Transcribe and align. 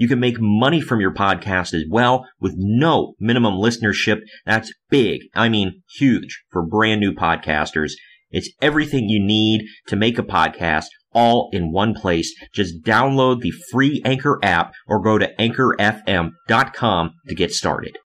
You 0.00 0.08
can 0.08 0.18
make 0.18 0.40
money 0.40 0.80
from 0.80 0.98
your 0.98 1.12
podcast 1.12 1.74
as 1.74 1.84
well 1.86 2.26
with 2.40 2.54
no 2.56 3.16
minimum 3.20 3.56
listenership. 3.56 4.22
That's 4.46 4.72
big. 4.88 5.20
I 5.34 5.50
mean, 5.50 5.82
huge 5.94 6.42
for 6.50 6.64
brand 6.64 7.00
new 7.02 7.12
podcasters. 7.12 7.92
It's 8.30 8.48
everything 8.62 9.10
you 9.10 9.22
need 9.22 9.66
to 9.88 9.96
make 9.96 10.18
a 10.18 10.22
podcast 10.22 10.86
all 11.12 11.50
in 11.52 11.70
one 11.70 11.92
place. 11.92 12.34
Just 12.54 12.82
download 12.82 13.42
the 13.42 13.52
free 13.70 14.00
Anchor 14.02 14.38
app 14.42 14.72
or 14.88 15.02
go 15.02 15.18
to 15.18 15.34
anchorfm.com 15.38 17.10
to 17.28 17.34
get 17.34 17.52
started. 17.52 17.98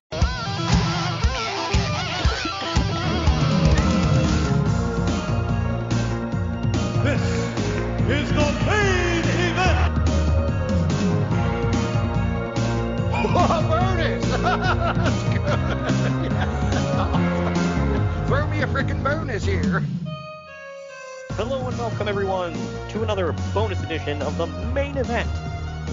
Hello 21.36 21.68
and 21.68 21.76
welcome 21.76 22.08
everyone 22.08 22.54
to 22.88 23.02
another 23.02 23.32
bonus 23.52 23.82
edition 23.82 24.22
of 24.22 24.38
the 24.38 24.46
main 24.46 24.96
event, 24.96 25.28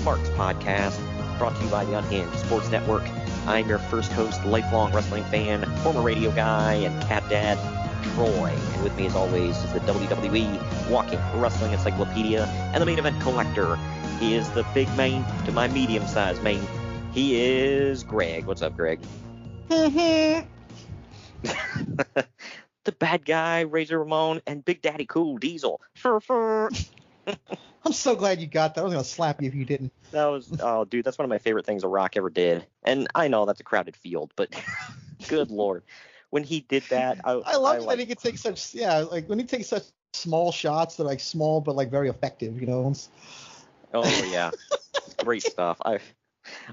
Mark's 0.01 0.29
podcast, 0.29 0.97
brought 1.37 1.53
to 1.57 1.63
you 1.65 1.69
by 1.69 1.83
the 1.83 1.97
Unhinged 1.97 2.39
Sports 2.39 2.71
Network. 2.71 3.03
I'm 3.45 3.67
your 3.67 3.77
first 3.77 4.13
host, 4.13 4.45
lifelong 4.45 4.93
wrestling 4.93 5.25
fan, 5.25 5.65
former 5.79 6.01
radio 6.01 6.31
guy, 6.31 6.75
and 6.75 7.03
cat 7.09 7.27
dad, 7.27 7.57
Troy. 8.13 8.55
And 8.55 8.83
with 8.83 8.95
me 8.95 9.05
as 9.07 9.17
always 9.17 9.57
is 9.57 9.73
the 9.73 9.81
WWE 9.81 10.89
Walking 10.89 11.19
Wrestling 11.35 11.73
Encyclopedia 11.73 12.45
and 12.45 12.81
the 12.81 12.85
main 12.85 12.97
event 12.97 13.19
collector. 13.19 13.77
He 14.21 14.35
is 14.35 14.49
the 14.51 14.65
big 14.73 14.87
main 14.95 15.25
to 15.43 15.51
my 15.51 15.67
medium-sized 15.67 16.41
main. 16.41 16.65
He 17.11 17.35
is 17.35 18.01
Greg. 18.03 18.45
What's 18.45 18.61
up, 18.61 18.77
Greg? 18.77 19.01
the 22.83 22.91
bad 22.91 23.25
guy, 23.25 23.61
Razor 23.61 23.99
Ramon, 23.99 24.41
and 24.45 24.63
Big 24.63 24.81
Daddy 24.81 25.05
Cool 25.05 25.37
Diesel. 25.37 25.81
Fur, 25.95 26.19
fur. 26.19 26.69
I'm 27.85 27.93
so 27.93 28.15
glad 28.15 28.39
you 28.39 28.47
got 28.47 28.75
that. 28.75 28.81
I 28.81 28.83
was 28.83 28.93
gonna 28.93 29.03
slap 29.03 29.41
you 29.41 29.47
if 29.47 29.55
you 29.55 29.65
didn't. 29.65 29.91
That 30.11 30.25
was 30.25 30.49
oh 30.61 30.85
dude, 30.85 31.03
that's 31.05 31.17
one 31.17 31.25
of 31.25 31.29
my 31.29 31.37
favorite 31.37 31.65
things 31.65 31.83
a 31.83 31.87
Rock 31.87 32.15
ever 32.15 32.29
did. 32.29 32.65
And 32.83 33.07
I 33.13 33.27
know 33.27 33.45
that's 33.45 33.59
a 33.59 33.63
crowded 33.63 33.95
field, 33.95 34.31
but 34.35 34.49
good 35.27 35.51
lord. 35.51 35.83
When 36.29 36.43
he 36.43 36.61
did 36.61 36.83
that, 36.89 37.19
I, 37.23 37.31
I 37.31 37.55
love 37.57 37.79
that 37.79 37.85
like, 37.85 37.99
he 37.99 38.05
could 38.05 38.19
take 38.19 38.37
such 38.37 38.73
yeah, 38.73 38.99
like 38.99 39.27
when 39.27 39.37
he 39.39 39.45
takes 39.45 39.67
such 39.67 39.83
small 40.13 40.51
shots, 40.51 40.95
that 40.95 41.03
are 41.03 41.07
like 41.07 41.19
small 41.19 41.61
but 41.61 41.75
like 41.75 41.91
very 41.91 42.09
effective. 42.09 42.59
You 42.59 42.67
know. 42.67 42.93
Oh 43.93 44.29
yeah. 44.31 44.51
Great 45.23 45.43
stuff. 45.43 45.77
I 45.85 45.99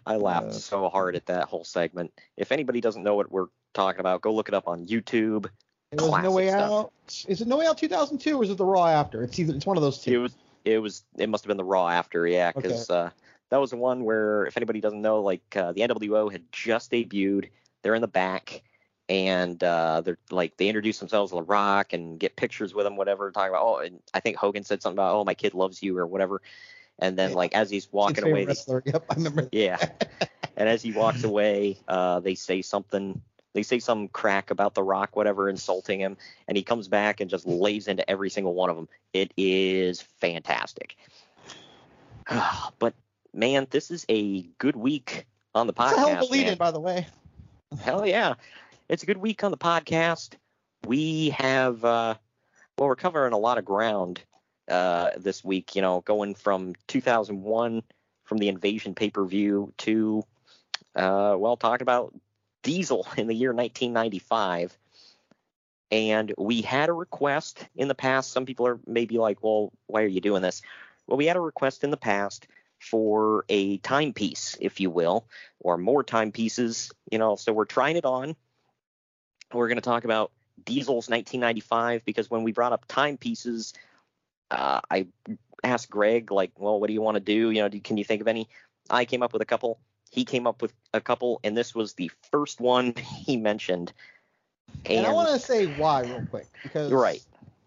I 0.07 0.17
laughed 0.17 0.49
Uh, 0.49 0.53
so 0.53 0.89
hard 0.89 1.17
at 1.17 1.27
that 1.27 1.49
whole 1.49 1.65
segment. 1.65 2.13
If 2.37 2.53
anybody 2.53 2.81
doesn't 2.81 3.03
know 3.03 3.15
what 3.15 3.31
we're 3.31 3.49
talking 3.75 4.01
about, 4.01 4.23
go 4.23 4.33
look 4.33 4.49
it 4.49 4.55
up 4.55 4.69
on 4.69 4.87
YouTube. 4.87 5.49
It 5.93 6.01
was 6.01 6.23
No 6.23 6.31
Way 6.33 6.49
stuff. 6.49 6.71
Out. 6.71 6.93
Is 7.27 7.41
it 7.41 7.49
No 7.49 7.59
Way 7.59 7.67
Out 7.67 7.79
2002 7.79 8.39
or 8.39 8.45
is 8.45 8.51
it 8.51 8.59
the 8.59 8.65
Raw 8.65 8.87
after? 8.87 9.23
It's 9.23 9.39
either 9.39 9.55
it's 9.55 9.67
one 9.67 9.77
of 9.77 9.83
those 9.83 9.99
two. 9.99 10.13
It 10.13 10.19
was 10.19 10.37
it 10.65 10.79
was 10.79 11.05
it 11.17 11.29
must 11.29 11.45
have 11.45 11.49
been 11.49 11.57
the 11.57 11.65
Raw 11.65 11.89
after, 11.89 12.27
yeah, 12.27 12.53
because 12.53 12.89
uh, 12.91 13.11
that 13.49 13.57
was 13.59 13.71
the 13.71 13.77
one 13.77 14.05
where 14.05 14.47
if 14.47 14.57
anybody 14.57 14.81
doesn't 14.81 15.03
know, 15.03 15.21
like 15.21 15.57
uh, 15.57 15.73
the 15.73 15.81
NWO 15.81 16.31
had 16.31 16.45
just 16.53 16.93
debuted. 16.93 17.51
They're 17.83 17.95
in 17.95 18.03
the 18.03 18.09
back, 18.09 18.63
and 19.09 19.63
uh, 19.65 20.03
they're 20.03 20.19
like 20.31 20.57
they 20.59 20.69
introduce 20.69 20.99
themselves 20.99 21.33
to 21.33 21.37
The 21.37 21.43
Rock 21.43 21.93
and 21.93 22.21
get 22.21 22.37
pictures 22.37 22.75
with 22.75 22.87
him, 22.87 22.97
whatever, 22.97 23.31
talking 23.31 23.49
about 23.49 23.65
oh, 23.65 23.79
and 23.79 24.01
I 24.15 24.21
think 24.21 24.37
Hogan 24.37 24.65
said 24.65 24.83
something 24.83 24.99
about 24.99 25.15
oh 25.15 25.25
my 25.25 25.35
kid 25.35 25.55
loves 25.55 25.83
you 25.83 25.97
or 25.99 26.07
whatever, 26.07 26.43
and 26.99 27.19
then 27.19 27.31
Yeah. 27.31 27.37
like 27.37 27.55
as 27.55 27.71
he's 27.71 27.91
walking 27.91 28.25
away, 28.29 28.45
they. 28.45 28.55
Yep, 28.85 29.05
I 29.09 29.15
remember. 29.15 29.49
yeah, 29.51 29.79
and 30.57 30.69
as 30.69 30.83
he 30.83 30.93
walks 30.93 31.25
away, 31.25 31.79
uh, 31.89 32.21
they 32.21 32.35
say 32.35 32.63
something. 32.63 33.21
They 33.53 33.63
say 33.63 33.79
some 33.81 34.09
crack 34.09 34.51
about 34.51 34.75
The 34.75 34.83
Rock, 34.83 35.17
whatever, 35.17 35.49
insulting 35.49 36.01
him, 36.01 36.17
and 36.47 36.57
he 36.57 36.63
comes 36.63 36.89
back 36.89 37.21
and 37.21 37.29
just 37.31 37.47
lays 37.47 37.89
into 37.89 38.09
every 38.09 38.31
single 38.31 38.55
one 38.55 38.71
of 38.71 38.77
them. 38.77 38.89
It 39.13 39.33
is 39.37 40.01
fantastic. 40.01 40.97
but 42.79 42.95
man, 43.33 43.67
this 43.71 43.91
is 43.91 44.07
a 44.09 44.43
good 44.59 44.77
week 44.77 45.27
on 45.55 45.67
the 45.67 45.73
It's 45.73 45.81
a 45.81 45.99
hell 45.99 46.13
of 46.13 46.21
a 46.21 46.25
podcast. 46.25 46.31
lead 46.31 46.41
in, 46.41 46.47
man. 46.47 46.57
by 46.59 46.71
the 46.71 46.81
way. 46.81 47.07
Hell 47.83 48.05
yeah, 48.05 48.35
it's 48.89 49.05
a 49.05 49.07
good 49.07 49.19
week 49.19 49.45
on 49.45 49.53
the 49.53 49.57
podcast. 49.57 50.35
We 50.87 51.31
have 51.31 51.85
uh, 51.85 52.15
well, 52.77 52.89
we're 52.89 52.97
covering 52.97 53.33
a 53.33 53.39
lot 53.39 53.59
of 53.59 53.65
ground 53.65 54.21
uh, 54.69 55.11
this 55.17 55.45
week. 55.45 55.77
You 55.77 55.83
know, 55.83 56.01
going 56.01 56.35
from 56.35 56.75
2001 56.89 57.83
from 58.25 58.39
the 58.39 58.49
Invasion 58.49 58.95
pay 58.97 59.11
per 59.11 59.25
view 59.25 59.73
to 59.79 60.25
uh, 60.97 61.37
well, 61.39 61.57
talking 61.57 61.83
about 61.83 62.13
Diesel 62.63 63.07
in 63.17 63.27
the 63.27 63.35
year 63.35 63.53
1995. 63.53 64.77
And 65.93 66.33
we 66.39 66.63
had 66.63 66.89
a 66.89 66.93
request 66.93 67.67
in 67.75 67.89
the 67.89 67.95
past. 67.95 68.31
Some 68.33 68.47
people 68.47 68.67
are 68.67 68.79
maybe 68.87 69.19
like, 69.19 69.43
well, 69.43 69.73
why 69.87 70.03
are 70.03 70.07
you 70.07 70.21
doing 70.21 70.43
this? 70.43 70.63
Well, 71.07 71.17
we 71.17 71.27
had 71.27 71.37
a 71.37 71.41
request 71.41 71.83
in 71.83 71.91
the 71.91 71.97
past 71.97 72.47
for 72.79 73.45
a 73.49 73.79
timepiece, 73.79 74.57
if 74.61 74.81
you 74.81 74.91
will, 74.91 75.27
or 75.59 75.77
more 75.77 76.05
timepieces. 76.05 76.93
You 77.11 77.19
know, 77.19 77.37
so 77.37 77.53
we're 77.53 77.65
trying 77.65 77.97
it 77.97 78.05
on. 78.05 78.37
We're 79.53 79.67
going 79.67 79.77
to 79.77 79.83
talk 79.83 80.05
about 80.05 80.31
Diesel's 80.65 81.09
1995 81.09 82.05
because 82.05 82.31
when 82.31 82.45
we 82.45 82.53
brought 82.53 82.73
up 82.73 82.87
timepieces, 82.87 83.75
uh, 84.51 84.81
I 84.89 85.09
asked 85.65 85.91
Greg, 85.91 86.31
like, 86.31 86.53
well, 86.57 86.81
what 86.81 86.87
do 86.87 86.93
you 86.93 87.03
want 87.03 87.17
to 87.17 87.21
do? 87.21 87.51
You 87.51 87.63
know, 87.63 87.69
do, 87.69 87.81
can 87.81 87.97
you 87.97 88.05
think 88.05 88.21
of 88.21 88.29
any? 88.29 88.49
I 88.89 89.05
came 89.05 89.23
up 89.23 89.33
with 89.33 89.43
a 89.43 89.47
couple. 89.47 89.79
He 90.11 90.25
came 90.25 90.47
up 90.47 90.61
with 90.61 90.73
a 90.93 91.01
couple, 91.01 91.41
and 91.43 91.57
this 91.57 91.75
was 91.75 91.95
the 91.95 92.11
first 92.31 92.61
one 92.61 92.95
he 93.27 93.37
mentioned. 93.37 93.93
And, 94.87 95.07
I 95.07 95.13
want 95.13 95.29
to 95.29 95.39
say 95.39 95.67
why 95.67 96.03
real 96.03 96.25
quick 96.31 96.47
because 96.63 96.91
You're 96.91 97.01
right. 97.01 97.23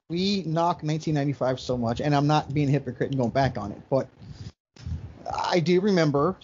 we 0.09 0.43
knock 0.43 0.83
1995 0.83 1.59
so 1.59 1.77
much, 1.77 2.01
and 2.01 2.15
I'm 2.15 2.27
not 2.27 2.53
being 2.53 2.69
a 2.69 2.71
hypocrite 2.71 3.09
and 3.09 3.17
going 3.17 3.31
back 3.31 3.57
on 3.57 3.71
it, 3.71 3.81
but 3.89 4.07
I 5.33 5.59
do 5.59 5.81
remember 5.81 6.35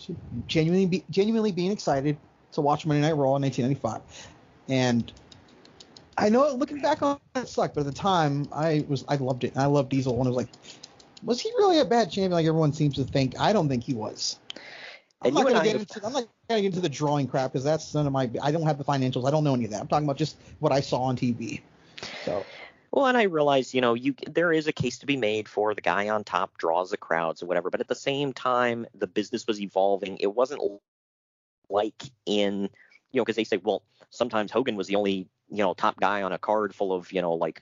genuinely 0.48 0.86
be, 0.86 1.06
genuinely 1.10 1.52
being 1.52 1.72
excited 1.72 2.18
to 2.54 2.62
watch 2.62 2.86
Monday 2.86 3.02
Night 3.02 3.16
Raw 3.16 3.36
in 3.36 3.42
1995, 3.44 4.28
and 4.68 5.12
I 6.18 6.30
know 6.30 6.54
looking 6.54 6.82
back 6.82 7.02
on 7.02 7.20
it, 7.36 7.40
it 7.40 7.50
sucked, 7.50 7.76
but 7.76 7.82
at 7.82 7.88
the 7.88 7.94
time 7.94 8.48
I 8.52 8.86
was 8.88 9.06
I 9.08 9.16
loved 9.16 9.44
it, 9.44 9.54
and 9.54 9.62
I 9.62 9.68
loved 9.68 9.90
Diesel, 9.90 10.14
and 10.14 10.24
I 10.24 10.28
was 10.28 10.38
like, 10.38 10.50
was 11.24 11.40
he 11.40 11.50
really 11.58 11.80
a 11.80 11.86
bad 11.86 12.12
champion 12.12 12.32
like 12.32 12.46
everyone 12.46 12.74
seems 12.74 12.96
to 12.96 13.04
think? 13.04 13.40
I 13.40 13.54
don't 13.54 13.70
think 13.70 13.84
he 13.84 13.94
was. 13.94 14.40
I'm 15.22 15.34
not 15.34 15.44
gonna 15.44 15.60
I 15.60 15.64
get 15.66 15.76
into 15.76 16.06
I'm 16.06 16.14
not 16.14 16.28
gonna 16.48 16.62
get 16.62 16.66
into 16.66 16.80
the 16.80 16.90
drawing 16.90 17.28
crap 17.28 17.52
because 17.52 17.64
that's 17.64 17.94
none 17.94 18.08
of 18.08 18.14
my 18.14 18.30
I 18.42 18.52
don't 18.52 18.64
have 18.64 18.78
the 18.78 18.84
financials. 18.84 19.28
I 19.28 19.32
don't 19.32 19.44
know 19.44 19.54
any 19.54 19.66
of 19.66 19.72
that. 19.72 19.82
I'm 19.82 19.88
talking 19.88 20.06
about 20.06 20.18
just 20.18 20.38
what 20.60 20.72
I 20.72 20.80
saw 20.80 21.02
on 21.02 21.18
TV. 21.18 21.62
So 22.26 22.46
Well, 22.92 23.06
and 23.06 23.18
I 23.18 23.24
realize, 23.24 23.74
you 23.74 23.82
know, 23.82 23.94
you 23.94 24.16
there 24.28 24.54
is 24.54 24.68
a 24.68 24.74
case 24.74 25.00
to 25.00 25.06
be 25.06 25.18
made 25.18 25.48
for 25.48 25.76
the 25.76 25.82
guy 25.82 26.10
on 26.10 26.24
top 26.24 26.58
draws 26.58 26.92
the 26.92 26.98
crowds 26.98 27.44
or 27.44 27.48
whatever, 27.48 27.70
but 27.70 27.82
at 27.82 27.88
the 27.88 27.96
same 27.96 28.34
time, 28.34 28.86
the 28.96 29.08
business 29.08 29.46
was 29.46 29.60
evolving. 29.60 30.18
It 30.18 30.34
wasn't 30.34 30.62
like 31.70 32.04
in, 32.26 32.70
you 33.12 33.20
know, 33.20 33.24
because 33.24 33.36
they 33.36 33.44
say, 33.44 33.58
well, 33.58 33.84
sometimes 34.10 34.52
Hogan 34.52 34.76
was 34.76 34.88
the 34.88 34.96
only, 34.96 35.28
you 35.50 35.58
know, 35.58 35.74
top 35.74 36.00
guy 36.00 36.24
on 36.24 36.32
a 36.32 36.38
card 36.38 36.74
full 36.74 36.94
of, 36.94 37.12
you 37.12 37.22
know, 37.22 37.34
like 37.34 37.62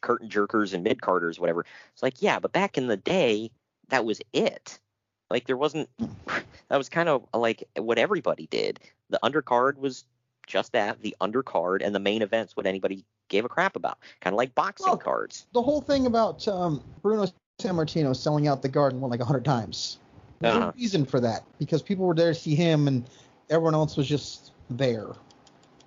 curtain 0.00 0.28
jerkers 0.28 0.74
and 0.74 0.84
mid 0.84 1.00
carders, 1.00 1.38
whatever. 1.38 1.64
It's 1.92 2.02
like, 2.02 2.22
yeah, 2.22 2.38
but 2.38 2.52
back 2.52 2.78
in 2.78 2.86
the 2.86 2.96
day, 2.96 3.50
that 3.88 4.04
was 4.04 4.20
it. 4.32 4.78
Like 5.32 5.46
there 5.46 5.56
wasn't. 5.56 5.88
That 6.68 6.78
was 6.78 6.88
kind 6.88 7.10
of 7.10 7.26
like 7.34 7.68
what 7.76 7.98
everybody 7.98 8.46
did. 8.46 8.80
The 9.10 9.18
undercard 9.22 9.76
was 9.76 10.04
just 10.46 10.72
that, 10.72 11.02
the 11.02 11.14
undercard, 11.20 11.82
and 11.84 11.94
the 11.94 12.00
main 12.00 12.22
events 12.22 12.56
what 12.56 12.64
anybody 12.64 13.04
gave 13.28 13.44
a 13.44 13.48
crap 13.48 13.76
about. 13.76 13.98
Kind 14.22 14.32
of 14.32 14.38
like 14.38 14.54
boxing 14.54 14.86
Well, 14.86 14.96
cards. 14.96 15.44
The 15.52 15.60
whole 15.60 15.82
thing 15.82 16.06
about 16.06 16.48
um, 16.48 16.82
Bruno 17.02 17.26
Sammartino 17.60 18.16
selling 18.16 18.48
out 18.48 18.62
the 18.62 18.70
Garden 18.70 19.02
one 19.02 19.10
like 19.10 19.20
a 19.20 19.24
hundred 19.24 19.44
times. 19.44 19.98
There's 20.40 20.54
Uh-huh. 20.54 20.72
a 20.74 20.78
reason 20.78 21.04
for 21.04 21.20
that 21.20 21.42
because 21.58 21.82
people 21.82 22.06
were 22.06 22.14
there 22.14 22.32
to 22.32 22.38
see 22.38 22.54
him 22.54 22.88
and 22.88 23.04
everyone 23.50 23.74
else 23.74 23.98
was 23.98 24.08
just 24.08 24.52
there. 24.70 25.08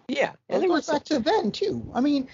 Yeah, 0.07 0.33
And 0.49 0.63
it 0.63 0.67
goes 0.67 0.87
was 0.87 0.87
back 0.87 1.03
to 1.05 1.19
then 1.19 1.51
too. 1.51 1.83
I 1.95 2.01
mean, 2.01 2.27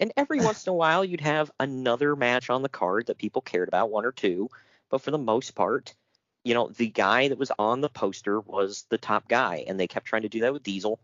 and 0.00 0.12
every 0.16 0.40
once 0.44 0.66
in 0.66 0.70
a 0.70 0.74
while 0.74 1.04
you'd 1.04 1.20
have 1.20 1.50
another 1.60 2.16
match 2.16 2.48
on 2.48 2.62
the 2.62 2.70
card 2.70 3.06
that 3.06 3.18
people 3.18 3.42
cared 3.42 3.68
about, 3.68 3.90
one 3.90 4.06
or 4.06 4.12
two. 4.12 4.48
But 4.88 5.02
for 5.02 5.10
the 5.10 5.18
most 5.18 5.54
part, 5.54 5.94
you 6.44 6.54
know, 6.54 6.68
the 6.68 6.88
guy 6.88 7.28
that 7.28 7.38
was 7.38 7.52
on 7.58 7.80
the 7.80 7.88
poster 7.88 8.40
was 8.40 8.84
the 8.88 8.98
top 8.98 9.28
guy, 9.28 9.64
and 9.66 9.78
they 9.78 9.86
kept 9.86 10.06
trying 10.06 10.22
to 10.22 10.28
do 10.28 10.40
that 10.40 10.52
with 10.52 10.62
Diesel. 10.62 10.98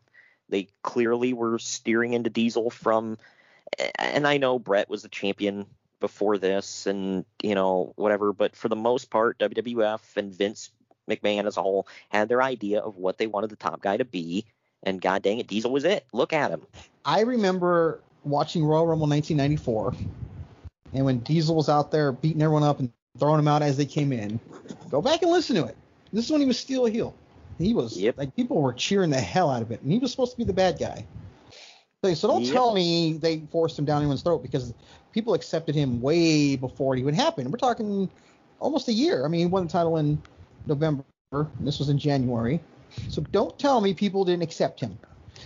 They 0.49 0.69
clearly 0.83 1.33
were 1.33 1.59
steering 1.59 2.15
into 2.15 2.31
Diesel 2.31 2.71
from, 2.71 3.19
and 3.99 4.27
I 4.27 4.39
know 4.39 4.59
Bret 4.59 4.89
was 4.89 5.03
the 5.03 5.09
champion 5.09 5.67
before 6.01 6.39
this, 6.39 6.87
and 6.87 7.25
you 7.43 7.55
know 7.55 7.93
whatever. 7.97 8.33
But 8.33 8.57
for 8.57 8.69
the 8.69 8.77
most 8.77 9.11
part, 9.11 9.39
WWF 9.39 10.17
and 10.17 10.33
Vince 10.33 10.71
McMahon 11.09 11.47
as 11.47 11.57
a 11.57 11.63
whole 11.63 11.87
had 12.09 12.29
their 12.29 12.43
idea 12.43 12.81
of 12.81 12.97
what 12.97 13.19
they 13.19 13.27
wanted 13.27 13.51
the 13.51 13.57
top 13.57 13.81
guy 13.81 13.97
to 13.97 14.05
be, 14.05 14.45
and 14.83 15.01
god 15.01 15.23
dang 15.23 15.39
it, 15.39 15.47
Diesel 15.47 15.71
was 15.71 15.85
it. 15.85 16.05
Look 16.13 16.33
at 16.33 16.51
him. 16.51 16.63
I 17.05 17.21
remember 17.21 18.01
watching 18.25 18.65
Royal 18.65 18.87
Rumble 18.87 19.07
1994, 19.07 19.95
and 20.95 21.05
when 21.05 21.19
Diesel 21.21 21.55
was 21.55 21.69
out 21.69 21.93
there 21.93 22.11
beating 22.11 22.43
everyone 22.43 22.65
up 22.65 22.81
and 22.81 22.93
throwing 23.19 23.37
them 23.39 23.49
out 23.49 23.63
as 23.63 23.77
they 23.77 23.87
came 23.87 24.13
in. 24.13 24.41
Go 24.91 25.03
back 25.03 25.23
and 25.23 25.31
listen 25.31 25.57
to 25.57 25.65
it. 25.65 25.77
This 26.13 26.25
is 26.27 26.31
when 26.31 26.41
he 26.41 26.47
was 26.47 26.59
still 26.59 26.87
a 26.87 26.91
heel. 26.91 27.15
He 27.59 27.75
was 27.75 27.97
Yep. 27.97 28.19
like 28.19 28.37
people 28.37 28.63
were 28.63 28.73
cheering 28.73 29.11
the 29.11 29.21
hell 29.21 29.51
out 29.51 29.63
of 29.63 29.71
it, 29.71 29.83
and 29.83 29.91
he 29.93 29.99
was 29.99 30.11
supposed 30.11 30.33
to 30.33 30.39
be 30.39 30.45
the 30.45 30.53
bad 30.53 30.79
guy. 30.79 31.07
So, 32.05 32.15
so 32.15 32.29
don't 32.29 32.45
Yep. 32.45 32.53
tell 32.53 32.73
me 32.73 33.15
they 33.15 33.41
forced 33.51 33.79
him 33.79 33.85
down 33.85 33.99
anyone's 34.03 34.23
throat 34.23 34.43
because 34.43 34.73
people 35.13 35.35
accepted 35.35 35.75
him 35.75 36.01
way 36.01 36.55
before 36.57 36.95
it 36.97 37.01
even 37.01 37.15
happened. 37.15 37.51
We're 37.51 37.59
talking 37.59 38.09
almost 38.61 38.89
a 38.89 38.93
year. 38.93 39.25
I 39.25 39.29
mean, 39.29 39.41
he 39.41 39.47
won 39.47 39.65
the 39.67 39.73
title 39.73 39.97
in 39.97 40.23
November. 40.67 41.05
and 41.33 41.49
This 41.67 41.79
was 41.79 41.89
in 41.89 41.99
January. 41.99 42.61
So 43.09 43.21
don't 43.33 43.59
tell 43.59 43.81
me 43.81 43.93
people 43.93 44.25
didn't 44.25 44.43
accept 44.43 44.81
him. 44.81 44.99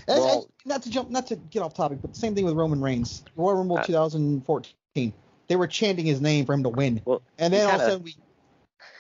Well- 0.07 0.47
not 0.65 0.83
to 0.83 0.91
jump, 0.91 1.11
not 1.11 1.27
to 1.27 1.37
get 1.37 1.61
off 1.63 1.75
topic, 1.75 1.99
but 2.03 2.13
the 2.13 2.19
same 2.19 2.35
thing 2.35 2.45
with 2.45 2.55
Roman 2.55 2.81
Reigns. 2.81 3.23
Royal 3.35 3.57
Rumble 3.57 3.79
Uh, 3.79 3.83
2014. 3.83 5.13
They 5.49 5.57
were 5.57 5.67
chanting 5.67 6.07
his 6.07 6.21
name 6.21 6.47
for 6.47 6.53
him 6.55 6.63
to 6.63 6.69
win. 6.69 7.01
Well, 7.05 7.23
and 7.39 7.53
he 7.53 7.59
then 7.61 7.69
all 7.69 7.75
of 7.77 7.81
a 7.81 7.85
sudden 7.85 8.03
we 8.05 8.17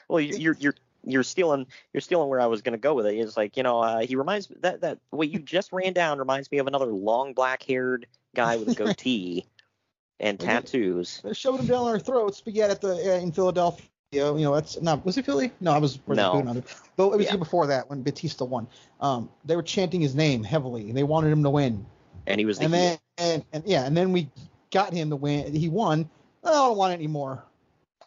Well, 0.09 0.21
you- 0.21 0.37
you're 0.37 0.57
you're 0.59 0.75
you're 1.05 1.23
stealing 1.23 1.67
you're 1.93 2.01
stealing 2.01 2.29
where 2.29 2.41
I 2.41 2.47
was 2.47 2.63
going 2.63 2.75
to 2.75 2.79
go 2.79 2.95
with 2.95 3.07
it. 3.07 3.17
It's 3.17 3.37
like 3.37 3.57
you 3.57 3.63
know 3.63 3.81
uh, 3.81 4.01
he 4.01 4.15
reminds 4.17 4.49
that 4.61 4.83
that 4.83 4.99
what 5.11 5.29
you 5.29 5.39
just 5.39 5.73
ran 5.73 5.93
down 5.93 6.19
reminds 6.19 6.51
me 6.51 6.59
of 6.59 6.67
another 6.67 6.87
long 6.87 7.33
black 7.33 7.63
haired 7.63 8.07
guy 8.35 8.57
with 8.57 8.69
a 8.69 8.75
goatee 8.75 9.47
and 10.21 10.39
tattoos. 10.39 11.21
they 11.25 11.33
shoved 11.35 11.61
him 11.61 11.67
down 11.67 11.87
our 11.89 11.99
throats. 11.99 12.41
But 12.41 12.55
yet 12.55 12.71
at 12.71 12.81
the 12.81 12.93
uh, 12.95 13.19
in 13.19 13.33
Philadelphia, 13.33 13.87
you 14.13 14.23
know 14.45 14.55
that's 14.55 14.81
not 14.81 15.05
was 15.05 15.17
it 15.19 15.25
Philly? 15.25 15.53
No, 15.61 15.73
I 15.73 15.79
was 15.79 15.99
No. 16.07 16.39
it. 16.39 16.65
But 16.97 17.09
it 17.11 17.17
was 17.17 17.27
Yeah. 17.27 17.37
before 17.37 17.67
that 17.69 17.89
when 17.91 18.03
Batista 18.03 18.45
won. 18.45 18.69
Um, 19.01 19.29
they 19.45 19.57
were 19.57 19.63
chanting 19.63 20.01
his 20.01 20.15
name 20.15 20.45
heavily. 20.45 20.93
They 20.93 21.03
wanted 21.05 21.33
him 21.33 21.43
to 21.43 21.51
win. 21.51 21.85
And 22.27 22.39
he 22.39 22.45
was 22.45 22.59
the 22.59 22.65
And 22.67 22.75
heel. 22.75 22.83
then 22.83 22.99
and, 23.19 23.45
and 23.53 23.65
yeah, 23.67 23.85
and 23.87 23.97
then 23.97 24.13
we 24.13 24.29
got 24.71 24.93
him 24.93 25.11
to 25.11 25.17
win. 25.17 25.53
He 25.55 25.69
won. 25.69 26.09
Oh, 26.45 26.49
I 26.49 26.69
don't 26.69 26.77
want 26.77 26.93
it 26.93 26.97
anymore. 26.97 27.45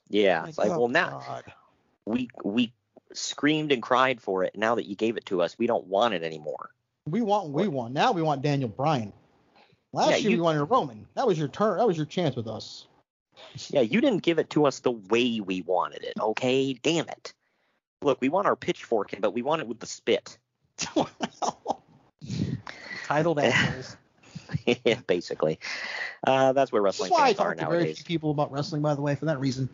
yeah. 0.10 0.46
It's 0.46 0.58
like 0.58 0.72
oh, 0.72 0.80
well 0.80 0.88
now 0.88 1.22
God. 1.26 1.54
we 2.06 2.30
we 2.44 2.74
screamed 3.14 3.72
and 3.72 3.82
cried 3.82 4.20
for 4.22 4.44
it. 4.44 4.58
Now 4.58 4.76
that 4.76 4.86
you 4.88 4.96
gave 4.96 5.18
it 5.18 5.26
to 5.28 5.42
us, 5.42 5.58
we 5.58 5.68
don't 5.68 5.88
want 5.88 6.14
it 6.14 6.24
anymore. 6.24 6.70
we 7.08 7.22
want 7.22 7.50
we 7.50 7.68
won. 7.68 7.94
Now 7.94 8.12
we 8.12 8.22
want 8.22 8.42
Daniel 8.42 8.70
Bryan. 8.70 9.14
Last 9.94 10.10
Yeah, 10.10 10.16
year 10.18 10.32
you- 10.32 10.38
we 10.38 10.42
wanted 10.42 10.64
Roman. 10.66 11.08
That 11.16 11.26
was 11.28 11.40
your 11.40 11.48
turn. 11.48 11.78
That 11.78 11.88
was 11.88 11.96
your 11.98 12.06
chance 12.06 12.36
with 12.36 12.48
us. 12.48 12.88
Yeah, 13.70 13.82
you 13.82 14.02
didn't 14.02 14.24
give 14.24 14.40
it 14.40 14.50
to 14.52 14.66
us 14.66 14.80
the 14.80 14.92
way 14.92 15.40
we 15.40 15.62
wanted 15.62 16.04
it. 16.04 16.14
Okay, 16.20 16.74
damn 16.74 17.08
it. 17.08 17.34
Look, 18.02 18.20
we 18.22 18.30
want 18.30 18.48
our 18.48 18.56
pitchfork, 18.56 19.14
but 19.20 19.32
we 19.32 19.42
want 19.42 19.62
it 19.62 19.68
with 19.68 19.80
the 19.80 19.86
spit. 19.86 20.38
Titled 23.06 23.40
assholes. 23.44 23.98
yeah, 24.86 25.00
basically. 25.08 25.60
Uh, 26.26 26.54
that's 26.54 26.72
where 26.72 26.82
That's 26.82 27.00
wrestling 27.00 27.12
why 27.12 27.24
I 27.24 27.28
fans 27.28 27.40
are 27.40 27.56
talk 27.56 27.66
to 27.66 27.72
very 27.72 27.94
few 27.94 28.06
people 28.06 28.32
about 28.32 28.52
wrestling, 28.52 28.82
by 28.82 28.96
the 28.96 29.02
way, 29.02 29.16
for 29.16 29.26
that 29.26 29.40
reason. 29.40 29.70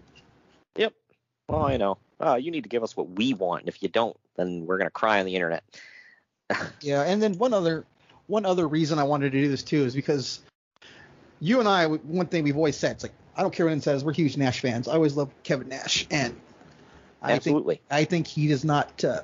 Yep. 0.76 0.94
Well, 1.48 1.66
I 1.66 1.78
know. 1.78 1.98
Uh, 2.20 2.36
you 2.36 2.52
need 2.52 2.64
to 2.64 2.70
give 2.70 2.84
us 2.84 2.96
what 2.96 3.10
we 3.10 3.34
want, 3.34 3.64
and 3.64 3.70
if 3.70 3.82
you 3.82 3.90
don't, 3.90 4.16
then 4.36 4.66
we're 4.66 4.78
gonna 4.78 4.90
cry 4.90 5.20
on 5.20 5.26
the 5.26 5.36
internet. 5.36 5.64
Yeah, 6.82 7.04
and 7.04 7.22
then 7.22 7.38
one 7.38 7.54
other 7.54 7.86
one 8.28 8.46
other 8.46 8.68
reason 8.68 9.00
I 9.00 9.04
wanted 9.04 9.32
to 9.32 9.42
do 9.42 9.48
this 9.48 9.64
too 9.64 9.86
is 9.86 9.96
because 9.96 10.42
you 11.40 11.60
and 11.60 11.68
I, 11.68 11.88
one 11.88 12.28
thing 12.28 12.44
we've 12.44 12.58
always 12.58 12.76
said, 12.76 12.92
it's 12.92 13.04
like 13.04 13.14
I 13.38 13.42
don't 13.42 13.54
care 13.54 13.66
what 13.66 13.72
anyone 13.72 13.82
says, 13.82 14.04
we're 14.04 14.12
huge 14.12 14.36
Nash 14.36 14.60
fans. 14.60 14.90
I 14.90 14.96
always 14.96 15.16
loved 15.16 15.32
Kevin 15.44 15.70
Nash, 15.70 16.06
and 16.12 16.36
I 17.22 17.40
think 17.40 17.80
I 17.90 18.04
think 18.04 18.28
he 18.28 18.48
does 18.48 18.66
not. 18.66 19.04
Uh, 19.04 19.22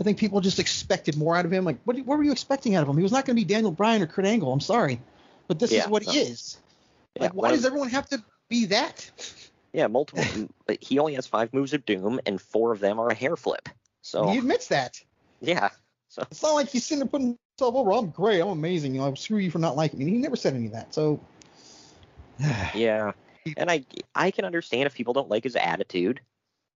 I 0.00 0.04
think 0.04 0.18
people 0.18 0.40
just 0.40 0.58
expected 0.58 1.16
more 1.16 1.36
out 1.36 1.44
of 1.44 1.52
him. 1.52 1.64
Like, 1.64 1.78
what, 1.84 1.96
what 2.00 2.18
were 2.18 2.24
you 2.24 2.32
expecting 2.32 2.74
out 2.74 2.82
of 2.82 2.88
him? 2.88 2.96
He 2.96 3.02
was 3.02 3.12
not 3.12 3.24
going 3.24 3.36
to 3.36 3.40
be 3.40 3.44
Daniel 3.44 3.72
Bryan 3.72 4.02
or 4.02 4.06
Kurt 4.06 4.24
Angle. 4.24 4.52
I'm 4.52 4.60
sorry, 4.60 5.00
but 5.48 5.58
this 5.58 5.72
Yeah, 5.72 5.84
is 5.84 5.88
what 5.88 6.02
no. 6.02 6.12
he 6.12 6.18
is. 6.18 6.58
Yeah, 7.16 7.22
Like, 7.24 7.32
why 7.34 7.50
does 7.50 7.64
everyone 7.64 7.90
have 7.90 8.08
to 8.10 8.22
be 8.48 8.66
that? 8.66 9.10
Yeah, 9.72 9.86
multiple. 9.86 10.24
but 10.66 10.78
he 10.82 10.98
only 10.98 11.14
has 11.14 11.26
five 11.26 11.52
moves 11.52 11.72
of 11.72 11.84
doom, 11.86 12.20
and 12.26 12.40
four 12.40 12.72
of 12.72 12.80
them 12.80 12.98
are 12.98 13.08
a 13.08 13.14
hair 13.14 13.36
flip. 13.36 13.68
So 14.02 14.28
He 14.28 14.38
admits 14.38 14.68
that. 14.68 15.02
yeah. 15.40 15.70
So 16.08 16.22
It's 16.30 16.42
not 16.42 16.52
like 16.52 16.68
he's 16.68 16.84
sitting 16.84 16.98
there 17.00 17.08
putting 17.08 17.38
himself 17.58 17.74
over. 17.74 17.92
I'm 17.92 18.10
great. 18.10 18.40
I'm 18.40 18.48
amazing. 18.48 18.94
You 18.94 19.00
know, 19.00 19.14
screw 19.14 19.38
you 19.38 19.50
for 19.50 19.58
not 19.58 19.76
liking 19.76 19.98
me. 19.98 20.10
He 20.10 20.18
never 20.18 20.36
said 20.36 20.54
any 20.54 20.66
of 20.66 20.72
that. 20.72 20.92
So, 20.92 21.20
yeah, 22.74 23.12
and 23.56 23.70
I 23.70 23.84
I 24.14 24.30
can 24.30 24.44
understand 24.44 24.86
if 24.86 24.94
people 24.94 25.14
don't 25.14 25.30
like 25.30 25.44
his 25.44 25.56
attitude, 25.56 26.20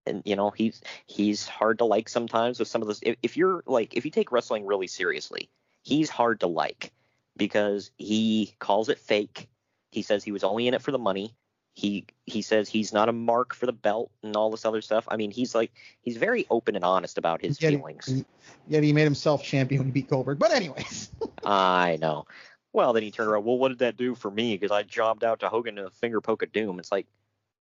and 0.07 0.23
you 0.25 0.37
know 0.37 0.51
he's 0.51 0.81
he's 1.07 1.47
hard 1.47 1.79
to 1.79 1.85
like 1.85 2.09
sometimes 2.09 2.59
with 2.59 2.69
some 2.69 2.83
of 2.83 2.89
this. 2.89 3.01
If, 3.03 3.17
if 3.23 3.37
you're 3.37 3.63
like 3.67 3.95
if 3.95 4.05
you 4.05 4.11
take 4.11 4.33
wrestling 4.33 4.67
really 4.67 4.87
seriously, 4.87 5.51
he's 5.83 6.09
hard 6.09 6.41
to 6.41 6.47
like 6.47 6.93
because 7.37 7.91
he 7.99 8.55
calls 8.59 8.89
it 8.89 8.99
fake. 8.99 9.49
He 9.91 10.03
says 10.03 10.25
he 10.25 10.33
was 10.33 10.45
only 10.45 10.69
in 10.69 10.75
it 10.75 10.83
for 10.83 10.93
the 10.93 10.99
money. 10.99 11.35
He 11.75 12.07
he 12.25 12.41
says 12.41 12.69
he's 12.69 12.93
not 12.93 13.09
a 13.09 13.13
mark 13.13 13.55
for 13.55 13.67
the 13.67 13.73
belt 13.73 14.11
and 14.23 14.35
all 14.35 14.51
this 14.51 14.65
other 14.65 14.81
stuff. 14.81 15.07
I 15.09 15.17
mean, 15.17 15.31
he's 15.31 15.55
like 15.55 15.73
he's 16.01 16.17
very 16.17 16.47
open 16.51 16.75
and 16.75 16.85
honest 16.85 17.19
about 17.19 17.43
his 17.43 17.61
yet, 17.61 17.73
feelings. 17.73 18.07
He, 18.07 18.25
yet 18.67 18.83
he 18.83 18.93
made 18.93 19.05
himself 19.05 19.43
champion 19.43 19.81
when 19.81 19.89
he 19.89 19.93
beat 19.93 20.09
Goldberg. 20.09 20.39
But 20.39 20.53
anyways, 20.53 21.11
I 21.45 21.99
know. 22.01 22.27
Well, 22.73 22.93
then 22.93 23.03
he 23.03 23.11
turned 23.11 23.31
around. 23.31 23.45
Well, 23.45 23.59
what 23.59 23.69
did 23.69 23.79
that 23.81 23.97
do 23.97 24.15
for 24.15 24.31
me? 24.31 24.57
Because 24.57 24.71
I 24.71 24.83
jobbed 24.83 25.25
out 25.25 25.41
to 25.41 25.49
Hogan 25.49 25.79
in 25.79 25.85
a 25.85 25.91
finger 25.91 26.21
poke 26.21 26.43
of 26.43 26.53
doom. 26.53 26.79
It's 26.79 26.93
like 26.93 27.07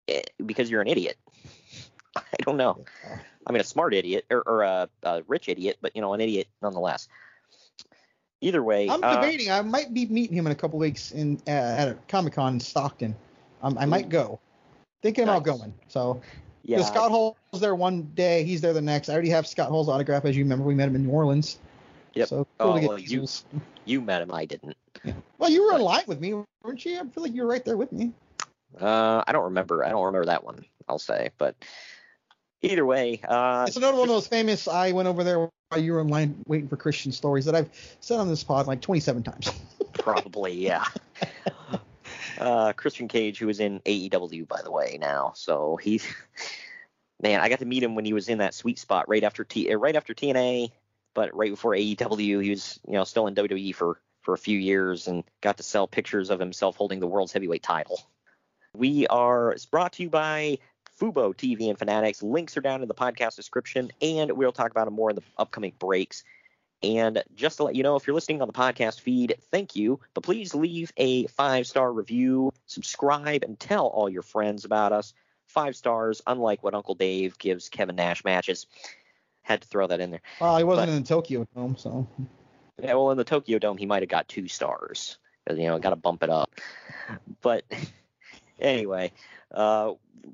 eh, 0.07 0.23
because 0.45 0.71
you're 0.71 0.81
an 0.81 0.89
idiot. 0.89 1.17
I 2.33 2.43
don't 2.43 2.57
know. 2.57 2.85
I 3.47 3.53
mean, 3.53 3.61
a 3.61 3.65
smart 3.65 3.95
idiot 3.95 4.27
or, 4.31 4.43
or 4.47 4.63
a, 4.63 4.89
a 5.03 5.23
rich 5.27 5.49
idiot, 5.49 5.79
but 5.81 5.95
you 5.95 6.03
know, 6.03 6.13
an 6.15 6.21
idiot 6.21 6.49
nonetheless. 6.63 7.09
Either 8.41 8.63
way, 8.63 8.89
I'm 8.89 9.03
uh, 9.03 9.17
debating. 9.17 9.51
I 9.51 9.63
might 9.63 9.93
be 9.93 10.07
meeting 10.07 10.37
him 10.37 10.47
in 10.47 10.53
a 10.53 10.55
couple 10.55 10.79
weeks 10.79 11.11
in 11.11 11.41
uh, 11.47 11.51
at 11.51 11.89
a 11.89 11.99
Comic 12.07 12.35
Con 12.35 12.55
in 12.55 12.61
Stockton. 12.61 13.17
Um, 13.63 13.77
I 13.79 13.87
might 13.87 14.09
go. 14.09 14.39
Thinking 15.03 15.25
about 15.25 15.43
going. 15.43 15.75
So 15.89 16.21
yeah, 16.63 16.77
because 16.77 16.89
Scott 16.89 17.11
Hall's 17.11 17.37
there 17.61 17.75
one 17.75 18.03
day, 18.15 18.45
he's 18.45 18.61
there 18.61 18.73
the 18.73 18.81
next. 18.81 19.09
I 19.09 19.13
already 19.15 19.31
have 19.31 19.47
Scott 19.47 19.71
Hall's 19.71 19.89
autograph, 19.89 20.25
as 20.25 20.37
you 20.37 20.45
remember. 20.45 20.65
We 20.65 20.75
met 20.75 20.89
him 20.89 20.95
in 20.95 21.05
New 21.07 21.11
Orleans. 21.11 21.59
Yep. 22.15 22.29
So 22.29 22.47
cool 22.59 22.71
Oh, 22.71 22.75
to 22.75 22.81
get 22.81 22.89
well, 22.89 22.99
you- 22.99 23.27
you 23.85 24.01
met 24.01 24.23
him. 24.23 24.33
I 24.33 24.45
didn't. 24.45 24.77
Well, 25.39 25.51
you 25.51 25.65
were 25.65 25.75
in 25.77 25.81
line 25.81 26.03
with 26.07 26.21
me, 26.21 26.35
weren't 26.63 26.85
you? 26.85 27.01
I 27.01 27.07
feel 27.07 27.23
like 27.23 27.35
you 27.35 27.43
were 27.43 27.49
right 27.49 27.65
there 27.65 27.77
with 27.77 27.91
me. 27.93 28.13
Uh, 28.81 29.23
I 29.27 29.33
don't 29.33 29.45
remember. 29.45 29.85
I 29.85 29.89
don't 29.91 30.05
remember 30.05 30.27
that 30.27 30.45
one. 30.45 30.65
I'll 30.89 30.99
say, 30.99 31.31
but 31.39 31.57
either 32.63 32.85
way, 32.85 33.21
uh, 33.27 33.65
it's 33.67 33.77
another 33.77 33.97
one 33.97 34.09
of 34.09 34.15
those 34.15 34.27
famous. 34.27 34.69
I 34.69 34.93
went 34.93 35.09
over 35.09 35.25
there 35.25 35.39
while 35.39 35.81
you 35.81 35.93
were 35.93 36.01
in 36.01 36.09
line 36.09 36.37
waiting 36.47 36.69
for 36.69 36.77
Christian 36.77 37.13
stories 37.13 37.45
that 37.45 37.55
I've 37.55 37.71
said 38.01 38.19
on 38.19 38.29
this 38.29 38.45
pod 38.45 38.67
like 38.67 38.81
27 38.81 39.23
times. 39.23 39.51
Probably, 39.93 40.55
yeah. 40.55 40.85
uh, 42.39 42.73
Christian 42.73 43.09
Cage, 43.09 43.39
who 43.39 43.49
is 43.49 43.61
in 43.61 43.81
AEW, 43.81 44.49
by 44.49 44.63
the 44.63 44.71
way, 44.71 44.99
now. 45.01 45.33
So 45.35 45.77
he's 45.77 46.07
man, 47.23 47.41
I 47.41 47.49
got 47.49 47.59
to 47.61 47.67
meet 47.67 47.83
him 47.83 47.95
when 47.95 48.05
he 48.05 48.13
was 48.13 48.29
in 48.29 48.39
that 48.39 48.55
sweet 48.55 48.79
spot 48.79 49.09
right 49.09 49.25
after 49.25 49.45
T, 49.45 49.73
uh, 49.73 49.77
right 49.77 49.97
after 49.97 50.15
TNA, 50.15 50.71
but 51.15 51.37
right 51.37 51.51
before 51.51 51.73
AEW. 51.73 52.43
He 52.43 52.51
was, 52.51 52.81
you 52.87 52.95
know, 52.95 53.05
still 53.05 53.27
in 53.27 53.35
WWE 53.35 53.75
for 53.75 54.01
for 54.23 54.35
a 54.35 54.39
few 54.39 54.59
years 54.59 55.09
and 55.09 55.25
got 55.41 55.57
to 55.57 55.63
sell 55.63 55.87
pictures 55.87 56.31
of 56.31 56.39
himself 56.39 56.77
holding 56.77 57.01
the 57.01 57.07
world's 57.07 57.33
heavyweight 57.33 57.63
title. 57.63 58.01
We 58.75 59.07
are 59.07 59.53
it's 59.53 59.67
brought 59.67 59.95
to 59.95 60.03
you 60.03 60.11
by 60.11 60.59
Fubo 60.99 61.35
TV 61.35 61.69
and 61.69 61.79
Fanatics. 61.79 62.23
Links 62.23 62.57
are 62.57 62.61
down 62.61 62.83
in 62.83 62.89
the 62.89 62.95
podcast 62.95 63.37
description, 63.37 63.91
and 64.03 64.33
we'll 64.33 64.53
talk 64.53 64.71
about 64.71 64.87
them 64.87 64.95
more 64.95 65.11
in 65.11 65.17
the 65.17 65.23
upcoming 65.37 65.73
breaks. 65.79 66.25
And 66.83 67.23
just 67.35 67.57
to 67.57 67.65
let 67.65 67.75
you 67.75 67.83
know, 67.83 67.97
if 67.97 68.07
you're 68.07 68.15
listening 68.15 68.41
on 68.41 68.49
the 68.49 68.55
podcast 68.55 69.01
feed, 69.01 69.35
thank 69.51 69.75
you. 69.75 69.99
But 70.15 70.23
please 70.25 70.55
leave 70.55 70.93
a 70.97 71.27
five 71.29 71.67
star 71.67 71.93
review, 71.93 72.53
subscribe, 72.67 73.43
and 73.43 73.59
tell 73.59 73.87
all 73.87 74.09
your 74.09 74.23
friends 74.23 74.65
about 74.65 74.93
us 74.93 75.13
five 75.47 75.75
stars, 75.77 76.21
unlike 76.27 76.63
what 76.63 76.75
Uncle 76.75 76.95
Dave 76.95 77.37
gives 77.39 77.69
Kevin 77.69 77.97
Nash 77.97 78.25
matches. 78.25 78.67
Had 79.43 79.63
to 79.63 79.69
throw 79.69 79.87
that 79.87 79.99
in 80.01 80.11
there. 80.11 80.21
Well, 80.41 80.57
he 80.57 80.65
wasn't 80.65 80.89
But- 80.89 80.93
in 80.97 81.03
the 81.03 81.09
Tokyo 81.09 81.47
Dome, 81.55 81.77
so 81.77 82.07
Yeah, 82.81 82.95
well, 82.95 83.11
in 83.11 83.17
the 83.19 83.25
Tokyo 83.25 83.59
Dome, 83.59 83.77
he 83.77 83.87
might 83.87 84.03
have 84.03 84.09
got 84.09 84.29
two 84.29 84.47
stars. 84.47 85.19
You 85.51 85.57
know, 85.69 85.79
got 85.79 85.91
to 85.91 85.97
bump 85.97 86.23
it 86.23 86.31
up. 86.31 86.51
But 87.41 87.65
anyway, 88.61 89.11
uh, 89.55 89.93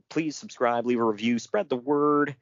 please 0.09 0.37
subscribe, 0.37 0.87
leave 0.87 1.01
a 1.01 1.05
review, 1.05 1.39
spread 1.39 1.69
the 1.69 1.77
word, 1.77 2.35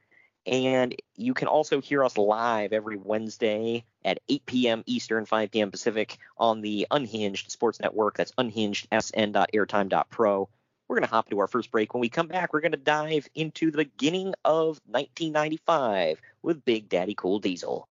and 0.47 0.95
you 1.17 1.35
can 1.35 1.49
also 1.49 1.81
hear 1.81 2.05
us 2.05 2.17
live 2.19 2.73
every 2.73 2.97
Wednesday 2.97 3.85
at 4.05 4.19
8 4.29 4.47
p.m. 4.47 4.83
Eastern, 4.87 5.25
5 5.25 5.51
p.m. 5.51 5.71
Pacific 5.71 6.19
on 6.37 6.61
the 6.61 6.87
Unhinged 6.91 7.53
Sports 7.53 7.81
Network. 7.81 8.17
That's 8.17 8.33
unhingedsn.airtime.pro. 8.33 10.49
We're 10.89 10.97
going 10.97 11.09
to 11.09 11.15
hop 11.15 11.29
into 11.29 11.39
our 11.39 11.47
first 11.47 11.71
break. 11.71 11.95
When 11.95 12.01
we 12.01 12.09
come 12.09 12.27
back, 12.27 12.53
we're 12.53 12.61
going 12.61 12.73
to 12.73 12.79
dive 12.79 13.29
into 13.35 13.71
the 13.71 13.79
beginning 13.79 14.35
of 14.45 14.81
1995 14.87 16.21
with 16.43 16.65
Big 16.65 16.89
Daddy 16.89 17.15
Cool 17.15 17.39
Diesel. 17.39 17.89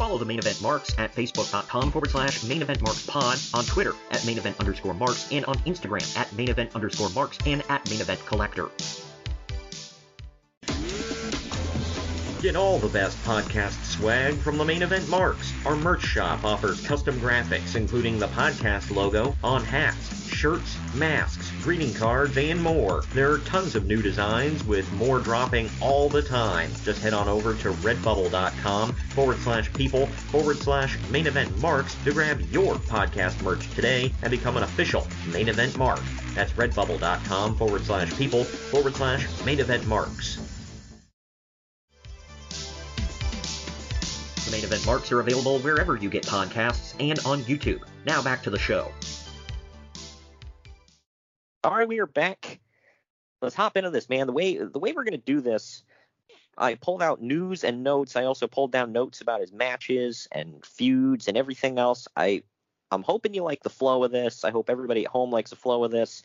Follow 0.00 0.16
the 0.16 0.24
main 0.24 0.38
event 0.38 0.62
marks 0.62 0.94
at 0.96 1.14
facebook.com 1.14 1.92
forward 1.92 2.08
slash 2.08 2.42
main 2.44 2.62
event 2.62 2.80
marks 2.80 3.04
pod, 3.04 3.38
on 3.52 3.66
Twitter 3.66 3.92
at 4.10 4.24
main 4.24 4.38
event 4.38 4.58
underscore 4.58 4.94
marks, 4.94 5.30
and 5.30 5.44
on 5.44 5.56
Instagram 5.66 6.16
at 6.16 6.32
main 6.32 6.48
event 6.48 6.74
underscore 6.74 7.10
marks 7.10 7.36
and 7.44 7.62
at 7.68 7.86
main 7.90 8.00
event 8.00 8.18
collector. 8.24 8.70
Get 12.40 12.56
all 12.56 12.78
the 12.78 12.88
best 12.88 13.22
podcast 13.24 13.84
swag 13.84 14.36
from 14.36 14.56
the 14.56 14.64
main 14.64 14.80
event 14.80 15.06
marks. 15.10 15.52
Our 15.66 15.76
merch 15.76 16.00
shop 16.00 16.44
offers 16.44 16.80
custom 16.80 17.20
graphics, 17.20 17.76
including 17.76 18.18
the 18.18 18.28
podcast 18.28 18.96
logo 18.96 19.36
on 19.44 19.62
hats, 19.62 20.19
shirts, 20.40 20.78
masks, 20.94 21.52
greeting 21.62 21.92
cards, 21.92 22.38
and 22.38 22.62
more. 22.62 23.04
There 23.12 23.30
are 23.30 23.38
tons 23.40 23.76
of 23.76 23.84
new 23.84 24.00
designs 24.00 24.64
with 24.64 24.90
more 24.94 25.20
dropping 25.20 25.68
all 25.82 26.08
the 26.08 26.22
time. 26.22 26.70
Just 26.82 27.02
head 27.02 27.12
on 27.12 27.28
over 27.28 27.54
to 27.56 27.72
redbubble.com 27.72 28.94
forward 28.94 29.36
slash 29.40 29.70
people 29.74 30.06
forward 30.06 30.56
slash 30.56 30.98
main 31.10 31.26
event 31.26 31.54
marks 31.60 31.94
to 32.04 32.12
grab 32.12 32.40
your 32.50 32.76
podcast 32.76 33.42
merch 33.42 33.68
today 33.74 34.14
and 34.22 34.30
become 34.30 34.56
an 34.56 34.62
official 34.62 35.06
main 35.30 35.50
event 35.50 35.76
mark. 35.76 36.00
That's 36.34 36.52
redbubble.com 36.52 37.56
forward 37.56 37.82
slash 37.82 38.10
people 38.16 38.44
forward 38.44 38.96
slash 38.96 39.28
main 39.44 39.60
event 39.60 39.86
marks. 39.86 40.38
The 44.46 44.50
main 44.52 44.64
event 44.64 44.86
marks 44.86 45.12
are 45.12 45.20
available 45.20 45.58
wherever 45.58 45.96
you 45.96 46.08
get 46.08 46.24
podcasts 46.24 46.94
and 46.98 47.18
on 47.26 47.42
YouTube. 47.42 47.82
Now 48.06 48.22
back 48.22 48.42
to 48.44 48.50
the 48.50 48.58
show. 48.58 48.90
All 51.62 51.76
right, 51.76 51.88
we 51.88 52.00
are 52.00 52.06
back. 52.06 52.58
Let's 53.42 53.54
hop 53.54 53.76
into 53.76 53.90
this, 53.90 54.08
man. 54.08 54.26
The 54.26 54.32
way 54.32 54.56
the 54.56 54.78
way 54.78 54.92
we're 54.92 55.04
gonna 55.04 55.18
do 55.18 55.42
this, 55.42 55.82
I 56.56 56.74
pulled 56.74 57.02
out 57.02 57.20
news 57.20 57.64
and 57.64 57.82
notes. 57.82 58.16
I 58.16 58.24
also 58.24 58.46
pulled 58.46 58.72
down 58.72 58.92
notes 58.92 59.20
about 59.20 59.40
his 59.40 59.52
matches 59.52 60.26
and 60.32 60.64
feuds 60.64 61.28
and 61.28 61.36
everything 61.36 61.78
else. 61.78 62.08
I 62.16 62.44
I'm 62.90 63.02
hoping 63.02 63.34
you 63.34 63.42
like 63.42 63.62
the 63.62 63.70
flow 63.70 64.04
of 64.04 64.10
this. 64.10 64.42
I 64.42 64.50
hope 64.50 64.70
everybody 64.70 65.04
at 65.04 65.10
home 65.10 65.30
likes 65.30 65.50
the 65.50 65.56
flow 65.56 65.84
of 65.84 65.90
this. 65.90 66.22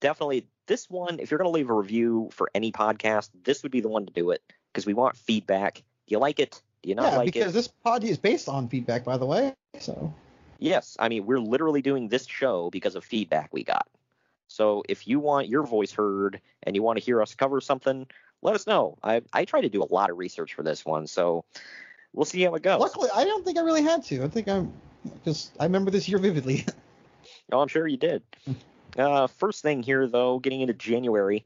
Definitely 0.00 0.46
this 0.66 0.88
one, 0.88 1.20
if 1.20 1.30
you're 1.30 1.38
gonna 1.38 1.50
leave 1.50 1.68
a 1.68 1.74
review 1.74 2.30
for 2.32 2.50
any 2.54 2.72
podcast, 2.72 3.28
this 3.44 3.62
would 3.62 3.72
be 3.72 3.82
the 3.82 3.88
one 3.88 4.06
to 4.06 4.12
do 4.12 4.30
it 4.30 4.42
because 4.72 4.86
we 4.86 4.94
want 4.94 5.16
feedback. 5.16 5.74
Do 6.06 6.12
you 6.12 6.18
like 6.18 6.40
it? 6.40 6.62
Do 6.82 6.88
you 6.88 6.94
not 6.94 7.12
yeah, 7.12 7.18
like 7.18 7.26
because 7.26 7.36
it? 7.36 7.40
Because 7.40 7.54
this 7.54 7.68
pod 7.68 8.04
is 8.04 8.16
based 8.16 8.48
on 8.48 8.68
feedback, 8.68 9.04
by 9.04 9.18
the 9.18 9.26
way. 9.26 9.54
So 9.78 10.14
Yes, 10.58 10.96
I 10.98 11.10
mean 11.10 11.26
we're 11.26 11.40
literally 11.40 11.82
doing 11.82 12.08
this 12.08 12.26
show 12.26 12.70
because 12.70 12.94
of 12.94 13.04
feedback 13.04 13.50
we 13.52 13.62
got. 13.62 13.86
So 14.54 14.84
if 14.88 15.08
you 15.08 15.18
want 15.18 15.48
your 15.48 15.64
voice 15.64 15.90
heard 15.90 16.40
and 16.62 16.76
you 16.76 16.82
want 16.82 16.96
to 16.96 17.04
hear 17.04 17.20
us 17.20 17.34
cover 17.34 17.60
something, 17.60 18.06
let 18.40 18.54
us 18.54 18.68
know. 18.68 18.96
I 19.02 19.22
I 19.32 19.44
try 19.46 19.60
to 19.60 19.68
do 19.68 19.82
a 19.82 19.92
lot 19.92 20.10
of 20.10 20.18
research 20.18 20.54
for 20.54 20.62
this 20.62 20.84
one, 20.84 21.08
so 21.08 21.44
we'll 22.12 22.24
see 22.24 22.42
how 22.42 22.54
it 22.54 22.62
goes. 22.62 22.78
luckily, 22.80 23.08
I 23.12 23.24
don't 23.24 23.44
think 23.44 23.58
I 23.58 23.62
really 23.62 23.82
had 23.82 24.04
to. 24.04 24.22
I 24.22 24.28
think 24.28 24.48
I'm 24.48 24.72
just 25.24 25.50
I 25.58 25.64
remember 25.64 25.90
this 25.90 26.08
year 26.08 26.18
vividly. 26.18 26.64
Oh, 27.52 27.60
I'm 27.60 27.68
sure 27.68 27.86
you 27.86 27.98
did. 27.98 28.22
Uh, 28.96 29.26
first 29.26 29.62
thing 29.62 29.82
here, 29.82 30.06
though, 30.08 30.38
getting 30.38 30.62
into 30.62 30.72
January. 30.72 31.44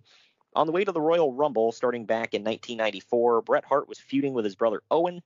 On 0.54 0.66
the 0.66 0.72
way 0.72 0.84
to 0.84 0.92
the 0.92 1.00
Royal 1.00 1.32
Rumble, 1.32 1.72
starting 1.72 2.04
back 2.04 2.34
in 2.34 2.44
1994, 2.44 3.42
Bret 3.42 3.64
Hart 3.64 3.88
was 3.88 3.98
feuding 3.98 4.32
with 4.32 4.44
his 4.44 4.54
brother 4.54 4.82
Owen. 4.92 5.22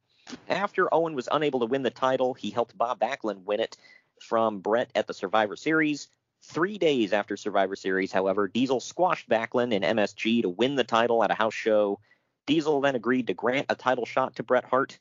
After 0.48 0.92
Owen 0.92 1.14
was 1.14 1.28
unable 1.30 1.60
to 1.60 1.66
win 1.66 1.82
the 1.82 1.90
title, 1.90 2.32
he 2.32 2.50
helped 2.50 2.76
Bob 2.76 3.00
Backlund 3.00 3.44
win 3.44 3.60
it 3.60 3.76
from 4.20 4.60
Bret 4.60 4.90
at 4.94 5.06
the 5.06 5.14
Survivor 5.14 5.56
Series. 5.56 6.08
Three 6.44 6.76
days 6.76 7.12
after 7.12 7.36
Survivor 7.36 7.76
Series, 7.76 8.10
however, 8.10 8.48
Diesel 8.48 8.80
squashed 8.80 9.28
Backlund 9.28 9.72
and 9.72 9.84
MSG 9.84 10.42
to 10.42 10.48
win 10.48 10.74
the 10.74 10.84
title 10.84 11.22
at 11.22 11.30
a 11.30 11.34
house 11.34 11.54
show. 11.54 12.00
Diesel 12.46 12.80
then 12.80 12.96
agreed 12.96 13.28
to 13.28 13.34
grant 13.34 13.66
a 13.68 13.76
title 13.76 14.04
shot 14.04 14.34
to 14.36 14.42
Bret 14.42 14.64
Hart. 14.64 14.98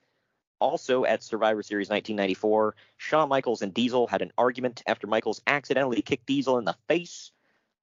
Also 0.59 1.03
at 1.03 1.23
Survivor 1.23 1.63
Series 1.63 1.89
1994, 1.89 2.75
Shawn 2.97 3.27
Michaels 3.27 3.63
and 3.63 3.73
Diesel 3.73 4.05
had 4.05 4.21
an 4.21 4.31
argument 4.37 4.83
after 4.85 5.07
Michaels 5.07 5.41
accidentally 5.47 6.03
kicked 6.03 6.27
Diesel 6.27 6.59
in 6.59 6.65
the 6.65 6.77
face. 6.87 7.31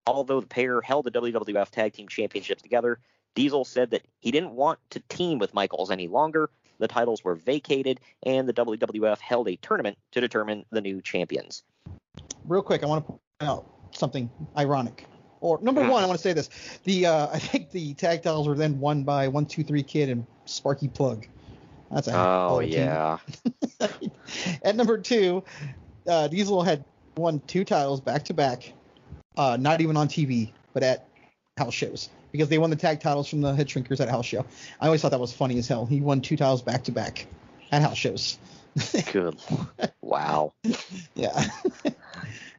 Although 0.07 0.41
the 0.41 0.47
pair 0.47 0.81
held 0.81 1.05
the 1.05 1.11
WWF 1.11 1.71
Tag 1.71 1.93
Team 1.93 2.07
Championships 2.07 2.63
together, 2.63 3.01
Diesel 3.35 3.65
said 3.65 3.91
that 3.91 4.07
he 4.21 4.31
didn't 4.31 4.53
want 4.53 4.79
to 4.91 5.01
team 5.09 5.41
with 5.41 5.53
Michaels 5.53 5.91
any 5.91 6.07
longer. 6.07 6.49
The 6.79 6.89
titles 6.89 7.25
were 7.25 7.35
vacated, 7.35 7.99
and 8.23 8.49
the 8.49 8.55
WWF 8.55 9.19
held 9.19 9.49
a 9.49 9.57
tournament 9.57 9.99
to 10.13 10.21
determine 10.21 10.65
the 10.71 10.81
new 10.81 11.03
champions. 11.03 11.65
Real 12.45 12.63
quick, 12.63 12.85
I 12.85 12.87
want 12.87 13.07
to 13.07 13.19
out 13.41 13.67
something 13.93 14.31
ironic. 14.57 15.07
Or 15.41 15.61
number 15.63 15.81
one, 15.89 16.03
I 16.03 16.07
want 16.07 16.19
to 16.19 16.23
say 16.23 16.33
this: 16.33 16.51
the 16.85 17.07
uh, 17.07 17.29
I 17.33 17.39
think 17.39 17.71
the 17.71 17.95
tag 17.95 18.23
titles 18.23 18.49
were 18.49 18.55
then 18.55 18.81
won 18.81 19.05
by 19.05 19.29
One 19.29 19.47
Two 19.47 19.63
Three 19.63 19.83
Kid 19.83 20.09
and 20.09 20.27
Sparky 20.47 20.89
Plugg. 20.89 21.27
That's 21.91 22.09
a 22.09 22.13
Oh 22.15 22.59
of 22.59 22.65
a 22.65 22.67
team. 22.67 22.75
yeah, 22.81 23.19
At 24.63 24.77
number 24.77 24.99
two, 24.99 25.43
uh, 26.07 26.29
Diesel 26.29 26.63
had 26.63 26.85
won 27.17 27.41
two 27.47 27.65
titles 27.65 28.01
back 28.01 28.25
to 28.25 28.35
back, 28.35 28.73
uh, 29.37 29.57
not 29.59 29.81
even 29.81 29.97
on 29.97 30.09
TV, 30.09 30.51
but 30.75 30.83
at 30.83 31.09
house 31.57 31.75
shows 31.75 32.11
because 32.31 32.49
they 32.49 32.59
won 32.59 32.71
the 32.71 32.77
tag 32.77 33.01
titles 33.01 33.29
from 33.29 33.41
the 33.41 33.55
Head 33.55 33.69
Shrinkers 33.69 34.01
at 34.01 34.09
a 34.09 34.11
house 34.11 34.27
show. 34.27 34.45
I 34.81 34.87
always 34.87 35.01
thought 35.01 35.13
that 35.13 35.21
was 35.21 35.33
funny 35.33 35.59
as 35.59 35.67
hell. 35.67 35.87
He 35.87 36.01
won 36.01 36.21
two 36.21 36.37
titles 36.37 36.63
back 36.63 36.85
to 36.85 36.93
back 36.93 37.27
at 37.73 37.83
house 37.83 37.97
shows. 37.97 38.39
good. 39.13 39.39
wow. 40.03 40.53
Yeah. 41.15 41.45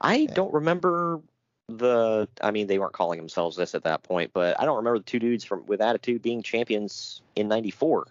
I 0.02 0.26
don't 0.26 0.54
remember 0.54 1.22
the. 1.68 2.28
I 2.42 2.52
mean, 2.52 2.68
they 2.68 2.80
weren't 2.80 2.94
calling 2.94 3.20
themselves 3.20 3.56
this 3.58 3.76
at 3.76 3.84
that 3.84 4.04
point, 4.04 4.32
but 4.34 4.60
I 4.60 4.66
don't 4.66 4.78
remember 4.78 5.00
the 5.00 5.06
two 5.06 5.20
dudes 5.20 5.44
from 5.44 5.66
with 5.66 5.82
Attitude 5.82 6.22
being 6.22 6.42
champions 6.42 7.22
in 7.36 7.48
'94. 7.48 8.08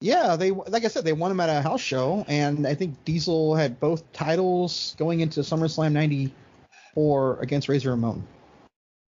Yeah, 0.00 0.36
they 0.36 0.50
like 0.50 0.84
I 0.84 0.88
said, 0.88 1.04
they 1.04 1.12
won 1.12 1.30
them 1.30 1.40
at 1.40 1.50
a 1.50 1.60
house 1.60 1.80
show, 1.82 2.24
and 2.28 2.66
I 2.66 2.74
think 2.74 3.04
Diesel 3.04 3.54
had 3.54 3.78
both 3.80 4.10
titles 4.12 4.94
going 4.98 5.20
into 5.20 5.40
SummerSlam 5.40 5.92
'94 5.92 7.38
against 7.40 7.68
Razor 7.68 7.90
Ramon. 7.90 8.26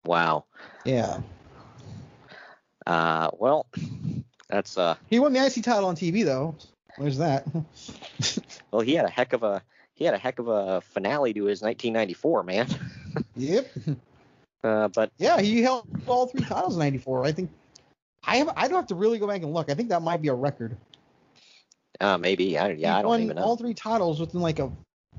Wow. 0.05 0.45
Yeah, 0.85 1.21
Uh, 2.85 3.29
well, 3.39 3.65
that's 4.49 4.77
uh. 4.77 4.95
he 5.09 5.17
won 5.17 5.31
the 5.33 5.43
IC 5.43 5.63
title 5.63 5.85
on 5.85 5.95
TV 5.95 6.25
though. 6.25 6.55
Where's 6.97 7.17
that. 7.17 7.45
Well, 8.71 8.81
he 8.81 8.93
had 8.95 9.05
a 9.05 9.09
heck 9.09 9.33
of 9.33 9.43
a 9.43 9.61
he 9.95 10.05
had 10.05 10.13
a 10.13 10.17
heck 10.17 10.39
of 10.39 10.47
a 10.47 10.81
finale 10.81 11.33
to 11.33 11.45
his 11.45 11.61
1994 11.61 12.43
man. 12.43 12.67
yep. 13.35 13.71
Uh, 14.63 14.87
but 14.87 15.11
Yeah, 15.17 15.41
he 15.41 15.61
held 15.61 15.87
all 16.07 16.27
three 16.27 16.41
titles 16.41 16.75
in 16.75 16.79
'94. 16.79 17.25
I 17.25 17.31
think. 17.31 17.51
I 18.25 18.37
have. 18.37 18.53
I 18.55 18.67
don't 18.67 18.77
have 18.77 18.87
to 18.87 18.95
really 18.95 19.19
go 19.19 19.27
back 19.27 19.43
and 19.43 19.53
look. 19.53 19.69
I 19.69 19.73
think 19.73 19.89
that 19.89 20.01
might 20.01 20.21
be 20.21 20.29
a 20.29 20.33
record. 20.33 20.77
uh, 21.99 22.17
maybe 22.17 22.57
I 22.57 22.69
yeah 22.71 22.93
he 22.93 22.99
I 22.99 23.01
don't 23.01 23.21
even 23.21 23.35
know. 23.35 23.43
all 23.43 23.57
three 23.57 23.73
titles 23.73 24.19
within 24.19 24.41
like 24.41 24.59
a 24.59 24.71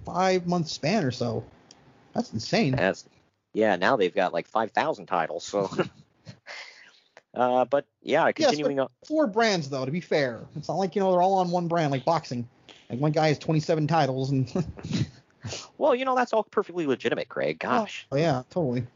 five 0.04 0.46
month 0.46 0.68
span 0.68 1.04
or 1.04 1.10
so. 1.10 1.44
That's 2.14 2.32
insane. 2.32 2.74
That's 2.74 3.04
yeah. 3.52 3.76
Now 3.76 3.96
they've 3.96 4.14
got 4.14 4.32
like 4.32 4.48
5,000 4.48 5.06
titles. 5.06 5.44
So. 5.44 5.70
uh, 7.34 7.64
but 7.66 7.86
yeah, 8.02 8.30
Yes, 8.36 8.50
continuing 8.50 8.80
on. 8.80 8.88
Four 9.06 9.26
brands 9.26 9.68
though. 9.68 9.84
To 9.84 9.90
be 9.90 10.00
fair, 10.00 10.40
it's 10.56 10.68
not 10.68 10.78
like 10.78 10.96
you 10.96 11.02
know 11.02 11.12
they're 11.12 11.22
all 11.22 11.34
on 11.34 11.50
one 11.50 11.68
brand 11.68 11.90
like 11.90 12.04
boxing. 12.04 12.48
Like 12.90 13.00
one 13.00 13.12
guy 13.12 13.28
has 13.28 13.38
27 13.38 13.86
titles 13.86 14.30
and. 14.30 14.50
Well, 15.76 15.94
you 15.94 16.06
know 16.06 16.14
that's 16.14 16.32
all 16.32 16.44
perfectly 16.44 16.86
legitimate, 16.86 17.28
Craig. 17.28 17.58
Gosh. 17.58 18.06
Oh 18.10 18.16
yeah, 18.16 18.44
totally. 18.48 18.86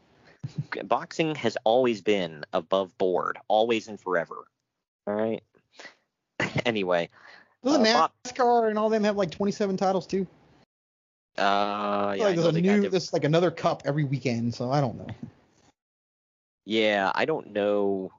boxing 0.83 1.35
has 1.35 1.57
always 1.63 2.01
been 2.01 2.43
above 2.53 2.97
board, 2.97 3.37
always 3.47 3.87
and 3.87 3.99
forever. 3.99 4.45
All 5.05 5.13
right. 5.13 5.43
anyway, 6.65 7.09
Doesn't 7.63 7.85
Uh, 7.85 7.93
Bob- 7.93 8.11
NASCAR 8.25 8.69
and 8.69 8.79
all 8.79 8.89
them 8.89 9.03
have 9.03 9.15
like 9.15 9.29
27 9.29 9.77
titles 9.77 10.07
too? 10.07 10.25
uh, 11.37 12.15
yeah, 12.17 12.25
like 12.25 12.35
there's 12.35 12.55
a 12.55 12.59
new, 12.59 12.89
there's 12.89 13.13
like 13.13 13.23
another 13.23 13.51
cup 13.51 13.83
every 13.85 14.03
weekend, 14.03 14.53
so 14.53 14.71
I 14.71 14.81
don't 14.81 14.97
know. 14.97 15.07
yeah, 16.65 17.11
I 17.13 17.25
don't 17.25 17.53
know. 17.53 18.11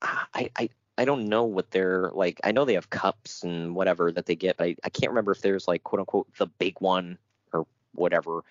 I, 0.00 0.50
I 0.56 0.70
I 0.98 1.04
don't 1.04 1.28
know 1.28 1.44
what 1.44 1.70
they're 1.70 2.10
like. 2.12 2.40
I 2.42 2.50
know 2.52 2.64
they 2.64 2.74
have 2.74 2.90
cups 2.90 3.44
and 3.44 3.74
whatever 3.74 4.10
that 4.12 4.26
they 4.26 4.34
get, 4.34 4.56
but 4.56 4.64
I, 4.66 4.76
I 4.82 4.88
can't 4.90 5.10
remember 5.12 5.30
if 5.32 5.40
there's 5.40 5.68
like 5.68 5.84
quote 5.84 6.00
unquote 6.00 6.26
the 6.36 6.46
big 6.46 6.80
one 6.80 7.16
or 7.52 7.66
whatever. 7.94 8.42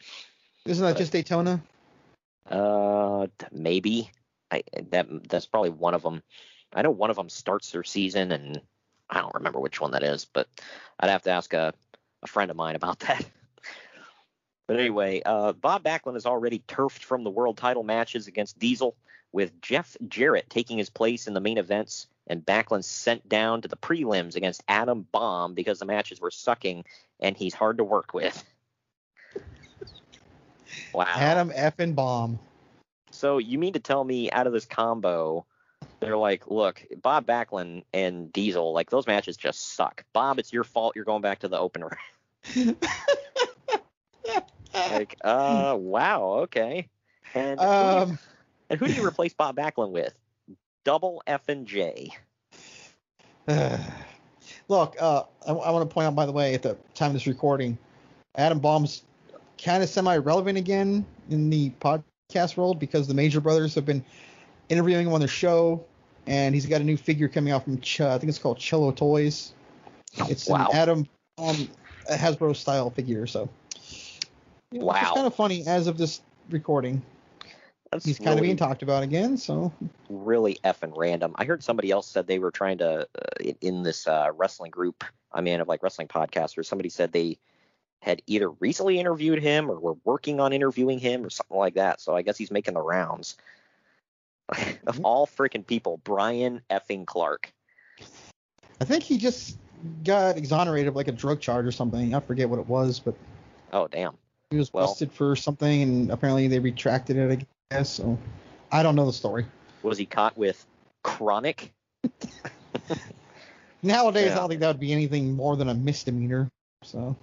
Isn't 0.66 0.84
that 0.86 0.94
But- 0.94 0.98
just 1.00 1.12
Daytona? 1.12 1.62
Uh, 2.50 3.28
maybe. 3.52 4.10
I 4.50 4.64
that 4.92 5.08
that's 5.28 5.46
probably 5.46 5.72
one 5.72 5.94
of 5.94 6.02
them. 6.02 6.24
I 6.74 6.82
know 6.82 6.92
one 6.92 7.10
of 7.10 7.18
them 7.18 7.28
starts 7.30 7.72
their 7.72 7.84
season, 7.84 8.32
and 8.32 8.62
I 9.10 9.20
don't 9.20 9.36
remember 9.36 9.60
which 9.60 9.82
one 9.82 9.92
that 9.92 10.04
is, 10.04 10.24
but 10.24 10.48
I'd 11.00 11.10
have 11.10 11.24
to 11.24 11.32
ask 11.32 11.54
a, 11.54 11.74
a 12.24 12.28
friend 12.28 12.50
of 12.50 12.56
mine 12.56 12.78
about 12.78 13.00
that. 13.08 13.26
But 14.68 14.80
anyway, 14.80 15.22
uh, 15.26 15.52
Bob 15.54 15.84
Backlund 15.84 16.16
is 16.16 16.26
already 16.26 16.60
turfed 16.68 17.04
from 17.04 17.24
the 17.26 17.30
world 17.30 17.58
title 17.58 17.84
matches 17.84 18.28
against 18.28 18.58
Diesel, 18.60 18.96
with 19.34 19.62
Jeff 19.62 19.98
Jarrett 20.08 20.50
taking 20.50 20.78
his 20.78 20.90
place 20.90 21.28
in 21.28 21.34
the 21.34 21.42
main 21.42 21.58
events, 21.58 22.08
and 22.28 22.46
Backlund 22.46 22.84
sent 22.84 23.28
down 23.28 23.62
to 23.62 23.68
the 23.68 23.78
prelims 23.78 24.36
against 24.36 24.64
Adam 24.68 25.08
Bomb 25.12 25.54
because 25.54 25.80
the 25.80 25.86
matches 25.86 26.20
were 26.20 26.32
sucking, 26.32 26.86
and 27.20 27.36
he's 27.36 27.54
hard 27.54 27.78
to 27.78 27.84
work 27.84 28.14
with. 28.14 28.44
Wow. 30.94 31.06
Adam 31.16 31.52
F 31.56 31.80
and 31.80 31.96
bomb. 31.96 32.40
So 33.12 33.38
you 33.38 33.58
mean 33.58 33.74
to 33.74 33.80
tell 33.80 34.04
me 34.04 34.30
out 34.32 34.48
of 34.48 34.54
this 34.54 34.66
combo, 34.66 35.46
they're 36.00 36.18
like, 36.18 36.48
look, 36.48 36.84
Bob 37.02 37.26
Backlund 37.26 37.84
and 37.94 38.32
Diesel, 38.32 38.74
like 38.74 38.90
those 38.90 39.08
matches 39.08 39.38
just 39.38 39.76
suck. 39.76 40.04
Bob, 40.14 40.40
it's 40.40 40.54
your 40.54 40.64
fault. 40.64 40.96
You're 40.96 41.06
going 41.06 41.22
back 41.22 41.40
to 41.40 41.48
the 41.48 41.58
opener. 41.58 41.98
like, 44.74 45.16
uh, 45.24 45.76
wow, 45.80 46.24
okay. 46.44 46.88
And 47.34 47.60
who, 47.60 47.66
do 47.66 47.72
you, 47.72 47.78
Um, 48.02 48.20
and 48.70 48.80
who 48.80 48.88
do 48.88 48.94
you 48.94 49.06
replace 49.06 49.34
Bob 49.34 49.56
Backlund 49.56 49.92
with? 49.92 50.14
Double 50.88 51.22
F 51.28 51.50
and 51.50 51.68
J. 51.68 52.16
look, 54.70 54.96
uh, 54.98 55.24
I, 55.46 55.52
I 55.52 55.72
want 55.72 55.90
to 55.90 55.94
point 55.94 56.08
out, 56.08 56.16
by 56.16 56.26
the 56.26 56.32
way, 56.32 56.54
at 56.54 56.62
the 56.62 56.78
time 56.96 57.08
of 57.08 57.14
this 57.14 57.28
recording, 57.28 57.78
Adam 58.36 58.60
Bomb's 58.60 59.04
kind 59.62 59.84
of 59.84 59.90
semi-relevant 59.90 60.58
again 60.58 61.06
in 61.30 61.50
the 61.50 61.72
podcast 61.82 62.56
world 62.56 62.80
because 62.80 63.06
the 63.06 63.14
Major 63.14 63.42
Brothers 63.42 63.76
have 63.76 63.86
been 63.86 64.02
interviewing 64.70 65.08
him 65.08 65.12
on 65.12 65.20
their 65.20 65.28
show, 65.28 65.84
and 66.26 66.56
he's 66.56 66.66
got 66.66 66.80
a 66.80 66.86
new 66.86 66.96
figure 66.96 67.28
coming 67.28 67.52
out 67.52 67.66
from 67.66 67.82
Ch- 67.82 68.00
I 68.00 68.18
think 68.18 68.30
it's 68.30 68.40
called 68.40 68.58
Cello 68.58 68.94
Toys. 68.94 69.52
It's 70.30 70.48
Wow. 70.48 70.70
an 70.72 70.78
Adam 70.78 71.08
a 71.38 72.16
Hasbro 72.16 72.56
style 72.56 72.92
figure, 72.92 73.28
so 73.28 73.50
you 74.72 74.80
know, 74.80 74.86
Wow. 74.86 75.02
It's 75.02 75.12
kind 75.12 75.28
of 75.28 75.36
funny 75.36 75.68
as 75.68 75.88
of 75.88 75.98
this 75.98 76.22
recording. 76.50 77.02
That's 77.92 78.06
He's 78.06 78.20
kind 78.20 78.38
of 78.38 78.44
being 78.44 78.58
talked 78.58 78.84
about 78.84 79.04
again, 79.04 79.38
so 79.38 79.72
really 80.10 80.60
effing 80.64 80.94
random. 80.96 81.34
I 81.36 81.46
heard 81.46 81.64
somebody 81.64 81.92
else 81.92 82.08
said 82.08 82.28
they 82.28 82.40
were 82.40 82.52
trying 82.52 82.80
to 82.80 83.08
uh, 83.16 83.54
in, 83.62 83.84
this 83.84 84.08
uh, 84.08 84.30
wrestling 84.36 84.72
group. 84.72 85.04
I 85.32 85.42
mean, 85.42 85.62
of 85.62 85.68
like 85.68 85.84
wrestling 85.84 86.08
podcasters. 86.08 86.66
Somebody 86.66 86.90
said 86.90 87.12
they 87.12 87.38
had 88.02 88.22
either 88.28 88.50
recently 88.50 89.00
interviewed 89.00 89.42
him 89.42 89.72
or 89.72 89.80
were 89.80 89.96
working 90.04 90.40
on 90.40 90.54
interviewing 90.54 91.00
him 91.00 91.26
or 91.26 91.30
something 91.30 91.58
like 91.58 91.76
that. 91.76 92.02
So 92.02 92.16
I 92.16 92.22
guess 92.22 92.38
he's 92.38 92.52
making 92.52 92.74
the 92.74 92.82
rounds. 92.82 93.38
of 94.88 95.02
all 95.04 95.28
freaking 95.28 95.66
people, 95.66 96.00
Brian 96.04 96.62
effing 96.70 97.06
Clark. 97.06 97.52
I 98.80 98.86
think 98.86 99.04
he 99.04 99.18
just 99.18 99.58
got 100.04 100.38
exonerated 100.38 100.88
of 100.88 100.96
like 100.96 101.08
a 101.08 101.12
drug 101.12 101.42
charge 101.42 101.66
or 101.66 101.72
something. 101.72 102.14
I 102.14 102.20
forget 102.20 102.50
what 102.50 102.60
it 102.60 102.68
was, 102.68 103.00
but 103.00 103.16
Oh 103.74 103.88
damn. 103.88 104.18
he 104.50 104.58
was 104.58 104.72
Well- 104.72 104.88
busted 104.88 105.12
for 105.12 105.36
something, 105.36 105.82
and 105.82 106.12
apparently 106.12 106.48
they 106.48 106.60
retracted 106.60 107.18
it. 107.18 107.48
So. 107.84 108.18
I 108.72 108.82
don't 108.82 108.96
know 108.96 109.06
the 109.06 109.14
story. 109.14 109.46
Was 109.84 109.98
he 109.98 110.06
caught 110.06 110.38
with 110.38 110.66
chronic? 111.04 111.74
Nowadays, 113.84 114.28
Yeah. 114.28 114.32
I 114.32 114.36
don't 114.36 114.50
think 114.50 114.62
that 114.62 114.68
would 114.70 114.80
be 114.80 114.94
anything 114.94 115.36
more 115.36 115.56
than 115.58 115.70
a 115.70 115.74
misdemeanor. 115.74 116.50
So 116.84 117.16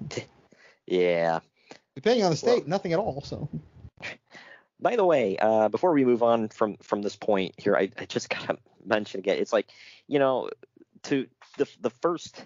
Yeah. 0.86 1.40
depending 1.94 2.24
on 2.24 2.30
the 2.30 2.36
state, 2.36 2.60
Well- 2.60 2.68
nothing 2.68 2.92
at 2.92 2.98
all. 2.98 3.22
So 3.22 3.48
By 4.80 4.96
the 4.96 5.04
way, 5.04 5.38
uh, 5.38 5.68
before 5.68 5.92
we 5.92 6.04
move 6.04 6.22
on 6.22 6.48
from 6.48 6.76
from 6.78 7.00
this 7.02 7.16
point 7.16 7.54
here, 7.58 7.74
I, 7.74 7.90
I 7.98 8.04
just 8.04 8.28
gotta 8.30 8.58
mention 8.84 9.20
again. 9.20 9.38
It's 9.38 9.52
like, 9.52 9.68
you 10.08 10.18
know, 10.18 10.50
to 11.04 11.26
the 11.56 11.66
the 11.80 11.90
first 11.90 12.44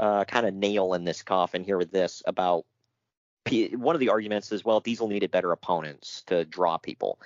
uh, 0.00 0.24
kind 0.24 0.44
of 0.46 0.54
nail 0.54 0.94
in 0.94 1.04
this 1.04 1.22
coffin 1.22 1.62
here 1.64 1.78
with 1.78 1.92
this 1.92 2.22
about 2.26 2.64
one 3.50 3.96
of 3.96 4.00
the 4.00 4.08
arguments 4.08 4.52
is 4.52 4.64
well, 4.64 4.80
Diesel 4.80 5.08
needed 5.08 5.30
better 5.30 5.52
opponents 5.52 6.22
to 6.26 6.44
draw 6.44 6.78
people. 6.78 7.18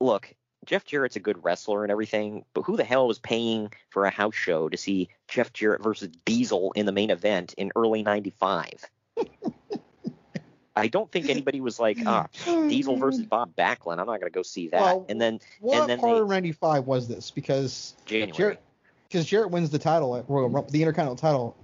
Look, 0.00 0.34
Jeff 0.64 0.84
Jarrett's 0.84 1.16
a 1.16 1.20
good 1.20 1.42
wrestler 1.44 1.84
and 1.84 1.92
everything, 1.92 2.44
but 2.52 2.62
who 2.62 2.76
the 2.76 2.84
hell 2.84 3.06
was 3.06 3.18
paying 3.18 3.72
for 3.90 4.04
a 4.04 4.10
house 4.10 4.34
show 4.34 4.68
to 4.68 4.76
see 4.76 5.08
Jeff 5.28 5.52
Jarrett 5.52 5.82
versus 5.82 6.08
Diesel 6.24 6.72
in 6.72 6.86
the 6.86 6.92
main 6.92 7.10
event 7.10 7.54
in 7.56 7.72
early 7.76 8.02
'95? 8.02 8.84
I 10.78 10.88
don't 10.88 11.10
think 11.10 11.30
anybody 11.30 11.62
was 11.62 11.80
like, 11.80 11.96
ah, 12.04 12.26
Diesel 12.44 12.96
versus 12.98 13.22
Bob 13.22 13.56
Backlund. 13.56 13.98
I'm 13.98 14.06
not 14.06 14.20
going 14.20 14.30
to 14.30 14.30
go 14.30 14.42
see 14.42 14.68
that. 14.68 14.80
Well, 14.80 15.06
and 15.08 15.18
then 15.18 15.40
what 15.60 15.80
and 15.80 15.88
then 15.88 16.00
part 16.00 16.20
of 16.20 16.28
'95 16.28 16.86
was 16.86 17.08
this? 17.08 17.30
Because 17.30 17.94
January. 18.04 18.32
Jarrett, 18.32 18.62
because 19.08 19.24
Jarrett 19.24 19.50
wins 19.50 19.70
the 19.70 19.78
title 19.78 20.16
at 20.16 20.28
Royal 20.28 20.50
Rumble, 20.50 20.70
the 20.70 20.82
Intercontinental 20.82 21.16
title 21.16 21.56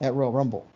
at 0.00 0.14
Royal 0.14 0.32
Rumble. 0.32 0.66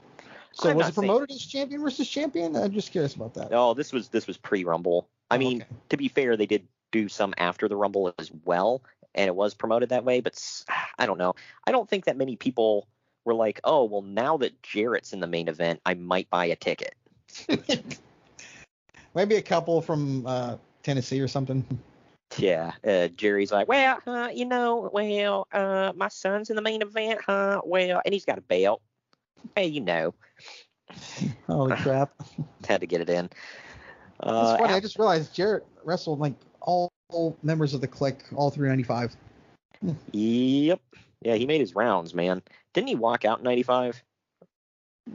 So 0.53 0.71
I'm 0.71 0.77
was 0.77 0.88
it 0.88 0.95
promoted 0.95 1.31
as 1.31 1.45
champion 1.45 1.83
versus 1.83 2.09
champion? 2.09 2.57
I'm 2.57 2.73
just 2.73 2.93
curious 2.93 3.15
about 3.15 3.35
that. 3.35 3.51
No, 3.51 3.75
this 3.75 3.93
was 3.93 4.09
this 4.09 4.27
was 4.27 4.37
pre-Rumble. 4.37 5.09
I 5.31 5.37
Oh, 5.37 5.38
mean, 5.38 5.62
okay. 5.62 5.71
to 5.91 5.97
be 5.97 6.09
fair, 6.09 6.37
they 6.37 6.47
did 6.47 6.67
do 6.91 7.09
some 7.09 7.33
after 7.38 7.69
the 7.69 7.77
Rumble 7.77 8.15
as 8.19 8.31
well, 8.45 8.83
and 9.15 9.29
it 9.29 9.35
was 9.35 9.55
promoted 9.55 9.88
that 9.88 10.05
way. 10.05 10.21
But 10.21 10.41
I 10.99 11.07
don't 11.07 11.19
know. 11.19 11.35
I 11.67 11.73
don't 11.73 11.88
think 11.88 12.05
that 12.05 12.17
many 12.17 12.37
people 12.37 12.87
were 13.25 13.35
like, 13.35 13.61
oh, 13.65 13.85
well, 13.85 14.03
now 14.03 14.37
that 14.38 14.62
Jarrett's 14.62 15.12
in 15.12 15.21
the 15.21 15.27
main 15.27 15.49
event, 15.49 15.81
I 15.87 15.95
might 15.95 16.29
buy 16.29 16.47
a 16.47 16.57
ticket. 16.57 16.95
Maybe 19.15 19.37
a 19.37 19.43
couple 19.43 19.81
from 19.81 20.27
uh, 20.27 20.57
Tennessee 20.83 21.21
or 21.21 21.29
something. 21.29 21.65
Yeah, 22.38 22.73
uh, 22.87 23.09
Jerry's 23.09 23.53
like, 23.53 23.69
well, 23.69 23.99
uh, 24.07 24.29
you 24.33 24.47
know, 24.47 24.88
well, 24.93 25.47
uh, 25.53 25.93
my 25.95 26.09
son's 26.09 26.49
in 26.51 26.57
the 26.57 26.62
main 26.62 26.81
event, 26.83 27.21
huh? 27.25 27.61
Well, 27.65 28.01
and 28.05 28.15
he's 28.15 28.25
got 28.25 28.38
a 28.38 28.43
belt. 28.43 28.81
Hey, 29.57 29.66
you 29.66 29.81
know, 29.81 30.14
Holy 31.46 31.76
crap! 31.83 32.12
had 32.66 32.81
to 32.81 32.87
get 32.87 33.00
it 33.00 33.11
in. 33.11 33.26
It's 33.26 33.35
Uh, 34.20 34.57
funny. 34.57 34.74
I 34.74 34.81
just 34.81 34.98
realized 34.98 35.35
Jarrett 35.35 35.64
wrestled 35.85 36.20
like 36.20 36.35
all, 36.61 36.90
all 37.11 37.37
members 37.42 37.74
of 37.74 37.81
the 37.81 37.88
clique 37.88 38.24
all 38.35 38.50
through 38.50 38.68
'95. 38.68 39.16
Yep. 40.12 40.81
Yeah, 41.22 41.35
he 41.35 41.46
made 41.46 41.61
his 41.61 41.74
rounds, 41.74 42.14
man. 42.14 42.42
Didn't 42.74 42.88
he 42.88 42.94
walk 42.94 43.24
out 43.24 43.38
in 43.38 43.44
95? 43.44 44.02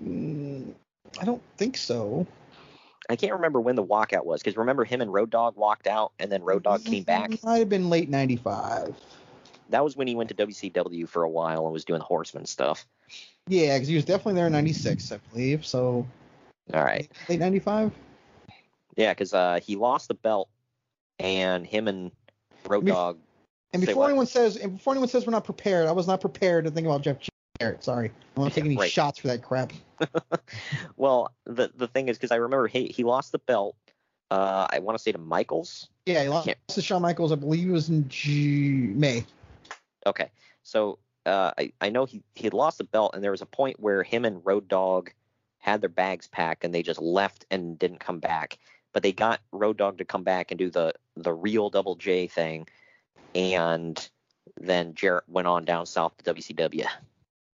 Mm, 0.03 0.73
I 1.19 1.25
don't 1.25 1.41
think 1.57 1.77
so. 1.77 2.25
I 3.09 3.15
can't 3.15 3.33
remember 3.33 3.61
when 3.61 3.75
the 3.75 3.83
walkout 3.83 4.25
was 4.25 4.41
because 4.41 4.57
remember 4.57 4.83
him 4.83 5.01
and 5.01 5.11
Road 5.11 5.29
Dog 5.29 5.55
walked 5.55 5.87
out 5.87 6.11
and 6.19 6.31
then 6.31 6.43
Road 6.43 6.63
Dog 6.63 6.83
came 6.83 7.03
back. 7.03 7.41
Might 7.43 7.59
have 7.59 7.69
been 7.69 7.89
late 7.89 8.09
'95. 8.09 8.95
That 9.69 9.83
was 9.83 9.95
when 9.95 10.07
he 10.07 10.15
went 10.15 10.29
to 10.29 10.35
WCW 10.35 11.07
for 11.07 11.23
a 11.23 11.29
while 11.29 11.63
and 11.65 11.73
was 11.73 11.85
doing 11.85 11.99
the 11.99 12.05
horseman 12.05 12.45
stuff. 12.45 12.85
Yeah, 13.47 13.75
because 13.75 13.87
he 13.87 13.95
was 13.95 14.05
definitely 14.05 14.33
there 14.33 14.47
in 14.47 14.53
'96, 14.53 15.11
I 15.11 15.19
believe. 15.31 15.65
So 15.65 16.05
All 16.73 16.83
right. 16.83 17.09
late 17.29 17.39
'95. 17.39 17.91
Yeah, 18.95 19.13
because 19.13 19.33
uh, 19.33 19.59
he 19.63 19.75
lost 19.75 20.07
the 20.07 20.15
belt 20.15 20.49
and 21.19 21.65
him 21.65 21.87
and 21.87 22.11
Road 22.67 22.83
Me- 22.83 22.91
Dog. 22.91 23.19
And 23.73 23.85
before 23.85 24.03
what? 24.03 24.09
anyone 24.09 24.25
says, 24.25 24.55
and 24.57 24.77
before 24.77 24.93
anyone 24.93 25.09
says 25.09 25.25
we're 25.25 25.31
not 25.31 25.43
prepared, 25.43 25.87
I 25.87 25.91
was 25.91 26.07
not 26.07 26.21
prepared 26.21 26.65
to 26.65 26.71
think 26.71 26.87
about 26.87 27.01
Jeff 27.01 27.17
Jarrett. 27.59 27.83
Sorry, 27.83 28.11
I'm 28.35 28.43
not 28.43 28.53
taking 28.53 28.71
any 28.71 28.77
Right. 28.77 28.91
shots 28.91 29.19
for 29.19 29.27
that 29.27 29.43
crap. 29.43 29.73
Well, 30.95 31.31
the 31.45 31.71
the 31.75 31.87
thing 31.87 32.07
is 32.09 32.17
because 32.17 32.31
I 32.31 32.37
remember 32.37 32.67
he 32.67 32.87
he 32.87 33.03
lost 33.03 33.31
the 33.31 33.39
belt. 33.39 33.75
Uh, 34.31 34.67
I 34.69 34.79
want 34.79 34.97
to 34.97 35.01
say 35.01 35.11
to 35.11 35.17
Michaels. 35.17 35.89
Yeah, 36.05 36.23
he 36.23 36.29
lost 36.29 36.49
to 36.69 36.81
Shawn 36.81 37.01
Michaels. 37.01 37.31
I 37.31 37.35
believe 37.35 37.69
it 37.69 37.71
was 37.71 37.89
in 37.89 38.07
G- 38.09 38.91
May. 38.95 39.23
Okay, 40.05 40.29
so 40.63 40.97
uh, 41.27 41.51
I 41.57 41.71
I 41.81 41.89
know 41.89 42.05
he 42.05 42.23
he 42.33 42.45
had 42.45 42.53
lost 42.53 42.77
the 42.77 42.85
belt 42.85 43.11
and 43.13 43.23
there 43.23 43.31
was 43.31 43.41
a 43.41 43.45
point 43.45 43.79
where 43.79 44.01
him 44.01 44.25
and 44.25 44.43
Road 44.45 44.67
Dog 44.67 45.11
had 45.59 45.81
their 45.81 45.89
bags 45.89 46.27
packed 46.27 46.63
and 46.63 46.73
they 46.73 46.81
just 46.81 47.01
left 47.01 47.45
and 47.51 47.77
didn't 47.77 47.99
come 47.99 48.19
back. 48.19 48.57
But 48.93 49.03
they 49.03 49.11
got 49.11 49.41
Road 49.51 49.77
Dog 49.77 49.97
to 49.97 50.05
come 50.05 50.23
back 50.23 50.51
and 50.51 50.57
do 50.57 50.69
the 50.69 50.93
the 51.15 51.33
real 51.33 51.69
Double 51.69 51.95
J 51.95 52.27
thing, 52.27 52.67
and 53.35 54.09
then 54.59 54.95
Jarrett 54.95 55.25
went 55.27 55.47
on 55.47 55.65
down 55.65 55.85
south 55.85 56.17
to 56.17 56.33
WCW. 56.33 56.87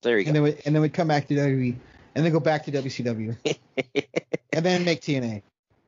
There 0.04 0.20
you 0.20 0.26
go. 0.26 0.30
and 0.30 0.34
go. 0.34 0.34
then 0.34 0.42
would, 0.44 0.62
and 0.66 0.76
then 0.76 0.82
would 0.82 0.94
come 0.94 1.08
back 1.08 1.28
to 1.28 1.34
WWE, 1.34 1.76
and 2.16 2.24
then 2.24 2.32
go 2.32 2.40
back 2.40 2.64
to 2.66 2.72
WCW, 2.72 3.36
and 4.54 4.66
then 4.66 4.86
make 4.86 5.02
TNA. 5.02 5.42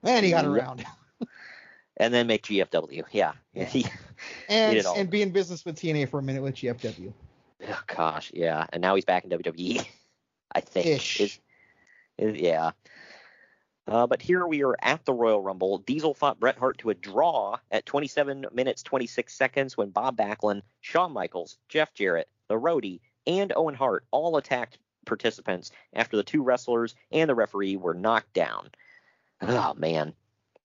And 0.03 0.25
he 0.25 0.31
got 0.31 0.45
around, 0.45 0.83
and 1.97 2.13
then 2.13 2.27
make 2.27 2.43
GFW. 2.43 3.03
Yeah. 3.11 3.33
Yeah. 3.53 3.65
He- 3.69 3.85
and 4.49 4.77
and 4.77 5.09
be 5.09 5.21
in 5.21 5.31
business 5.31 5.65
with 5.65 5.75
TNA 5.75 6.09
for 6.09 6.19
a 6.19 6.23
minute 6.23 6.41
with 6.41 6.55
GFW. 6.55 7.13
Oh, 7.67 7.81
gosh, 7.87 8.31
yeah. 8.33 8.65
And 8.71 8.81
now 8.81 8.95
he's 8.95 9.05
back 9.05 9.23
in 9.23 9.29
WWE. 9.29 9.85
I 10.55 10.61
think. 10.61 10.85
Ish. 10.85 11.19
Is- 11.21 11.39
is- 12.17 12.37
yeah. 12.37 12.71
Uh, 13.87 14.07
but 14.07 14.19
here 14.21 14.47
we 14.47 14.63
are 14.63 14.75
at 14.81 15.05
the 15.05 15.13
Royal 15.13 15.41
Rumble. 15.43 15.77
Diesel 15.77 16.15
fought 16.15 16.39
Bret 16.39 16.57
Hart 16.57 16.79
to 16.79 16.89
a 16.89 16.95
draw 16.95 17.57
at 17.69 17.85
27 17.85 18.47
minutes 18.51 18.81
26 18.81 19.31
seconds 19.31 19.77
when 19.77 19.89
Bob 19.91 20.17
Backlund, 20.17 20.63
Shawn 20.81 21.11
Michaels, 21.11 21.57
Jeff 21.69 21.93
Jarrett, 21.93 22.27
the 22.47 22.55
Roadie, 22.55 23.01
and 23.27 23.53
Owen 23.55 23.75
Hart 23.75 24.03
all 24.09 24.37
attacked 24.37 24.79
participants 25.05 25.69
after 25.93 26.17
the 26.17 26.23
two 26.23 26.41
wrestlers 26.41 26.95
and 27.11 27.29
the 27.29 27.35
referee 27.35 27.75
were 27.75 27.93
knocked 27.93 28.33
down. 28.33 28.69
Oh 29.43 29.75
man, 29.75 30.13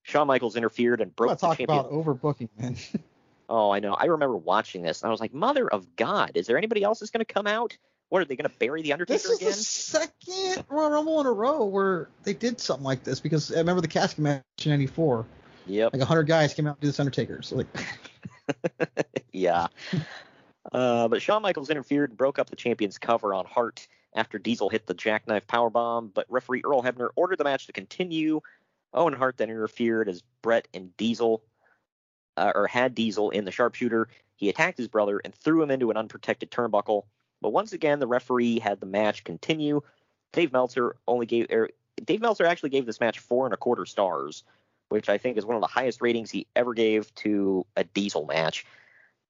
Shawn 0.01 0.25
Michaels 0.25 0.55
interfered 0.55 0.99
and 0.99 1.15
broke 1.15 1.37
talking 1.37 1.67
champion. 1.67 1.79
about 1.79 1.91
overbooking, 1.91 2.49
man. 2.57 2.75
Oh, 3.51 3.69
I 3.69 3.81
know. 3.81 3.93
I 3.93 4.05
remember 4.05 4.37
watching 4.37 4.81
this 4.81 5.01
and 5.01 5.09
I 5.09 5.11
was 5.11 5.19
like, 5.19 5.33
Mother 5.33 5.67
of 5.67 5.97
God, 5.97 6.31
is 6.35 6.47
there 6.47 6.57
anybody 6.57 6.83
else 6.83 6.99
that's 6.99 7.11
going 7.11 7.23
to 7.23 7.31
come 7.33 7.47
out? 7.47 7.77
What 8.07 8.21
are 8.21 8.25
they 8.25 8.37
going 8.37 8.49
to 8.49 8.57
bury 8.57 8.81
the 8.81 8.93
Undertaker 8.93 9.17
this 9.17 9.25
is 9.25 9.37
again? 9.39 9.49
the 9.49 9.55
second 9.55 10.65
Royal 10.69 10.89
Rumble 10.89 11.19
in 11.19 11.27
a 11.27 11.31
row 11.33 11.65
where 11.65 12.07
they 12.23 12.33
did 12.33 12.61
something 12.61 12.85
like 12.85 13.03
this 13.03 13.19
because 13.19 13.51
I 13.53 13.57
remember 13.57 13.81
the 13.81 13.89
casket 13.89 14.19
match 14.19 14.43
in 14.63 14.69
'94. 14.69 15.25
Yep. 15.67 15.91
Like 15.93 15.99
100 15.99 16.23
guys 16.23 16.53
came 16.53 16.65
out 16.65 16.77
to 16.77 16.81
do 16.81 16.87
this 16.87 16.99
Undertaker. 16.99 17.41
So 17.41 17.57
like, 17.57 17.67
yeah. 19.33 19.67
Uh, 20.71 21.09
but 21.09 21.21
Shawn 21.21 21.41
Michaels 21.41 21.69
interfered 21.69 22.11
and 22.11 22.17
broke 22.17 22.39
up 22.39 22.49
the 22.49 22.55
champion's 22.55 22.97
cover 22.97 23.33
on 23.33 23.45
Hart 23.45 23.85
after 24.15 24.39
Diesel 24.39 24.69
hit 24.69 24.87
the 24.87 24.93
jackknife 24.93 25.45
powerbomb, 25.47 26.13
but 26.13 26.25
referee 26.29 26.61
Earl 26.65 26.83
Hebner 26.83 27.09
ordered 27.17 27.37
the 27.37 27.43
match 27.43 27.67
to 27.67 27.73
continue. 27.73 28.39
Owen 28.93 29.13
Hart 29.13 29.37
then 29.37 29.49
interfered 29.49 30.07
as 30.07 30.23
Bret 30.41 30.69
and 30.73 30.95
Diesel, 30.95 31.43
uh, 32.41 32.51
or 32.55 32.67
had 32.67 32.95
Diesel 32.95 33.29
in 33.29 33.45
the 33.45 33.51
sharpshooter. 33.51 34.07
He 34.35 34.49
attacked 34.49 34.77
his 34.77 34.87
brother 34.87 35.21
and 35.23 35.33
threw 35.33 35.61
him 35.61 35.69
into 35.69 35.91
an 35.91 35.97
unprotected 35.97 36.49
turnbuckle. 36.49 37.03
But 37.39 37.53
once 37.53 37.71
again, 37.71 37.99
the 37.99 38.07
referee 38.07 38.59
had 38.59 38.79
the 38.79 38.87
match 38.87 39.23
continue. 39.23 39.81
Dave 40.33 40.51
Meltzer 40.51 40.95
only 41.07 41.27
gave, 41.27 41.47
er, 41.51 41.69
Dave 42.03 42.21
Meltzer 42.21 42.45
actually 42.45 42.71
gave 42.71 42.87
this 42.87 42.99
match 42.99 43.19
four 43.19 43.45
and 43.45 43.53
a 43.53 43.57
quarter 43.57 43.85
stars, 43.85 44.43
which 44.89 45.07
I 45.07 45.19
think 45.19 45.37
is 45.37 45.45
one 45.45 45.55
of 45.55 45.61
the 45.61 45.67
highest 45.67 46.01
ratings 46.01 46.31
he 46.31 46.47
ever 46.55 46.73
gave 46.73 47.13
to 47.15 47.65
a 47.75 47.83
Diesel 47.83 48.25
match. 48.25 48.65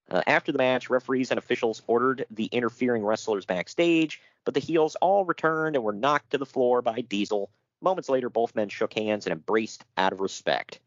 Uh, 0.10 0.22
after 0.26 0.52
the 0.52 0.58
match, 0.58 0.90
referees 0.90 1.32
and 1.32 1.38
officials 1.38 1.82
ordered 1.88 2.26
the 2.32 2.46
interfering 2.46 3.04
wrestlers 3.04 3.46
backstage, 3.46 4.22
but 4.46 4.54
the 4.54 4.60
heels 4.60 4.96
all 5.02 5.26
returned 5.26 5.76
and 5.76 5.84
were 5.84 5.94
knocked 5.94 6.32
to 6.32 6.38
the 6.38 6.46
floor 6.46 6.82
by 6.82 7.02
Diesel. 7.02 7.50
Moments 7.82 8.10
later, 8.10 8.30
both 8.30 8.56
men 8.56 8.70
shook 8.70 8.94
hands 8.94 9.26
and 9.26 9.34
embraced 9.34 9.84
out 9.98 10.14
of 10.14 10.20
respect. 10.20 10.80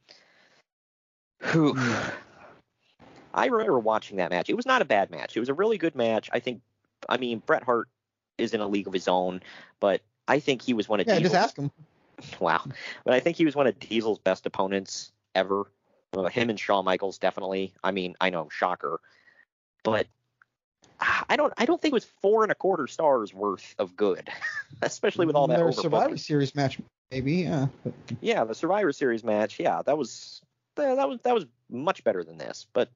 Whew. 1.52 1.76
I 3.35 3.46
remember 3.46 3.78
watching 3.78 4.18
that 4.18 4.30
match. 4.30 4.48
It 4.48 4.54
was 4.54 4.66
not 4.66 4.80
a 4.80 4.85
bad 4.85 5.11
match. 5.11 5.37
It 5.37 5.40
was 5.40 5.48
a 5.48 5.54
really 5.54 5.76
good 5.76 5.96
match. 5.96 6.30
I 6.33 6.38
think, 6.38 6.61
I 7.09 7.16
mean, 7.16 7.42
Bret 7.44 7.64
Hart 7.64 7.88
is 8.38 8.54
in 8.54 8.61
a 8.61 8.68
league 8.68 8.87
of 8.87 8.92
his 8.92 9.09
own, 9.09 9.42
but 9.80 10.02
I 10.28 10.38
think 10.38 10.62
he 10.62 10.72
was 10.72 10.88
one 10.88 11.00
of 11.00 11.07
yeah, 11.07 11.18
Diesel's, 11.18 11.33
just 11.33 11.44
ask 11.44 11.59
him. 11.59 11.70
Wow. 12.40 12.64
But 13.04 13.14
I 13.14 13.20
think 13.20 13.37
he 13.37 13.44
was 13.44 13.57
one 13.57 13.66
of 13.66 13.78
Diesel's 13.80 14.20
best 14.20 14.46
opponents 14.46 15.11
ever. 15.35 15.64
Uh, 16.16 16.28
him 16.28 16.48
and 16.48 16.59
Shawn 16.59 16.85
Michaels 16.85 17.18
definitely. 17.18 17.74
I 17.83 17.90
mean, 17.90 18.14
I 18.20 18.30
know, 18.30 18.48
shocker, 18.50 19.00
but 19.83 20.07
I 21.28 21.37
don't. 21.37 21.52
I 21.59 21.66
don't 21.66 21.83
think 21.83 21.92
it 21.92 21.94
was 21.94 22.04
four 22.04 22.44
and 22.44 22.52
a 22.52 22.54
quarter 22.54 22.87
stars 22.87 23.35
worth 23.35 23.74
of 23.78 23.96
good, 23.96 24.30
especially 24.83 25.26
with 25.26 25.35
all 25.35 25.48
that 25.48 25.57
Their 25.57 25.66
overbooking. 25.66 25.83
Survivor 25.83 26.16
Series 26.16 26.54
match, 26.54 26.78
maybe. 27.11 27.33
Yeah. 27.33 27.66
But 27.83 27.94
Yeah, 28.20 28.44
the 28.44 28.54
Survivor 28.54 28.92
Series 28.92 29.24
match. 29.24 29.59
Yeah, 29.59 29.83
that 29.83 29.98
was 29.98 30.40
that 30.76 30.96
that 30.96 31.08
was 31.08 31.20
that 31.22 31.34
was 31.34 31.46
much 31.70 32.04
better 32.04 32.24
than 32.24 32.38
this. 32.38 32.66
But 32.72 32.90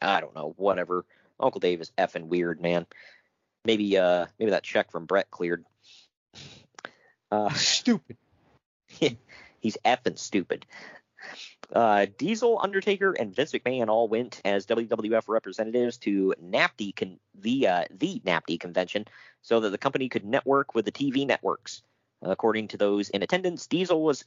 I 0.00 0.20
don't 0.20 0.34
know. 0.34 0.54
Whatever. 0.56 1.04
Uncle 1.40 1.60
Dave 1.60 1.80
is 1.80 1.92
effing 1.98 2.26
weird, 2.26 2.60
man. 2.60 2.86
Maybe 3.64 3.96
uh 3.98 4.26
maybe 4.38 4.50
that 4.50 4.62
check 4.62 4.90
from 4.90 5.06
Bret 5.06 5.30
cleared. 5.30 5.64
Uh, 7.30 7.48
stupid. 7.54 8.16
he's 9.60 9.76
effing 9.84 10.18
stupid. 10.18 10.66
Uh, 11.72 12.06
Diesel, 12.18 12.60
Undertaker, 12.62 13.12
and 13.12 13.34
Vince 13.34 13.52
McMahon 13.52 13.88
all 13.88 14.06
went 14.08 14.40
as 14.44 14.66
WWF 14.66 15.28
representatives 15.28 15.96
to 15.98 16.34
NAPD 16.42 16.94
con- 16.94 17.18
the 17.34 17.66
uh, 17.66 17.84
the 17.90 18.20
NAPD 18.24 18.60
convention, 18.60 19.06
so 19.42 19.60
that 19.60 19.70
the 19.70 19.78
company 19.78 20.08
could 20.08 20.24
network 20.24 20.74
with 20.74 20.84
the 20.84 20.92
TV 20.92 21.26
networks. 21.26 21.82
According 22.22 22.68
to 22.68 22.76
those 22.76 23.10
in 23.10 23.22
attendance, 23.22 23.66
Diesel 23.66 24.02
was 24.02 24.24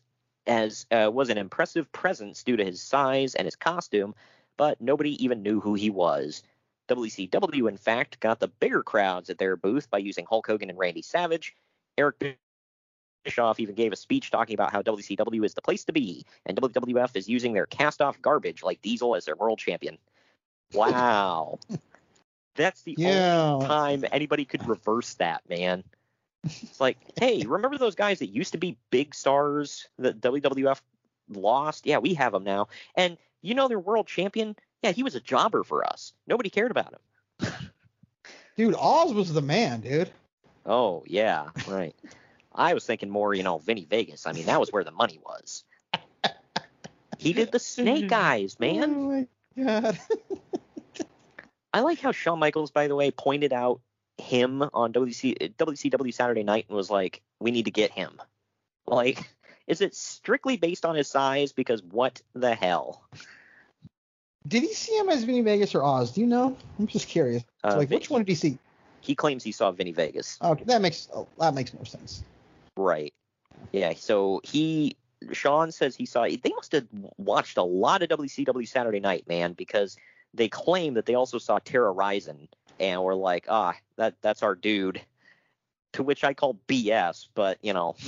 as 0.47 0.85
uh, 0.91 1.11
was 1.13 1.29
an 1.29 1.37
impressive 1.37 1.91
presence 1.91 2.43
due 2.43 2.57
to 2.57 2.65
his 2.65 2.81
size 2.81 3.35
and 3.35 3.45
his 3.45 3.55
costume, 3.55 4.15
but 4.57 4.81
nobody 4.81 5.23
even 5.23 5.43
knew 5.43 5.59
who 5.59 5.75
he 5.75 5.89
was. 5.89 6.43
WCW, 6.89 7.69
in 7.69 7.77
fact, 7.77 8.19
got 8.21 8.39
the 8.39 8.47
bigger 8.47 8.83
crowds 8.83 9.29
at 9.29 9.37
their 9.37 9.57
booth 9.57 9.89
by 9.89 9.97
using 9.97 10.25
Hulk 10.25 10.47
Hogan 10.47 10.69
and 10.69 10.79
Randy 10.79 11.01
Savage. 11.01 11.55
Eric 11.97 12.39
Bischoff 13.25 13.59
even 13.59 13.75
gave 13.75 13.91
a 13.93 13.97
speech 13.97 14.31
talking 14.31 14.53
about 14.53 14.71
how 14.71 14.81
WCW 14.81 15.43
is 15.45 15.53
the 15.53 15.61
place 15.61 15.83
to 15.85 15.93
be, 15.93 16.25
and 16.45 16.57
WWF 16.57 17.15
is 17.15 17.27
using 17.29 17.53
their 17.53 17.65
cast-off 17.65 18.21
garbage 18.21 18.63
like 18.63 18.81
Diesel 18.81 19.15
as 19.15 19.25
their 19.25 19.35
world 19.35 19.59
champion. 19.59 19.97
Wow, 20.73 21.59
that's 22.55 22.83
the 22.83 22.97
Yeah. 22.97 23.05
only 23.05 23.57
time 23.59 24.05
anybody 24.11 24.45
could 24.45 24.67
reverse 24.67 25.15
that, 25.15 25.47
man. 25.49 25.83
It's 26.61 26.79
like, 26.81 26.97
hey, 27.19 27.43
remember 27.45 27.77
those 27.77 27.95
guys 27.95 28.19
that 28.19 28.27
used 28.27 28.53
to 28.53 28.57
be 28.57 28.77
big 28.89 29.13
stars 29.13 29.87
that 29.99 30.21
WWF 30.21 30.79
lost? 31.29 31.85
Yeah, 31.85 31.99
we 31.99 32.13
have 32.15 32.31
them 32.31 32.43
now, 32.43 32.67
and 32.95 33.17
you 33.41 33.55
know 33.55 33.67
their 33.67 33.79
world 33.79 34.07
champion. 34.07 34.55
Yeah, 34.83 34.91
he 34.91 35.03
was 35.03 35.15
a 35.15 35.19
jobber 35.19 35.63
for 35.63 35.85
us. 35.85 36.13
Nobody 36.27 36.49
cared 36.49 36.71
about 36.71 36.93
him. 36.93 37.51
Dude, 38.57 38.75
Oz 38.75 39.13
was 39.13 39.33
the 39.33 39.41
man, 39.41 39.81
dude. 39.81 40.09
Oh 40.65 41.03
yeah, 41.05 41.49
right. 41.67 41.95
I 42.53 42.73
was 42.73 42.85
thinking 42.85 43.09
more, 43.09 43.35
you 43.35 43.43
know, 43.43 43.59
Vinny 43.59 43.85
Vegas. 43.85 44.25
I 44.25 44.31
mean, 44.31 44.47
that 44.47 44.59
was 44.59 44.71
where 44.71 44.83
the 44.83 44.91
money 44.91 45.19
was. 45.23 45.63
He 47.19 47.33
did 47.33 47.51
the 47.51 47.59
Snake 47.59 48.11
oh 48.11 48.15
Eyes, 48.15 48.59
man. 48.59 48.93
Oh 48.95 49.27
my 49.57 49.63
god. 49.63 49.99
I 51.73 51.81
like 51.81 51.99
how 51.99 52.11
Shawn 52.11 52.39
Michaels, 52.39 52.71
by 52.71 52.87
the 52.87 52.95
way, 52.95 53.11
pointed 53.11 53.53
out 53.53 53.81
him 54.17 54.63
on 54.73 54.93
WC, 54.93 55.53
WCW 55.55 56.13
Saturday 56.13 56.43
Night 56.43 56.65
and 56.67 56.75
was 56.75 56.89
like, 56.89 57.21
"We 57.39 57.51
need 57.51 57.65
to 57.65 57.71
get 57.71 57.91
him." 57.91 58.19
Like, 58.85 59.29
is 59.67 59.81
it 59.81 59.95
strictly 59.95 60.57
based 60.57 60.85
on 60.85 60.95
his 60.95 61.07
size? 61.07 61.53
Because 61.53 61.83
what 61.83 62.21
the 62.33 62.55
hell? 62.55 63.03
Did 64.47 64.63
he 64.63 64.73
see 64.73 64.97
him 64.97 65.09
as 65.09 65.23
Vinny 65.23 65.41
Vegas 65.41 65.75
or 65.75 65.83
Oz? 65.83 66.11
Do 66.11 66.21
you 66.21 66.27
know? 66.27 66.55
I'm 66.79 66.87
just 66.87 67.07
curious. 67.07 67.43
Uh, 67.63 67.75
like, 67.77 67.89
Vin- 67.89 67.97
which 67.97 68.09
one 68.09 68.21
did 68.21 68.29
he 68.29 68.35
see? 68.35 68.57
He 69.01 69.13
claims 69.13 69.43
he 69.43 69.51
saw 69.51 69.71
Vinny 69.71 69.91
Vegas. 69.91 70.37
Okay, 70.41 70.63
that 70.65 70.81
makes 70.81 71.09
oh, 71.13 71.27
that 71.39 71.53
makes 71.53 71.73
more 71.73 71.85
sense. 71.85 72.23
Right. 72.75 73.13
Yeah. 73.71 73.93
So 73.95 74.41
he, 74.43 74.95
Shawn 75.31 75.71
says 75.71 75.95
he 75.95 76.05
saw. 76.05 76.23
They 76.23 76.53
must 76.55 76.71
have 76.71 76.87
watched 77.17 77.57
a 77.57 77.63
lot 77.63 78.03
of 78.03 78.09
WCW 78.09 78.67
Saturday 78.67 78.99
Night, 78.99 79.27
man, 79.27 79.53
because 79.53 79.97
they 80.33 80.47
claim 80.47 80.93
that 80.93 81.05
they 81.05 81.15
also 81.15 81.37
saw 81.37 81.59
Terra 81.59 81.93
Ryzing 81.93 82.47
and 82.79 83.03
we're 83.03 83.15
like, 83.15 83.45
ah, 83.49 83.75
that 83.97 84.15
that's 84.21 84.43
our 84.43 84.55
dude. 84.55 85.01
To 85.93 86.03
which 86.03 86.23
I 86.23 86.33
call 86.33 86.59
BS, 86.67 87.27
but 87.33 87.57
you 87.61 87.73
know. 87.73 87.95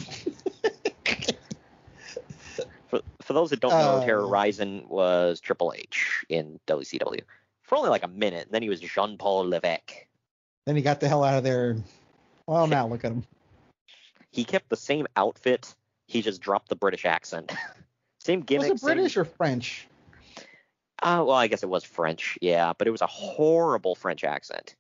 for, 2.87 3.01
for 3.21 3.33
those 3.33 3.49
that 3.51 3.59
don't 3.59 3.71
know, 3.71 3.97
Uh. 3.97 4.05
Terra 4.05 4.23
Ryzing 4.23 4.87
was 4.87 5.39
Triple 5.39 5.73
H 5.75 6.25
in 6.29 6.59
WCW 6.67 7.21
for 7.69 7.77
only 7.77 7.89
like 7.89 8.03
a 8.03 8.07
minute. 8.07 8.45
And 8.45 8.53
then 8.53 8.61
he 8.61 8.69
was 8.69 8.81
Jean 8.81 9.17
Paul 9.17 9.47
Levesque. 9.47 10.07
Then 10.65 10.75
he 10.75 10.81
got 10.81 10.99
the 10.99 11.07
hell 11.07 11.23
out 11.23 11.37
of 11.37 11.43
there. 11.43 11.77
Well, 12.47 12.67
now 12.67 12.87
look 12.87 13.05
at 13.05 13.11
him. 13.11 13.23
He 14.31 14.43
kept 14.43 14.69
the 14.69 14.75
same 14.75 15.07
outfit. 15.15 15.73
He 16.07 16.21
just 16.21 16.41
dropped 16.41 16.69
the 16.69 16.75
British 16.75 17.05
accent. 17.05 17.51
same 18.19 18.41
gimmick. 18.41 18.73
Was 18.73 18.81
it 18.81 18.85
British 18.85 19.17
or 19.17 19.25
French? 19.25 19.87
Uh, 21.01 21.23
well, 21.25 21.37
I 21.37 21.47
guess 21.47 21.63
it 21.63 21.69
was 21.69 21.83
French, 21.83 22.37
yeah, 22.41 22.73
but 22.77 22.87
it 22.87 22.91
was 22.91 23.01
a 23.01 23.07
horrible 23.07 23.95
French 23.95 24.23
accent. 24.23 24.75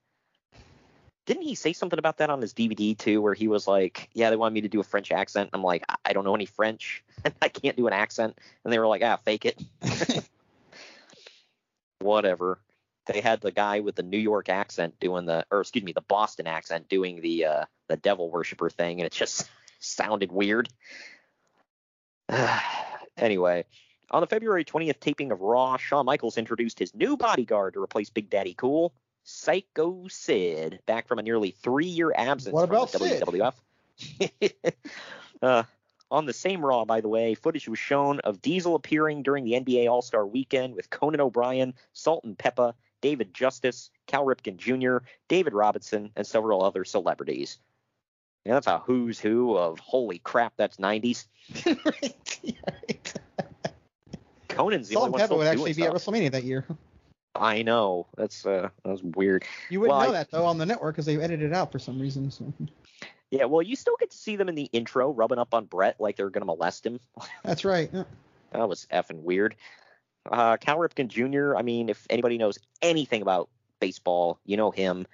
Didn't 1.25 1.43
he 1.43 1.55
say 1.55 1.73
something 1.73 1.99
about 1.99 2.17
that 2.17 2.29
on 2.29 2.41
his 2.41 2.53
DVD 2.53 2.97
too, 2.97 3.21
where 3.21 3.35
he 3.35 3.47
was 3.47 3.67
like, 3.67 4.09
"Yeah, 4.13 4.29
they 4.29 4.35
wanted 4.35 4.55
me 4.55 4.61
to 4.61 4.67
do 4.67 4.79
a 4.79 4.83
French 4.83 5.11
accent." 5.11 5.51
I'm 5.53 5.63
like, 5.63 5.83
"I- 5.87 5.95
"I 6.05 6.13
don't 6.13 6.25
know 6.25 6.35
any 6.35 6.45
French, 6.45 7.03
and 7.23 7.33
I 7.41 7.49
can't 7.49 7.77
do 7.77 7.87
an 7.87 7.93
accent," 7.93 8.37
and 8.63 8.73
they 8.73 8.79
were 8.79 8.87
like, 8.87 9.03
"Ah, 9.03 9.17
fake 9.17 9.45
it." 9.45 9.61
Whatever. 11.99 12.59
They 13.05 13.21
had 13.21 13.41
the 13.41 13.51
guy 13.51 13.79
with 13.79 13.95
the 13.95 14.03
New 14.03 14.17
York 14.17 14.49
accent 14.49 14.99
doing 14.99 15.25
the, 15.25 15.45
or 15.51 15.61
excuse 15.61 15.83
me, 15.83 15.93
the 15.93 16.01
Boston 16.01 16.47
accent 16.47 16.89
doing 16.89 17.21
the 17.21 17.45
uh, 17.45 17.65
the 17.87 17.97
devil 17.97 18.29
worshiper 18.29 18.69
thing, 18.69 18.99
and 18.99 19.05
it 19.05 19.11
just 19.13 19.49
sounded 19.79 20.31
weird. 20.31 20.69
anyway, 23.17 23.65
on 24.11 24.21
the 24.21 24.27
February 24.27 24.65
20th 24.65 24.99
taping 24.99 25.31
of 25.31 25.41
Raw, 25.41 25.77
Shawn 25.77 26.05
Michaels 26.05 26.37
introduced 26.37 26.79
his 26.79 26.95
new 26.95 27.17
bodyguard 27.17 27.73
to 27.73 27.83
replace 27.83 28.09
Big 28.09 28.29
Daddy 28.29 28.53
Cool, 28.53 28.93
Psycho 29.23 30.07
Sid, 30.07 30.79
back 30.85 31.07
from 31.07 31.19
a 31.19 31.23
nearly 31.23 31.51
three-year 31.51 32.11
absence 32.15 32.53
What 32.53 32.67
from 32.67 32.75
about 32.75 32.91
the 32.91 32.99
Sid? 32.99 33.23
WWF. 33.23 33.53
uh, 35.41 35.63
on 36.11 36.25
the 36.25 36.33
same 36.33 36.65
Raw, 36.65 36.85
by 36.85 37.01
the 37.01 37.07
way, 37.07 37.35
footage 37.35 37.67
was 37.67 37.77
shown 37.77 38.19
of 38.21 38.41
Diesel 38.41 38.75
appearing 38.75 39.21
during 39.21 39.43
the 39.43 39.53
NBA 39.53 39.89
All-Star 39.89 40.25
Weekend 40.25 40.75
with 40.75 40.89
Conan 40.89 41.21
O'Brien, 41.21 41.75
Salt 41.93 42.23
and 42.23 42.37
Pepa, 42.37 42.73
David 43.01 43.33
Justice, 43.33 43.91
Cal 44.07 44.25
Ripken 44.25 44.57
Jr., 44.57 45.05
David 45.27 45.53
Robinson, 45.53 46.11
and 46.15 46.25
several 46.25 46.63
other 46.63 46.83
celebrities. 46.83 47.59
Yeah, 48.45 48.53
that's 48.53 48.67
a 48.67 48.79
who's 48.79 49.19
who 49.19 49.55
of 49.55 49.79
holy 49.79 50.19
crap, 50.19 50.53
that's 50.57 50.77
90s. 50.77 51.27
Conan's 54.59 54.87
the 54.89 54.93
Salt 54.95 55.03
only 55.03 55.07
and 55.07 55.11
one 55.13 55.19
Pepper 55.19 55.27
still 55.27 55.37
would 55.37 55.47
actually 55.47 55.73
be 55.73 55.83
at. 55.83 55.93
WrestleMania 55.93 56.31
that 56.31 56.43
year. 56.43 56.65
I 57.35 57.61
know. 57.61 58.07
That's 58.17 58.45
uh 58.45 58.69
that's 58.83 59.01
weird. 59.01 59.45
You 59.69 59.79
wouldn't 59.79 59.97
Well, 59.97 60.07
know 60.07 60.13
I- 60.13 60.17
that 60.19 60.31
though 60.31 60.45
on 60.45 60.57
the 60.57 60.65
network 60.65 60.95
because 60.95 61.05
they 61.05 61.15
edited 61.15 61.51
it 61.51 61.53
out 61.53 61.71
for 61.71 61.79
some 61.79 61.99
reason. 61.99 62.29
So 62.31 62.51
Yeah, 63.31 63.45
well, 63.45 63.61
you 63.61 63.75
still 63.75 63.95
get 63.99 64.11
to 64.11 64.17
see 64.17 64.35
them 64.35 64.49
in 64.49 64.55
the 64.55 64.69
intro 64.73 65.11
rubbing 65.11 65.37
up 65.37 65.53
on 65.53 65.65
Bret 65.65 65.99
like 66.01 66.15
they're 66.17 66.29
gonna 66.29 66.45
molest 66.45 66.85
him. 66.85 66.99
that's 67.43 67.63
right. 67.63 67.89
Yeah. 67.93 68.03
That 68.51 68.67
was 68.67 68.87
effing 68.91 69.21
weird. 69.21 69.55
Uh, 70.29 70.57
Cal 70.57 70.77
Ripken 70.77 71.07
Jr. 71.07 71.55
I 71.55 71.61
mean, 71.61 71.87
if 71.87 72.05
anybody 72.09 72.37
knows 72.37 72.57
anything 72.81 73.21
about 73.21 73.47
baseball, 73.79 74.39
you 74.45 74.57
know 74.57 74.71
him. 74.71 75.07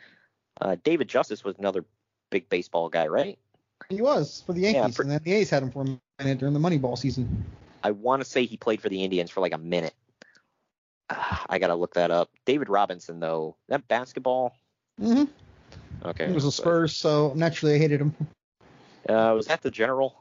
Uh, 0.59 0.77
David 0.83 1.07
Justice 1.09 1.43
was 1.43 1.55
another 1.59 1.85
big 2.31 2.49
baseball 2.49 2.89
guy, 2.89 3.07
right? 3.07 3.37
He 3.89 4.01
was 4.01 4.41
for 4.45 4.53
the 4.53 4.61
Yeah, 4.61 4.71
Yankees, 4.71 4.95
for- 4.95 5.01
and 5.03 5.11
then 5.11 5.19
the 5.23 5.33
A's 5.33 5.49
had 5.49 5.61
him 5.61 5.69
for 5.71 5.83
a 5.83 6.23
minute 6.23 6.39
during 6.39 6.53
the 6.53 6.59
Moneyball 6.59 6.97
season. 6.97 7.45
I 7.85 7.91
want 7.91 8.23
to 8.23 8.27
say 8.27 8.45
he 8.45 8.57
played 8.57 8.81
for 8.81 8.89
the 8.89 9.03
Indians 9.03 9.29
for 9.29 9.41
like 9.41 9.53
a 9.53 9.59
minute. 9.59 9.93
Ah, 11.11 11.45
I 11.47 11.59
gotta 11.59 11.75
look 11.75 11.93
that 11.93 12.09
up. 12.09 12.31
David 12.43 12.67
Robinson, 12.67 13.19
though, 13.19 13.57
that 13.67 13.87
basketball. 13.87 14.55
hmm 14.99 15.25
Okay. 16.03 16.25
He 16.25 16.33
was 16.33 16.45
a 16.45 16.51
Spurs, 16.51 16.95
so 16.95 17.33
naturally 17.35 17.75
I 17.75 17.77
hated 17.77 18.01
him. 18.01 18.15
Uh, 19.07 19.33
was 19.35 19.45
that 19.45 19.61
the 19.61 19.69
general? 19.69 20.15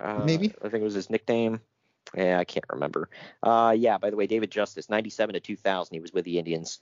Uh, 0.00 0.24
Maybe. 0.24 0.54
I 0.64 0.70
think 0.70 0.80
it 0.80 0.84
was 0.84 0.94
his 0.94 1.10
nickname. 1.10 1.60
Yeah, 2.16 2.38
I 2.38 2.44
can't 2.44 2.64
remember. 2.72 3.10
Uh, 3.42 3.74
yeah. 3.76 3.98
By 3.98 4.08
the 4.08 4.16
way, 4.16 4.26
David 4.26 4.50
Justice, 4.50 4.88
97 4.88 5.34
to 5.34 5.40
2000, 5.40 5.94
he 5.94 6.00
was 6.00 6.14
with 6.14 6.24
the 6.24 6.38
Indians. 6.38 6.80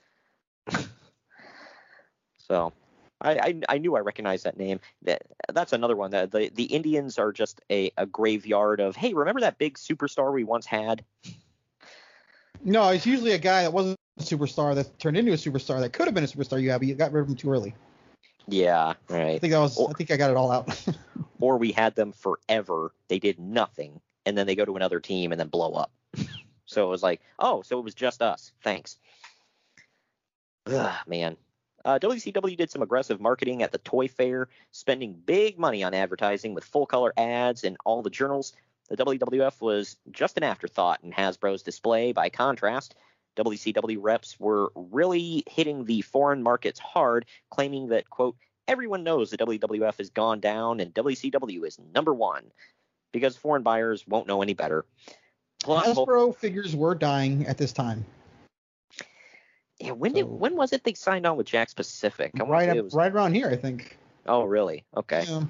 so, 2.37 2.71
I, 3.21 3.31
I 3.31 3.61
I 3.69 3.77
knew 3.77 3.95
I 3.95 3.99
recognized 3.99 4.45
that 4.45 4.57
name. 4.57 4.79
That 5.03 5.23
that's 5.51 5.73
another 5.73 5.95
one. 5.95 6.11
That 6.11 6.31
the 6.31 6.49
the 6.53 6.65
Indians 6.65 7.17
are 7.19 7.31
just 7.31 7.61
a, 7.69 7.91
a 7.97 8.05
graveyard 8.05 8.79
of. 8.79 8.95
Hey, 8.95 9.13
remember 9.13 9.41
that 9.41 9.57
big 9.57 9.75
superstar 9.77 10.33
we 10.33 10.43
once 10.43 10.65
had? 10.65 11.03
No, 12.63 12.89
it's 12.89 13.05
usually 13.05 13.31
a 13.31 13.37
guy 13.39 13.63
that 13.63 13.73
wasn't 13.73 13.97
a 14.19 14.23
superstar 14.23 14.75
that 14.75 14.99
turned 14.99 15.17
into 15.17 15.31
a 15.31 15.35
superstar 15.35 15.79
that 15.79 15.93
could 15.93 16.05
have 16.05 16.13
been 16.13 16.23
a 16.23 16.27
superstar 16.27 16.61
you 16.61 16.71
have, 16.71 16.81
but 16.81 16.87
you 16.87 16.95
got 16.95 17.11
rid 17.11 17.21
of 17.21 17.29
him 17.29 17.35
too 17.35 17.51
early. 17.51 17.73
Yeah, 18.47 18.93
right. 19.09 19.35
I 19.35 19.39
think 19.39 19.51
that 19.51 19.59
was. 19.59 19.77
Or- 19.77 19.89
I 19.89 19.93
think 19.93 20.11
I 20.11 20.17
got 20.17 20.31
it 20.31 20.37
all 20.37 20.51
out. 20.51 20.85
Or 21.39 21.57
we 21.57 21.71
had 21.71 21.95
them 21.95 22.11
forever. 22.11 22.93
They 23.07 23.17
did 23.17 23.39
nothing, 23.39 23.99
and 24.27 24.37
then 24.37 24.45
they 24.45 24.53
go 24.53 24.63
to 24.63 24.75
another 24.75 24.99
team 24.99 25.31
and 25.31 25.39
then 25.39 25.47
blow 25.47 25.73
up. 25.73 25.91
so 26.67 26.85
it 26.85 26.89
was 26.89 27.01
like, 27.01 27.19
oh, 27.39 27.63
so 27.63 27.79
it 27.79 27.83
was 27.83 27.95
just 27.95 28.21
us. 28.21 28.51
Thanks. 28.63 28.97
Ugh, 30.67 30.95
man. 31.07 31.37
Uh, 31.83 31.99
WCW 31.99 32.55
did 32.57 32.69
some 32.69 32.81
aggressive 32.81 33.19
marketing 33.19 33.63
at 33.63 33.71
the 33.71 33.77
Toy 33.79 34.07
Fair, 34.07 34.47
spending 34.71 35.13
big 35.13 35.57
money 35.57 35.83
on 35.83 35.93
advertising 35.93 36.53
with 36.53 36.63
full 36.63 36.85
color 36.85 37.13
ads 37.17 37.63
in 37.63 37.77
all 37.85 38.01
the 38.01 38.09
journals. 38.09 38.53
The 38.89 38.97
WWF 38.97 39.61
was 39.61 39.97
just 40.11 40.37
an 40.37 40.43
afterthought 40.43 40.99
in 41.03 41.11
Hasbro's 41.11 41.63
display. 41.63 42.11
By 42.11 42.29
contrast, 42.29 42.95
WCW 43.37 43.97
reps 44.01 44.39
were 44.39 44.71
really 44.75 45.43
hitting 45.47 45.85
the 45.85 46.01
foreign 46.01 46.43
markets 46.43 46.79
hard, 46.79 47.25
claiming 47.49 47.87
that, 47.87 48.09
quote, 48.09 48.35
everyone 48.67 49.03
knows 49.03 49.29
the 49.29 49.37
WWF 49.37 49.97
has 49.97 50.09
gone 50.09 50.39
down 50.39 50.79
and 50.79 50.93
WCW 50.93 51.65
is 51.65 51.79
number 51.93 52.13
one 52.13 52.51
because 53.11 53.35
foreign 53.35 53.63
buyers 53.63 54.05
won't 54.07 54.27
know 54.27 54.41
any 54.41 54.53
better. 54.53 54.85
Plus, 55.63 55.87
Hasbro 55.87 56.35
figures 56.35 56.75
were 56.75 56.95
dying 56.95 57.45
at 57.45 57.57
this 57.57 57.71
time. 57.71 58.05
Yeah, 59.81 59.91
when 59.91 60.13
did 60.13 60.23
when 60.23 60.55
was 60.55 60.73
it 60.73 60.83
they 60.83 60.93
signed 60.93 61.25
on 61.25 61.37
with 61.37 61.47
Jakks 61.47 61.75
Pacific? 61.75 62.31
I 62.39 62.43
Right, 62.43 62.69
up, 62.69 62.77
was- 62.83 62.93
right 62.93 63.11
around 63.11 63.33
here, 63.33 63.49
I 63.49 63.55
think. 63.55 63.97
Oh, 64.27 64.43
really? 64.43 64.83
Okay. 64.95 65.23
Yeah. 65.27 65.43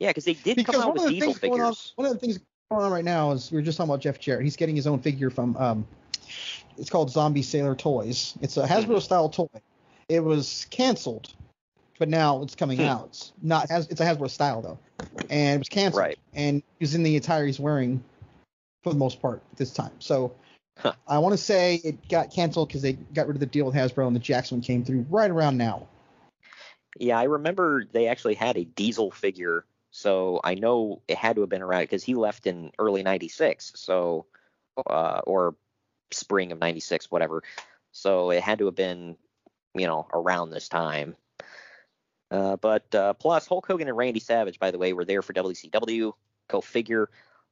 Yeah, 0.00 0.08
because 0.10 0.24
they 0.24 0.34
did 0.34 0.56
Because 0.56 0.74
come 0.74 0.84
out 0.88 0.94
with 0.94 1.08
diesel 1.08 1.34
going 1.34 1.60
on, 1.60 1.72
figures. 1.72 1.92
one 1.96 2.06
of 2.06 2.12
the 2.14 2.18
things 2.18 2.38
going 2.70 2.84
on 2.84 2.90
right 2.92 3.04
now 3.04 3.30
is 3.32 3.50
we 3.50 3.56
were 3.58 3.62
just 3.62 3.76
talking 3.78 3.90
about 3.90 4.00
Jeff 4.00 4.18
Jarrett. 4.18 4.42
He's 4.44 4.56
getting 4.56 4.74
his 4.74 4.86
own 4.86 4.98
figure 4.98 5.30
from 5.30 5.56
um, 5.56 5.86
it's 6.78 6.90
called 6.90 7.10
Zombie 7.10 7.42
Sailor 7.42 7.74
Toys. 7.74 8.34
It's 8.40 8.56
a 8.56 8.62
Mm-hmm. 8.66 8.90
Hasbro 8.92 9.00
style 9.02 9.28
toy. 9.28 9.46
It 10.08 10.20
was 10.20 10.66
canceled, 10.70 11.32
but 11.98 12.08
now 12.08 12.42
it's 12.42 12.54
coming 12.54 12.78
Hmm. 12.78 12.84
out. 12.84 13.06
It's 13.08 13.32
not 13.42 13.70
has 13.70 13.86
it's 13.88 14.00
a 14.00 14.04
Hasbro 14.04 14.28
style 14.30 14.60
though, 14.62 14.78
and 15.30 15.56
it 15.56 15.58
was 15.58 15.68
canceled. 15.68 16.00
Right. 16.02 16.18
And 16.34 16.62
he's 16.80 16.94
in 16.94 17.02
the 17.02 17.16
attire 17.16 17.46
he's 17.46 17.60
wearing 17.60 18.02
for 18.82 18.90
the 18.92 18.98
most 18.98 19.20
part 19.22 19.42
this 19.56 19.70
time. 19.72 19.92
So. 19.98 20.32
Huh. 20.78 20.92
I 21.06 21.18
want 21.18 21.32
to 21.32 21.38
say 21.38 21.76
it 21.84 22.08
got 22.08 22.32
canceled 22.32 22.68
because 22.68 22.82
they 22.82 22.94
got 22.94 23.26
rid 23.26 23.36
of 23.36 23.40
the 23.40 23.46
deal 23.46 23.66
with 23.66 23.74
Hasbro 23.74 24.06
and 24.06 24.14
the 24.14 24.20
Jackson 24.20 24.60
came 24.60 24.84
through 24.84 25.06
right 25.08 25.30
around 25.30 25.56
now. 25.56 25.86
Yeah, 26.98 27.18
I 27.18 27.24
remember 27.24 27.84
they 27.92 28.08
actually 28.08 28.34
had 28.34 28.56
a 28.56 28.64
diesel 28.64 29.10
figure, 29.10 29.64
so 29.90 30.40
I 30.44 30.54
know 30.54 31.02
it 31.08 31.16
had 31.16 31.36
to 31.36 31.42
have 31.42 31.50
been 31.50 31.62
around 31.62 31.82
because 31.82 32.04
he 32.04 32.14
left 32.14 32.46
in 32.46 32.70
early 32.78 33.02
'96, 33.02 33.72
so 33.76 34.26
uh, 34.88 35.20
or 35.26 35.56
spring 36.12 36.52
of 36.52 36.58
'96, 36.58 37.10
whatever. 37.10 37.42
So 37.92 38.30
it 38.30 38.42
had 38.42 38.58
to 38.58 38.66
have 38.66 38.74
been, 38.74 39.16
you 39.74 39.86
know, 39.86 40.06
around 40.12 40.50
this 40.50 40.68
time. 40.68 41.16
Uh, 42.30 42.56
but 42.56 42.92
uh, 42.94 43.14
plus, 43.14 43.46
Hulk 43.46 43.66
Hogan 43.66 43.88
and 43.88 43.96
Randy 43.96 44.20
Savage, 44.20 44.58
by 44.58 44.70
the 44.70 44.78
way, 44.78 44.92
were 44.92 45.04
there 45.04 45.22
for 45.22 45.32
WCW. 45.32 46.12
Go 46.48 46.60
figure. 46.60 47.10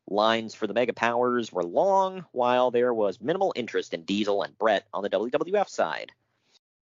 Lines 0.08 0.54
for 0.54 0.66
the 0.66 0.74
Mega 0.74 0.92
Powers 0.92 1.52
were 1.52 1.62
long, 1.62 2.24
while 2.32 2.70
there 2.70 2.92
was 2.92 3.20
minimal 3.20 3.52
interest 3.56 3.94
in 3.94 4.02
Diesel 4.02 4.42
and 4.42 4.56
Bret 4.58 4.86
on 4.92 5.02
the 5.02 5.10
WWF 5.10 5.68
side. 5.68 6.12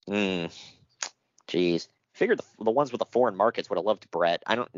Hmm. 0.07 0.45
Jeez. 1.47 1.87
Figured 2.13 2.39
the, 2.39 2.63
the 2.63 2.71
ones 2.71 2.91
with 2.91 2.99
the 2.99 3.05
foreign 3.05 3.35
markets 3.35 3.69
would 3.69 3.77
have 3.77 3.85
loved 3.85 4.09
Bret. 4.11 4.43
I 4.47 4.55
don't. 4.55 4.69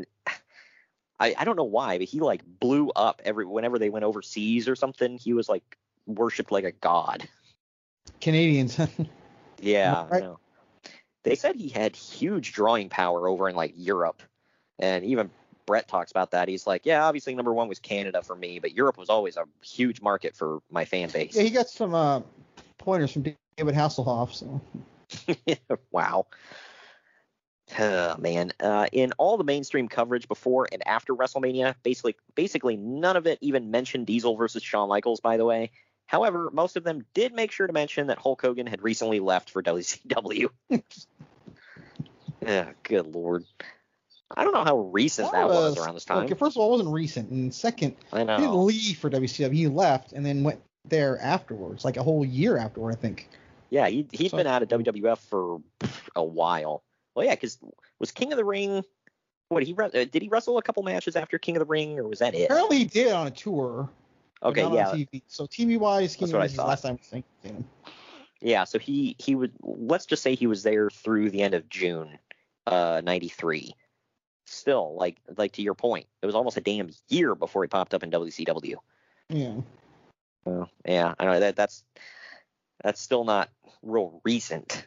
I, 1.20 1.36
I 1.38 1.44
don't 1.46 1.56
know 1.56 1.64
why, 1.64 2.00
but 2.00 2.08
he 2.08 2.20
like 2.20 2.42
blew 2.44 2.90
up 2.96 3.22
every 3.24 3.46
whenever 3.46 3.78
they 3.78 3.90
went 3.90 4.06
overseas 4.06 4.68
or 4.68 4.76
something. 4.76 5.18
He 5.18 5.34
was 5.34 5.48
like 5.48 5.78
worshipped 6.08 6.52
like 6.52 6.64
a 6.64 6.72
god. 6.72 7.28
Canadians. 8.20 8.80
Yeah, 9.64 10.02
I 10.02 10.08
Right. 10.08 10.24
know. 10.24 10.40
They 11.22 11.36
said 11.36 11.56
he 11.56 11.70
had 11.70 11.96
huge 11.96 12.52
drawing 12.52 12.90
power 12.90 13.28
over 13.28 13.48
in 13.48 13.56
like 13.56 13.74
Europe, 13.76 14.24
and 14.80 15.06
even 15.06 15.30
Bret 15.66 15.88
talks 15.88 16.12
about 16.12 16.32
that. 16.32 16.48
He's 16.48 16.68
like, 16.68 16.86
yeah, 16.86 17.04
obviously 17.04 17.36
number 17.36 17.54
one 17.54 17.68
was 17.68 17.80
Canada 17.80 18.22
for 18.22 18.36
me, 18.36 18.60
but 18.60 18.74
Europe 18.74 18.98
was 18.98 19.10
always 19.10 19.38
a 19.38 19.46
huge 19.62 20.02
market 20.02 20.36
for 20.36 20.60
my 20.70 20.86
fan 20.86 21.10
base. 21.10 21.36
yeah, 21.36 21.44
he 21.44 21.50
got 21.50 21.70
some 21.70 21.94
uh, 21.94 22.22
pointers 22.78 23.12
from 23.12 23.24
David 23.24 23.76
Hasselhoff. 23.76 24.34
So. 24.34 24.62
wow. 25.92 26.26
Oh, 27.80 28.18
man, 28.18 28.52
uh, 28.60 28.88
in 28.92 29.14
all 29.14 29.38
the 29.38 29.44
mainstream 29.44 29.88
coverage 29.88 30.28
before 30.28 30.68
and 30.72 30.86
after 30.86 31.16
WrestleMania, 31.16 31.76
basically, 31.84 32.16
basically 32.36 32.76
none 32.76 33.16
of 33.16 33.28
it 33.28 33.38
even 33.42 33.72
mentioned 33.72 34.08
Diesel 34.08 34.36
versus 34.36 34.62
Shawn 34.62 34.90
Michaels. 34.90 35.22
By 35.22 35.38
the 35.38 35.46
way, 35.46 35.72
however, 36.06 36.50
most 36.52 36.76
of 36.76 36.84
them 36.84 37.06
did 37.14 37.34
make 37.34 37.52
sure 37.52 37.68
to 37.68 37.74
mention 37.74 38.08
that 38.08 38.18
Hulk 38.18 38.42
Hogan 38.42 38.68
had 38.68 38.82
recently 38.82 39.22
left 39.22 39.50
for 39.50 39.64
WCW. 39.64 40.50
yeah, 42.42 42.72
good 42.84 43.08
lord. 43.08 43.46
I 44.38 44.44
don't 44.44 44.54
know 44.54 44.64
how 44.64 44.80
recent 44.80 45.32
that 45.32 45.48
was 45.48 45.78
around 45.78 45.96
this 45.96 46.06
time. 46.06 46.26
Okay, 46.26 46.34
first 46.34 46.56
of 46.56 46.62
all, 46.62 46.70
it 46.70 46.72
wasn't 46.72 46.94
recent, 46.94 47.30
and 47.30 47.54
second, 47.54 47.96
I 48.12 48.20
he 48.20 48.26
didn't 48.26 48.66
leave 48.66 48.98
for 48.98 49.10
WCW. 49.10 49.54
He 49.54 49.68
left 49.68 50.14
and 50.14 50.26
then 50.26 50.44
went 50.44 50.62
there 50.86 51.20
afterwards, 51.22 51.86
like 51.86 51.98
a 51.98 52.04
whole 52.04 52.26
year 52.26 52.58
afterward, 52.58 52.92
I 52.94 52.96
think. 52.96 53.30
Yeah, 53.70 53.88
he 53.88 54.06
he'd 54.12 54.32
So- 54.32 54.38
been 54.38 54.48
out 54.48 54.64
of 54.64 54.70
WWF 54.70 55.20
for 55.20 55.62
a 56.16 56.24
while. 56.24 56.84
Well, 57.16 57.26
yeah, 57.26 57.36
because 57.36 57.58
was 58.00 58.12
King 58.12 58.32
of 58.32 58.38
the 58.38 58.46
Ring. 58.46 58.84
What 59.50 59.64
he 59.64 59.76
uh, 59.78 59.90
did 59.90 60.22
he 60.22 60.30
wrestle 60.30 60.58
a 60.58 60.62
couple 60.62 60.82
matches 60.84 61.16
after 61.18 61.38
King 61.38 61.58
of 61.58 61.60
the 61.62 61.66
Ring, 61.66 62.00
or 62.00 62.08
was 62.08 62.20
that 62.20 62.34
it? 62.34 62.46
Apparently, 62.46 62.80
he 62.80 62.86
did 62.86 63.12
on 63.12 63.28
a 63.28 63.32
tour. 63.32 63.90
Okay, 64.44 64.62
yeah, 64.62 64.86
TV. 64.86 65.22
So 65.28 65.46
TV 65.46 65.78
wise, 65.78 66.16
King 66.16 66.30
of 66.30 66.34
what 66.34 66.42
I 66.42 66.46
is 66.46 66.56
the 66.56 66.64
last 66.64 66.82
time 66.84 66.98
I 67.02 67.06
seen 67.06 67.24
him. 67.44 67.66
yeah. 68.40 68.64
So 68.64 68.80
he 68.80 69.16
he 69.20 69.36
would 69.36 69.52
let's 69.62 70.06
just 70.06 70.24
say 70.24 70.36
he 70.36 70.48
was 70.48 70.64
there 70.64 70.90
through 70.90 71.32
the 71.32 71.42
end 71.42 71.54
of 71.54 71.68
June, 71.70 72.18
uh, 72.66 73.02
'93. 73.04 73.76
Still, 74.52 74.96
like 74.96 75.18
like 75.38 75.54
to 75.54 75.62
your 75.62 75.76
point, 75.76 76.08
it 76.22 76.26
was 76.26 76.36
almost 76.36 76.58
a 76.58 76.62
damn 76.62 76.90
year 77.08 77.36
before 77.36 77.64
he 77.64 77.68
popped 77.68 77.94
up 77.94 78.04
in 78.04 78.12
WCW. 78.12 78.76
Yeah. 79.30 79.62
Well, 80.46 80.70
yeah, 80.86 81.14
I 81.18 81.26
know 81.26 81.40
that 81.40 81.56
that's 81.56 81.84
that's 82.84 83.00
still 83.00 83.24
not 83.24 83.50
real 83.82 84.22
recent 84.24 84.86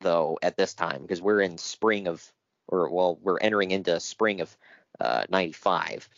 though 0.00 0.38
at 0.42 0.56
this 0.56 0.74
time 0.74 1.02
because 1.02 1.22
we're 1.22 1.40
in 1.40 1.58
spring 1.58 2.06
of 2.06 2.24
or 2.66 2.90
well 2.90 3.18
we're 3.22 3.38
entering 3.38 3.70
into 3.70 3.98
spring 3.98 4.40
of 4.40 4.56
uh 5.00 5.24
95. 5.30 6.08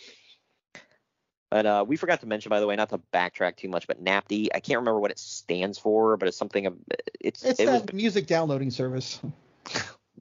But 1.50 1.66
uh, 1.66 1.84
we 1.86 1.96
forgot 1.96 2.20
to 2.20 2.26
mention, 2.26 2.50
by 2.50 2.60
the 2.60 2.66
way, 2.66 2.76
not 2.76 2.90
to 2.90 3.00
backtrack 3.12 3.56
too 3.56 3.68
much, 3.68 3.88
but 3.88 4.02
NAPD. 4.02 4.48
I 4.54 4.60
can't 4.60 4.78
remember 4.78 5.00
what 5.00 5.10
it 5.10 5.18
stands 5.18 5.78
for, 5.78 6.16
but 6.16 6.28
it's 6.28 6.36
something 6.36 6.66
of 6.66 6.76
it's 7.20 7.44
It's 7.44 7.58
it 7.58 7.68
was 7.68 7.82
that 7.82 7.92
music 7.92 8.28
downloading 8.28 8.70
service. 8.70 9.20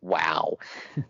Wow. 0.02 0.58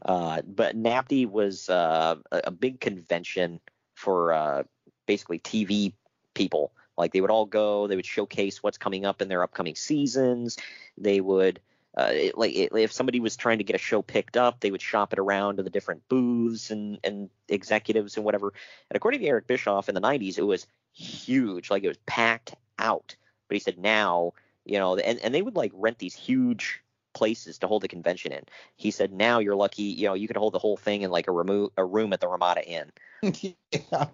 uh, 0.06 0.41
but 0.47 0.75
NAPD 0.75 1.30
was 1.30 1.69
uh, 1.69 2.15
a, 2.32 2.52
big 2.52 2.80
convention 2.80 3.60
for 3.95 4.34
uh, 4.34 4.63
basically 5.06 5.39
TV 5.39 5.93
people. 6.34 6.71
Like 6.97 7.13
they 7.13 7.21
would 7.21 7.32
all 7.32 7.45
go, 7.45 7.88
they 7.88 7.95
would 7.95 8.06
showcase 8.06 8.62
what's 8.62 8.78
coming 8.78 9.06
up 9.06 9.21
in 9.21 9.28
their 9.28 9.43
upcoming 9.43 9.75
seasons. 9.75 10.58
They 10.97 11.21
would. 11.21 11.60
Uh, 11.97 12.12
it, 12.13 12.38
like 12.38 12.56
it, 12.56 12.71
if 12.75 12.91
somebody 12.91 13.19
was 13.19 13.36
trying 13.36 13.58
to 13.58 13.63
get 13.63 13.75
a 13.75 13.80
show 13.80 14.02
picked 14.02 14.38
up, 14.38 14.60
they 14.60 14.69
would 14.69 14.82
shop 14.82 15.12
it 15.12 15.19
around 15.19 15.58
to 15.58 15.63
the 15.63 15.71
different 15.71 16.08
booths 16.08 16.69
and, 16.69 16.99
and 17.04 17.30
executives 17.49 18.15
and 18.15 18.23
whatever. 18.23 18.54
And 18.89 18.95
according 18.95 19.21
to 19.21 19.25
Eric 19.25 19.47
Bischoff 19.47 19.89
in 19.89 19.95
the 19.95 20.02
90s, 20.02 20.38
it 20.38 20.43
was 20.43 20.67
huge, 20.93 21.71
like 21.71 21.84
it 21.84 21.88
was 21.88 21.97
packed 22.06 22.56
out. 22.78 23.15
But 23.47 23.56
he 23.56 23.60
said 23.60 23.80
now, 23.80 24.34
you 24.65 24.78
know, 24.78 24.97
and, 24.97 25.19
and 25.19 25.34
they 25.34 25.41
would 25.41 25.56
like 25.56 25.71
rent 25.73 25.97
these 25.97 26.15
huge 26.15 26.82
places 27.13 27.58
to 27.60 27.67
hold 27.67 27.84
the 27.84 27.88
convention 27.88 28.32
in. 28.32 28.43
He 28.76 28.91
said 28.91 29.12
now 29.12 29.39
you're 29.39 29.56
lucky, 29.56 29.84
you 29.84 30.08
know, 30.08 30.13
you 30.13 30.28
could 30.28 30.38
hold 30.38 30.54
the 30.54 30.60
whole 30.60 30.78
thing 30.78 31.02
in 31.02 31.12
like 31.12 31.28
a 31.28 31.32
remo- 31.32 31.72
a 31.78 31.86
room 31.86 32.13
at 32.13 32.22
the 32.22 32.28
Ramada 32.28 32.65
Inn. 32.65 32.91
yeah. 33.22 33.52
Well, 33.91 34.12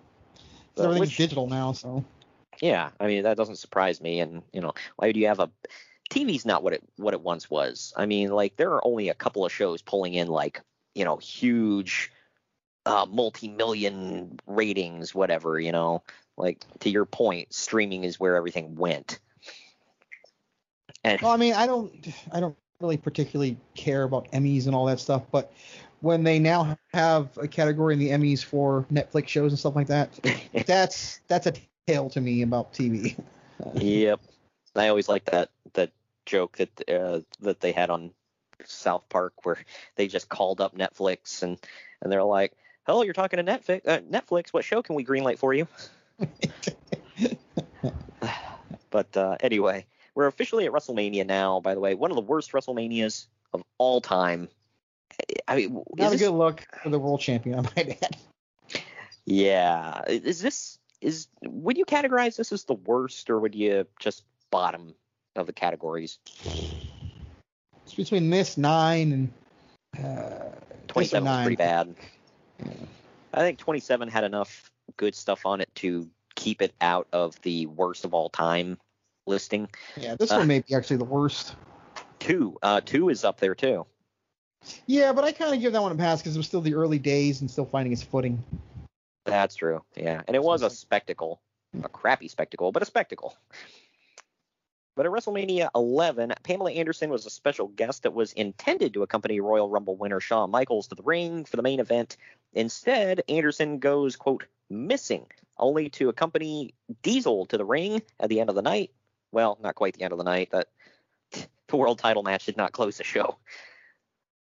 Everything's 0.78 1.00
which- 1.00 1.18
digital 1.18 1.48
now, 1.48 1.72
so. 1.72 2.04
Yeah, 2.62 2.90
I 3.02 3.08
mean 3.08 3.24
that 3.24 3.36
doesn't 3.36 3.58
surprise 3.58 4.00
me. 4.00 4.22
And 4.22 4.42
you 4.54 4.62
know, 4.62 4.74
why 4.96 5.12
do 5.12 5.20
you 5.20 5.28
have 5.28 5.40
a 5.42 5.52
TV's 6.10 6.46
not 6.46 6.64
what 6.64 6.74
it 6.74 6.84
what 6.98 7.14
it 7.14 7.22
once 7.22 7.50
was. 7.50 7.94
I 7.96 8.06
mean, 8.06 8.30
like 8.30 8.56
there 8.56 8.72
are 8.72 8.86
only 8.86 9.10
a 9.10 9.14
couple 9.14 9.46
of 9.46 9.52
shows 9.52 9.82
pulling 9.82 10.14
in 10.14 10.28
like 10.28 10.62
you 10.94 11.04
know 11.04 11.18
huge, 11.18 12.12
uh, 12.86 13.06
multi-million 13.10 14.40
ratings, 14.48 15.16
whatever. 15.16 15.60
You 15.60 15.72
know, 15.72 16.04
like 16.38 16.64
to 16.80 16.90
your 16.90 17.06
point, 17.06 17.54
streaming 17.54 18.04
is 18.04 18.20
where 18.20 18.36
everything 18.36 18.76
went. 18.76 19.20
And 21.04 21.22
well, 21.22 21.32
I 21.32 21.38
mean, 21.38 21.54
I 21.54 21.68
don't, 21.68 21.94
I 22.32 22.40
don't 22.40 22.56
really 22.80 22.98
particularly 22.98 23.58
care 23.76 24.04
about 24.04 24.32
Emmys 24.32 24.66
and 24.66 24.76
all 24.76 24.86
that 24.86 25.00
stuff, 25.00 25.24
but 25.32 25.52
when 26.02 26.24
they 26.24 26.40
now 26.40 26.78
have 26.94 27.38
a 27.38 27.48
category 27.48 27.94
in 27.94 28.00
the 28.00 28.10
Emmys 28.10 28.44
for 28.44 28.86
Netflix 28.92 29.28
shows 29.28 29.52
and 29.52 29.60
stuff 29.60 29.76
like 29.76 29.88
that, 29.88 30.20
that's 30.66 31.20
that's 31.28 31.48
a 31.48 31.54
tale 31.88 32.10
to 32.10 32.22
me 32.22 32.42
about 32.42 32.74
TV. 32.74 33.18
yep. 33.76 34.20
I 34.76 34.90
always 34.90 35.08
like 35.08 35.26
that 35.26 35.50
that 35.74 35.92
joke 36.26 36.58
that 36.58 36.90
uh, 36.90 37.22
that 37.42 37.62
they 37.62 37.72
had 37.72 37.90
on 37.90 38.12
South 38.66 39.08
Park 39.10 39.46
where 39.46 39.58
they 39.96 40.08
just 40.08 40.30
called 40.30 40.62
up 40.62 40.78
Netflix 40.78 41.44
and 41.44 41.58
and 42.02 42.12
they're 42.12 42.24
like, 42.24 42.54
"Hello, 42.86 43.02
you're 43.02 43.14
talking 43.14 43.44
to 43.44 43.44
Netflix. 43.44 43.82
Uh, 43.88 44.00
Netflix, 44.00 44.50
what 44.50 44.66
show 44.66 44.82
can 44.82 44.96
we 44.96 45.06
greenlight 45.06 45.40
for 45.40 45.54
you?" 45.54 45.68
but 48.90 49.16
uh, 49.16 49.38
anyway, 49.40 49.86
we're 50.16 50.28
officially 50.28 50.66
at 50.66 50.72
WrestleMania 50.72 51.26
now. 51.28 51.60
By 51.60 51.76
the 51.76 51.82
way, 51.82 51.94
one 51.94 52.10
of 52.10 52.16
the 52.16 52.22
worst 52.22 52.54
WrestleManias 52.54 53.28
of 53.54 53.64
all 53.78 54.02
time. 54.02 54.48
I 55.48 55.58
mean, 55.58 55.84
not 55.96 56.08
a 56.08 56.10
this... 56.12 56.22
good 56.22 56.32
look 56.32 56.66
for 56.82 56.90
the 56.90 57.00
world 57.00 57.22
champion, 57.22 57.60
I 57.60 57.62
might 57.62 58.04
add. 58.04 58.18
Yeah, 59.26 60.02
is 60.08 60.42
this 60.42 60.80
is 61.02 61.28
would 61.44 61.78
you 61.78 61.86
categorize 61.86 62.38
this 62.38 62.52
as 62.52 62.64
the 62.64 62.74
worst, 62.74 63.30
or 63.30 63.40
would 63.40 63.56
you 63.56 63.86
just 64.00 64.24
bottom 64.52 64.96
of 65.36 65.48
the 65.48 65.54
categories? 65.54 66.20
It's 67.84 67.94
between 67.96 68.30
this 68.30 68.58
nine 68.58 69.32
and 69.94 70.06
uh, 70.06 70.56
27 70.88 71.26
was 71.26 71.42
pretty 71.44 71.56
bad. 71.56 71.96
I 73.34 73.40
think 73.40 73.60
27 73.60 74.08
had 74.08 74.24
enough 74.24 74.72
good 74.98 75.14
stuff 75.14 75.46
on 75.46 75.60
it 75.60 75.70
to 75.76 76.10
keep 76.36 76.62
it 76.62 76.74
out 76.82 77.08
of 77.12 77.40
the 77.42 77.66
worst 77.66 78.06
of 78.06 78.14
all 78.14 78.30
time 78.30 78.78
listing. 79.26 79.70
Yeah, 79.98 80.16
this 80.16 80.32
uh, 80.32 80.38
one 80.38 80.48
may 80.48 80.60
be 80.62 80.76
actually 80.76 80.98
the 80.98 81.06
worst. 81.06 81.56
Two, 82.20 82.58
uh, 82.62 82.82
two 82.84 83.10
is 83.10 83.24
up 83.24 83.40
there 83.40 83.56
too. 83.56 83.86
Yeah, 84.88 85.14
but 85.14 85.24
I 85.24 85.32
kind 85.32 85.54
of 85.54 85.62
give 85.62 85.74
that 85.74 85.82
one 85.82 85.92
a 85.92 85.96
pass 85.96 86.22
because 86.22 86.36
it 86.36 86.40
was 86.40 86.48
still 86.48 86.62
the 86.62 86.76
early 86.76 87.00
days 87.00 87.42
and 87.42 87.50
still 87.50 87.66
finding 87.66 87.94
its 87.94 88.04
footing. 88.04 88.44
That's 89.26 89.56
true. 89.56 89.84
Yeah, 89.96 90.22
and 90.28 90.36
it 90.36 90.44
was 90.44 90.62
a 90.62 90.70
spectacle, 90.70 91.42
a 91.84 91.90
crappy 91.90 92.28
spectacle, 92.28 92.72
but 92.72 92.82
a 92.82 92.86
spectacle. 92.86 93.38
But 94.96 95.06
at 95.06 95.12
WrestleMania 95.12 95.70
11, 95.76 96.34
Pamela 96.44 96.72
Anderson 96.72 97.10
was 97.10 97.26
a 97.26 97.30
special 97.30 97.68
guest 97.68 98.04
that 98.04 98.14
was 98.14 98.32
intended 98.32 98.94
to 98.94 99.04
accompany 99.04 99.42
Royal 99.42 99.70
Rumble 99.70 99.98
winner 99.98 100.22
Shawn 100.22 100.52
Michaels 100.52 100.88
to 100.88 100.96
the 100.96 101.04
ring 101.04 101.44
for 101.44 101.58
the 101.58 101.64
main 101.64 101.82
event. 101.82 102.16
Instead, 102.54 103.22
Anderson 103.28 103.80
goes, 103.80 104.16
quote, 104.16 104.46
missing, 104.70 105.26
only 105.58 105.90
to 105.90 106.08
accompany 106.08 106.74
Diesel 107.04 107.46
to 107.48 107.58
the 107.58 107.66
ring 107.66 108.02
at 108.22 108.30
the 108.30 108.40
end 108.40 108.50
of 108.50 108.56
the 108.56 108.62
night. 108.62 108.92
Well, 109.36 109.58
not 109.62 109.76
quite 109.76 109.96
the 109.96 110.04
end 110.04 110.14
of 110.14 110.18
the 110.18 110.24
night. 110.24 110.52
That 110.52 110.70
the 111.68 111.76
world 111.76 112.00
title 112.00 112.24
match 112.24 112.46
did 112.46 112.56
not 112.56 112.72
close 112.72 112.98
the 112.98 113.04
show. 113.04 113.38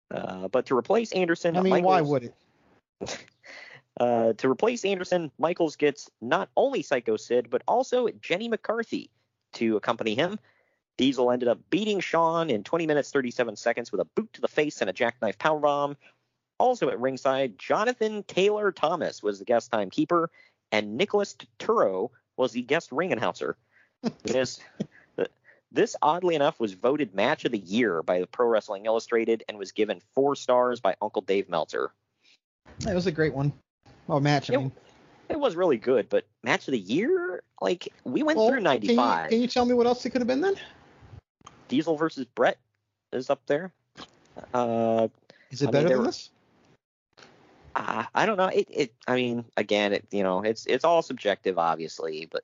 Uh, 0.10 0.48
but 0.48 0.68
to 0.68 0.78
replace 0.78 1.12
Anderson, 1.12 1.58
I 1.58 1.62
mean, 1.62 1.72
Michaels, 1.72 1.86
why 1.86 2.02
would 2.02 2.24
it? 2.24 2.36
Uh, 3.98 4.34
to 4.34 4.52
replace 4.52 4.84
Anderson, 4.84 5.32
Michaels 5.40 5.78
gets 5.78 6.12
not 6.20 6.50
only 6.58 6.82
Psycho 6.82 7.16
Sid, 7.16 7.50
but 7.50 7.62
also 7.66 8.10
Jenny 8.20 8.50
McCarthy 8.50 9.10
to 9.54 9.78
accompany 9.78 10.16
him. 10.16 10.38
Diesel 10.98 11.32
ended 11.32 11.48
up 11.48 11.60
beating 11.70 12.02
Shawn 12.02 12.50
in 12.50 12.66
20 12.66 12.88
minutes 12.88 13.10
37 13.12 13.56
seconds 13.56 13.94
with 13.94 14.02
a 14.02 14.06
boot 14.06 14.34
to 14.34 14.42
the 14.42 14.50
face 14.50 14.82
and 14.82 14.90
a 14.90 14.94
jackknife 14.94 15.38
powerbomb. 15.38 15.96
Also 16.60 16.90
at 16.90 17.00
ringside, 17.00 17.58
Jonathan 17.58 18.24
Taylor 18.24 18.74
Thomas 18.74 19.24
was 19.24 19.40
the 19.40 19.46
guest 19.46 19.72
timekeeper, 19.72 20.30
and 20.74 20.98
Nicholas 20.98 21.38
Turturro 21.58 22.10
was 22.36 22.52
the 22.52 22.64
guest 22.64 22.92
ring 22.92 23.14
announcer. 23.14 23.56
This, 24.24 24.60
this, 25.72 25.96
oddly 26.02 26.36
enough, 26.36 26.60
was 26.60 26.74
voted 26.74 27.14
match 27.14 27.46
of 27.46 27.52
the 27.52 27.60
year 27.60 28.04
by 28.04 28.20
the 28.20 28.28
Pro 28.28 28.48
Wrestling 28.48 28.86
Illustrated 28.86 29.44
and 29.48 29.58
was 29.58 29.72
given 29.72 30.02
four 30.14 30.36
stars 30.36 30.80
by 30.80 30.96
Uncle 31.02 31.22
Dave 31.22 31.50
Meltzer. 31.50 31.92
That 32.80 32.96
was 32.96 33.08
a 33.08 33.12
great 33.12 33.34
one. 33.34 33.54
Oh, 34.10 34.20
match. 34.20 34.50
I 34.50 34.56
it, 34.56 34.58
mean. 34.58 34.72
it 35.30 35.40
was 35.40 35.56
really 35.56 35.78
good, 35.78 36.10
but 36.10 36.26
match 36.44 36.68
of 36.68 36.74
the 36.74 36.80
year, 36.80 37.42
like 37.62 37.92
we 38.04 38.24
went 38.24 38.38
well, 38.38 38.50
through 38.50 38.62
95. 38.62 38.96
Can 38.96 39.24
you, 39.24 39.30
can 39.30 39.42
you, 39.42 39.48
tell 39.48 39.66
me 39.66 39.74
what 39.74 39.88
else 39.88 40.06
it 40.06 40.12
could 40.12 40.22
have 40.22 40.28
been 40.28 40.42
then? 40.42 40.56
Diesel 41.68 41.98
versus 41.98 42.26
Bret 42.36 42.58
is 43.12 43.30
up 43.30 43.42
there. 43.48 43.72
Uh, 44.54 45.08
is 45.52 45.62
it 45.62 45.70
I 45.70 45.72
better 45.72 45.86
mean, 45.86 45.94
than 45.94 46.00
were, 46.00 46.06
this? 46.06 46.30
Uh, 47.76 48.04
I 48.14 48.26
don't 48.26 48.38
know. 48.38 48.48
It, 48.48 48.68
it. 48.70 48.94
I 49.08 49.16
mean, 49.16 49.46
again, 49.58 49.94
it. 49.94 50.06
You 50.12 50.24
know, 50.24 50.42
it's 50.42 50.66
it's 50.66 50.86
all 50.86 51.02
subjective, 51.02 51.58
obviously, 51.58 52.28
but 52.32 52.44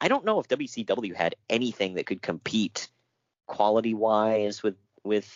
I 0.00 0.08
don't 0.08 0.24
know 0.24 0.40
if 0.40 0.48
WCW 0.48 1.14
had 1.14 1.34
anything 1.48 1.94
that 1.94 2.06
could 2.06 2.22
compete 2.22 2.88
quality 3.46 3.94
wise 3.94 4.62
with 4.62 4.76
with. 5.04 5.30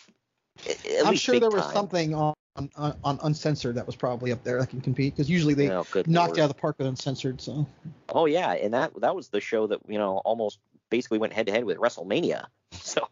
I'm 1.04 1.16
sure 1.16 1.40
there 1.40 1.50
time. 1.50 1.58
was 1.58 1.72
something 1.72 2.14
on 2.14 2.34
on, 2.56 2.96
on, 3.02 3.18
uncensored 3.22 3.76
that 3.76 3.86
was 3.86 3.96
probably 3.96 4.32
up 4.32 4.44
there 4.44 4.60
that 4.60 4.68
can 4.68 4.80
compete 4.80 5.14
because 5.14 5.30
usually 5.30 5.54
they 5.54 5.70
oh, 5.70 5.86
knocked 6.06 6.06
Lord. 6.06 6.38
out 6.38 6.44
of 6.44 6.48
the 6.48 6.60
park 6.60 6.76
with 6.78 6.86
uncensored. 6.86 7.40
So. 7.40 7.66
Oh 8.10 8.26
yeah, 8.26 8.52
and 8.52 8.74
that 8.74 8.92
that 9.00 9.16
was 9.16 9.28
the 9.28 9.40
show 9.40 9.66
that 9.68 9.80
you 9.88 9.98
know 9.98 10.18
almost 10.18 10.58
basically 10.90 11.18
went 11.18 11.32
head 11.32 11.46
to 11.46 11.52
head 11.52 11.64
with 11.64 11.78
WrestleMania. 11.78 12.46
So, 12.72 13.06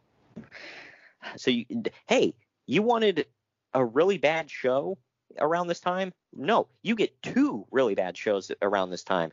so 1.36 1.50
you, 1.50 1.66
hey, 2.08 2.34
you 2.66 2.82
wanted 2.82 3.26
a 3.74 3.84
really 3.84 4.16
bad 4.16 4.50
show 4.50 4.96
around 5.38 5.68
this 5.68 5.80
time? 5.80 6.12
No, 6.34 6.66
you 6.82 6.94
get 6.94 7.22
two 7.22 7.66
really 7.70 7.94
bad 7.94 8.16
shows 8.16 8.50
around 8.62 8.90
this 8.90 9.04
time. 9.04 9.32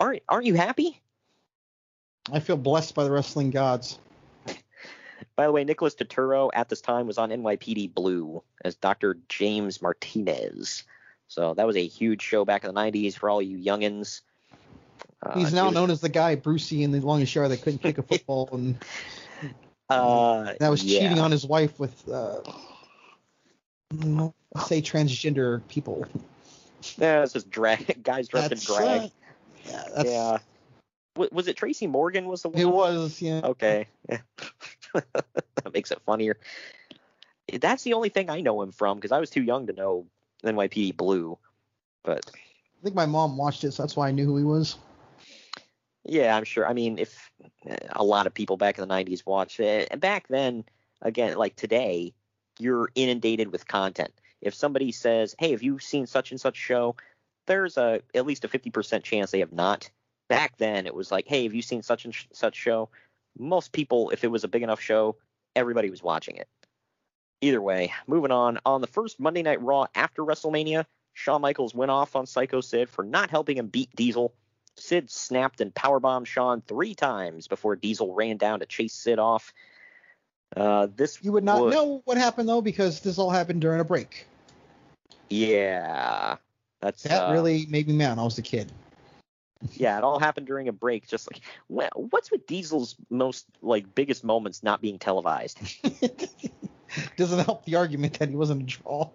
Aren't 0.00 0.22
aren't 0.28 0.46
you 0.46 0.54
happy? 0.54 1.00
I 2.32 2.40
feel 2.40 2.56
blessed 2.56 2.94
by 2.94 3.04
the 3.04 3.10
wrestling 3.10 3.50
gods. 3.50 3.98
By 5.36 5.46
the 5.46 5.52
way, 5.52 5.64
Nicholas 5.64 5.94
Turturro 5.94 6.50
at 6.52 6.68
this 6.68 6.80
time 6.80 7.06
was 7.06 7.18
on 7.18 7.30
NYPD 7.30 7.94
Blue 7.94 8.42
as 8.64 8.76
Dr. 8.76 9.18
James 9.28 9.80
Martinez. 9.80 10.84
So 11.28 11.54
that 11.54 11.66
was 11.66 11.76
a 11.76 11.86
huge 11.86 12.22
show 12.22 12.44
back 12.44 12.64
in 12.64 12.74
the 12.74 12.80
90s 12.80 13.14
for 13.14 13.30
all 13.30 13.42
you 13.42 13.58
youngins. 13.58 14.22
Uh, 15.22 15.38
He's 15.38 15.52
now 15.52 15.66
was, 15.66 15.74
known 15.74 15.90
as 15.90 16.00
the 16.00 16.08
guy 16.08 16.34
Brucey 16.34 16.82
in 16.82 16.92
the 16.92 17.00
longest 17.00 17.32
show 17.32 17.46
that 17.48 17.62
couldn't 17.62 17.80
kick 17.80 17.98
a 17.98 18.02
football 18.04 18.48
and 18.52 18.78
uh, 19.90 20.54
that 20.60 20.68
was 20.68 20.84
yeah. 20.84 21.00
cheating 21.00 21.18
on 21.18 21.30
his 21.30 21.46
wife 21.46 21.78
with 21.78 22.08
uh, 22.08 22.40
say 24.66 24.82
transgender 24.82 25.66
people. 25.68 26.06
Yeah, 26.96 27.24
it's 27.24 27.32
just 27.32 27.50
drag 27.50 28.02
guys 28.04 28.28
dressed 28.28 28.50
that's, 28.50 28.68
in 28.68 28.76
drag. 28.76 29.00
Uh, 29.00 29.08
yeah, 29.66 29.84
that's, 29.96 30.08
yeah. 30.08 30.38
was 31.32 31.48
it 31.48 31.56
Tracy 31.56 31.88
Morgan? 31.88 32.26
Was 32.28 32.42
the 32.42 32.50
one? 32.50 32.60
It 32.60 32.66
was, 32.66 33.20
yeah. 33.20 33.40
Okay. 33.42 33.88
Yeah. 34.08 34.18
that 34.94 35.74
makes 35.74 35.90
it 35.90 36.00
funnier. 36.06 36.38
That's 37.52 37.82
the 37.82 37.94
only 37.94 38.10
thing 38.10 38.30
I 38.30 38.40
know 38.40 38.62
him 38.62 38.70
from 38.70 38.96
because 38.96 39.10
I 39.10 39.18
was 39.18 39.28
too 39.28 39.42
young 39.42 39.66
to 39.66 39.72
know 39.72 40.06
NYPD 40.44 40.96
Blue. 40.96 41.36
But 42.04 42.24
I 42.34 42.84
think 42.84 42.94
my 42.94 43.06
mom 43.06 43.36
watched 43.36 43.64
it, 43.64 43.72
so 43.72 43.82
that's 43.82 43.96
why 43.96 44.08
I 44.08 44.12
knew 44.12 44.24
who 44.24 44.36
he 44.36 44.44
was. 44.44 44.76
Yeah, 46.04 46.36
I'm 46.36 46.44
sure. 46.44 46.66
I 46.66 46.74
mean, 46.74 46.98
if 46.98 47.30
a 47.90 48.04
lot 48.04 48.28
of 48.28 48.34
people 48.34 48.56
back 48.56 48.78
in 48.78 48.86
the 48.86 48.94
90s 48.94 49.26
watched 49.26 49.58
it, 49.58 49.88
and 49.90 50.00
back 50.00 50.28
then, 50.28 50.64
again, 51.02 51.36
like 51.36 51.56
today, 51.56 52.14
you're 52.58 52.90
inundated 52.94 53.52
with 53.52 53.68
content. 53.68 54.12
If 54.40 54.54
somebody 54.54 54.92
says, 54.92 55.34
"Hey, 55.38 55.50
have 55.52 55.62
you 55.62 55.78
seen 55.78 56.06
such 56.06 56.30
and 56.30 56.40
such 56.40 56.56
show?" 56.56 56.96
There's 57.46 57.76
a 57.76 58.02
at 58.14 58.26
least 58.26 58.44
a 58.44 58.48
50% 58.48 59.02
chance 59.04 59.30
they 59.30 59.40
have 59.40 59.52
not. 59.52 59.90
Back 60.28 60.58
then, 60.58 60.86
it 60.86 60.94
was 60.94 61.10
like, 61.10 61.26
"Hey, 61.26 61.44
have 61.44 61.54
you 61.54 61.62
seen 61.62 61.82
such 61.82 62.04
and 62.04 62.14
such 62.32 62.54
show?" 62.54 62.90
most 63.38 63.72
people, 63.72 64.10
if 64.10 64.24
it 64.24 64.30
was 64.30 64.44
a 64.44 64.48
big 64.48 64.62
enough 64.62 64.80
show, 64.80 65.16
everybody 65.56 65.90
was 65.90 66.02
watching 66.02 66.36
it. 66.36 66.48
Either 67.40 67.62
way, 67.62 67.92
moving 68.06 68.32
on. 68.32 68.58
On 68.66 68.80
the 68.80 68.86
first 68.86 69.20
Monday 69.20 69.42
Night 69.42 69.62
Raw 69.62 69.86
after 69.94 70.24
WrestleMania, 70.24 70.84
Shawn 71.12 71.40
Michaels 71.40 71.74
went 71.74 71.90
off 71.90 72.16
on 72.16 72.26
Psycho 72.26 72.60
Sid 72.60 72.88
for 72.88 73.04
not 73.04 73.30
helping 73.30 73.56
him 73.56 73.68
beat 73.68 73.94
Diesel. 73.94 74.34
Sid 74.76 75.10
snapped 75.10 75.60
and 75.60 75.74
powerbombed 75.74 76.26
Shawn 76.26 76.62
three 76.62 76.94
times 76.94 77.48
before 77.48 77.76
Diesel 77.76 78.14
ran 78.14 78.36
down 78.36 78.60
to 78.60 78.66
chase 78.66 78.94
Sid 78.94 79.18
off. 79.18 79.52
Uh, 80.56 80.88
this 80.96 81.18
you 81.22 81.32
would 81.32 81.44
not 81.44 81.60
would, 81.60 81.74
know 81.74 82.02
what 82.04 82.16
happened 82.16 82.48
though 82.48 82.62
because 82.62 83.00
this 83.00 83.18
all 83.18 83.30
happened 83.30 83.60
during 83.60 83.80
a 83.80 83.84
break. 83.84 84.26
Yeah, 85.28 86.36
that's 86.80 87.02
that 87.02 87.28
uh, 87.28 87.32
really 87.32 87.66
made 87.66 87.86
me 87.88 87.94
mad. 87.94 88.18
I 88.18 88.24
was 88.24 88.38
a 88.38 88.42
kid 88.42 88.72
yeah, 89.74 89.98
it 89.98 90.04
all 90.04 90.18
happened 90.18 90.46
during 90.46 90.68
a 90.68 90.72
break. 90.72 91.08
Just 91.08 91.30
like, 91.32 91.42
well, 91.68 91.90
what's 92.10 92.30
with 92.30 92.46
Diesel's 92.46 92.96
most 93.10 93.46
like 93.62 93.94
biggest 93.94 94.24
moments 94.24 94.62
not 94.62 94.80
being 94.80 94.98
televised? 94.98 95.58
Doesn't 97.16 97.44
help 97.44 97.64
the 97.64 97.76
argument 97.76 98.18
that 98.18 98.28
he 98.28 98.36
wasn't 98.36 98.62
a 98.62 98.64
draw. 98.64 99.10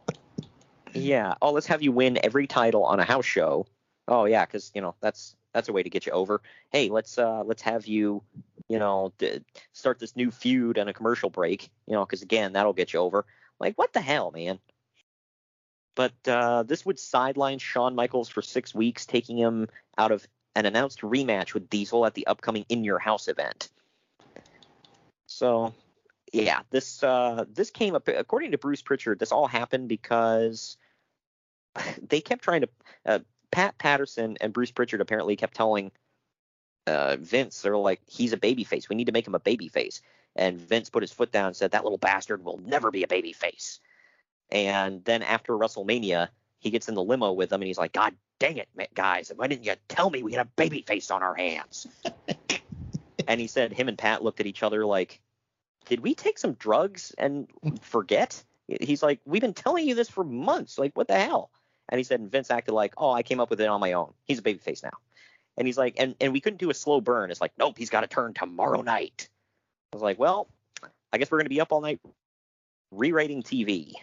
yeah. 0.93 1.35
Oh, 1.41 1.51
let's 1.51 1.67
have 1.67 1.81
you 1.81 1.91
win 1.91 2.19
every 2.23 2.47
title 2.47 2.85
on 2.85 2.99
a 2.99 3.05
house 3.05 3.25
show, 3.25 3.65
Oh 4.07 4.25
yeah, 4.25 4.45
because 4.45 4.71
you 4.75 4.81
know 4.81 4.95
that's 5.01 5.35
that's 5.53 5.69
a 5.69 5.73
way 5.73 5.83
to 5.83 5.89
get 5.89 6.05
you 6.05 6.11
over. 6.11 6.41
Hey, 6.71 6.89
let's 6.89 7.17
uh 7.17 7.43
let's 7.43 7.61
have 7.61 7.87
you, 7.87 8.21
you 8.69 8.79
know, 8.79 9.13
start 9.73 9.99
this 9.99 10.15
new 10.15 10.31
feud 10.31 10.77
and 10.77 10.89
a 10.89 10.93
commercial 10.93 11.29
break. 11.29 11.69
You 11.87 11.93
know, 11.93 12.05
because 12.05 12.21
again, 12.21 12.53
that'll 12.53 12.73
get 12.73 12.93
you 12.93 12.99
over. 12.99 13.25
Like 13.59 13.77
what 13.77 13.93
the 13.93 14.01
hell, 14.01 14.31
man? 14.31 14.59
But 15.95 16.13
uh, 16.27 16.63
this 16.63 16.85
would 16.85 16.99
sideline 16.99 17.59
Shawn 17.59 17.95
Michaels 17.95 18.29
for 18.29 18.41
six 18.41 18.73
weeks, 18.73 19.05
taking 19.05 19.37
him 19.37 19.67
out 19.97 20.11
of 20.11 20.27
an 20.55 20.65
announced 20.65 21.01
rematch 21.01 21.53
with 21.53 21.69
Diesel 21.69 22.05
at 22.05 22.13
the 22.13 22.27
upcoming 22.27 22.65
In 22.69 22.83
Your 22.83 22.99
House 22.99 23.27
event. 23.27 23.69
So, 25.27 25.73
yeah, 26.31 26.61
this 26.69 27.03
uh, 27.03 27.45
this 27.51 27.69
came 27.69 27.95
up 27.95 28.07
according 28.07 28.51
to 28.51 28.57
Bruce 28.57 28.81
Pritchard. 28.81 29.19
This 29.19 29.31
all 29.31 29.47
happened 29.47 29.87
because 29.87 30.77
they 32.01 32.21
kept 32.21 32.43
trying 32.43 32.61
to. 32.61 32.69
Uh, 33.05 33.19
Pat 33.51 33.77
Patterson 33.77 34.35
and 34.41 34.51
Bruce 34.51 34.71
Pritchard 34.71 34.99
apparently 34.99 35.35
kept 35.35 35.55
telling 35.55 35.91
uh, 36.87 37.17
Vince, 37.19 37.61
they're 37.61 37.77
like, 37.77 38.01
he's 38.05 38.33
a 38.33 38.37
babyface. 38.37 38.89
We 38.89 38.95
need 38.95 39.05
to 39.05 39.11
make 39.11 39.27
him 39.27 39.35
a 39.35 39.39
babyface. 39.39 40.01
And 40.35 40.59
Vince 40.59 40.89
put 40.89 41.03
his 41.03 41.11
foot 41.11 41.31
down 41.31 41.47
and 41.47 41.55
said, 41.55 41.71
that 41.71 41.83
little 41.83 41.97
bastard 41.97 42.43
will 42.43 42.59
never 42.65 42.91
be 42.91 43.03
a 43.03 43.07
babyface. 43.07 43.79
And 44.51 45.03
then 45.05 45.23
after 45.23 45.53
WrestleMania, 45.53 46.29
he 46.59 46.69
gets 46.69 46.87
in 46.89 46.95
the 46.95 47.03
limo 47.03 47.31
with 47.31 47.49
them 47.49 47.61
and 47.61 47.67
he's 47.67 47.77
like, 47.77 47.93
God 47.93 48.15
dang 48.39 48.57
it, 48.57 48.67
guys, 48.93 49.31
why 49.35 49.47
didn't 49.47 49.65
you 49.65 49.73
tell 49.87 50.09
me 50.09 50.23
we 50.23 50.33
had 50.33 50.45
a 50.45 50.61
babyface 50.61 51.11
on 51.11 51.23
our 51.23 51.35
hands? 51.35 51.87
and 53.27 53.39
he 53.39 53.47
said 53.47 53.71
him 53.71 53.87
and 53.87 53.97
Pat 53.97 54.23
looked 54.23 54.39
at 54.39 54.47
each 54.47 54.63
other 54.63 54.85
like, 54.85 55.21
did 55.85 56.01
we 56.01 56.15
take 56.15 56.37
some 56.37 56.53
drugs 56.53 57.13
and 57.17 57.47
forget? 57.81 58.43
He's 58.67 59.03
like, 59.03 59.19
we've 59.25 59.41
been 59.41 59.53
telling 59.53 59.87
you 59.87 59.95
this 59.95 60.09
for 60.09 60.23
months. 60.23 60.77
Like, 60.77 60.95
what 60.95 61.07
the 61.07 61.19
hell? 61.19 61.51
And 61.89 61.99
he 61.99 62.03
said, 62.03 62.21
and 62.21 62.31
Vince 62.31 62.49
acted 62.49 62.73
like, 62.73 62.93
oh, 62.97 63.11
I 63.11 63.23
came 63.23 63.39
up 63.39 63.49
with 63.49 63.59
it 63.59 63.67
on 63.67 63.81
my 63.81 63.93
own. 63.93 64.13
He's 64.23 64.39
a 64.39 64.41
babyface 64.41 64.83
now. 64.83 64.97
And 65.57 65.67
he's 65.67 65.77
like, 65.77 65.95
and, 65.97 66.15
and 66.19 66.33
we 66.33 66.39
couldn't 66.39 66.59
do 66.59 66.69
a 66.69 66.73
slow 66.73 67.01
burn. 67.01 67.29
It's 67.31 67.41
like, 67.41 67.53
nope, 67.57 67.77
he's 67.77 67.89
got 67.89 68.01
to 68.01 68.07
turn 68.07 68.33
tomorrow 68.33 68.81
night. 68.81 69.29
I 69.91 69.95
was 69.95 70.03
like, 70.03 70.17
well, 70.17 70.47
I 71.11 71.17
guess 71.17 71.29
we're 71.29 71.37
going 71.37 71.45
to 71.45 71.49
be 71.49 71.61
up 71.61 71.71
all 71.71 71.81
night 71.81 71.99
re-rating 72.91 73.43
TV. 73.43 73.93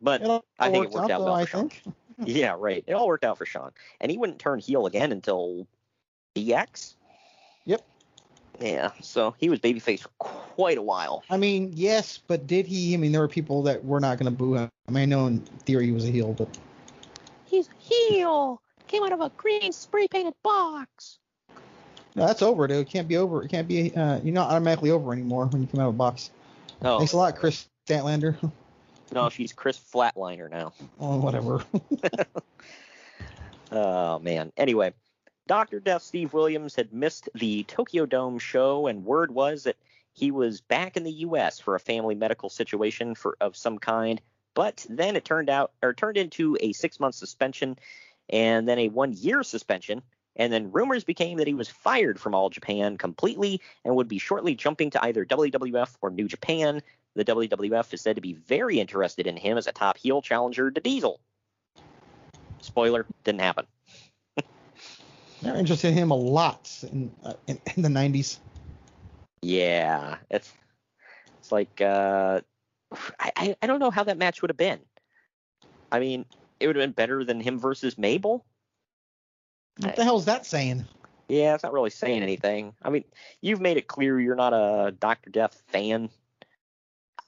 But 0.00 0.22
I 0.58 0.70
think 0.70 0.86
it 0.86 0.90
worked 0.90 1.10
out, 1.10 1.18
though, 1.18 1.24
well 1.26 1.34
I 1.34 1.44
think. 1.44 1.82
Yeah, 2.24 2.54
right. 2.58 2.84
It 2.86 2.92
all 2.92 3.08
worked 3.08 3.24
out 3.24 3.38
for 3.38 3.46
Shawn. 3.46 3.72
And 4.00 4.10
he 4.10 4.18
wouldn't 4.18 4.38
turn 4.38 4.60
heel 4.60 4.86
again 4.86 5.12
until 5.12 5.66
DX. 6.36 6.94
Yep. 7.64 7.84
Yeah, 8.60 8.90
so 9.00 9.34
he 9.38 9.48
was 9.48 9.58
babyface 9.58 10.00
for 10.00 10.10
quite 10.18 10.78
a 10.78 10.82
while. 10.82 11.24
I 11.30 11.36
mean, 11.36 11.72
yes, 11.74 12.20
but 12.24 12.46
did 12.46 12.66
he? 12.66 12.94
I 12.94 12.96
mean, 12.98 13.10
there 13.10 13.22
were 13.22 13.28
people 13.28 13.62
that 13.62 13.84
were 13.84 13.98
not 13.98 14.18
going 14.18 14.30
to 14.30 14.36
boo 14.36 14.54
him. 14.54 14.68
I 14.88 14.92
mean, 14.92 15.02
I 15.02 15.06
know 15.06 15.26
in 15.26 15.40
theory 15.40 15.86
he 15.86 15.92
was 15.92 16.04
a 16.04 16.10
heel, 16.10 16.32
but 16.34 16.56
He's 17.52 17.68
a 17.68 17.72
heel. 17.78 18.62
Came 18.92 19.04
out 19.04 19.12
of 19.12 19.22
a 19.22 19.32
green 19.38 19.72
spray 19.72 20.06
painted 20.06 20.34
box. 20.42 21.18
no, 22.14 22.26
that's 22.26 22.42
over, 22.42 22.66
dude. 22.68 22.76
It 22.76 22.90
can't 22.90 23.08
be 23.08 23.16
over. 23.16 23.42
It 23.42 23.48
can't 23.48 23.66
be. 23.66 23.96
Uh, 23.96 24.20
you're 24.22 24.34
not 24.34 24.50
automatically 24.50 24.90
over 24.90 25.14
anymore 25.14 25.46
when 25.46 25.62
you 25.62 25.66
come 25.66 25.80
out 25.80 25.88
of 25.88 25.94
a 25.94 25.96
box. 25.96 26.30
Oh, 26.82 26.98
Thanks 26.98 27.14
a 27.14 27.16
lot, 27.16 27.36
Kris 27.36 27.66
Statlander. 27.86 28.36
no, 29.14 29.30
she's 29.30 29.54
Chris 29.54 29.78
Flatliner 29.78 30.50
now. 30.50 30.74
oh, 31.00 31.18
whatever. 31.18 31.64
Oh 33.72 34.18
man. 34.18 34.52
Anyway, 34.58 34.92
Dr. 35.46 35.80
Death 35.80 36.02
Steve 36.02 36.34
Williams 36.34 36.76
had 36.76 36.92
missed 36.92 37.30
the 37.34 37.62
Tokyo 37.64 38.04
Dome 38.04 38.38
show, 38.38 38.86
and 38.86 39.04
word 39.04 39.30
was 39.30 39.64
that 39.64 39.76
he 40.12 40.30
was 40.30 40.60
back 40.60 40.98
in 40.98 41.04
the 41.04 41.12
U.S. 41.12 41.58
for 41.58 41.74
a 41.74 41.80
family 41.80 42.14
medical 42.14 42.50
situation 42.50 43.14
for 43.14 43.38
of 43.40 43.56
some 43.56 43.78
kind. 43.78 44.20
But 44.52 44.84
then 44.90 45.16
it 45.16 45.24
turned 45.24 45.48
out, 45.48 45.72
or 45.82 45.94
turned 45.94 46.18
into 46.18 46.58
a 46.60 46.74
six-month 46.74 47.14
suspension, 47.14 47.78
and 48.28 48.68
then 48.68 48.78
a 48.78 48.88
one-year 48.88 49.42
suspension. 49.42 50.02
And 50.36 50.52
then 50.52 50.72
rumors 50.72 51.04
became 51.04 51.38
that 51.38 51.46
he 51.46 51.54
was 51.54 51.68
fired 51.68 52.18
from 52.18 52.34
All 52.34 52.48
Japan 52.48 52.96
completely 52.96 53.60
and 53.84 53.94
would 53.94 54.08
be 54.08 54.18
shortly 54.18 54.54
jumping 54.54 54.88
to 54.90 55.04
either 55.04 55.26
WWF 55.26 55.96
or 56.00 56.10
New 56.10 56.26
Japan. 56.26 56.80
The 57.14 57.24
WWF 57.26 57.92
is 57.92 58.00
said 58.00 58.16
to 58.16 58.22
be 58.22 58.32
very 58.32 58.80
interested 58.80 59.26
in 59.26 59.36
him 59.36 59.58
as 59.58 59.66
a 59.66 59.72
top 59.72 59.98
heel 59.98 60.22
challenger 60.22 60.70
to 60.70 60.80
Diesel. 60.80 61.20
Spoiler, 62.62 63.04
didn't 63.24 63.42
happen. 63.42 63.66
They're 65.42 65.56
interested 65.56 65.88
in 65.88 65.94
him 65.94 66.10
a 66.10 66.16
lot 66.16 66.70
in, 66.90 67.12
uh, 67.22 67.34
in, 67.46 67.60
in 67.76 67.82
the 67.82 67.88
90s. 67.90 68.38
Yeah, 69.42 70.16
it's 70.30 70.50
it's 71.38 71.50
like 71.50 71.80
uh, 71.80 72.40
I- 73.18 73.56
I 73.60 73.66
don't 73.66 73.80
know 73.80 73.90
how 73.90 74.04
that 74.04 74.16
match 74.16 74.40
would 74.40 74.50
have 74.50 74.56
been. 74.56 74.78
I 75.90 75.98
mean, 75.98 76.24
it 76.62 76.66
would 76.66 76.76
have 76.76 76.82
been 76.82 76.92
better 76.92 77.24
than 77.24 77.40
him 77.40 77.58
versus 77.58 77.98
Mabel. 77.98 78.44
What 79.78 79.96
the 79.96 80.04
hell's 80.04 80.26
that 80.26 80.46
saying? 80.46 80.84
Yeah, 81.28 81.54
it's 81.54 81.62
not 81.62 81.72
really 81.72 81.90
saying 81.90 82.22
anything. 82.22 82.74
I 82.82 82.90
mean, 82.90 83.04
you've 83.40 83.60
made 83.60 83.76
it 83.76 83.86
clear 83.86 84.20
you're 84.20 84.36
not 84.36 84.52
a 84.52 84.92
Doctor 84.92 85.30
Death 85.30 85.62
fan. 85.68 86.10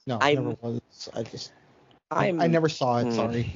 No, 0.07 0.19
I 0.21 0.35
never 0.35 0.51
was. 0.61 1.09
I 1.13 1.23
just 1.23 1.51
I, 2.11 2.27
I'm 2.27 2.39
I 2.39 2.47
never 2.47 2.69
saw 2.69 2.99
it. 2.99 3.05
Hmm. 3.05 3.11
Sorry. 3.11 3.51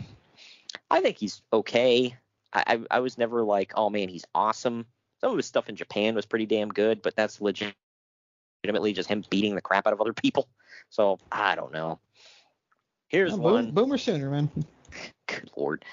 I 0.90 1.02
think 1.02 1.18
he's 1.18 1.42
okay. 1.54 2.18
I, 2.52 2.64
I 2.68 2.98
I 2.98 3.00
was 3.00 3.18
never 3.18 3.44
like, 3.44 3.74
oh 3.76 3.90
man, 3.90 4.10
he's 4.10 4.26
awesome. 4.34 4.86
Some 5.22 5.32
of 5.32 5.38
his 5.38 5.46
stuff 5.46 5.70
in 5.70 5.76
Japan 5.76 6.16
was 6.16 6.26
pretty 6.26 6.46
damn 6.46 6.70
good, 6.70 7.02
but 7.02 7.16
that's 7.16 7.42
legitimately 7.42 8.94
just 8.94 9.10
him 9.10 9.24
beating 9.30 9.54
the 9.54 9.62
crap 9.62 9.86
out 9.86 9.94
of 9.94 10.02
other 10.02 10.14
people. 10.14 10.48
So 10.90 11.20
I 11.32 11.56
don't 11.56 11.72
know. 11.72 12.00
Here's 13.08 13.34
one. 13.34 13.66
boom, 13.66 13.74
boomer 13.74 13.98
sooner, 13.98 14.30
man. 14.30 14.50
Good 15.28 15.50
lord. 15.56 15.86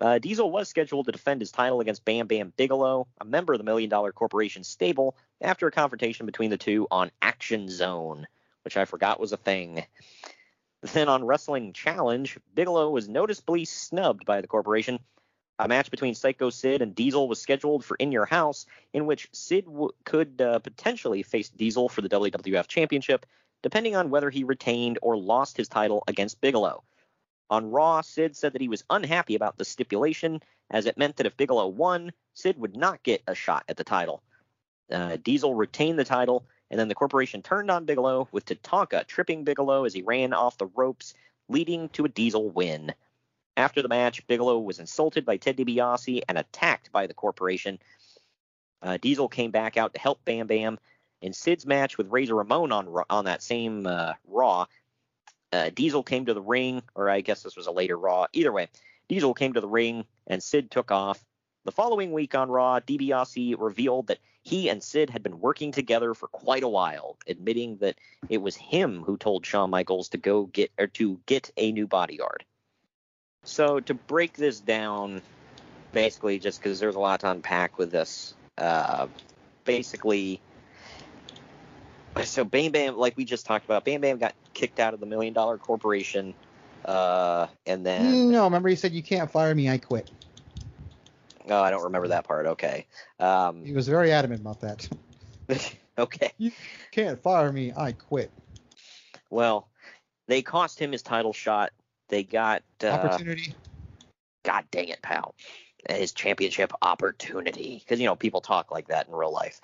Uh, 0.00 0.18
Diesel 0.18 0.50
was 0.50 0.68
scheduled 0.68 1.06
to 1.06 1.12
defend 1.12 1.40
his 1.40 1.50
title 1.50 1.80
against 1.80 2.04
Bam 2.04 2.28
Bam 2.28 2.52
Bigelow, 2.56 3.08
a 3.20 3.24
member 3.24 3.52
of 3.52 3.58
the 3.58 3.64
Million 3.64 3.90
Dollar 3.90 4.12
Corporation 4.12 4.62
stable, 4.62 5.16
after 5.40 5.66
a 5.66 5.72
confrontation 5.72 6.26
between 6.26 6.50
the 6.50 6.58
two 6.58 6.86
on 6.90 7.10
Action 7.20 7.68
Zone, 7.68 8.26
which 8.62 8.76
I 8.76 8.84
forgot 8.84 9.18
was 9.18 9.32
a 9.32 9.36
thing. 9.36 9.84
Then 10.82 11.08
on 11.08 11.24
Wrestling 11.24 11.72
Challenge, 11.72 12.38
Bigelow 12.54 12.90
was 12.90 13.08
noticeably 13.08 13.64
snubbed 13.64 14.24
by 14.24 14.40
the 14.40 14.46
corporation. 14.46 15.00
A 15.58 15.66
match 15.66 15.90
between 15.90 16.14
Psycho 16.14 16.50
Sid 16.50 16.82
and 16.82 16.94
Diesel 16.94 17.26
was 17.26 17.40
scheduled 17.40 17.84
for 17.84 17.96
In 17.96 18.12
Your 18.12 18.26
House, 18.26 18.64
in 18.92 19.06
which 19.06 19.28
Sid 19.32 19.64
w- 19.64 19.90
could 20.04 20.40
uh, 20.40 20.60
potentially 20.60 21.24
face 21.24 21.48
Diesel 21.48 21.88
for 21.88 22.00
the 22.00 22.08
WWF 22.08 22.68
Championship, 22.68 23.26
depending 23.62 23.96
on 23.96 24.10
whether 24.10 24.30
he 24.30 24.44
retained 24.44 25.00
or 25.02 25.16
lost 25.16 25.56
his 25.56 25.68
title 25.68 26.04
against 26.06 26.40
Bigelow. 26.40 26.84
On 27.50 27.70
Raw, 27.70 28.02
Sid 28.02 28.36
said 28.36 28.52
that 28.52 28.60
he 28.60 28.68
was 28.68 28.84
unhappy 28.90 29.34
about 29.34 29.56
the 29.56 29.64
stipulation, 29.64 30.40
as 30.70 30.86
it 30.86 30.98
meant 30.98 31.16
that 31.16 31.26
if 31.26 31.36
Bigelow 31.36 31.68
won, 31.68 32.12
Sid 32.34 32.58
would 32.58 32.76
not 32.76 33.02
get 33.02 33.22
a 33.26 33.34
shot 33.34 33.64
at 33.68 33.76
the 33.76 33.84
title. 33.84 34.22
Uh, 34.90 35.16
Diesel 35.16 35.54
retained 35.54 35.98
the 35.98 36.04
title, 36.04 36.44
and 36.70 36.78
then 36.78 36.88
the 36.88 36.94
corporation 36.94 37.42
turned 37.42 37.70
on 37.70 37.86
Bigelow, 37.86 38.28
with 38.32 38.44
Tatanka 38.44 39.06
tripping 39.06 39.44
Bigelow 39.44 39.84
as 39.84 39.94
he 39.94 40.02
ran 40.02 40.32
off 40.32 40.58
the 40.58 40.66
ropes, 40.66 41.14
leading 41.48 41.88
to 41.90 42.04
a 42.04 42.08
Diesel 42.08 42.50
win. 42.50 42.94
After 43.56 43.82
the 43.82 43.88
match, 43.88 44.26
Bigelow 44.26 44.58
was 44.60 44.78
insulted 44.78 45.24
by 45.24 45.36
Ted 45.36 45.56
DiBiase 45.56 46.22
and 46.28 46.38
attacked 46.38 46.92
by 46.92 47.06
the 47.06 47.14
corporation. 47.14 47.78
Uh, 48.82 48.98
Diesel 48.98 49.28
came 49.28 49.50
back 49.50 49.76
out 49.76 49.94
to 49.94 50.00
help 50.00 50.24
Bam 50.24 50.46
Bam. 50.46 50.78
In 51.20 51.32
Sid's 51.32 51.66
match 51.66 51.98
with 51.98 52.12
Razor 52.12 52.36
Ramon 52.36 52.70
on 52.70 53.02
on 53.10 53.24
that 53.24 53.42
same 53.42 53.86
uh, 53.88 54.12
Raw, 54.28 54.66
uh, 55.52 55.70
Diesel 55.74 56.02
came 56.02 56.26
to 56.26 56.34
the 56.34 56.42
ring, 56.42 56.82
or 56.94 57.08
I 57.08 57.20
guess 57.20 57.42
this 57.42 57.56
was 57.56 57.66
a 57.66 57.72
later 57.72 57.96
Raw. 57.96 58.26
Either 58.32 58.52
way, 58.52 58.68
Diesel 59.08 59.34
came 59.34 59.54
to 59.54 59.60
the 59.60 59.68
ring 59.68 60.04
and 60.26 60.42
Sid 60.42 60.70
took 60.70 60.90
off. 60.90 61.24
The 61.64 61.72
following 61.72 62.12
week 62.12 62.34
on 62.34 62.50
Raw, 62.50 62.80
DiBiase 62.80 63.56
revealed 63.58 64.08
that 64.08 64.18
he 64.42 64.70
and 64.70 64.82
Sid 64.82 65.10
had 65.10 65.22
been 65.22 65.40
working 65.40 65.72
together 65.72 66.14
for 66.14 66.28
quite 66.28 66.62
a 66.62 66.68
while, 66.68 67.18
admitting 67.26 67.76
that 67.78 67.96
it 68.28 68.38
was 68.38 68.56
him 68.56 69.02
who 69.02 69.16
told 69.16 69.44
Shawn 69.44 69.70
Michaels 69.70 70.08
to 70.10 70.18
go 70.18 70.44
get 70.44 70.70
or 70.78 70.86
to 70.88 71.20
get 71.26 71.50
a 71.56 71.72
new 71.72 71.86
bodyguard. 71.86 72.44
So 73.44 73.80
to 73.80 73.94
break 73.94 74.34
this 74.34 74.60
down, 74.60 75.22
basically, 75.92 76.38
just 76.38 76.62
because 76.62 76.80
there's 76.80 76.94
a 76.94 77.00
lot 77.00 77.20
to 77.20 77.30
unpack 77.30 77.78
with 77.78 77.90
this, 77.90 78.34
uh, 78.56 79.08
basically, 79.64 80.40
so 82.24 82.44
Bam 82.44 82.72
Bam, 82.72 82.96
like 82.96 83.16
we 83.16 83.24
just 83.24 83.46
talked 83.46 83.64
about, 83.64 83.84
Bam 83.84 84.00
Bam 84.00 84.18
got 84.18 84.34
kicked 84.54 84.80
out 84.80 84.94
of 84.94 85.00
the 85.00 85.06
Million 85.06 85.32
Dollar 85.34 85.58
Corporation, 85.58 86.34
uh, 86.84 87.46
and 87.66 87.84
then 87.84 88.30
No, 88.30 88.44
remember 88.44 88.68
he 88.68 88.76
said 88.76 88.92
you 88.92 89.02
can't 89.02 89.30
fire 89.30 89.54
me, 89.54 89.68
I 89.68 89.78
quit. 89.78 90.10
oh, 91.48 91.62
I 91.62 91.70
don't 91.70 91.84
remember 91.84 92.08
that 92.08 92.24
part. 92.24 92.46
Okay, 92.46 92.86
um, 93.20 93.64
He 93.64 93.72
was 93.72 93.88
very 93.88 94.12
adamant 94.12 94.40
about 94.40 94.60
that. 94.60 94.88
okay. 95.98 96.32
You 96.38 96.52
can't 96.92 97.20
fire 97.20 97.52
me, 97.52 97.72
I 97.76 97.92
quit. 97.92 98.30
Well, 99.30 99.68
they 100.26 100.42
cost 100.42 100.78
him 100.78 100.92
his 100.92 101.02
title 101.02 101.32
shot. 101.32 101.70
They 102.08 102.22
got 102.22 102.62
uh, 102.82 102.92
Opportunity. 102.92 103.54
God 104.44 104.64
dang 104.70 104.88
it, 104.88 105.02
pal. 105.02 105.34
His 105.88 106.12
championship 106.12 106.72
opportunity. 106.82 107.78
Because, 107.78 108.00
you 108.00 108.06
know, 108.06 108.16
people 108.16 108.40
talk 108.40 108.70
like 108.70 108.88
that 108.88 109.08
in 109.08 109.14
real 109.14 109.32
life. 109.32 109.60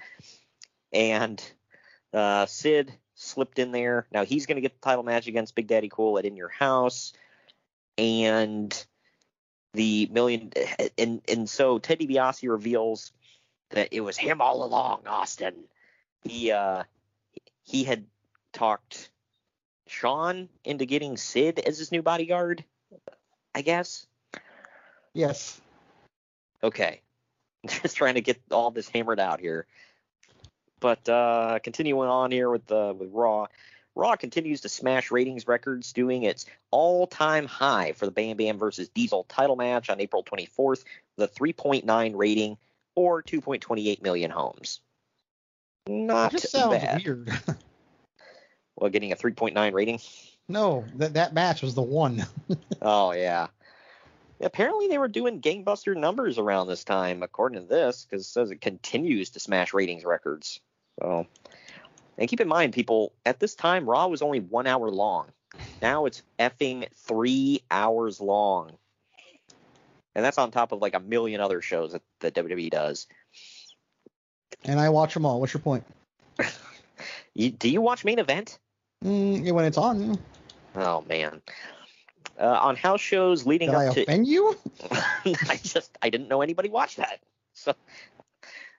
And 0.93 1.43
uh, 2.15 2.47
Sid 2.47 2.93
slipped 3.15 3.59
in 3.59 3.73
there. 3.73 4.07
Now 4.12 4.25
he's 4.25 4.47
going 4.47 4.57
to 4.57 4.62
get 4.62 4.81
the 4.81 4.87
title 4.87 5.05
match 5.05 5.27
against 5.27 5.55
Big 5.55 5.67
Daddy 5.67 5.89
Cool 5.89 6.19
at 6.19 6.25
In 6.25 6.37
Your 6.37 6.49
House. 6.49 7.12
And 7.97 8.87
the 9.75 10.09
million, 10.11 10.53
and 10.97 11.21
and 11.29 11.49
so 11.49 11.79
Ted 11.79 11.99
DiBiase 11.99 12.49
reveals 12.49 13.12
that 13.71 13.89
it 13.93 14.01
was 14.01 14.17
him 14.17 14.41
all 14.41 14.65
along, 14.65 15.03
Austin. 15.07 15.55
He 16.23 16.51
uh 16.51 16.85
he 17.62 17.85
had 17.85 18.05
talked 18.53 19.11
Shawn 19.87 20.49
into 20.65 20.87
getting 20.87 21.17
Sid 21.17 21.59
as 21.61 21.79
his 21.79 21.93
new 21.93 22.03
bodyguard, 22.03 22.65
I 23.55 23.62
guess. 23.62 24.07
Yes. 25.12 25.61
Okay. 26.62 27.01
Just 27.67 27.97
trying 27.97 28.15
to 28.15 28.21
get 28.21 28.41
all 28.51 28.71
this 28.71 28.89
hammered 28.89 29.21
out 29.21 29.41
here. 29.41 29.67
But 30.85 31.09
uh, 31.09 31.61
continuing 31.62 32.11
on 32.11 32.30
here 32.30 32.51
with 32.51 32.66
the 32.66 32.95
with 32.95 33.09
Raw, 33.11 33.47
Raw 33.95 34.16
continues 34.16 34.61
to 34.61 34.68
smash 34.68 35.11
ratings 35.11 35.49
records, 35.49 35.95
doing 35.95 36.24
its 36.24 36.45
all-time 36.70 37.47
high 37.47 37.93
for 37.93 38.05
the 38.05 38.12
Bam 38.12 38.37
Bam 38.37 38.59
versus 38.59 38.91
Diesel 38.91 39.24
title 39.24 39.57
match 39.57 39.89
on 39.89 39.99
April 39.99 40.22
24th 40.22 40.85
the 41.16 41.26
3.9 41.26 42.12
rating 42.14 42.59
or 42.97 43.22
2.28 43.22 44.03
million 44.03 44.30
homes. 44.30 44.80
Not 45.89 46.32
just 46.32 46.51
sounds 46.51 46.74
bad. 46.74 47.03
weird. 47.03 47.30
Well, 48.76 48.91
getting 48.91 49.12
a 49.12 49.16
3.9 49.16 49.72
rating. 49.72 50.01
no, 50.49 50.85
that 50.97 51.14
that 51.14 51.32
match 51.32 51.62
was 51.62 51.74
the 51.74 51.80
one. 51.80 52.26
Oh 52.82 53.12
yeah. 53.12 53.47
Apparently 54.39 54.89
they 54.89 54.99
were 54.99 55.09
doing 55.09 55.41
gangbuster 55.41 55.97
numbers 55.97 56.37
around 56.37 56.66
this 56.66 56.85
time, 56.85 57.22
according 57.22 57.62
to 57.62 57.66
this, 57.66 58.05
because 58.05 58.26
it 58.26 58.28
says 58.28 58.51
it 58.51 58.61
continues 58.61 59.30
to 59.30 59.41
smash 59.41 59.72
ratings 59.72 60.05
records. 60.05 60.61
So, 61.01 61.26
and 62.18 62.28
keep 62.28 62.40
in 62.40 62.49
mind, 62.49 62.72
people, 62.72 63.12
at 63.26 63.40
this 63.40 63.55
time 63.55 63.88
Raw 63.88 64.07
was 64.07 64.22
only 64.22 64.40
one 64.40 64.66
hour 64.66 64.90
long. 64.90 65.28
Now 65.82 66.07
it's 66.07 66.22
effing 66.38 66.88
three 66.95 67.62
hours 67.70 68.20
long, 68.20 68.72
and 70.14 70.24
that's 70.24 70.38
on 70.38 70.51
top 70.51 70.72
of 70.72 70.80
like 70.80 70.95
a 70.95 71.01
million 71.01 71.40
other 71.40 71.61
shows 71.61 71.92
that, 71.92 72.03
that 72.20 72.34
WWE 72.34 72.70
does. 72.70 73.07
and 74.64 74.80
I 74.80 74.88
watch 74.88 75.14
them 75.14 75.26
all. 75.26 75.40
What's 75.40 75.55
your 75.55 75.61
point? 75.61 75.84
You, 77.36 77.51
do 77.51 77.68
you 77.68 77.80
watch 77.80 78.05
main 78.05 78.20
event? 78.20 78.61
Mm, 79.05 79.45
yeah, 79.45 79.51
when 79.51 79.64
it's 79.64 79.76
on, 79.76 80.18
Oh 80.76 81.05
man. 81.09 81.42
Uh, 82.38 82.47
on 82.47 82.76
house 82.76 83.01
shows 83.01 83.47
leading 83.47 83.70
did 83.70 83.76
I 83.76 83.86
up 83.86 83.95
to 83.95 84.03
offend 84.03 84.26
you? 84.26 84.57
I 84.90 85.59
just 85.62 85.97
I 86.03 86.11
didn't 86.11 86.28
know 86.28 86.42
anybody 86.42 86.68
watched 86.68 86.97
that. 86.97 87.20
So 87.53 87.74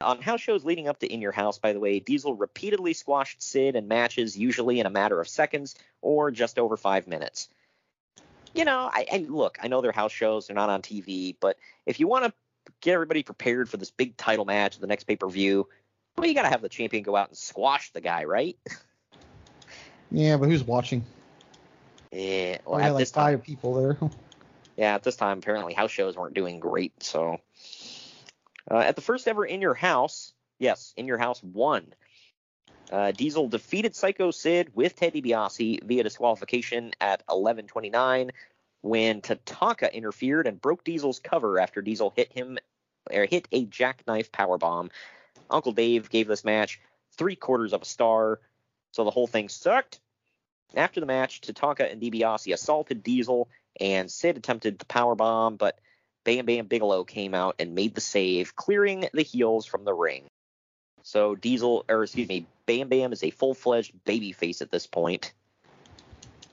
on 0.01 0.21
house 0.21 0.41
shows 0.41 0.65
leading 0.65 0.87
up 0.87 0.99
to 0.99 1.11
In 1.11 1.21
Your 1.21 1.31
House, 1.31 1.57
by 1.57 1.73
the 1.73 1.79
way, 1.79 1.99
Diesel 1.99 2.35
repeatedly 2.35 2.93
squashed 2.93 3.41
Sid 3.41 3.75
in 3.75 3.87
matches, 3.87 4.37
usually 4.37 4.79
in 4.79 4.85
a 4.85 4.89
matter 4.89 5.19
of 5.19 5.27
seconds 5.27 5.75
or 6.01 6.31
just 6.31 6.59
over 6.59 6.77
five 6.77 7.07
minutes. 7.07 7.49
You 8.53 8.65
know, 8.65 8.89
I, 8.91 9.05
I 9.11 9.17
look, 9.27 9.57
I 9.61 9.67
know 9.67 9.81
they're 9.81 9.91
house 9.91 10.11
shows, 10.11 10.47
they're 10.47 10.55
not 10.55 10.69
on 10.69 10.81
TV, 10.81 11.35
but 11.39 11.57
if 11.85 11.99
you 11.99 12.07
want 12.07 12.25
to 12.25 12.33
get 12.81 12.93
everybody 12.93 13.23
prepared 13.23 13.69
for 13.69 13.77
this 13.77 13.91
big 13.91 14.15
title 14.17 14.45
match, 14.45 14.79
the 14.79 14.87
next 14.87 15.05
pay 15.05 15.15
per 15.15 15.27
view, 15.27 15.67
well, 16.17 16.27
you 16.27 16.33
got 16.33 16.43
to 16.43 16.49
have 16.49 16.61
the 16.61 16.69
champion 16.69 17.03
go 17.03 17.15
out 17.15 17.29
and 17.29 17.37
squash 17.37 17.91
the 17.91 18.01
guy, 18.01 18.23
right? 18.23 18.57
Yeah, 20.11 20.37
but 20.37 20.47
who's 20.47 20.63
watching? 20.63 21.03
Yeah, 22.11 22.59
well, 22.65 22.77
we 22.77 22.83
at 22.83 22.91
like 22.91 23.01
this 23.01 23.11
time, 23.11 23.37
five 23.37 23.43
people 23.43 23.73
there. 23.75 23.97
Yeah, 24.77 24.95
at 24.95 25.03
this 25.03 25.15
time, 25.15 25.37
apparently 25.37 25.73
house 25.73 25.91
shows 25.91 26.17
weren't 26.17 26.33
doing 26.33 26.59
great. 26.59 27.01
So, 27.01 27.39
uh, 28.69 28.79
at 28.79 28.95
the 28.95 29.01
first 29.01 29.27
ever 29.27 29.45
In 29.45 29.61
Your 29.61 29.73
House, 29.73 30.33
yes, 30.59 30.93
In 30.97 31.07
Your 31.07 31.17
House 31.17 31.41
won. 31.43 31.93
Uh, 32.91 33.11
Diesel 33.11 33.47
defeated 33.47 33.95
Psycho 33.95 34.31
Sid 34.31 34.71
with 34.75 34.95
Teddy 34.95 35.21
DiBiase 35.21 35.83
via 35.83 36.03
disqualification 36.03 36.93
at 37.01 37.25
11:29 37.27 38.31
when 38.81 39.21
Tatanka 39.21 39.91
interfered 39.91 40.45
and 40.45 40.61
broke 40.61 40.83
Diesel's 40.83 41.19
cover 41.19 41.59
after 41.59 41.81
Diesel 41.81 42.13
hit 42.15 42.31
him 42.31 42.59
or 43.11 43.25
hit 43.25 43.47
a 43.51 43.65
jackknife 43.65 44.31
powerbomb. 44.31 44.91
Uncle 45.49 45.71
Dave 45.71 46.09
gave 46.09 46.27
this 46.27 46.45
match 46.45 46.79
three 47.17 47.35
quarters 47.35 47.73
of 47.73 47.81
a 47.81 47.85
star, 47.85 48.39
so 48.91 49.03
the 49.03 49.11
whole 49.11 49.27
thing 49.27 49.49
sucked. 49.49 49.99
After 50.75 50.99
the 50.99 51.05
match, 51.05 51.41
Tatanka 51.41 51.91
and 51.91 52.01
DiBiase 52.01 52.53
assaulted 52.53 53.03
Diesel, 53.03 53.47
and 53.79 54.11
Sid 54.11 54.37
attempted 54.37 54.79
the 54.79 54.85
power 54.85 55.15
bomb, 55.15 55.55
but 55.55 55.79
Bam 56.25 56.45
Bam 56.45 56.65
Bigelow 56.67 57.05
came 57.05 57.33
out 57.33 57.55
and 57.59 57.73
made 57.73 57.95
the 57.95 58.01
save, 58.01 58.55
clearing 58.57 59.07
the 59.13 59.21
heels 59.21 59.65
from 59.65 59.85
the 59.85 59.93
ring. 59.93 60.25
So 61.03 61.35
Diesel, 61.35 61.85
or 61.87 62.03
excuse 62.03 62.27
me, 62.27 62.45
Bam 62.65 62.89
Bam 62.89 63.13
is 63.13 63.23
a 63.23 63.29
full-fledged 63.29 63.93
babyface 64.05 64.61
at 64.61 64.71
this 64.71 64.87
point. 64.87 65.31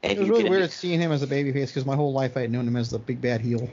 And 0.02 0.12
it 0.12 0.20
was 0.20 0.28
really 0.28 0.48
weird 0.48 0.70
seeing 0.70 1.00
him 1.00 1.10
as 1.10 1.22
a 1.22 1.26
babyface 1.26 1.68
because 1.68 1.86
my 1.86 1.96
whole 1.96 2.12
life 2.12 2.36
I 2.36 2.42
had 2.42 2.50
known 2.50 2.68
him 2.68 2.76
as 2.76 2.90
the 2.90 2.98
big 2.98 3.20
bad 3.20 3.40
heel. 3.40 3.68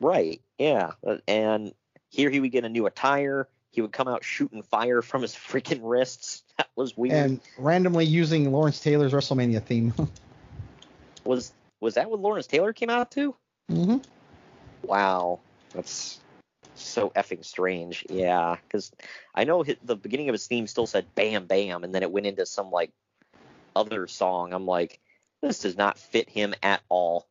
Right, 0.00 0.40
yeah. 0.58 0.92
Uh, 1.06 1.16
And 1.26 1.72
here 2.10 2.30
he 2.30 2.38
would 2.40 2.52
get 2.52 2.64
a 2.64 2.68
new 2.68 2.86
attire. 2.86 3.48
He 3.72 3.80
would 3.80 3.92
come 3.92 4.08
out 4.08 4.24
shooting 4.24 4.62
fire 4.62 5.02
from 5.02 5.22
his 5.22 5.34
freaking 5.34 5.80
wrists. 5.82 6.42
That 6.58 6.68
was 6.74 6.96
weird. 6.96 7.14
and 7.14 7.40
randomly 7.56 8.04
using 8.04 8.50
Lawrence 8.50 8.80
Taylor's 8.80 9.12
WrestleMania 9.12 9.62
theme. 9.62 9.94
was 11.24 11.52
was 11.80 11.94
that 11.94 12.10
what 12.10 12.18
Lawrence 12.18 12.48
Taylor 12.48 12.72
came 12.72 12.90
out 12.90 13.12
to? 13.12 13.34
hmm 13.68 13.98
Wow, 14.88 15.40
that's 15.74 16.20
so 16.74 17.10
effing 17.10 17.44
strange. 17.44 18.06
Yeah, 18.08 18.56
because 18.62 18.90
I 19.34 19.44
know 19.44 19.62
hi- 19.62 19.76
the 19.82 19.96
beginning 19.96 20.28
of 20.28 20.32
his 20.32 20.46
theme 20.46 20.66
still 20.66 20.86
said 20.86 21.14
"Bam 21.14 21.46
Bam," 21.46 21.84
and 21.84 21.94
then 21.94 22.02
it 22.02 22.10
went 22.10 22.26
into 22.26 22.46
some 22.46 22.70
like 22.70 22.90
other 23.76 24.06
song. 24.06 24.52
I'm 24.52 24.66
like, 24.66 25.00
this 25.42 25.60
does 25.60 25.76
not 25.76 25.98
fit 25.98 26.28
him 26.28 26.54
at 26.62 26.80
all. 26.88 27.28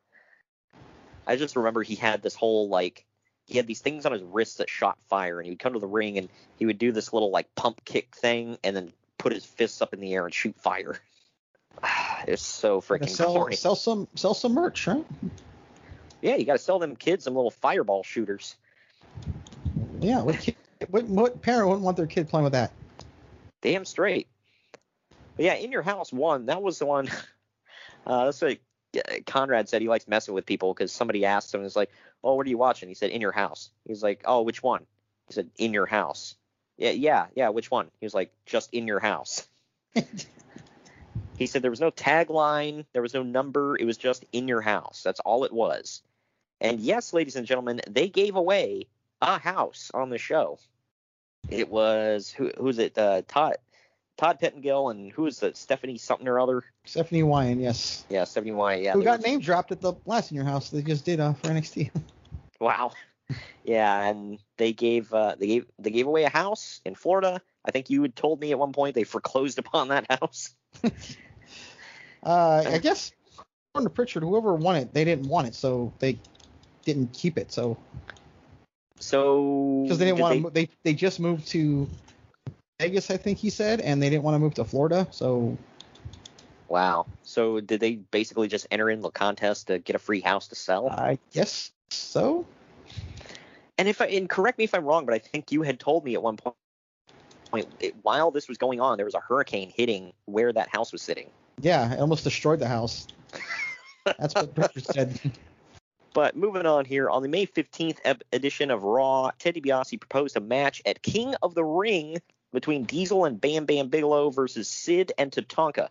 I 1.26 1.36
just 1.36 1.56
remember 1.56 1.84
he 1.84 1.96
had 1.96 2.22
this 2.22 2.36
whole 2.36 2.70
like 2.70 3.06
he 3.46 3.58
had 3.58 3.68
these 3.68 3.82
things 3.82 4.06
on 4.06 4.12
his 4.12 4.24
wrists 4.24 4.58
that 4.58 4.70
shot 4.70 4.98
fire, 5.10 5.40
and 5.40 5.46
he 5.46 5.52
would 5.52 5.60
come 5.60 5.74
to 5.74 5.80
the 5.80 5.88
ring 5.88 6.18
and 6.18 6.30
he 6.58 6.66
would 6.66 6.78
do 6.78 6.92
this 6.92 7.12
little 7.12 7.32
like 7.32 7.54
pump 7.56 7.84
kick 7.86 8.16
thing, 8.16 8.58
and 8.64 8.76
then 8.76 8.94
put 9.18 9.34
his 9.34 9.46
fists 9.46 9.82
up 9.82 9.94
in 9.94 10.00
the 10.00 10.14
air 10.14 10.26
and 10.26 10.34
shoot 10.34 10.56
fire. 10.60 11.00
it's 12.28 12.46
so 12.46 12.82
freaking 12.82 13.10
sell 13.10 13.34
corny. 13.34 13.56
sell 13.56 13.76
some 13.76 14.08
sell 14.16 14.34
some 14.34 14.54
merch, 14.54 14.88
right? 14.88 15.06
Yeah, 16.22 16.36
you 16.36 16.46
got 16.46 16.54
to 16.54 16.60
sell 16.60 16.80
them 16.80 16.96
kids 16.96 17.24
some 17.24 17.36
little 17.36 17.52
fireball 17.52 18.04
shooters. 18.04 18.56
Yeah. 20.00 20.22
What, 20.22 20.40
kid, 20.40 20.56
what 20.90 21.06
what 21.06 21.42
parent 21.42 21.68
wouldn't 21.68 21.84
want 21.86 21.98
their 21.98 22.08
kid 22.08 22.30
playing 22.30 22.44
with 22.44 22.54
that? 22.54 22.72
Damn 23.62 23.86
straight. 23.86 24.28
But 25.36 25.46
yeah, 25.46 25.54
in 25.54 25.72
your 25.72 25.84
house 25.84 26.12
one. 26.12 26.48
That 26.48 26.62
was 26.62 26.80
the 26.80 26.86
one. 26.86 27.10
Uh, 28.06 28.24
that's 28.24 28.42
what 28.42 28.58
Conrad 29.26 29.68
said. 29.68 29.82
He 29.82 29.90
likes 29.90 30.08
messing 30.08 30.34
with 30.34 30.46
people 30.46 30.74
because 30.74 30.94
somebody 30.94 31.26
asked 31.26 31.54
him, 31.54 31.66
"Is 31.66 31.76
like, 31.76 31.92
oh, 32.24 32.36
what 32.36 32.46
are 32.46 32.50
you 32.50 32.58
watching?" 32.58 32.88
He 32.88 32.96
said, 32.96 33.12
"In 33.12 33.20
your 33.20 33.34
house." 33.34 33.70
He's 33.86 34.02
like, 34.02 34.22
"Oh, 34.24 34.44
which 34.44 34.64
one?" 34.64 34.86
He 35.28 35.34
said, 35.34 35.50
"In 35.58 35.74
your 35.74 35.86
house." 35.86 36.36
Yeah, 36.78 36.92
yeah, 36.92 37.26
yeah. 37.36 37.50
Which 37.50 37.70
one? 37.70 37.92
He 38.00 38.06
was 38.06 38.14
like, 38.14 38.32
"Just 38.46 38.74
in 38.74 38.88
your 38.88 39.02
house." 39.02 39.46
he 41.38 41.46
said 41.48 41.62
there 41.62 41.72
was 41.72 41.80
no 41.80 41.92
tagline, 41.92 42.86
there 42.94 43.02
was 43.02 43.14
no 43.14 43.24
number. 43.24 43.78
It 43.80 43.86
was 43.86 43.98
just 43.98 44.26
in 44.34 44.48
your 44.48 44.62
house. 44.62 45.02
That's 45.04 45.20
all 45.22 45.44
it 45.46 45.54
was. 45.54 46.02
And 46.60 46.80
yes, 46.80 47.14
ladies 47.14 47.36
and 47.36 47.46
gentlemen, 47.48 47.82
they 47.90 48.10
gave 48.10 48.36
away 48.36 48.88
a 49.22 49.38
house 49.40 49.92
on 49.94 50.10
the 50.10 50.18
show. 50.18 50.60
It 51.50 51.70
was 51.70 52.30
who 52.32 52.52
who's 52.58 52.80
it? 52.80 52.98
Uh, 52.98 53.22
Todd 53.28 53.58
Todd 54.18 54.40
Pettengill 54.40 54.90
and 54.90 55.12
who 55.12 55.28
is 55.28 55.42
it? 55.44 55.56
Stephanie 55.56 55.98
something 56.00 56.28
or 56.28 56.40
other. 56.40 56.64
Stephanie 56.86 57.24
Wiand, 57.24 57.62
yes. 57.62 58.04
Yeah, 58.10 58.24
Stephanie 58.24 58.54
Wyatt. 58.54 58.82
Yeah, 58.84 58.94
Who 58.94 59.04
got 59.04 59.20
were- 59.20 59.28
name 59.28 59.40
dropped 59.40 59.72
at 59.72 59.80
the 59.80 59.94
last 60.06 60.32
in 60.32 60.36
your 60.36 60.46
house 60.46 60.72
they 60.72 60.82
just 60.82 61.06
did 61.06 61.20
uh, 61.20 61.34
for 61.34 61.48
NXT. 61.50 61.92
Wow. 62.60 62.94
Yeah, 63.64 64.02
and 64.06 64.40
they 64.58 64.74
gave 64.74 65.14
uh, 65.14 65.36
they 65.38 65.46
gave 65.46 65.66
they 65.78 65.92
gave 65.92 66.08
away 66.08 66.24
a 66.24 66.30
house 66.30 66.82
in 66.86 66.96
Florida. 66.96 67.40
I 67.64 67.70
think 67.70 67.92
you 67.92 68.02
had 68.02 68.16
told 68.16 68.40
me 68.42 68.52
at 68.52 68.58
one 68.58 68.74
point 68.74 68.96
they 68.96 69.04
foreclosed 69.04 69.60
upon 69.60 69.90
that 69.90 70.08
house. 70.22 70.56
Uh, 72.24 72.64
I 72.66 72.78
guess 72.80 73.12
according 73.72 73.90
to 73.90 73.94
Pritchard, 73.94 74.24
whoever 74.24 74.56
won 74.56 74.76
it, 74.76 74.94
they 74.94 75.06
didn't 75.06 75.28
want 75.28 75.48
it, 75.48 75.56
so 75.56 75.94
they 76.00 76.18
didn't 76.84 77.14
keep 77.14 77.38
it. 77.38 77.52
So 77.52 77.78
So 79.00 79.84
because 79.84 80.00
they 80.00 80.06
didn't 80.06 80.18
did 80.18 80.22
want 80.24 80.34
they- 80.36 80.50
to, 80.50 80.50
they 80.50 80.70
they 80.84 80.94
just 80.94 81.20
moved 81.20 81.48
to 81.50 81.88
Vegas, 82.80 83.10
I 83.10 83.18
think 83.18 83.38
he 83.38 83.50
said, 83.50 83.82
and 83.82 84.02
they 84.02 84.10
didn't 84.10 84.24
want 84.24 84.36
to 84.36 84.40
move 84.40 84.54
to 84.56 84.66
Florida. 84.66 85.08
So 85.12 85.58
Wow. 86.70 87.06
So 87.24 87.60
did 87.62 87.80
they 87.80 87.96
basically 87.96 88.48
just 88.48 88.68
enter 88.72 88.90
in 88.90 89.02
the 89.02 89.10
contest 89.10 89.68
to 89.68 89.80
get 89.80 89.96
a 89.96 90.00
free 90.00 90.20
house 90.22 90.48
to 90.50 90.56
sell? 90.56 90.90
I 90.90 91.18
guess 91.32 91.72
so. 91.90 92.46
and 93.78 93.88
if 93.88 94.02
I 94.02 94.08
and 94.08 94.30
correct 94.30 94.58
me 94.58 94.64
if 94.66 94.74
I'm 94.74 94.84
wrong, 94.86 95.06
but 95.06 95.14
I 95.16 95.20
think 95.20 95.52
you 95.52 95.62
had 95.62 95.80
told 95.80 96.04
me 96.04 96.14
at 96.16 96.22
one 96.22 96.38
point, 96.38 96.56
point 97.52 97.68
it, 97.80 97.96
while 98.02 98.32
this 98.32 98.48
was 98.50 98.58
going 98.58 98.82
on, 98.82 98.98
there 98.98 99.06
was 99.06 99.16
a 99.16 99.20
hurricane 99.20 99.72
hitting 99.74 100.12
where 100.26 100.52
that 100.52 100.68
house 100.70 100.92
was 100.92 101.02
sitting. 101.02 101.30
Yeah, 101.62 101.94
it 101.94 102.00
almost 102.00 102.24
destroyed 102.24 102.60
the 102.60 102.68
house. 102.68 103.08
That's 104.06 104.34
what 104.36 104.54
Pritchard 104.56 104.86
said. 104.86 105.32
But 106.14 106.36
moving 106.36 106.66
on 106.66 106.86
here, 106.86 107.10
on 107.10 107.22
the 107.22 107.30
May 107.30 107.46
15th 107.46 107.98
ep- 108.04 108.24
edition 108.34 108.72
of 108.72 108.84
Raw, 108.84 109.32
Teddy 109.40 109.62
DiBiase 109.62 110.00
proposed 110.00 110.36
a 110.38 110.40
match 110.40 110.82
at 110.86 111.02
King 111.02 111.36
of 111.42 111.54
the 111.56 111.64
Ring 111.64 112.18
between 112.54 112.86
Diesel 112.86 113.26
and 113.26 113.40
Bam 113.40 113.66
Bam 113.66 113.90
Bigelow 113.90 114.30
versus 114.30 114.68
Sid 114.68 115.12
and 115.18 115.32
Tatanka. 115.32 115.90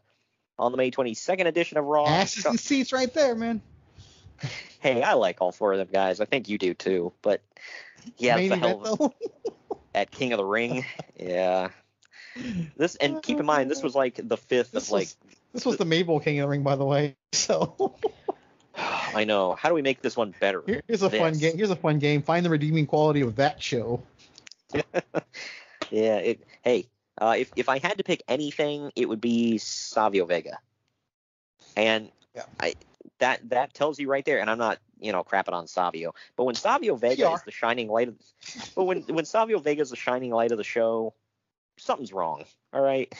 On 0.59 0.73
the 0.73 0.79
May 0.79 0.91
22nd 0.91 1.47
edition 1.47 1.77
of 1.77 1.85
Raw, 1.85 2.07
Asses 2.07 2.43
Shawn- 2.43 2.53
and 2.53 2.61
seats 2.61 2.93
right 2.93 3.13
there, 3.13 3.35
man. 3.35 3.61
hey, 4.81 5.03
I 5.03 5.13
like 5.13 5.41
all 5.43 5.53
four 5.53 5.73
of 5.73 5.79
them 5.79 5.89
guys. 5.93 6.19
I 6.21 6.25
think 6.25 6.49
you 6.49 6.57
do 6.59 6.73
too. 6.75 7.13
But 7.23 7.43
yeah, 8.17 8.39
it's 8.39 8.55
hell 8.55 8.83
of 9.01 9.13
at 9.95 10.11
King 10.11 10.33
of 10.33 10.39
the 10.39 10.45
Ring. 10.45 10.85
Yeah. 11.19 11.69
This 12.77 12.97
and 12.97 13.23
keep 13.23 13.39
in 13.39 13.47
mind 13.47 13.71
this 13.71 13.83
was 13.83 13.95
like 13.95 14.19
the 14.23 14.37
fifth 14.37 14.73
This 14.73 14.87
of 14.87 14.93
like 14.93 15.09
was, 15.09 15.17
this 15.57 15.65
was 15.65 15.79
the 15.79 15.87
Mabel 15.87 16.21
King 16.21 16.39
of 16.39 16.45
the 16.45 16.49
Ring, 16.49 16.63
by 16.63 16.77
the 16.77 16.85
way. 16.85 17.17
So 17.33 17.95
I 19.15 19.25
know. 19.25 19.55
How 19.55 19.69
do 19.69 19.75
we 19.75 19.83
make 19.83 20.03
this 20.03 20.17
one 20.17 20.35
better? 20.41 20.63
here's 20.67 21.03
a 21.03 21.11
fun 21.11 21.39
game. 21.39 21.57
Here's 21.57 21.71
a 21.71 21.77
fun 21.77 21.99
game. 21.99 22.23
Find 22.23 22.45
the 22.45 22.51
redeeming 22.51 22.87
quality 22.87 23.21
of 23.21 23.37
that 23.37 23.63
show. 23.63 24.03
Yeah. 25.91 26.17
It. 26.17 26.41
Hey, 26.63 26.89
uh, 27.21 27.37
if 27.39 27.53
if 27.55 27.69
I 27.69 27.79
had 27.79 27.99
to 27.99 28.05
pick 28.05 28.23
anything, 28.27 28.91
it 28.97 29.09
would 29.09 29.21
be 29.21 29.59
Savio 29.59 30.27
Vega. 30.27 30.59
And 31.77 32.11
Yeah. 32.35 32.43
I 32.59 32.75
that 33.21 33.49
that 33.51 33.73
tells 33.73 34.01
you 34.01 34.09
right 34.11 34.25
there. 34.25 34.41
And 34.41 34.51
I'm 34.51 34.59
not 34.59 34.79
you 34.99 35.13
know 35.13 35.23
crapping 35.23 35.53
on 35.53 35.69
Savio, 35.69 36.15
but 36.37 36.45
when 36.45 36.57
Savio 36.57 36.97
Vega 36.97 37.31
is 37.33 37.43
the 37.43 37.53
shining 37.53 37.89
light 37.89 38.09
of, 38.09 38.17
but 38.75 38.85
when 38.85 39.03
when 39.03 39.25
Savio 39.25 39.61
Vega 39.61 39.83
is 39.83 39.91
the 39.91 39.97
shining 39.97 40.33
light 40.33 40.51
of 40.51 40.59
the 40.59 40.65
show, 40.65 41.15
something's 41.77 42.13
wrong. 42.13 42.45
All 42.73 42.83
right. 42.83 43.15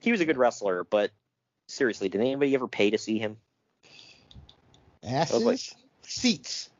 He 0.00 0.10
was 0.10 0.20
a 0.20 0.24
good 0.24 0.36
wrestler, 0.36 0.82
but 0.82 1.12
seriously, 1.68 2.08
did 2.08 2.20
anybody 2.20 2.54
ever 2.54 2.68
pay 2.68 2.90
to 2.90 2.98
see 2.98 3.18
him? 3.18 3.36
Asses, 5.02 5.42
like- 5.42 5.60
seats. 6.02 6.70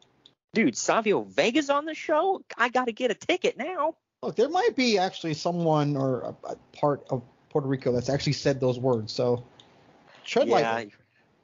Dude, 0.54 0.76
Savio 0.76 1.22
Vega's 1.22 1.68
on 1.68 1.84
the 1.84 1.94
show. 1.94 2.42
I 2.56 2.68
got 2.68 2.86
to 2.86 2.92
get 2.92 3.10
a 3.10 3.14
ticket 3.14 3.58
now. 3.58 3.96
Look, 4.22 4.36
there 4.36 4.48
might 4.48 4.76
be 4.76 4.98
actually 4.98 5.34
someone 5.34 5.96
or 5.96 6.20
a, 6.20 6.52
a 6.52 6.56
part 6.72 7.04
of 7.10 7.22
Puerto 7.50 7.68
Rico 7.68 7.92
that's 7.92 8.08
actually 8.08 8.32
said 8.34 8.60
those 8.60 8.78
words. 8.78 9.12
So 9.12 9.44
tread 10.24 10.48
lightly. 10.48 10.92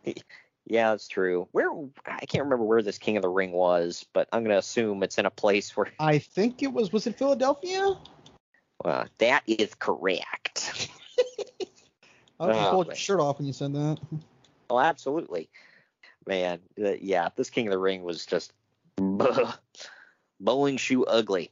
Yeah, 0.04 0.12
yeah, 0.66 0.90
that's 0.90 1.08
true. 1.08 1.48
Where 1.52 1.70
I 2.06 2.24
can't 2.26 2.44
remember 2.44 2.64
where 2.64 2.82
this 2.82 2.98
King 2.98 3.16
of 3.16 3.22
the 3.22 3.28
Ring 3.28 3.52
was, 3.52 4.06
but 4.12 4.28
I'm 4.32 4.42
gonna 4.42 4.58
assume 4.58 5.02
it's 5.02 5.18
in 5.18 5.26
a 5.26 5.30
place 5.30 5.76
where 5.76 5.92
I 5.98 6.18
think 6.18 6.62
it 6.62 6.72
was 6.72 6.92
was 6.92 7.06
it 7.06 7.18
Philadelphia? 7.18 7.96
Well, 8.82 9.06
that 9.18 9.42
is 9.46 9.74
correct. 9.74 10.49
I 12.40 12.66
Oh, 12.66 12.70
pulled 12.70 12.86
man. 12.86 12.94
your 12.94 12.96
shirt 12.96 13.20
off 13.20 13.38
when 13.38 13.46
you 13.46 13.52
said 13.52 13.74
that. 13.74 13.98
Oh, 14.70 14.78
absolutely, 14.78 15.50
man. 16.26 16.60
uh, 16.82 16.92
yeah, 17.00 17.28
this 17.36 17.50
King 17.50 17.66
of 17.66 17.72
the 17.72 17.78
Ring 17.78 18.02
was 18.02 18.24
just 18.24 18.52
bowling 20.40 20.76
shoe 20.76 21.04
ugly. 21.04 21.50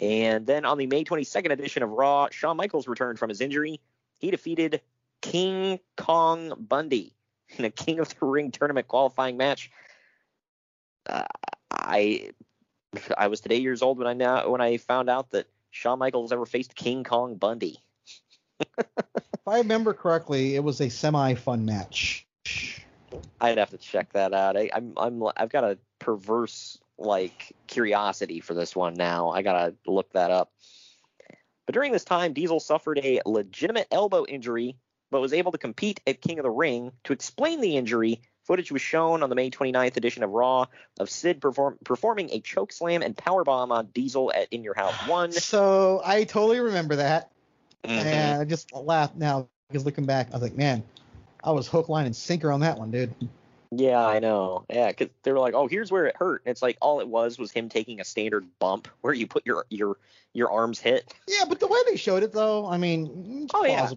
And 0.00 0.46
then 0.46 0.64
on 0.64 0.78
the 0.78 0.86
May 0.86 1.04
22nd 1.04 1.52
edition 1.52 1.82
of 1.82 1.90
Raw, 1.90 2.28
Shawn 2.30 2.56
Michaels 2.56 2.88
returned 2.88 3.18
from 3.18 3.28
his 3.28 3.40
injury. 3.40 3.80
He 4.18 4.30
defeated 4.30 4.80
King 5.20 5.78
Kong 5.96 6.54
Bundy 6.58 7.14
in 7.56 7.64
a 7.64 7.70
King 7.70 8.00
of 8.00 8.08
the 8.18 8.26
Ring 8.26 8.50
tournament 8.50 8.88
qualifying 8.88 9.36
match. 9.36 9.70
Uh, 11.08 11.24
I 11.70 12.30
I 13.16 13.28
was 13.28 13.40
today 13.40 13.58
years 13.58 13.82
old 13.82 13.98
when 13.98 14.06
I 14.06 14.12
now 14.12 14.48
when 14.48 14.60
I 14.60 14.76
found 14.76 15.08
out 15.08 15.30
that 15.30 15.46
Shawn 15.70 15.98
Michaels 15.98 16.32
ever 16.32 16.46
faced 16.46 16.74
King 16.74 17.04
Kong 17.04 17.36
Bundy. 17.36 17.78
If 18.78 19.48
I 19.48 19.58
remember 19.58 19.92
correctly, 19.92 20.54
it 20.54 20.62
was 20.62 20.80
a 20.80 20.88
semi-fun 20.88 21.64
match. 21.64 22.26
I'd 23.40 23.58
have 23.58 23.70
to 23.70 23.78
check 23.78 24.12
that 24.12 24.32
out. 24.32 24.56
I, 24.56 24.70
I'm 24.72 24.92
I'm 24.96 25.22
I've 25.36 25.50
got 25.50 25.64
a 25.64 25.78
perverse 25.98 26.78
like 26.96 27.52
curiosity 27.66 28.40
for 28.40 28.54
this 28.54 28.76
one 28.76 28.94
now. 28.94 29.30
I 29.30 29.42
gotta 29.42 29.74
look 29.86 30.12
that 30.12 30.30
up. 30.30 30.52
But 31.66 31.74
during 31.74 31.92
this 31.92 32.04
time, 32.04 32.32
Diesel 32.32 32.60
suffered 32.60 32.98
a 32.98 33.20
legitimate 33.26 33.88
elbow 33.90 34.24
injury, 34.26 34.76
but 35.10 35.20
was 35.20 35.32
able 35.32 35.52
to 35.52 35.58
compete 35.58 36.00
at 36.06 36.20
King 36.20 36.38
of 36.38 36.44
the 36.44 36.50
Ring. 36.50 36.92
To 37.04 37.12
explain 37.12 37.60
the 37.60 37.76
injury, 37.76 38.20
footage 38.44 38.72
was 38.72 38.82
shown 38.82 39.22
on 39.22 39.28
the 39.28 39.36
May 39.36 39.50
29th 39.50 39.96
edition 39.96 40.22
of 40.22 40.30
Raw 40.30 40.66
of 40.98 41.08
Sid 41.08 41.40
perform, 41.40 41.78
performing 41.84 42.30
a 42.30 42.40
choke 42.40 42.72
slam 42.72 43.02
and 43.02 43.16
power 43.16 43.44
bomb 43.44 43.72
on 43.72 43.86
Diesel 43.86 44.32
at 44.34 44.48
In 44.52 44.64
Your 44.64 44.74
House 44.74 45.08
One. 45.08 45.32
So 45.32 46.00
I 46.04 46.24
totally 46.24 46.60
remember 46.60 46.96
that, 46.96 47.30
Mhm. 47.84 48.06
and 48.06 48.40
I 48.42 48.44
just 48.44 48.72
laughed 48.72 49.16
now 49.16 49.48
because 49.68 49.84
looking 49.84 50.06
back, 50.06 50.28
I 50.30 50.34
was 50.34 50.42
like, 50.42 50.56
man, 50.56 50.82
I 51.42 51.50
was 51.50 51.66
hook, 51.66 51.88
line, 51.88 52.06
and 52.06 52.14
sinker 52.14 52.52
on 52.52 52.60
that 52.60 52.78
one, 52.78 52.90
dude. 52.90 53.14
Yeah, 53.74 54.06
I 54.06 54.18
know. 54.18 54.66
Yeah, 54.68 54.88
because 54.88 55.08
they 55.22 55.32
were 55.32 55.38
like, 55.38 55.54
"Oh, 55.54 55.66
here's 55.66 55.90
where 55.90 56.04
it 56.04 56.16
hurt." 56.16 56.42
And 56.44 56.50
it's 56.50 56.60
like 56.60 56.76
all 56.82 57.00
it 57.00 57.08
was 57.08 57.38
was 57.38 57.50
him 57.50 57.70
taking 57.70 58.00
a 58.00 58.04
standard 58.04 58.46
bump 58.58 58.86
where 59.00 59.14
you 59.14 59.26
put 59.26 59.46
your 59.46 59.64
your 59.70 59.96
your 60.34 60.50
arms 60.50 60.78
hit. 60.78 61.14
Yeah, 61.26 61.44
but 61.48 61.58
the 61.58 61.66
way 61.66 61.78
they 61.86 61.96
showed 61.96 62.22
it, 62.22 62.32
though, 62.32 62.66
I 62.66 62.76
mean, 62.76 63.44
it's 63.44 63.52
Oh, 63.54 63.64
yeah. 63.64 63.90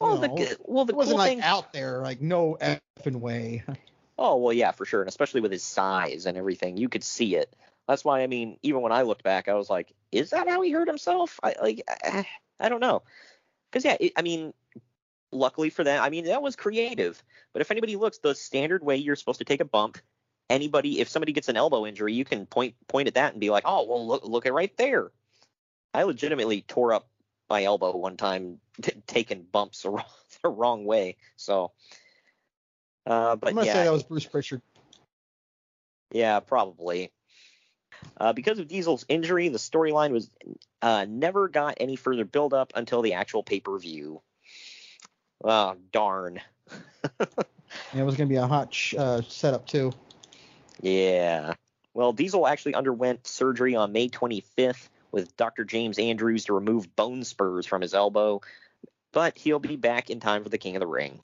Well, 0.00 0.16
You 0.16 0.20
the 0.20 0.28
know, 0.28 0.56
well 0.64 0.84
the 0.84 0.92
it 0.94 0.96
wasn't 0.96 1.14
cool 1.14 1.18
like 1.18 1.30
thing. 1.30 1.42
out 1.42 1.72
there, 1.72 2.00
like 2.02 2.20
no 2.20 2.58
effing 2.60 3.20
way. 3.20 3.62
Oh 4.18 4.36
well, 4.36 4.52
yeah, 4.52 4.72
for 4.72 4.84
sure, 4.84 5.00
and 5.00 5.08
especially 5.08 5.40
with 5.40 5.52
his 5.52 5.62
size 5.62 6.26
and 6.26 6.36
everything, 6.36 6.76
you 6.76 6.88
could 6.88 7.04
see 7.04 7.36
it. 7.36 7.54
That's 7.86 8.04
why 8.04 8.22
I 8.22 8.26
mean, 8.26 8.58
even 8.62 8.80
when 8.80 8.92
I 8.92 9.02
looked 9.02 9.22
back, 9.22 9.48
I 9.48 9.54
was 9.54 9.70
like, 9.70 9.92
"Is 10.10 10.30
that 10.30 10.48
how 10.48 10.60
he 10.62 10.70
hurt 10.72 10.88
himself?" 10.88 11.38
I 11.42 11.54
like, 11.62 11.84
I, 11.88 12.26
I 12.60 12.68
don't 12.68 12.80
know, 12.80 13.02
because 13.70 13.84
yeah, 13.84 13.96
it, 14.00 14.12
I 14.16 14.22
mean, 14.22 14.54
luckily 15.32 15.70
for 15.70 15.84
them, 15.84 16.02
I 16.02 16.10
mean 16.10 16.26
that 16.26 16.42
was 16.42 16.56
creative. 16.56 17.22
But 17.52 17.62
if 17.62 17.70
anybody 17.70 17.96
looks, 17.96 18.18
the 18.18 18.34
standard 18.34 18.84
way 18.84 18.96
you're 18.96 19.16
supposed 19.16 19.38
to 19.40 19.44
take 19.44 19.60
a 19.60 19.64
bump, 19.64 19.98
anybody, 20.50 21.00
if 21.00 21.08
somebody 21.08 21.32
gets 21.32 21.48
an 21.48 21.56
elbow 21.56 21.86
injury, 21.86 22.14
you 22.14 22.24
can 22.24 22.46
point 22.46 22.74
point 22.88 23.08
at 23.08 23.14
that 23.14 23.32
and 23.32 23.40
be 23.40 23.50
like, 23.50 23.64
"Oh, 23.66 23.86
well, 23.86 24.06
look 24.06 24.24
look 24.24 24.46
at 24.46 24.52
right 24.52 24.76
there." 24.76 25.10
I 25.94 26.04
legitimately 26.04 26.62
tore 26.62 26.94
up 26.94 27.08
my 27.50 27.64
elbow 27.64 27.96
one 27.96 28.16
time 28.16 28.60
t- 28.80 29.02
taking 29.06 29.42
bumps 29.42 29.82
the 29.82 29.90
wrong, 29.92 30.04
the 30.42 30.48
wrong 30.48 30.84
way. 30.84 31.16
So, 31.36 31.72
uh, 33.06 33.36
but 33.36 33.50
I'm 33.50 33.54
gonna 33.56 33.66
yeah, 33.66 33.74
say 33.74 33.84
that 33.84 33.92
was 33.92 34.02
Bruce 34.04 34.26
Pritchard. 34.26 34.62
yeah, 36.12 36.40
probably. 36.40 37.12
Uh, 38.18 38.32
because 38.32 38.58
of 38.58 38.68
Diesel's 38.68 39.04
injury, 39.08 39.48
the 39.48 39.58
storyline 39.58 40.12
was 40.12 40.30
uh, 40.80 41.06
never 41.08 41.48
got 41.48 41.78
any 41.80 41.96
further 41.96 42.24
build 42.24 42.54
up 42.54 42.72
until 42.74 43.02
the 43.02 43.14
actual 43.14 43.42
pay 43.42 43.60
per 43.60 43.78
view. 43.78 44.20
Oh 45.42 45.76
darn. 45.92 46.40
Yeah, 47.94 48.02
it 48.02 48.04
was 48.04 48.16
gonna 48.16 48.28
be 48.28 48.36
a 48.36 48.46
hot 48.46 48.72
sh- 48.72 48.94
uh, 48.98 49.22
setup 49.22 49.66
too. 49.66 49.92
Yeah. 50.80 51.54
Well, 51.94 52.12
Diesel 52.12 52.46
actually 52.46 52.74
underwent 52.74 53.26
surgery 53.26 53.76
on 53.76 53.92
May 53.92 54.08
25th 54.08 54.88
with 55.10 55.36
Dr. 55.36 55.64
James 55.64 55.98
Andrews 55.98 56.46
to 56.46 56.54
remove 56.54 56.94
bone 56.96 57.24
spurs 57.24 57.66
from 57.66 57.82
his 57.82 57.94
elbow, 57.94 58.40
but 59.12 59.36
he'll 59.36 59.58
be 59.58 59.76
back 59.76 60.10
in 60.10 60.20
time 60.20 60.42
for 60.42 60.48
the 60.48 60.58
King 60.58 60.76
of 60.76 60.80
the 60.80 60.86
Ring. 60.86 61.20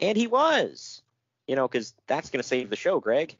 And 0.00 0.16
he 0.16 0.26
was. 0.26 1.02
You 1.46 1.56
know, 1.56 1.66
because 1.66 1.94
that's 2.06 2.30
going 2.30 2.42
to 2.42 2.48
save 2.48 2.70
the 2.70 2.76
show, 2.76 3.00
Greg. 3.00 3.36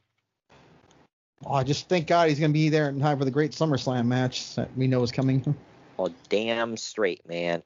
Oh, 1.45 1.63
just 1.63 1.89
thank 1.89 2.07
God 2.07 2.29
he's 2.29 2.39
gonna 2.39 2.53
be 2.53 2.69
there 2.69 2.89
in 2.89 3.01
time 3.01 3.19
for 3.19 3.25
the 3.25 3.31
great 3.31 3.53
SummerSlam 3.53 4.07
match 4.07 4.55
that 4.57 4.69
we 4.77 4.87
know 4.87 5.03
is 5.03 5.11
coming. 5.11 5.43
Well, 5.97 6.09
oh, 6.11 6.15
damn 6.29 6.77
straight, 6.77 7.27
man. 7.29 7.63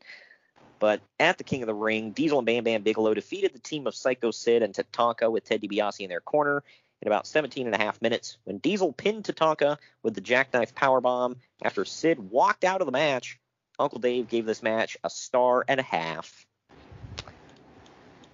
But 0.78 1.00
at 1.18 1.38
the 1.38 1.44
King 1.44 1.62
of 1.62 1.66
the 1.66 1.74
Ring, 1.74 2.10
Diesel 2.10 2.38
and 2.38 2.46
Bam 2.46 2.64
Bam 2.64 2.82
Bigelow 2.82 3.14
defeated 3.14 3.52
the 3.52 3.58
team 3.58 3.86
of 3.86 3.94
Psycho 3.94 4.30
Sid 4.30 4.62
and 4.62 4.74
Tatanka 4.74 5.30
with 5.30 5.44
Ted 5.44 5.62
DiBiase 5.62 6.00
in 6.00 6.08
their 6.08 6.20
corner 6.20 6.62
in 7.00 7.08
about 7.08 7.26
17 7.26 7.66
and 7.66 7.74
a 7.74 7.78
half 7.78 8.00
minutes 8.00 8.38
when 8.44 8.58
Diesel 8.58 8.92
pinned 8.92 9.24
Tatanka 9.24 9.78
with 10.02 10.14
the 10.14 10.20
jackknife 10.20 10.74
powerbomb. 10.74 11.36
After 11.62 11.84
Sid 11.84 12.30
walked 12.30 12.64
out 12.64 12.80
of 12.80 12.86
the 12.86 12.92
match, 12.92 13.38
Uncle 13.78 13.98
Dave 13.98 14.28
gave 14.28 14.46
this 14.46 14.62
match 14.62 14.96
a 15.02 15.10
star 15.10 15.64
and 15.66 15.80
a 15.80 15.84
half. 15.84 16.46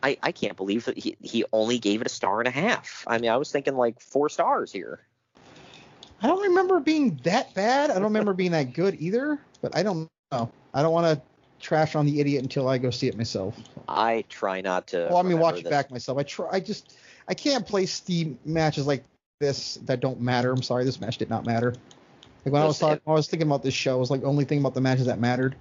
I, 0.03 0.17
I 0.23 0.33
can't 0.33 0.57
believe 0.57 0.87
that 0.87 0.99
he, 0.99 1.17
he 1.21 1.45
only 1.53 1.79
gave 1.79 2.01
it 2.01 2.07
a 2.07 2.11
star 2.11 2.41
and 2.41 2.49
a 2.49 2.53
half. 2.53 3.05
I 3.07 3.19
mean, 3.19 3.31
I 3.31 3.37
was 3.37 3.51
thinking 3.51 3.77
like 3.77 4.01
four 4.01 4.29
stars 4.29 4.73
here. 4.73 5.01
I 6.23 6.27
don't 6.27 6.43
remember 6.43 6.81
being 6.81 7.21
that 7.25 7.55
bad. 7.55 7.91
I 7.91 7.95
don't 7.95 8.05
remember 8.05 8.35
being 8.35 8.53
that 8.53 8.73
good 8.75 8.97
either. 9.01 9.39
But 9.63 9.77
I 9.77 9.83
don't 9.83 10.09
know. 10.33 10.51
I 10.75 10.83
don't 10.83 10.93
want 10.93 11.07
to 11.19 11.23
trash 11.65 11.95
on 11.95 12.07
the 12.07 12.21
idiot 12.21 12.43
until 12.43 12.69
I 12.69 12.79
go 12.79 12.91
see 12.91 13.09
it 13.09 13.17
myself. 13.17 13.57
I 13.89 14.25
try 14.29 14.61
not 14.61 14.87
to. 14.89 15.09
Well, 15.11 15.19
I 15.19 15.23
mean, 15.23 15.39
watch 15.39 15.59
it 15.61 15.69
back 15.71 15.91
myself. 15.91 16.19
I 16.19 16.23
try. 16.23 16.49
I 16.53 16.61
just 16.61 16.97
I 17.29 17.35
can't 17.35 17.67
play 17.67 17.87
the 18.07 18.35
matches 18.45 18.87
like 18.87 19.05
this 19.41 19.75
that 19.85 20.01
don't 20.01 20.21
matter. 20.21 20.51
I'm 20.53 20.63
sorry, 20.63 20.85
this 20.85 21.01
match 21.01 21.19
did 21.19 21.31
not 21.31 21.47
matter. 21.47 21.75
Like 22.45 22.53
when 22.53 22.63
I 22.63 22.67
was 22.67 22.79
talking, 22.79 23.01
I 23.07 23.13
was 23.13 23.29
thinking 23.29 23.49
about 23.49 23.63
this 23.63 23.75
show. 23.75 23.93
I 23.97 23.99
was 24.01 24.11
like 24.11 24.25
only 24.25 24.45
thinking 24.45 24.63
about 24.63 24.75
the 24.75 24.81
matches 24.81 25.07
that 25.07 25.21
mattered. 25.21 25.57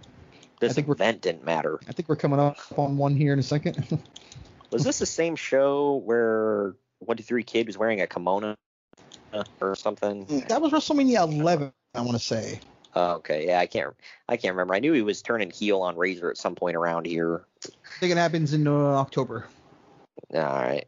This 0.59 0.71
I 0.71 0.75
think 0.75 0.87
we're- 0.87 0.95
event 0.97 1.21
didn't 1.21 1.45
matter. 1.45 1.79
I 1.87 1.91
think 1.93 2.09
we're 2.09 2.15
coming 2.17 2.39
up 2.39 2.57
on 2.77 2.97
one 2.97 3.15
here 3.15 3.33
in 3.33 3.39
a 3.39 3.43
second. 3.43 3.99
Was 4.71 4.83
this 4.83 4.99
the 4.99 5.05
same 5.07 5.35
show 5.35 5.95
where 6.05 6.75
One 6.99 7.17
Two 7.17 7.23
Three 7.23 7.43
Kid 7.43 7.65
was 7.65 7.75
wearing 7.75 8.01
a 8.01 8.07
kimono 8.07 8.55
or 9.61 9.75
something? 9.75 10.25
that 10.47 10.61
was 10.61 10.71
WrestleMania 10.71 11.31
11, 11.31 11.71
I 11.95 12.01
want 12.01 12.17
to 12.17 12.23
say. 12.23 12.59
Oh, 12.95 13.13
okay, 13.15 13.47
yeah, 13.47 13.59
I 13.59 13.67
can't, 13.67 13.93
I 14.27 14.37
can't 14.37 14.53
remember. 14.53 14.73
I 14.73 14.79
knew 14.79 14.93
he 14.93 15.01
was 15.01 15.21
turning 15.21 15.51
heel 15.51 15.81
on 15.81 15.95
Razor 15.95 16.29
at 16.29 16.37
some 16.37 16.55
point 16.55 16.75
around 16.75 17.05
here. 17.05 17.45
I 17.65 17.99
think 17.99 18.11
it 18.11 18.17
happens 18.17 18.53
in 18.53 18.67
uh, 18.67 18.71
October. 18.71 19.45
All 20.33 20.41
right. 20.41 20.85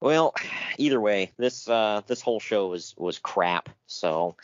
Well, 0.00 0.34
either 0.76 1.00
way, 1.00 1.32
this 1.38 1.68
uh, 1.68 2.02
this 2.06 2.20
whole 2.20 2.38
show 2.38 2.68
was 2.68 2.94
was 2.98 3.18
crap. 3.18 3.70
So 3.86 4.36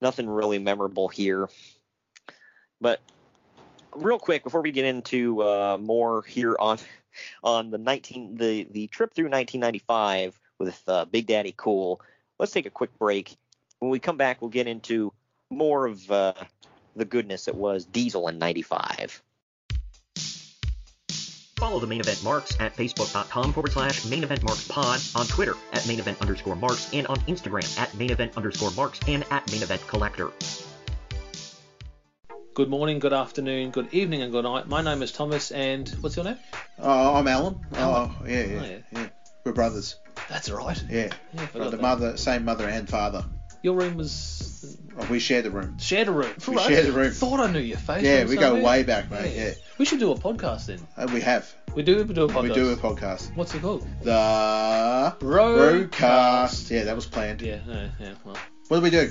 nothing 0.00 0.28
really 0.28 0.58
memorable 0.58 1.08
here. 1.08 1.48
But 2.80 3.00
real 3.94 4.18
quick 4.18 4.42
before 4.42 4.62
we 4.62 4.72
get 4.72 4.84
into 4.84 5.42
uh, 5.42 5.78
more 5.80 6.22
here 6.22 6.56
on 6.58 6.78
on 7.42 7.70
the 7.70 7.78
19 7.78 8.36
the 8.36 8.64
the 8.70 8.86
trip 8.88 9.14
through 9.14 9.26
1995 9.26 10.40
with 10.64 10.82
uh, 10.88 11.04
Big 11.04 11.26
Daddy 11.26 11.52
Cool. 11.56 12.00
Let's 12.38 12.52
take 12.52 12.66
a 12.66 12.70
quick 12.70 12.98
break. 12.98 13.36
When 13.80 13.90
we 13.90 13.98
come 13.98 14.16
back, 14.16 14.40
we'll 14.40 14.50
get 14.50 14.66
into 14.66 15.12
more 15.50 15.86
of 15.86 16.10
uh, 16.10 16.32
the 16.96 17.04
goodness 17.04 17.44
that 17.44 17.54
was 17.54 17.84
Diesel 17.84 18.28
in 18.28 18.38
'95. 18.38 19.22
Follow 21.56 21.78
the 21.78 21.86
main 21.86 22.00
event 22.00 22.22
marks 22.24 22.58
at 22.60 22.74
facebook.com 22.76 23.52
forward 23.52 23.72
slash 23.72 24.04
main 24.06 24.24
event 24.24 24.42
marks 24.42 24.66
pod, 24.66 25.00
on 25.14 25.26
Twitter 25.26 25.54
at 25.72 25.86
main 25.86 26.00
event 26.00 26.20
underscore 26.20 26.56
marks, 26.56 26.92
and 26.92 27.06
on 27.06 27.16
Instagram 27.20 27.78
at 27.78 27.94
main 27.94 28.10
event 28.10 28.36
underscore 28.36 28.70
marks 28.72 28.98
and 29.06 29.24
at 29.30 29.50
main 29.52 29.62
event 29.62 29.86
collector. 29.86 30.32
Good 32.54 32.68
morning, 32.68 32.98
good 33.00 33.12
afternoon, 33.12 33.70
good 33.70 33.92
evening, 33.92 34.22
and 34.22 34.30
good 34.32 34.44
night. 34.44 34.68
My 34.68 34.80
name 34.82 35.02
is 35.02 35.10
Thomas, 35.12 35.50
and 35.50 35.88
what's 36.00 36.16
your 36.16 36.24
name? 36.24 36.38
Oh, 36.78 37.14
I'm 37.16 37.26
Alan. 37.28 37.58
Alan. 37.74 38.10
Oh, 38.20 38.26
yeah, 38.26 38.44
yeah, 38.44 38.60
Oh, 38.60 38.64
yeah. 38.64 38.78
yeah. 38.92 39.08
We're 39.44 39.52
brothers. 39.52 39.96
That's 40.28 40.50
right. 40.50 40.82
Yeah. 40.88 41.10
Yeah, 41.34 41.46
the 41.52 41.70
that. 41.70 41.80
mother, 41.80 42.16
same 42.16 42.44
mother 42.44 42.68
and 42.68 42.88
father. 42.88 43.24
Your 43.62 43.74
room 43.74 43.96
was 43.96 44.76
Oh, 44.96 45.06
we 45.10 45.18
share 45.18 45.42
the 45.42 45.50
room. 45.50 45.76
shared 45.78 46.06
a 46.08 46.12
room. 46.12 46.32
We 46.46 46.54
Right. 46.54 46.66
share 46.68 46.82
the 46.82 46.92
room. 46.92 47.10
Thought 47.10 47.40
I 47.40 47.50
knew 47.50 47.58
your 47.58 47.78
face. 47.78 48.04
Yeah, 48.04 48.24
we 48.24 48.36
go 48.36 48.60
way 48.62 48.84
back, 48.84 49.10
mate. 49.10 49.34
Yeah. 49.34 49.54
We 49.78 49.84
should 49.84 49.98
do 49.98 50.12
a 50.12 50.14
podcast 50.16 50.66
then. 50.66 50.86
Uh, 50.96 51.08
we 51.12 51.20
have. 51.20 51.52
We 51.74 51.82
do. 51.82 52.04
We 52.04 52.14
do 52.14 52.24
a 52.24 52.28
podcast. 52.28 52.42
We 52.42 52.54
do 52.54 52.70
a 52.72 52.76
podcast. 52.76 53.34
What's 53.34 53.54
it 53.54 53.62
called? 53.62 53.84
The 54.02 54.10
Roadcast. 55.20 55.88
Roadcast. 55.90 56.70
Yeah, 56.70 56.84
that 56.84 56.94
was 56.94 57.06
planned. 57.06 57.42
Yeah. 57.42 57.58
Yeah. 57.66 57.88
yeah 57.98 58.12
well. 58.24 58.36
What 58.68 58.76
do 58.78 58.82
we 58.82 58.90
do? 58.90 59.10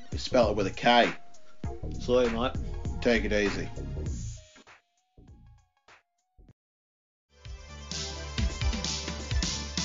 We 0.11 0.17
spell 0.17 0.51
it 0.51 0.57
with 0.57 0.67
a 0.67 0.71
K. 0.71 1.09
Sorry, 1.99 2.29
mate. 2.29 2.51
Take 3.01 3.23
it 3.23 3.33
easy. 3.33 3.69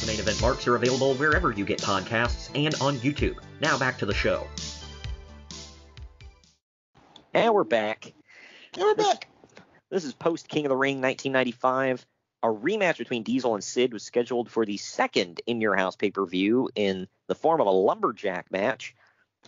The 0.01 0.07
main 0.07 0.21
event 0.21 0.41
marks 0.41 0.67
are 0.67 0.77
available 0.77 1.15
wherever 1.15 1.53
you 1.53 1.65
get 1.65 1.81
podcasts 1.81 2.51
and 2.55 2.75
on 2.81 2.97
YouTube. 2.99 3.37
Now 3.61 3.79
back 3.79 3.99
to 3.99 4.07
the 4.07 4.15
show. 4.15 4.47
And 7.33 7.55
we're 7.55 7.65
back. 7.65 8.13
And 8.75 8.83
we're 8.83 8.95
back. 8.95 9.29
This 9.91 10.05
is 10.05 10.13
post 10.15 10.49
King 10.49 10.67
of 10.67 10.71
the 10.71 10.77
Ring 10.77 11.01
1995. 11.01 12.05
A 12.43 12.49
rematch 12.49 12.99
between 12.99 13.23
Diesel 13.23 13.55
and 13.55 13.65
Sid 13.65 13.93
was 13.93 14.03
scheduled 14.03 14.51
for 14.51 14.67
the 14.67 14.77
second 14.77 15.41
In 15.47 15.61
Your 15.61 15.77
House 15.77 15.97
pay 15.97 16.11
per 16.11 16.27
view 16.27 16.69
in 16.75 17.07
the 17.29 17.35
form 17.35 17.61
of 17.61 17.67
a 17.67 17.71
lumberjack 17.71 18.51
match. 18.51 18.95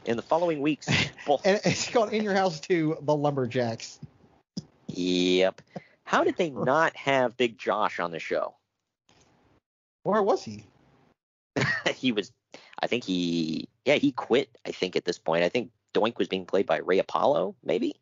In 0.05 0.17
the 0.17 0.23
following 0.23 0.61
weeks. 0.61 0.89
And 1.45 1.61
it's 1.65 1.91
called 1.91 2.15
In 2.15 2.25
Your 2.25 2.33
House 2.33 2.59
2, 2.61 2.99
The 3.03 3.15
Lumberjacks. 3.15 3.99
yep. 4.87 5.61
How 6.05 6.25
did 6.25 6.39
they 6.39 6.49
not 6.49 6.97
have 6.97 7.37
Big 7.37 7.59
Josh 7.59 8.01
on 8.01 8.13
the 8.13 8.19
show? 8.19 8.55
Where 10.05 10.23
was 10.23 10.43
he? 10.43 10.65
he 11.95 12.13
was, 12.13 12.33
I 12.81 12.87
think 12.87 13.05
he, 13.05 13.69
yeah, 13.85 13.97
he 13.97 14.13
quit. 14.13 14.49
I 14.67 14.73
think 14.73 14.97
at 14.97 15.05
this 15.05 15.19
point, 15.19 15.45
I 15.45 15.51
think 15.51 15.71
Doink 15.93 16.17
was 16.17 16.29
being 16.29 16.47
played 16.47 16.65
by 16.65 16.79
Ray 16.79 16.99
Apollo, 16.99 17.57
maybe. 17.63 17.97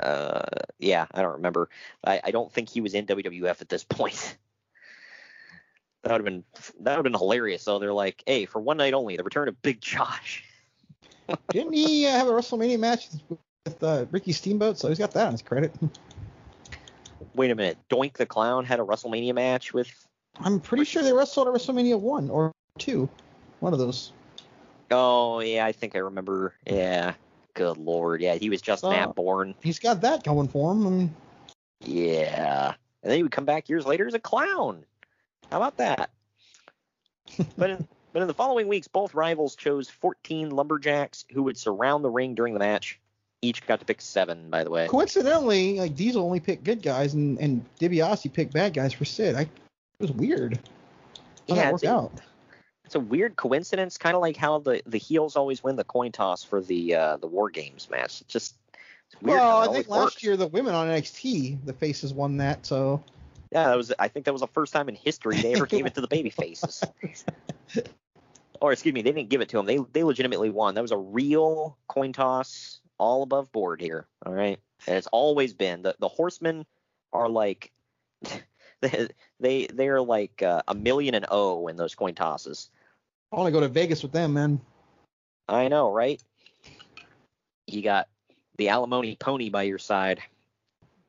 Uh, 0.00 0.42
yeah, 0.80 1.06
I 1.12 1.22
don't 1.22 1.34
remember. 1.34 1.68
I, 2.04 2.20
I 2.24 2.30
don't 2.32 2.52
think 2.52 2.70
he 2.70 2.80
was 2.80 2.94
in 2.94 3.06
WWF 3.06 3.60
at 3.60 3.68
this 3.68 3.84
point. 3.84 4.36
That 6.02 6.12
would 6.12 6.20
have 6.20 6.24
been 6.24 6.44
that 6.80 6.96
would 6.96 7.04
have 7.04 7.12
been 7.12 7.12
hilarious. 7.12 7.62
So 7.62 7.78
they're 7.78 7.92
like, 7.92 8.22
hey, 8.26 8.46
for 8.46 8.58
one 8.58 8.78
night 8.78 8.94
only, 8.94 9.18
the 9.18 9.22
return 9.22 9.48
of 9.48 9.60
Big 9.60 9.82
Josh. 9.82 10.42
Didn't 11.50 11.72
he 11.72 12.06
uh, 12.06 12.10
have 12.10 12.28
a 12.28 12.30
WrestleMania 12.30 12.78
match 12.78 13.08
with 13.28 13.82
uh, 13.82 14.06
Ricky 14.10 14.32
Steamboat? 14.32 14.78
So 14.78 14.88
he's 14.88 14.98
got 14.98 15.12
that 15.12 15.26
on 15.26 15.32
his 15.32 15.42
credit. 15.42 15.74
Wait 17.34 17.50
a 17.50 17.54
minute, 17.54 17.78
Doink 17.88 18.14
the 18.14 18.26
Clown 18.26 18.64
had 18.64 18.80
a 18.80 18.82
WrestleMania 18.82 19.34
match 19.34 19.72
with. 19.72 19.88
I'm 20.40 20.60
pretty 20.60 20.84
sure 20.84 21.02
they 21.02 21.12
wrestled 21.12 21.48
at 21.48 21.54
WrestleMania 21.54 21.98
1 22.00 22.30
or 22.30 22.52
2. 22.78 23.08
One 23.60 23.72
of 23.72 23.78
those. 23.78 24.12
Oh 24.90 25.40
yeah, 25.40 25.66
I 25.66 25.72
think 25.72 25.94
I 25.94 25.98
remember. 25.98 26.54
Yeah, 26.66 27.14
good 27.54 27.76
lord, 27.76 28.20
yeah, 28.20 28.34
he 28.34 28.50
was 28.50 28.62
just 28.62 28.84
Oh. 28.84 28.90
Matt 28.90 29.14
Borne. 29.14 29.54
He's 29.62 29.78
got 29.78 30.00
that 30.00 30.24
going 30.24 30.48
for 30.48 30.72
him. 30.72 30.86
I 30.86 30.90
mean, 30.90 31.14
Yeah. 31.80 32.74
And 33.02 33.10
then 33.10 33.16
he 33.16 33.22
would 33.22 33.32
come 33.32 33.44
back 33.46 33.68
years 33.68 33.86
later 33.86 34.06
as 34.06 34.14
a 34.14 34.18
clown. 34.18 34.84
How 35.50 35.56
about 35.56 35.76
that? 35.78 36.10
but 37.56 37.80
but 38.12 38.22
in 38.22 38.28
the 38.28 38.34
following 38.34 38.68
weeks, 38.68 38.88
both 38.88 39.14
rivals 39.14 39.56
chose 39.56 39.88
14 39.88 40.50
lumberjacks 40.50 41.24
who 41.32 41.42
would 41.44 41.56
surround 41.56 42.04
the 42.04 42.10
ring 42.10 42.34
during 42.34 42.52
the 42.54 42.58
match. 42.60 42.98
Each 43.42 43.66
got 43.66 43.78
to 43.80 43.86
pick 43.86 44.00
seven, 44.02 44.50
by 44.50 44.64
the 44.64 44.70
way. 44.70 44.86
coincidentally, 44.88 45.78
like 45.78 45.96
Diesel 45.96 46.22
only 46.22 46.40
picked 46.40 46.62
good 46.64 46.82
guys 46.82 47.14
and, 47.14 47.38
and 47.38 47.64
DiBiase 47.80 48.30
picked 48.32 48.52
bad 48.52 48.74
guys 48.74 48.92
for 48.92 49.04
Sid. 49.06 49.34
I, 49.34 49.42
it 49.42 49.48
was 49.98 50.12
weird. 50.12 50.58
How 51.48 51.54
Yeah, 51.54 51.68
it's- 51.74 51.84
out. 51.84 52.12
It's 52.84 52.96
a 52.96 53.00
weird 53.00 53.36
coincidence, 53.36 53.96
kind 53.98 54.16
of 54.16 54.20
like 54.20 54.36
how 54.36 54.58
the, 54.58 54.82
the 54.84 54.98
heels 54.98 55.36
always 55.36 55.62
win 55.62 55.76
the 55.76 55.84
coin 55.84 56.10
toss 56.10 56.42
for 56.42 56.60
the 56.60 56.96
uh, 56.96 57.16
the 57.18 57.28
War 57.28 57.48
Games 57.48 57.88
match. 57.88 58.20
It's 58.20 58.32
just 58.32 58.56
it's 59.06 59.22
weird. 59.22 59.38
Well, 59.38 59.70
I 59.70 59.72
think 59.72 59.88
last 59.88 60.02
works. 60.02 60.24
year 60.24 60.36
the 60.36 60.48
women 60.48 60.74
on 60.74 60.88
NXT, 60.88 61.64
the 61.64 61.72
faces 61.72 62.12
won 62.12 62.38
that. 62.38 62.66
So 62.66 63.00
Yeah, 63.52 63.68
that 63.68 63.76
was. 63.76 63.92
I 63.96 64.08
think 64.08 64.24
that 64.26 64.32
was 64.32 64.40
the 64.40 64.48
first 64.48 64.72
time 64.72 64.88
in 64.88 64.96
history 64.96 65.40
they 65.40 65.54
ever 65.54 65.66
gave 65.66 65.86
it 65.86 65.94
to 65.94 66.00
the 66.00 66.08
baby 66.10 66.30
faces. 66.30 66.82
or 68.60 68.72
excuse 68.72 68.94
me, 68.94 69.02
they 69.02 69.12
didn't 69.12 69.30
give 69.30 69.40
it 69.40 69.48
to 69.50 69.58
him. 69.58 69.66
They 69.66 69.78
they 69.92 70.04
legitimately 70.04 70.50
won. 70.50 70.74
That 70.74 70.82
was 70.82 70.92
a 70.92 70.96
real 70.96 71.78
coin 71.88 72.12
toss, 72.12 72.80
all 72.98 73.22
above 73.22 73.50
board 73.52 73.80
here. 73.80 74.06
All 74.24 74.32
right, 74.32 74.58
and 74.86 74.96
it's 74.96 75.08
always 75.08 75.54
been 75.54 75.82
the 75.82 75.96
the 75.98 76.08
Horsemen 76.08 76.66
are 77.12 77.28
like 77.28 77.72
they 78.80 79.08
they 79.40 79.66
they 79.66 79.88
are 79.88 80.00
like 80.00 80.42
uh, 80.42 80.62
a 80.68 80.74
million 80.74 81.14
and 81.14 81.26
oh 81.30 81.66
in 81.68 81.76
those 81.76 81.94
coin 81.94 82.14
tosses. 82.14 82.70
I 83.32 83.36
want 83.36 83.46
to 83.46 83.52
go 83.52 83.60
to 83.60 83.68
Vegas 83.68 84.02
with 84.02 84.12
them, 84.12 84.34
man. 84.34 84.60
I 85.48 85.68
know, 85.68 85.92
right? 85.92 86.22
You 87.66 87.82
got 87.82 88.08
the 88.56 88.68
alimony 88.68 89.16
pony 89.16 89.50
by 89.50 89.62
your 89.62 89.78
side. 89.78 90.20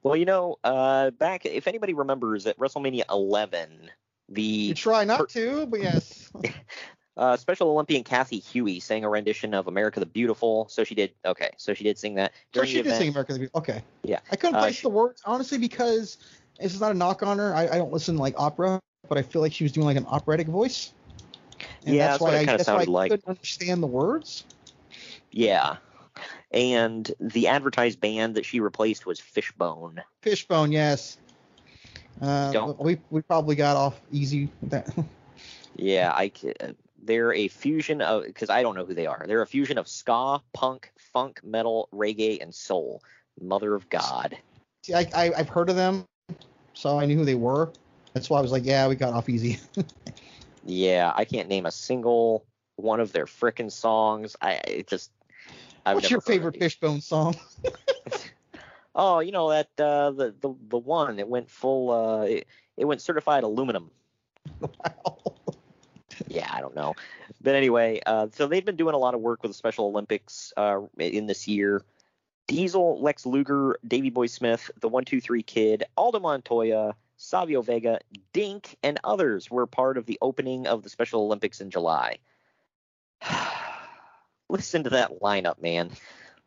Well, 0.04 0.16
you 0.16 0.26
know, 0.26 0.58
uh, 0.64 1.12
back 1.12 1.46
if 1.46 1.68
anybody 1.68 1.94
remembers 1.94 2.48
at 2.48 2.58
WrestleMania 2.58 3.04
11, 3.10 3.92
the 4.30 4.42
You 4.42 4.74
try 4.74 5.04
not 5.04 5.30
to, 5.30 5.66
but 5.68 5.82
yes. 5.82 6.32
uh, 7.18 7.38
Special 7.38 7.70
Olympian 7.70 8.04
Kathy 8.04 8.40
Huey 8.40 8.80
sang 8.80 9.04
a 9.04 9.10
rendition 9.10 9.54
of 9.54 9.68
"America 9.68 10.00
the 10.00 10.06
Beautiful." 10.06 10.68
So 10.70 10.84
she 10.84 10.96
did. 10.96 11.14
Okay, 11.26 11.52
so 11.58 11.74
she 11.74 11.84
did 11.84 11.98
sing 11.98 12.16
that 12.16 12.34
So 12.54 12.64
she 12.64 12.78
did 12.78 12.88
event. 12.88 12.98
sing 13.00 13.10
America 13.10 13.34
the 13.34 13.40
Beautiful. 13.40 13.60
Okay. 13.62 13.84
Yeah. 14.04 14.20
I 14.32 14.36
couldn't 14.36 14.56
Uh, 14.56 14.62
place 14.62 14.82
the 14.82 14.90
words 14.90 15.22
honestly 15.26 15.58
because 15.58 16.18
this 16.60 16.74
is 16.74 16.82
not 16.82 16.92
a 16.92 16.96
knock 16.96 17.24
on 17.24 17.38
her. 17.40 17.54
I, 17.54 17.68
I 17.68 17.78
don't 17.78 17.92
listen 17.92 18.16
to 18.16 18.22
like 18.22 18.36
opera, 18.38 18.80
but 19.10 19.18
I 19.18 19.22
feel 19.22 19.42
like 19.42 19.54
she 19.54 19.64
was 19.64 19.72
doing 19.72 19.86
like 19.86 19.98
an 19.98 20.06
operatic 20.08 20.48
voice. 20.48 20.94
And 21.86 21.96
Yeah, 21.96 22.08
that's, 22.08 22.14
that's 22.14 22.22
why 22.22 22.28
what 22.28 22.44
it 22.44 22.50
I 22.50 22.58
that's 22.58 22.70
why 22.70 22.82
I 22.82 22.84
like. 22.86 23.12
couldn't 23.12 23.28
understand 23.28 23.84
the 23.84 23.88
words. 23.88 24.46
Yeah, 25.32 25.78
and 26.52 27.10
the 27.20 27.48
advertised 27.48 28.00
band 28.00 28.36
that 28.36 28.46
she 28.46 28.60
replaced 28.60 29.06
was 29.06 29.20
Fishbone. 29.20 30.02
Fishbone, 30.22 30.72
yes. 30.72 31.18
Uh, 32.22 32.52
Don't- 32.52 32.80
we 32.80 33.00
we 33.10 33.22
probably 33.22 33.56
got 33.56 33.78
off 33.78 34.00
easy 34.12 34.50
with 34.62 34.72
that. 34.72 34.94
Yeah, 35.78 36.12
I 36.14 36.32
uh, 36.60 36.74
they're 37.04 37.34
a 37.34 37.48
fusion 37.48 38.02
of 38.02 38.24
because 38.26 38.50
I 38.50 38.62
don't 38.62 38.76
know 38.76 38.86
who 38.86 38.94
they 38.94 39.08
are. 39.08 39.26
They're 39.28 39.42
a 39.42 39.48
fusion 39.48 39.78
of 39.78 39.88
ska, 39.88 40.42
punk, 40.54 40.92
funk, 40.98 41.42
metal, 41.44 41.90
reggae, 41.94 42.42
and 42.42 42.54
soul. 42.54 43.02
Mother 43.40 43.74
of 43.74 43.90
God. 43.90 44.38
See, 44.84 44.94
I, 44.94 45.08
I 45.16 45.32
I've 45.38 45.50
heard 45.50 45.70
of 45.70 45.76
them, 45.76 46.06
so 46.74 47.00
I 47.00 47.06
knew 47.06 47.18
who 47.18 47.26
they 47.26 47.36
were. 47.36 47.72
That's 48.14 48.30
why 48.30 48.40
I 48.40 48.42
was 48.42 48.52
like, 48.52 48.66
yeah, 48.66 48.88
we 48.88 48.96
got 48.96 49.14
off 49.14 49.30
easy. 49.30 49.60
Yeah, 50.64 51.12
I 51.16 51.26
can't 51.26 51.50
name 51.50 51.66
a 51.66 51.72
single 51.72 52.46
one 52.76 53.00
of 53.00 53.12
their 53.14 53.26
frickin' 53.26 53.72
songs. 53.72 54.36
I 54.42 54.62
it 54.68 54.88
just. 54.88 55.12
I 55.86 55.96
would 55.96 56.04
What's 56.04 56.12
your 56.12 56.22
never 56.22 56.34
heard 56.34 56.38
of 56.38 56.54
favorite. 56.54 56.60
Fishbone 56.60 57.02
song? 57.02 57.36
Oh, 58.94 59.20
you 59.20 59.32
know 59.32 59.50
that 59.50 59.70
uh, 59.80 60.12
the 60.12 60.36
the 60.42 60.54
the 60.68 60.78
one 60.78 61.18
it 61.20 61.28
went 61.28 61.50
full. 61.50 61.92
Uh, 61.92 62.22
it, 62.24 62.48
it 62.76 62.84
went 62.84 63.02
certified 63.02 63.44
aluminum. 63.44 63.90
Yeah, 66.28 66.50
I 66.52 66.62
don't 66.62 66.76
know, 66.76 66.96
but 67.42 67.56
anyway, 67.56 68.02
uh, 68.06 68.28
so 68.34 68.48
they've 68.48 68.66
been 68.66 68.76
doing 68.76 68.96
a 68.96 68.98
lot 68.98 69.14
of 69.14 69.22
work 69.22 69.42
with 69.42 69.52
the 69.52 69.56
Special 69.58 69.86
Olympics 69.88 70.54
uh, 70.58 70.82
in 70.98 71.26
this 71.26 71.48
year. 71.48 71.84
Diesel, 72.48 73.02
Lex 73.02 73.26
Luger, 73.26 73.80
Davey 73.88 74.10
Boy 74.10 74.28
Smith, 74.28 74.70
the 74.80 74.90
One 74.90 75.06
Two 75.06 75.22
Three 75.22 75.44
Kid, 75.44 75.84
Aldo 75.96 76.20
Montoya, 76.20 76.96
Savio 77.18 77.62
Vega, 77.62 78.00
Dink, 78.34 78.78
and 78.82 79.00
others 79.04 79.50
were 79.50 79.68
part 79.68 79.98
of 79.98 80.06
the 80.06 80.18
opening 80.22 80.68
of 80.68 80.84
the 80.84 80.90
Special 80.90 81.22
Olympics 81.22 81.62
in 81.62 81.70
July. 81.70 82.18
Listen 84.50 84.84
to 84.84 84.90
that 84.90 85.22
lineup, 85.22 85.62
man. 85.62 85.92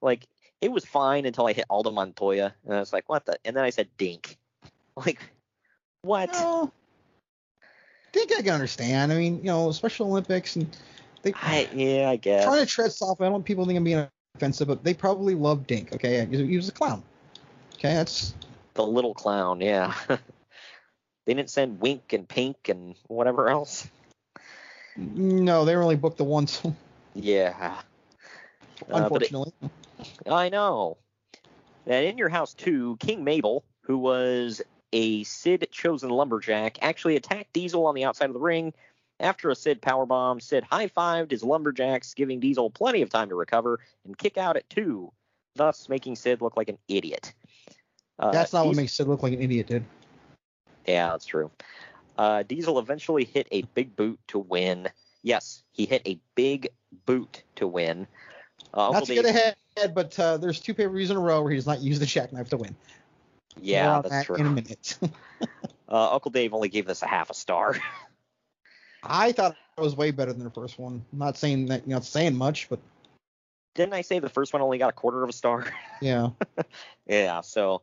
Like, 0.02 0.26
it 0.60 0.72
was 0.72 0.84
fine 0.84 1.26
until 1.26 1.46
I 1.46 1.52
hit 1.52 1.64
Aldo 1.70 1.92
Montoya, 1.92 2.54
and 2.64 2.74
I 2.74 2.80
was 2.80 2.92
like, 2.92 3.08
what 3.08 3.24
the? 3.24 3.38
And 3.44 3.56
then 3.56 3.64
I 3.64 3.70
said 3.70 3.88
Dink. 3.96 4.36
Like, 4.96 5.18
what? 6.02 6.30
No. 6.32 6.72
Think 8.14 8.32
I 8.32 8.42
can 8.42 8.54
understand. 8.54 9.12
I 9.12 9.16
mean, 9.16 9.38
you 9.38 9.44
know, 9.44 9.70
Special 9.72 10.06
Olympics 10.06 10.56
and 10.56 10.74
they 11.22 11.32
I, 11.34 11.68
yeah, 11.74 12.10
I 12.10 12.16
guess. 12.16 12.44
trying 12.44 12.60
to 12.60 12.66
tread 12.66 12.92
soft. 12.92 13.20
I 13.20 13.24
don't 13.24 13.32
want 13.32 13.44
people 13.44 13.66
think 13.66 13.76
I'm 13.76 13.84
being 13.84 14.06
offensive, 14.36 14.68
but 14.68 14.84
they 14.84 14.94
probably 14.94 15.34
love 15.34 15.66
Dink. 15.66 15.92
Okay, 15.94 16.24
he 16.26 16.56
was 16.56 16.68
a 16.68 16.72
clown. 16.72 17.02
Okay, 17.74 17.94
that's 17.94 18.34
the 18.74 18.86
little 18.86 19.14
clown, 19.14 19.60
yeah. 19.60 19.94
they 21.26 21.34
didn't 21.34 21.50
send 21.50 21.80
Wink 21.80 22.12
and 22.12 22.28
Pink 22.28 22.68
and 22.68 22.94
whatever 23.08 23.48
else. 23.48 23.88
no, 24.96 25.64
they 25.64 25.74
only 25.74 25.96
booked 25.96 26.18
the 26.18 26.24
ones. 26.24 26.62
Yeah. 27.14 27.54
Uh, 27.58 27.80
it- 28.80 28.94
Unfortunately, 29.02 29.52
I 30.26 30.48
know. 30.48 30.98
And 31.86 32.06
in 32.06 32.18
your 32.18 32.28
house 32.28 32.54
too, 32.54 32.96
King 32.98 33.24
Mabel, 33.24 33.64
who 33.82 33.98
was 33.98 34.62
a 34.94 35.24
Sid 35.24 35.66
chosen 35.72 36.08
lumberjack, 36.08 36.78
actually 36.80 37.16
attacked 37.16 37.52
Diesel 37.52 37.84
on 37.84 37.96
the 37.96 38.04
outside 38.04 38.30
of 38.30 38.32
the 38.32 38.40
ring. 38.40 38.72
After 39.18 39.50
a 39.50 39.56
Sid 39.56 39.82
powerbomb, 39.82 40.40
Sid 40.40 40.64
high 40.64 40.88
fived 40.88 41.32
his 41.32 41.42
lumberjacks, 41.42 42.14
giving 42.14 42.40
Diesel 42.40 42.70
plenty 42.70 43.02
of 43.02 43.10
time 43.10 43.28
to 43.28 43.34
recover 43.34 43.80
and 44.04 44.16
kick 44.16 44.38
out 44.38 44.56
at 44.56 44.70
two, 44.70 45.12
thus 45.56 45.88
making 45.88 46.16
Sid 46.16 46.40
look 46.40 46.56
like 46.56 46.68
an 46.68 46.78
idiot. 46.88 47.34
Uh, 48.18 48.30
that's 48.30 48.52
not 48.52 48.66
what 48.66 48.76
makes 48.76 48.92
Sid 48.92 49.08
look 49.08 49.22
like 49.22 49.32
an 49.32 49.42
idiot, 49.42 49.66
dude. 49.66 49.84
Yeah, 50.86 51.10
that's 51.10 51.26
true. 51.26 51.50
Uh, 52.16 52.44
Diesel 52.44 52.78
eventually 52.78 53.24
hit 53.24 53.48
a 53.50 53.62
big 53.62 53.96
boot 53.96 54.20
to 54.28 54.38
win. 54.38 54.88
Yes, 55.22 55.64
he 55.72 55.86
hit 55.86 56.02
a 56.06 56.20
big 56.36 56.68
boot 57.04 57.42
to 57.56 57.66
win. 57.66 58.06
Uh, 58.72 58.90
Not 58.90 58.94
Uncle 58.94 59.06
to 59.06 59.14
get 59.14 59.24
ahead, 59.24 59.56
but 59.94 60.16
uh, 60.20 60.36
there's 60.36 60.60
two 60.60 60.74
pay 60.74 60.86
per 60.86 60.92
views 60.92 61.10
in 61.10 61.16
a 61.16 61.20
row 61.20 61.42
where 61.42 61.50
he 61.50 61.56
does 61.56 61.66
not 61.66 61.80
use 61.80 61.98
the 61.98 62.06
jackknife 62.06 62.48
to 62.50 62.56
win. 62.58 62.76
Yeah, 63.60 64.00
that's 64.02 64.14
that 64.14 64.26
true. 64.26 64.36
In 64.36 64.46
a 64.46 64.50
minute. 64.50 64.98
Uh, 65.86 66.14
Uncle 66.14 66.30
Dave 66.30 66.54
only 66.54 66.68
gave 66.68 66.86
this 66.86 67.02
a 67.02 67.06
half 67.06 67.30
a 67.30 67.34
star. 67.34 67.76
I 69.02 69.32
thought 69.32 69.54
it 69.76 69.80
was 69.80 69.94
way 69.94 70.10
better 70.10 70.32
than 70.32 70.44
the 70.44 70.50
first 70.50 70.78
one. 70.78 71.04
I'm 71.12 71.18
not 71.18 71.36
saying 71.36 71.66
that, 71.66 71.86
you 71.86 71.94
know, 71.94 72.00
saying 72.00 72.34
much, 72.34 72.68
but 72.68 72.80
Didn't 73.74 73.92
I 73.92 74.00
say 74.00 74.18
the 74.18 74.30
first 74.30 74.52
one 74.52 74.62
only 74.62 74.78
got 74.78 74.88
a 74.88 74.92
quarter 74.92 75.22
of 75.22 75.28
a 75.28 75.32
star? 75.32 75.66
yeah. 76.00 76.30
yeah, 77.06 77.42
so 77.42 77.82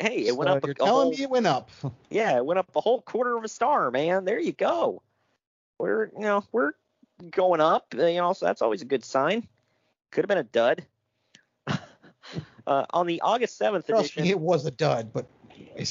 hey, 0.00 0.26
it 0.26 0.36
went 0.36 0.50
up 0.50 0.62
a, 0.62 0.66
You're 0.66 0.72
a 0.72 0.74
telling 0.76 0.92
whole, 0.92 1.10
me 1.10 1.22
it 1.22 1.30
went 1.30 1.46
up. 1.46 1.70
yeah, 2.10 2.36
it 2.36 2.44
went 2.44 2.58
up 2.58 2.70
a 2.76 2.80
whole 2.80 3.00
quarter 3.00 3.36
of 3.36 3.42
a 3.42 3.48
star, 3.48 3.90
man. 3.90 4.26
There 4.26 4.38
you 4.38 4.52
go. 4.52 5.02
We're 5.78 6.10
you 6.14 6.20
know 6.20 6.44
we're 6.52 6.72
going 7.30 7.60
up, 7.60 7.94
you 7.94 8.14
know, 8.16 8.34
so 8.34 8.44
that's 8.46 8.62
always 8.62 8.82
a 8.82 8.86
good 8.86 9.04
sign. 9.04 9.48
Could 10.10 10.24
have 10.24 10.28
been 10.28 10.38
a 10.38 10.44
dud. 10.44 10.84
Uh, 12.66 12.84
on 12.90 13.06
the 13.06 13.20
August 13.20 13.56
seventh 13.56 13.86
Trust 13.86 14.06
edition, 14.06 14.22
me, 14.24 14.30
it 14.30 14.40
was 14.40 14.66
a 14.66 14.70
dud, 14.70 15.12
but. 15.12 15.26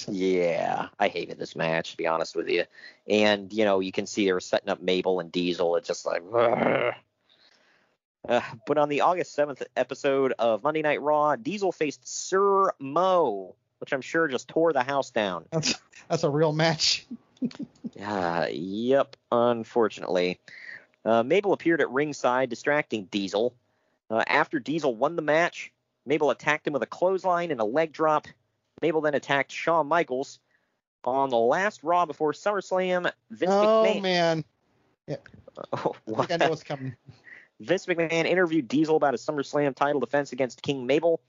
Yeah, 0.07 0.89
I 0.99 1.07
hated 1.07 1.39
this 1.39 1.55
match 1.55 1.91
to 1.91 1.97
be 1.97 2.05
honest 2.05 2.35
with 2.35 2.47
you. 2.47 2.65
And 3.07 3.51
you 3.51 3.65
know, 3.65 3.79
you 3.79 3.91
can 3.91 4.05
see 4.05 4.25
they 4.25 4.33
were 4.33 4.39
setting 4.39 4.69
up 4.69 4.81
Mabel 4.81 5.19
and 5.19 5.31
Diesel. 5.31 5.77
It's 5.77 5.87
just 5.87 6.05
like. 6.05 6.21
Uh, 8.27 8.41
but 8.67 8.77
on 8.77 8.89
the 8.89 9.01
August 9.01 9.33
seventh 9.33 9.63
episode 9.75 10.33
of 10.37 10.63
Monday 10.63 10.81
Night 10.81 11.01
Raw, 11.01 11.35
Diesel 11.35 11.71
faced 11.71 12.07
Sir 12.07 12.71
Mo, 12.79 13.55
which 13.79 13.93
I'm 13.93 14.01
sure 14.01 14.27
just 14.27 14.47
tore 14.47 14.73
the 14.73 14.83
house 14.83 15.11
down. 15.11 15.45
that's 15.51 15.75
that's 16.07 16.23
a 16.23 16.29
real 16.29 16.53
match. 16.53 17.05
Uh, 18.01 18.47
yep, 18.49 19.17
unfortunately. 19.29 20.39
Uh, 21.03 21.21
Mabel 21.23 21.51
appeared 21.51 21.81
at 21.81 21.89
ringside, 21.89 22.49
distracting 22.49 23.05
Diesel. 23.05 23.53
Uh, 24.09 24.23
after 24.25 24.59
Diesel 24.59 24.95
won 24.95 25.17
the 25.17 25.21
match, 25.21 25.73
Mabel 26.09 26.31
attacked 26.31 26.67
him 26.67 26.73
with 26.73 26.83
a 26.83 26.87
clothesline 26.87 27.51
and 27.51 27.61
a 27.61 27.65
leg 27.65 27.93
drop. 27.93 28.27
Mabel 28.81 28.99
then 28.99 29.13
attacked 29.13 29.51
Shawn 29.51 29.87
Michaels. 29.87 30.39
On 31.05 31.29
the 31.29 31.37
last 31.37 31.81
Raw 31.81 32.05
before 32.05 32.33
SummerSlam, 32.33 33.09
Vince 33.31 33.51
oh 33.51 33.85
McMahon. 33.85 34.01
man, 34.01 34.43
Oh, 35.73 35.95
I 36.07 36.13
think 36.25 36.31
I 36.31 36.37
know 36.37 36.49
what's 36.49 36.63
coming. 36.63 36.95
Vince 37.61 37.85
McMahon 37.85 38.25
interviewed 38.25 38.67
Diesel 38.67 38.95
about 38.95 39.13
his 39.13 39.25
SummerSlam 39.25 39.75
title 39.75 39.99
defense 39.99 40.33
against 40.33 40.61
King 40.61 40.85
Mabel. 40.87 41.21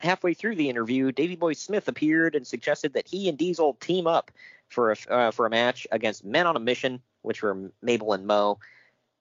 Halfway 0.00 0.34
through 0.34 0.56
the 0.56 0.68
interview, 0.68 1.12
Davey 1.12 1.36
Boy 1.36 1.52
Smith 1.52 1.88
appeared 1.88 2.34
and 2.34 2.46
suggested 2.46 2.94
that 2.94 3.06
he 3.06 3.28
and 3.28 3.38
Diesel 3.38 3.74
team 3.74 4.06
up 4.06 4.30
for 4.68 4.92
a 4.92 4.96
uh, 5.08 5.30
for 5.30 5.46
a 5.46 5.50
match 5.50 5.86
against 5.92 6.24
Men 6.24 6.46
on 6.46 6.56
a 6.56 6.60
Mission, 6.60 7.00
which 7.22 7.42
were 7.42 7.70
Mabel 7.82 8.12
and 8.12 8.26
Mo. 8.26 8.58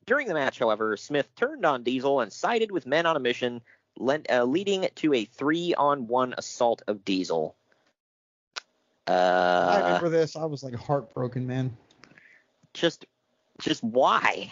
During 0.06 0.28
the 0.28 0.34
match, 0.34 0.60
however, 0.60 0.98
Smith 0.98 1.34
turned 1.36 1.66
on 1.66 1.84
Diesel 1.84 2.22
and 2.22 2.34
sided 2.34 2.72
with 2.72 2.86
Men 2.88 3.06
on 3.06 3.16
a 3.16 3.20
Mission, 3.20 3.62
lent, 3.98 4.30
uh, 4.30 4.44
leading 4.44 4.88
to 4.96 5.14
a 5.14 5.26
three-on-one 5.26 6.36
assault 6.38 6.82
of 6.88 7.04
Diesel. 7.06 7.56
I 9.08 9.12
Uh, 9.12 9.82
remember 9.86 10.10
this. 10.10 10.36
I 10.36 10.46
was 10.46 10.64
like 10.64 10.76
heartbroken, 10.76 11.46
man. 11.48 11.76
just, 12.74 13.06
just 13.60 13.84
why? 13.84 14.52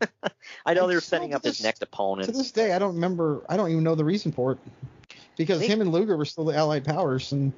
I 0.66 0.74
know 0.74 0.86
they're 0.86 0.98
just 0.98 1.08
setting 1.08 1.34
up 1.34 1.42
his 1.42 1.58
this- 1.58 1.64
next 1.64 1.82
opponent. 1.82 2.26
To 2.26 2.32
this 2.32 2.52
day, 2.52 2.72
I 2.72 2.78
don't 2.78 2.94
remember. 2.94 3.44
I 3.48 3.56
don't 3.56 3.70
even 3.70 3.82
know 3.82 3.94
the 3.94 4.04
reason 4.04 4.30
for 4.32 4.52
it. 4.52 4.58
Because 5.36 5.60
They- 5.60 5.66
him 5.68 5.80
and 5.80 5.90
Luger 5.90 6.16
were 6.16 6.24
still 6.24 6.44
the 6.44 6.54
Allied 6.56 6.84
powers, 6.84 7.32
and 7.32 7.52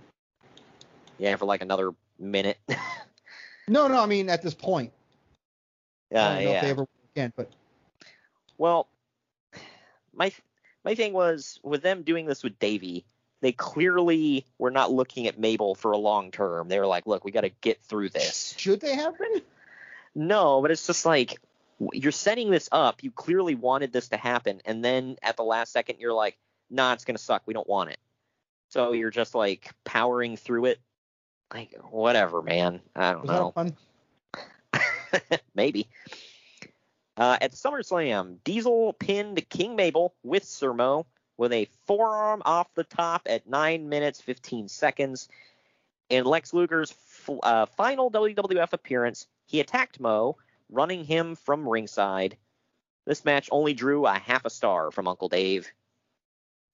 Yeah, 1.18 1.36
for 1.36 1.44
like 1.44 1.60
another 1.60 1.92
minute. 2.18 2.58
no, 3.68 3.88
no, 3.88 4.00
I 4.02 4.06
mean 4.06 4.30
at 4.30 4.42
this 4.42 4.54
point. 4.54 4.92
I 6.12 6.16
Uh, 6.16 6.34
don't 6.34 6.44
know 6.44 6.50
if 6.50 6.54
yeah. 6.54 6.60
they 6.62 6.70
ever 6.70 6.86
again, 7.14 7.32
but 7.36 7.50
Well, 8.56 8.88
my 10.14 10.32
my 10.84 10.94
thing 10.94 11.12
was 11.12 11.60
with 11.62 11.82
them 11.82 12.02
doing 12.02 12.26
this 12.26 12.42
with 12.42 12.58
Davey, 12.58 13.04
they 13.40 13.52
clearly 13.52 14.44
were 14.58 14.70
not 14.70 14.92
looking 14.92 15.26
at 15.26 15.38
Mabel 15.38 15.74
for 15.74 15.92
a 15.92 15.98
long 15.98 16.30
term. 16.30 16.68
They 16.68 16.78
were 16.78 16.86
like, 16.86 17.06
"Look, 17.06 17.24
we 17.24 17.30
got 17.30 17.42
to 17.42 17.50
get 17.60 17.82
through 17.82 18.10
this." 18.10 18.54
should 18.58 18.80
they 18.80 18.94
have 18.94 19.18
been? 19.18 19.42
No, 20.14 20.60
but 20.60 20.70
it's 20.70 20.86
just 20.86 21.06
like 21.06 21.38
you're 21.92 22.12
setting 22.12 22.50
this 22.50 22.68
up. 22.72 23.02
You 23.02 23.10
clearly 23.10 23.54
wanted 23.54 23.92
this 23.92 24.08
to 24.08 24.16
happen, 24.16 24.60
and 24.64 24.84
then 24.84 25.16
at 25.22 25.36
the 25.36 25.44
last 25.44 25.72
second, 25.72 25.96
you're 26.00 26.12
like, 26.12 26.36
"Nah, 26.68 26.92
it's 26.92 27.04
gonna 27.04 27.18
suck. 27.18 27.42
We 27.46 27.54
don't 27.54 27.68
want 27.68 27.90
it." 27.90 27.98
So 28.68 28.92
you're 28.92 29.10
just 29.10 29.34
like 29.34 29.70
powering 29.84 30.36
through 30.36 30.66
it. 30.66 30.80
Like 31.52 31.74
whatever, 31.90 32.42
man. 32.42 32.80
I 32.94 33.12
don't 33.12 33.22
Was 33.22 33.30
know. 33.30 33.52
that 33.56 33.74
fun? 35.22 35.40
Maybe. 35.54 35.88
Uh, 37.16 37.36
at 37.40 37.52
SummerSlam, 37.52 38.38
Diesel 38.44 38.92
pinned 38.94 39.48
King 39.48 39.76
Mabel 39.76 40.14
with 40.22 40.44
Sir 40.44 40.72
Mo 40.72 41.06
with 41.36 41.52
a 41.52 41.68
forearm 41.86 42.42
off 42.44 42.72
the 42.74 42.84
top 42.84 43.22
at 43.26 43.48
9 43.48 43.88
minutes 43.88 44.20
15 44.20 44.68
seconds. 44.68 45.28
In 46.08 46.24
Lex 46.24 46.52
Luger's 46.52 46.90
f- 46.90 47.38
uh, 47.42 47.66
final 47.66 48.10
WWF 48.10 48.72
appearance, 48.72 49.26
he 49.46 49.60
attacked 49.60 50.00
Mo, 50.00 50.36
running 50.70 51.04
him 51.04 51.36
from 51.36 51.68
ringside. 51.68 52.36
This 53.06 53.24
match 53.24 53.48
only 53.50 53.74
drew 53.74 54.06
a 54.06 54.12
half 54.12 54.44
a 54.44 54.50
star 54.50 54.90
from 54.90 55.08
Uncle 55.08 55.28
Dave. 55.28 55.70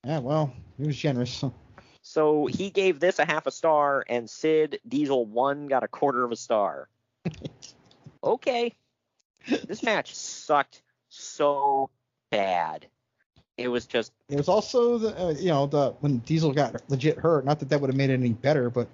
Yeah, 0.05 0.19
well, 0.19 0.53
he 0.77 0.87
was 0.87 0.97
generous. 0.97 1.45
So 2.03 2.47
he 2.47 2.71
gave 2.71 3.01
this 3.01 3.19
a 3.19 3.25
half 3.25 3.49
a 3.49 3.51
star, 3.51 4.05
and 4.09 4.31
Sid 4.31 4.79
Diesel 4.87 5.27
one 5.27 5.67
got 5.67 5.83
a 5.83 5.89
quarter 5.89 6.23
of 6.23 6.31
a 6.31 6.37
star. 6.37 6.89
okay. 8.23 8.73
This 9.47 9.83
match 9.83 10.15
sucked 10.15 10.83
so 11.09 11.91
bad. 12.31 12.87
It 13.57 13.69
was 13.69 13.87
just 13.87 14.13
It 14.29 14.37
was 14.37 14.49
also 14.49 14.99
the 14.99 15.19
uh, 15.19 15.31
you 15.31 15.49
know 15.49 15.67
the 15.67 15.91
when 16.01 16.19
Diesel 16.19 16.53
got 16.53 16.83
legit 16.91 17.19
hurt. 17.19 17.45
Not 17.45 17.61
that 17.61 17.71
that 17.71 17.81
would 17.81 17.89
have 17.89 17.97
made 17.97 18.11
it 18.11 18.15
any 18.15 18.33
better, 18.33 18.69
but 18.69 18.89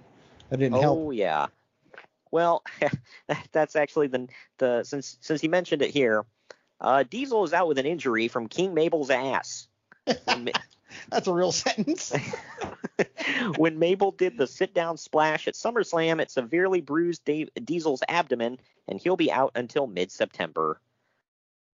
that 0.51 0.59
didn't 0.59 0.75
oh 0.75 0.81
help. 0.81 0.99
Oh 0.99 1.11
yeah. 1.11 1.47
Well, 2.31 2.63
that's 3.53 3.77
actually 3.77 4.07
the 4.07 4.29
the 4.59 4.85
since 4.85 5.19
since 5.21 5.41
he 5.41 5.49
mentioned 5.49 5.83
it 5.83 5.91
here. 5.91 6.25
Uh, 6.81 7.05
Diesel 7.05 7.45
is 7.45 7.53
out 7.53 7.69
with 7.69 7.79
an 7.79 7.87
injury 7.87 8.29
from 8.29 8.49
King 8.49 8.75
Mabel's 8.75 9.11
ass. 9.11 9.69
That's 11.09 11.29
a 11.29 11.33
real 11.33 11.53
sentence. 11.53 12.13
when 13.57 13.79
Mabel 13.79 14.11
did 14.13 14.37
the 14.37 14.47
sit 14.47 14.75
down 14.75 14.97
splash 14.97 15.49
at 15.49 15.55
SummerSlam, 15.55 16.21
it 16.21 16.31
severely 16.31 16.81
bruised 16.81 17.25
Dave, 17.25 17.49
Diesel's 17.65 18.03
abdomen, 18.09 18.59
and 18.89 19.01
he'll 19.01 19.17
be 19.17 19.31
out 19.33 19.53
until 19.55 19.87
mid 19.87 20.11
September. 20.11 20.81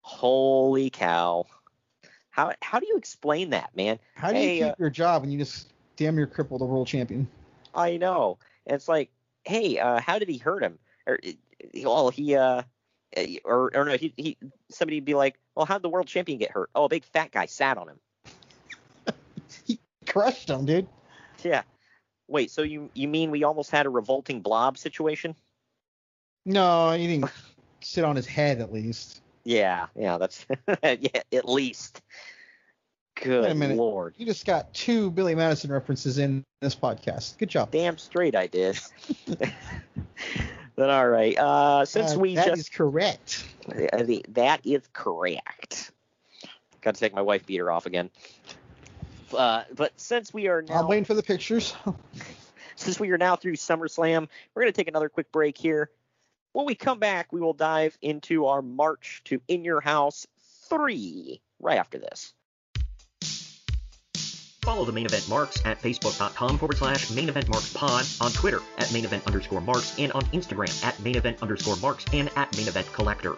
Holy 0.01 0.89
cow! 0.89 1.45
How 2.29 2.53
how 2.61 2.79
do 2.79 2.87
you 2.87 2.97
explain 2.97 3.49
that, 3.51 3.75
man? 3.75 3.99
How 4.15 4.31
do 4.31 4.35
Hey, 4.35 4.59
you 4.59 4.65
uh, 4.65 4.69
keep 4.69 4.79
your 4.79 4.89
job 4.89 5.21
when 5.21 5.31
you 5.31 5.37
just 5.37 5.73
damn 5.95 6.15
near 6.15 6.27
cripple 6.27 6.59
the 6.59 6.65
world 6.65 6.87
champion? 6.87 7.27
I 7.73 7.97
know. 7.97 8.37
It's 8.65 8.87
like, 8.87 9.11
hey, 9.43 9.79
uh, 9.79 9.99
how 9.99 10.19
did 10.19 10.29
he 10.29 10.37
hurt 10.37 10.63
him? 10.63 10.79
Or, 11.05 11.19
well, 11.83 12.09
he, 12.09 12.35
uh, 12.35 12.63
or, 13.43 13.71
or 13.75 13.85
no, 13.85 13.97
he, 13.97 14.13
he, 14.17 14.37
somebody 14.69 14.97
would 14.97 15.05
be 15.05 15.13
like, 15.15 15.39
well, 15.55 15.65
how'd 15.65 15.81
the 15.81 15.89
world 15.89 16.07
champion 16.07 16.37
get 16.37 16.51
hurt? 16.51 16.69
Oh, 16.75 16.85
a 16.85 16.89
big 16.89 17.05
fat 17.05 17.31
guy 17.31 17.45
sat 17.45 17.77
on 17.77 17.89
him. 17.89 17.99
He 19.65 19.79
crushed 20.05 20.49
him, 20.49 20.65
dude. 20.65 20.87
Yeah. 21.43 21.63
Wait, 22.27 22.51
so 22.51 22.61
you 22.61 22.89
you 22.93 23.07
mean 23.07 23.31
we 23.31 23.43
almost 23.43 23.71
had 23.71 23.85
a 23.85 23.89
revolting 23.89 24.41
blob 24.41 24.77
situation? 24.77 25.35
No, 26.45 26.91
he 26.91 27.07
didn't 27.07 27.31
sit 27.81 28.03
on 28.03 28.15
his 28.15 28.25
head 28.25 28.59
at 28.59 28.71
least. 28.71 29.21
Yeah, 29.43 29.87
yeah, 29.95 30.17
that's 30.17 30.45
yeah, 30.83 31.21
at 31.31 31.47
least. 31.47 32.01
Good 33.15 33.43
Wait 33.43 33.51
a 33.51 33.55
minute. 33.55 33.77
lord. 33.77 34.13
You 34.17 34.25
just 34.25 34.45
got 34.45 34.73
two 34.73 35.09
Billy 35.09 35.33
Madison 35.33 35.71
references 35.71 36.17
in 36.19 36.43
this 36.61 36.75
podcast. 36.75 37.37
Good 37.37 37.49
job. 37.49 37.71
Damn 37.71 37.97
straight 37.97 38.35
I 38.35 38.45
did. 38.47 38.77
but 40.75 40.89
all 40.89 41.07
right. 41.07 41.35
Uh, 41.37 41.85
since 41.85 42.15
Uh, 42.15 42.19
we 42.19 42.35
that 42.35 42.47
just 42.47 42.59
is 42.59 42.69
correct. 42.69 43.45
Uh, 43.67 44.03
the- 44.03 44.25
that 44.29 44.61
is 44.65 44.83
correct. 44.93 45.91
Got 46.81 46.93
to 46.95 46.99
take 46.99 47.13
my 47.15 47.21
wife 47.21 47.45
beater 47.45 47.71
off 47.71 47.85
again. 47.87 48.11
Uh, 49.33 49.63
but 49.75 49.91
since 49.97 50.33
we 50.33 50.47
are 50.47 50.61
now 50.61 50.81
I'm 50.81 50.87
waiting 50.87 51.05
for 51.05 51.13
the 51.13 51.23
pictures. 51.23 51.73
since 52.75 52.99
we 52.99 53.11
are 53.11 53.17
now 53.17 53.35
through 53.35 53.55
SummerSlam, 53.55 54.27
we're 54.53 54.61
going 54.61 54.71
to 54.71 54.77
take 54.77 54.87
another 54.87 55.09
quick 55.09 55.31
break 55.31 55.57
here. 55.57 55.89
When 56.53 56.65
we 56.65 56.75
come 56.75 56.99
back, 56.99 57.31
we 57.31 57.39
will 57.39 57.53
dive 57.53 57.97
into 58.01 58.45
our 58.45 58.61
march 58.61 59.21
to 59.25 59.41
In 59.47 59.63
Your 59.63 59.81
House 59.81 60.25
3 60.69 61.41
right 61.59 61.77
after 61.77 61.99
this. 61.99 62.33
Follow 64.67 64.83
the 64.83 64.91
main 64.91 65.05
event 65.05 65.29
marks 65.29 65.65
at 65.65 65.81
facebook.com 65.81 66.57
forward 66.57 66.77
slash 66.77 67.09
main 67.11 67.29
event 67.29 67.47
marks 67.47 67.71
pod, 67.71 68.05
on 68.19 68.31
Twitter 68.31 68.59
at 68.77 68.91
main 68.91 69.05
event 69.05 69.25
underscore 69.25 69.61
marks, 69.61 69.97
and 69.97 70.11
on 70.11 70.23
Instagram 70.33 70.83
at 70.83 70.99
main 70.99 71.15
event 71.15 71.41
underscore 71.41 71.77
marks 71.77 72.03
and 72.11 72.29
at 72.35 72.53
main 72.57 72.67
event 72.67 72.91
collector. 72.91 73.37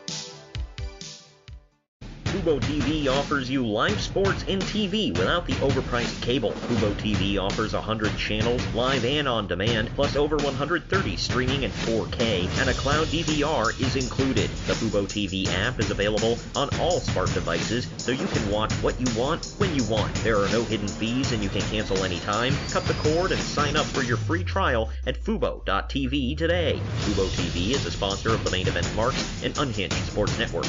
Fubo 2.39 2.57
TV 2.61 3.05
offers 3.09 3.49
you 3.49 3.67
live 3.67 3.99
sports 3.99 4.45
and 4.47 4.61
TV 4.61 5.09
without 5.17 5.45
the 5.45 5.55
overpriced 5.55 6.21
cable. 6.21 6.51
Fubo 6.51 6.93
TV 6.93 7.37
offers 7.37 7.73
100 7.73 8.15
channels, 8.15 8.65
live 8.73 9.03
and 9.03 9.27
on 9.27 9.45
demand, 9.45 9.89
plus 9.93 10.15
over 10.15 10.37
130 10.37 11.17
streaming 11.17 11.63
in 11.63 11.71
4K, 11.71 12.47
and 12.61 12.69
a 12.69 12.73
cloud 12.75 13.07
DVR 13.07 13.77
is 13.81 13.97
included. 13.97 14.49
The 14.67 14.73
Fubo 14.73 15.05
TV 15.05 15.49
app 15.49 15.81
is 15.81 15.91
available 15.91 16.37
on 16.55 16.69
all 16.79 17.01
smart 17.01 17.33
devices, 17.33 17.89
so 17.97 18.13
you 18.13 18.25
can 18.27 18.49
watch 18.49 18.71
what 18.75 18.97
you 19.01 19.19
want 19.19 19.53
when 19.57 19.75
you 19.75 19.83
want. 19.89 20.15
There 20.23 20.37
are 20.37 20.47
no 20.47 20.63
hidden 20.63 20.87
fees 20.87 21.33
and 21.33 21.43
you 21.43 21.49
can 21.49 21.61
cancel 21.63 22.05
anytime. 22.05 22.53
Cut 22.71 22.85
the 22.85 22.93
cord 22.93 23.33
and 23.33 23.41
sign 23.41 23.75
up 23.75 23.85
for 23.87 24.01
your 24.01 24.15
free 24.17 24.45
trial 24.45 24.91
at 25.05 25.21
Fubo.tv 25.21 26.37
today. 26.37 26.79
Fubo 27.01 27.27
TV 27.35 27.71
is 27.71 27.85
a 27.85 27.91
sponsor 27.91 28.29
of 28.29 28.45
the 28.45 28.51
main 28.51 28.69
event 28.69 28.89
marks 28.95 29.43
and 29.43 29.57
Unhinged 29.57 29.97
Sports 30.05 30.39
Network. 30.39 30.67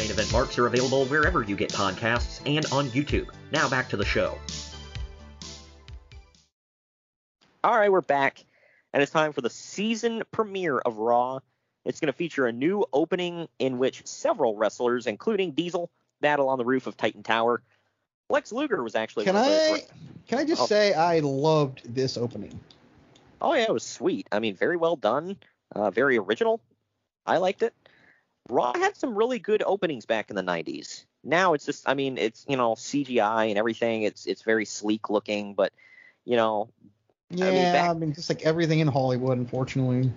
Main 0.00 0.10
event 0.10 0.32
marks 0.32 0.58
are 0.58 0.66
available 0.66 1.04
wherever 1.06 1.42
you 1.42 1.54
get 1.54 1.70
podcasts 1.70 2.40
and 2.46 2.64
on 2.72 2.88
YouTube. 2.88 3.28
Now 3.52 3.68
back 3.68 3.86
to 3.90 3.98
the 3.98 4.04
show. 4.04 4.38
All 7.62 7.76
right, 7.76 7.92
we're 7.92 8.00
back, 8.00 8.42
and 8.94 9.02
it's 9.02 9.12
time 9.12 9.34
for 9.34 9.42
the 9.42 9.50
season 9.50 10.22
premiere 10.30 10.78
of 10.78 10.96
Raw. 10.96 11.40
It's 11.84 12.00
going 12.00 12.06
to 12.06 12.14
feature 12.16 12.46
a 12.46 12.52
new 12.52 12.86
opening 12.94 13.46
in 13.58 13.76
which 13.76 14.06
several 14.06 14.56
wrestlers, 14.56 15.06
including 15.06 15.50
Diesel, 15.50 15.90
battle 16.22 16.48
on 16.48 16.56
the 16.56 16.64
roof 16.64 16.86
of 16.86 16.96
Titan 16.96 17.22
Tower. 17.22 17.62
Lex 18.30 18.52
Luger 18.52 18.82
was 18.82 18.94
actually. 18.94 19.26
Can 19.26 19.36
I 19.36 19.82
can 20.28 20.38
I 20.38 20.46
just 20.46 20.62
Oh. 20.62 20.66
say 20.66 20.94
I 20.94 21.18
loved 21.18 21.94
this 21.94 22.16
opening? 22.16 22.58
Oh 23.42 23.52
yeah, 23.52 23.64
it 23.64 23.72
was 23.72 23.82
sweet. 23.84 24.26
I 24.32 24.38
mean, 24.38 24.54
very 24.54 24.78
well 24.78 24.96
done. 24.96 25.36
Uh, 25.74 25.90
very 25.90 26.16
original. 26.16 26.58
I 27.26 27.36
liked 27.36 27.62
it. 27.62 27.74
Raw 28.48 28.72
had 28.74 28.96
some 28.96 29.16
really 29.16 29.38
good 29.38 29.62
openings 29.64 30.06
back 30.06 30.30
in 30.30 30.36
the 30.36 30.42
90s. 30.42 31.04
Now 31.22 31.52
it's 31.52 31.66
just, 31.66 31.88
I 31.88 31.94
mean, 31.94 32.18
it's 32.18 32.46
you 32.48 32.56
know 32.56 32.74
CGI 32.74 33.46
and 33.46 33.58
everything. 33.58 34.02
It's 34.02 34.26
it's 34.26 34.42
very 34.42 34.64
sleek 34.64 35.10
looking, 35.10 35.54
but 35.54 35.72
you 36.24 36.36
know, 36.36 36.68
Yeah, 37.30 37.48
I 37.48 37.50
mean, 37.50 37.72
back- 37.72 38.14
just 38.14 38.28
like 38.30 38.42
everything 38.42 38.78
in 38.80 38.88
Hollywood, 38.88 39.38
unfortunately. 39.38 40.10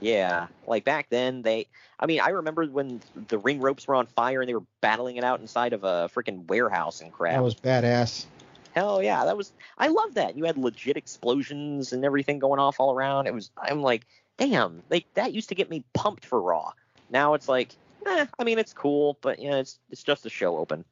yeah, 0.00 0.46
like 0.66 0.84
back 0.84 1.08
then 1.10 1.42
they. 1.42 1.66
I 1.98 2.06
mean, 2.06 2.20
I 2.20 2.28
remember 2.30 2.66
when 2.66 3.00
the 3.28 3.38
ring 3.38 3.60
ropes 3.60 3.86
were 3.86 3.94
on 3.94 4.06
fire 4.06 4.40
and 4.40 4.48
they 4.48 4.54
were 4.54 4.64
battling 4.82 5.16
it 5.16 5.24
out 5.24 5.40
inside 5.40 5.72
of 5.72 5.84
a 5.84 6.10
freaking 6.14 6.46
warehouse 6.48 7.00
and 7.00 7.12
crap. 7.12 7.34
That 7.34 7.42
was 7.42 7.54
badass. 7.54 8.26
Hell 8.74 9.02
yeah, 9.02 9.24
that 9.24 9.36
was. 9.36 9.52
I 9.78 9.88
love 9.88 10.14
that. 10.14 10.36
You 10.36 10.44
had 10.44 10.58
legit 10.58 10.96
explosions 10.98 11.92
and 11.92 12.04
everything 12.04 12.38
going 12.38 12.60
off 12.60 12.80
all 12.80 12.92
around. 12.94 13.26
It 13.26 13.34
was. 13.34 13.50
I'm 13.56 13.82
like, 13.82 14.06
damn, 14.38 14.82
like 14.90 15.06
that 15.14 15.32
used 15.34 15.48
to 15.50 15.54
get 15.54 15.70
me 15.70 15.84
pumped 15.94 16.24
for 16.26 16.40
Raw. 16.40 16.72
Now 17.10 17.34
it's 17.34 17.48
like, 17.48 17.74
eh, 18.06 18.26
I 18.38 18.44
mean, 18.44 18.58
it's 18.58 18.72
cool, 18.72 19.18
but 19.20 19.38
yeah, 19.38 19.56
it's 19.56 19.78
it's 19.90 20.02
just 20.02 20.26
a 20.26 20.30
show 20.30 20.56
open. 20.56 20.84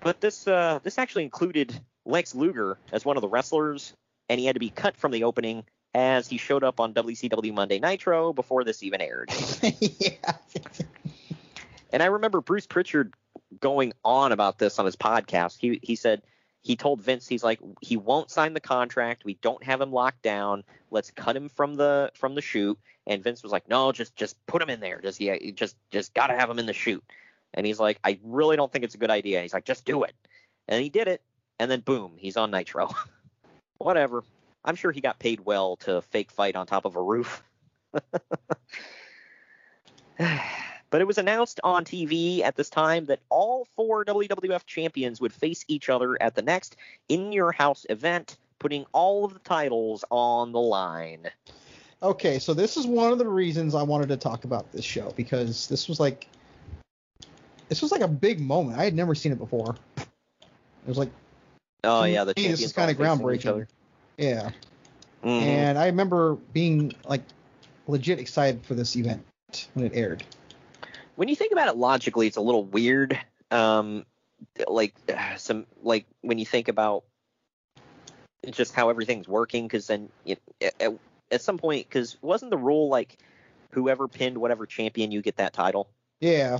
But 0.00 0.20
this 0.20 0.46
uh 0.46 0.80
this 0.82 0.98
actually 0.98 1.24
included 1.24 1.78
Lex 2.04 2.34
Luger 2.34 2.78
as 2.92 3.04
one 3.04 3.16
of 3.16 3.20
the 3.20 3.28
wrestlers, 3.28 3.94
and 4.28 4.40
he 4.40 4.46
had 4.46 4.56
to 4.56 4.60
be 4.60 4.70
cut 4.70 4.96
from 4.96 5.12
the 5.12 5.24
opening 5.24 5.64
as 5.94 6.28
he 6.28 6.36
showed 6.36 6.62
up 6.62 6.78
on 6.78 6.94
WCW 6.94 7.52
Monday 7.52 7.78
Nitro 7.80 8.32
before 8.32 8.64
this 8.64 8.82
even 8.82 9.00
aired. 9.00 9.30
yeah. 9.80 10.34
And 11.92 12.02
I 12.02 12.06
remember 12.06 12.40
Bruce 12.40 12.68
Pritchard 12.68 13.14
going 13.58 13.92
on 14.04 14.32
about 14.32 14.58
this 14.58 14.78
on 14.78 14.86
his 14.86 14.96
podcast. 14.96 15.58
He 15.60 15.80
he 15.82 15.96
said 15.96 16.22
he 16.62 16.76
told 16.76 17.00
Vince 17.00 17.26
he's 17.26 17.42
like 17.42 17.58
he 17.80 17.96
won't 17.96 18.30
sign 18.30 18.52
the 18.52 18.60
contract. 18.60 19.24
We 19.24 19.34
don't 19.34 19.62
have 19.64 19.80
him 19.80 19.92
locked 19.92 20.22
down. 20.22 20.62
Let's 20.90 21.10
cut 21.10 21.36
him 21.36 21.48
from 21.48 21.74
the 21.74 22.10
from 22.14 22.34
the 22.34 22.42
shoot. 22.42 22.78
And 23.06 23.22
Vince 23.24 23.42
was 23.42 23.50
like, 23.52 23.68
no, 23.68 23.92
just 23.92 24.14
just 24.14 24.36
put 24.46 24.60
him 24.60 24.68
in 24.70 24.80
there. 24.80 25.00
Just 25.00 25.20
yeah, 25.20 25.36
just 25.54 25.76
just 25.90 26.12
gotta 26.14 26.34
have 26.34 26.50
him 26.50 26.58
in 26.58 26.66
the 26.66 26.72
shoot. 26.72 27.02
And 27.54 27.66
he's 27.66 27.80
like, 27.80 27.98
I 28.04 28.18
really 28.22 28.56
don't 28.56 28.70
think 28.70 28.84
it's 28.84 28.94
a 28.94 28.98
good 28.98 29.10
idea. 29.10 29.42
He's 29.42 29.54
like, 29.54 29.64
just 29.64 29.84
do 29.84 30.02
it. 30.04 30.14
And 30.68 30.82
he 30.82 30.88
did 30.88 31.08
it. 31.08 31.22
And 31.58 31.70
then 31.70 31.80
boom, 31.80 32.12
he's 32.16 32.36
on 32.36 32.50
Nitro. 32.50 32.90
Whatever. 33.78 34.22
I'm 34.64 34.76
sure 34.76 34.92
he 34.92 35.00
got 35.00 35.18
paid 35.18 35.40
well 35.40 35.76
to 35.78 36.02
fake 36.02 36.30
fight 36.30 36.54
on 36.54 36.66
top 36.66 36.84
of 36.84 36.96
a 36.96 37.02
roof. 37.02 37.42
But 40.90 41.00
it 41.00 41.06
was 41.06 41.18
announced 41.18 41.60
on 41.62 41.84
TV 41.84 42.42
at 42.42 42.56
this 42.56 42.68
time 42.68 43.06
that 43.06 43.20
all 43.30 43.66
four 43.76 44.04
WWF 44.04 44.66
champions 44.66 45.20
would 45.20 45.32
face 45.32 45.64
each 45.68 45.88
other 45.88 46.20
at 46.20 46.34
the 46.34 46.42
next 46.42 46.76
In 47.08 47.32
Your 47.32 47.52
House 47.52 47.86
event, 47.88 48.36
putting 48.58 48.84
all 48.92 49.24
of 49.24 49.32
the 49.32 49.38
titles 49.40 50.04
on 50.10 50.52
the 50.52 50.60
line. 50.60 51.30
Okay, 52.02 52.38
so 52.38 52.54
this 52.54 52.76
is 52.76 52.86
one 52.86 53.12
of 53.12 53.18
the 53.18 53.28
reasons 53.28 53.74
I 53.74 53.82
wanted 53.82 54.08
to 54.08 54.16
talk 54.16 54.44
about 54.44 54.70
this 54.72 54.84
show 54.84 55.12
because 55.16 55.68
this 55.68 55.88
was 55.88 56.00
like 56.00 56.26
this 57.68 57.82
was 57.82 57.92
like 57.92 58.00
a 58.00 58.08
big 58.08 58.40
moment. 58.40 58.78
I 58.78 58.84
had 58.84 58.94
never 58.94 59.14
seen 59.14 59.32
it 59.32 59.38
before. 59.38 59.76
It 59.98 60.06
was 60.86 60.98
like 60.98 61.10
Oh 61.84 62.04
yeah, 62.04 62.24
the 62.24 62.34
champions 62.34 62.60
this 62.60 62.66
is 62.68 62.72
kind 62.72 62.90
of 62.90 62.96
groundbreaking. 62.96 63.46
other. 63.46 63.68
Yeah. 64.16 64.50
Mhm. 65.22 65.42
And 65.42 65.78
I 65.78 65.86
remember 65.86 66.36
being 66.52 66.94
like 67.06 67.22
legit 67.86 68.18
excited 68.18 68.64
for 68.64 68.74
this 68.74 68.96
event 68.96 69.22
when 69.74 69.86
it 69.86 69.92
aired. 69.94 70.24
When 71.20 71.28
you 71.28 71.36
think 71.36 71.52
about 71.52 71.68
it 71.68 71.76
logically, 71.76 72.28
it's 72.28 72.38
a 72.38 72.40
little 72.40 72.64
weird. 72.64 73.20
Um, 73.50 74.06
like 74.66 74.94
some 75.36 75.66
like 75.82 76.06
when 76.22 76.38
you 76.38 76.46
think 76.46 76.68
about 76.68 77.04
just 78.50 78.74
how 78.74 78.88
everything's 78.88 79.28
working, 79.28 79.66
because 79.66 79.86
then 79.86 80.08
you, 80.24 80.36
at, 80.80 80.94
at 81.30 81.42
some 81.42 81.58
point, 81.58 81.86
because 81.86 82.16
wasn't 82.22 82.50
the 82.50 82.56
rule 82.56 82.88
like 82.88 83.18
whoever 83.68 84.08
pinned 84.08 84.38
whatever 84.38 84.64
champion 84.64 85.12
you 85.12 85.20
get 85.20 85.36
that 85.36 85.52
title? 85.52 85.90
Yeah. 86.20 86.56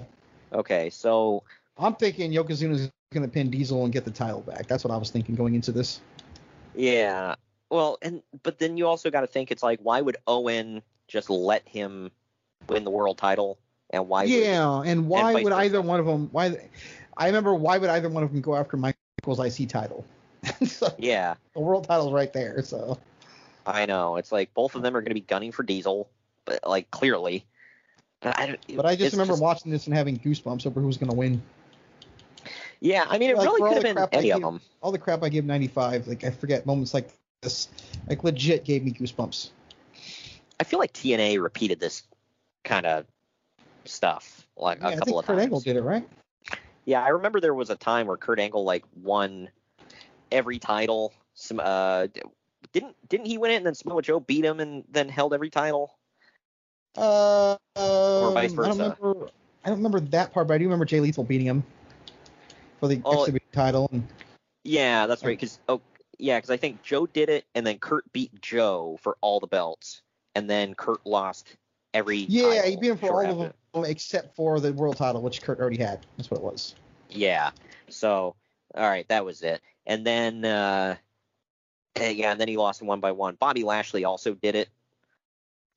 Okay, 0.52 0.90
so 0.90 1.42
I'm 1.78 1.94
thinking 1.94 2.30
Yokozuna's 2.30 2.90
going 3.14 3.26
to 3.26 3.32
pin 3.32 3.48
Diesel 3.48 3.82
and 3.84 3.90
get 3.94 4.04
the 4.04 4.10
title 4.10 4.42
back. 4.42 4.66
That's 4.66 4.84
what 4.84 4.92
I 4.92 4.98
was 4.98 5.08
thinking 5.08 5.36
going 5.36 5.54
into 5.54 5.72
this. 5.72 6.02
Yeah. 6.74 7.36
Well, 7.70 7.96
and 8.02 8.22
but 8.42 8.58
then 8.58 8.76
you 8.76 8.86
also 8.86 9.10
got 9.10 9.22
to 9.22 9.26
think 9.26 9.52
it's 9.52 9.62
like 9.62 9.80
why 9.82 10.02
would 10.02 10.18
Owen 10.26 10.82
just 11.08 11.30
let 11.30 11.66
him 11.66 12.10
win 12.68 12.84
the 12.84 12.90
world 12.90 13.16
title 13.16 13.58
and 13.90 14.08
why? 14.08 14.22
would- 14.22 14.30
yeah, 14.30 14.82
and 14.82 15.08
why 15.08 15.32
vice 15.32 15.44
would 15.44 15.52
either 15.52 15.82
one 15.82 16.00
of 16.00 16.06
them? 16.06 16.28
Why? 16.32 16.68
I 17.16 17.26
remember 17.26 17.54
why 17.54 17.78
would 17.78 17.90
either 17.90 18.08
one 18.08 18.22
of 18.22 18.32
them 18.32 18.40
go 18.40 18.54
after 18.54 18.76
Michaels' 18.76 19.38
IC 19.38 19.68
title? 19.68 20.04
so, 20.64 20.94
Yeah, 20.98 21.34
the 21.52 21.60
world 21.60 21.86
title's 21.86 22.12
right 22.12 22.32
there. 22.32 22.62
So 22.62 22.98
I 23.66 23.86
know. 23.86 24.16
It's 24.16 24.32
like 24.32 24.54
both 24.54 24.74
of 24.74 24.82
them 24.82 24.96
are 24.96 25.00
going 25.00 25.10
to 25.10 25.14
be 25.14 25.20
gunning 25.20 25.52
for 25.52 25.62
Diesel, 25.62 26.08
but 26.44 26.66
like 26.66 26.90
clearly. 26.90 27.44
But 28.20 28.38
I, 28.38 28.58
But 28.74 28.86
I 28.86 28.96
just 28.96 29.12
remember 29.12 29.34
watching 29.36 29.70
this 29.72 29.86
and 29.86 29.96
having 29.96 30.18
goosebumps 30.18 30.66
over 30.66 30.80
who's 30.80 30.98
going 30.98 31.10
to 31.10 31.16
win. 31.16 31.40
Yeah, 32.80 33.04
I 33.08 33.18
mean, 33.18 33.30
it 33.30 33.36
Like, 33.36 33.46
really 33.46 33.60
could 33.62 33.84
have 33.84 33.94
been 33.96 34.08
any 34.12 34.32
of 34.32 34.42
them. 34.42 34.60
All 34.82 34.92
the 34.92 34.98
crap 34.98 35.22
I 35.22 35.28
give 35.28 35.44
95, 35.44 36.06
like 36.06 36.24
I 36.24 36.30
forget 36.30 36.66
moments 36.66 36.94
like 36.94 37.10
this, 37.42 37.68
like 38.08 38.24
legit 38.24 38.64
gave 38.64 38.84
me 38.84 38.92
goosebumps. 38.92 39.50
I 40.58 40.64
feel 40.64 40.78
like 40.78 40.92
TNA 40.92 41.42
repeated 41.42 41.80
this 41.80 42.02
kind 42.64 42.84
of 42.86 43.06
stuff 43.84 44.46
like 44.56 44.80
Yeah, 44.80 44.88
a 44.88 44.92
I 44.92 44.96
couple 44.96 45.18
think 45.18 45.18
of 45.20 45.26
Kurt 45.26 45.36
times. 45.36 45.44
Angle 45.44 45.60
did 45.60 45.76
it 45.76 45.82
right. 45.82 46.08
Yeah, 46.84 47.02
I 47.04 47.08
remember 47.08 47.40
there 47.40 47.54
was 47.54 47.70
a 47.70 47.76
time 47.76 48.06
where 48.06 48.16
Kurt 48.16 48.40
Angle 48.40 48.64
like 48.64 48.84
won 49.02 49.50
every 50.32 50.58
title. 50.58 51.12
Some 51.34 51.60
uh, 51.62 52.08
didn't 52.72 52.96
didn't 53.08 53.26
he 53.26 53.38
win 53.38 53.52
it 53.52 53.56
and 53.56 53.66
then 53.66 53.74
Samoa 53.74 54.02
Joe 54.02 54.20
beat 54.20 54.44
him 54.44 54.60
and 54.60 54.84
then 54.90 55.08
held 55.08 55.34
every 55.34 55.50
title? 55.50 55.94
Uh, 56.96 57.56
Or 57.76 58.32
vice 58.32 58.50
um, 58.50 58.56
versa. 58.56 58.64
I 58.64 58.68
don't 58.68 58.78
remember. 59.00 59.30
I 59.64 59.68
don't 59.68 59.78
remember 59.78 60.00
that 60.00 60.32
part, 60.32 60.48
but 60.48 60.54
I 60.54 60.58
do 60.58 60.64
remember 60.64 60.84
Jay 60.84 61.00
Lethal 61.00 61.24
beating 61.24 61.46
him 61.46 61.62
for 62.80 62.88
the 62.88 63.00
Oh, 63.04 63.26
XW 63.26 63.38
title. 63.52 63.88
And 63.92 64.06
Yeah, 64.64 65.06
that's 65.06 65.22
right. 65.22 65.38
Because 65.38 65.58
oh, 65.68 65.80
yeah, 66.18 66.38
because 66.38 66.50
I 66.50 66.56
think 66.56 66.82
Joe 66.82 67.06
did 67.06 67.28
it, 67.28 67.44
and 67.54 67.66
then 67.66 67.78
Kurt 67.78 68.10
beat 68.12 68.40
Joe 68.40 68.98
for 69.02 69.16
all 69.20 69.40
the 69.40 69.46
belts, 69.46 70.02
and 70.34 70.48
then 70.48 70.74
Kurt 70.74 71.04
lost 71.06 71.56
every. 71.94 72.26
Yeah, 72.28 72.54
title 72.56 72.70
he 72.70 72.76
beat 72.76 72.90
him 72.90 72.96
for 72.96 73.12
all 73.12 73.20
after. 73.20 73.30
of 73.30 73.38
them 73.38 73.52
except 73.74 74.34
for 74.34 74.60
the 74.60 74.72
world 74.72 74.96
title, 74.96 75.22
which 75.22 75.42
Kurt 75.42 75.60
already 75.60 75.78
had. 75.78 76.06
That's 76.16 76.30
what 76.30 76.38
it 76.38 76.44
was. 76.44 76.74
Yeah. 77.08 77.50
So, 77.88 78.34
all 78.74 78.88
right, 78.88 79.06
that 79.08 79.24
was 79.24 79.42
it. 79.42 79.60
And 79.86 80.06
then, 80.06 80.44
uh, 80.44 80.96
eh, 81.96 82.10
yeah, 82.10 82.32
and 82.32 82.40
then 82.40 82.48
he 82.48 82.56
lost 82.56 82.82
one 82.82 83.00
by 83.00 83.12
one. 83.12 83.36
Bobby 83.36 83.64
Lashley 83.64 84.04
also 84.04 84.34
did 84.34 84.54
it. 84.54 84.68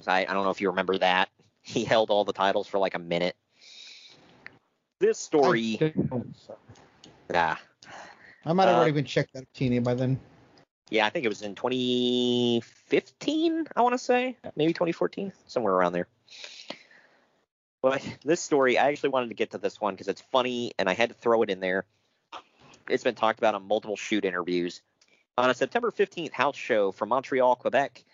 I, 0.06 0.26
I 0.26 0.34
don't 0.34 0.44
know 0.44 0.50
if 0.50 0.60
you 0.62 0.70
remember 0.70 0.98
that. 1.00 1.30
He 1.66 1.86
held 1.86 2.10
all 2.10 2.26
the 2.26 2.34
titles 2.34 2.68
for 2.68 2.78
like 2.78 2.94
a 2.94 3.00
minute. 3.00 3.38
This 5.00 5.18
story, 5.18 5.78
I, 5.82 5.94
don't- 6.10 6.36
yeah, 7.32 7.56
I 8.46 8.52
might 8.52 8.66
have 8.66 8.76
Uh, 8.76 8.80
already 8.80 8.91
been 8.91 9.06
checked 9.06 9.34
out 9.38 9.44
of 9.44 9.54
TNA 9.54 9.82
by 9.82 9.94
then. 9.94 10.20
yeah, 10.89 11.06
I 11.06 11.10
think 11.10 11.24
it 11.24 11.30
was 11.30 11.41
in 11.41 11.56
2015. 11.56 13.68
I 13.78 13.82
want 13.82 13.94
to 13.94 13.98
say 13.98 14.36
maybe 14.58 14.74
2014, 14.74 15.32
somewhere 15.48 15.74
around 15.74 15.94
there. 15.94 16.10
But 17.84 18.02
this 18.24 18.40
story, 18.40 18.78
I 18.78 18.88
actually 18.88 19.10
wanted 19.10 19.28
to 19.28 19.36
get 19.36 19.52
to 19.52 19.58
this 19.58 19.80
one 19.80 19.94
because 19.94 20.08
it's 20.08 20.24
funny, 20.32 20.72
and 20.80 20.90
I 20.90 20.94
had 20.94 21.10
to 21.10 21.16
throw 21.16 21.44
it 21.44 21.50
in 21.50 21.60
there. 21.60 21.86
It's 22.90 23.04
been 23.04 23.14
talked 23.14 23.40
about 23.40 23.56
on 23.56 23.68
multiple 23.68 23.98
shoot 23.98 24.24
interviews. 24.24 24.82
On 25.38 25.50
a 25.50 25.54
September 25.54 25.92
15th 25.92 26.32
house 26.32 26.56
show 26.56 26.94
from 26.94 27.10
Montreal, 27.10 27.58
Quebec, 27.58 28.06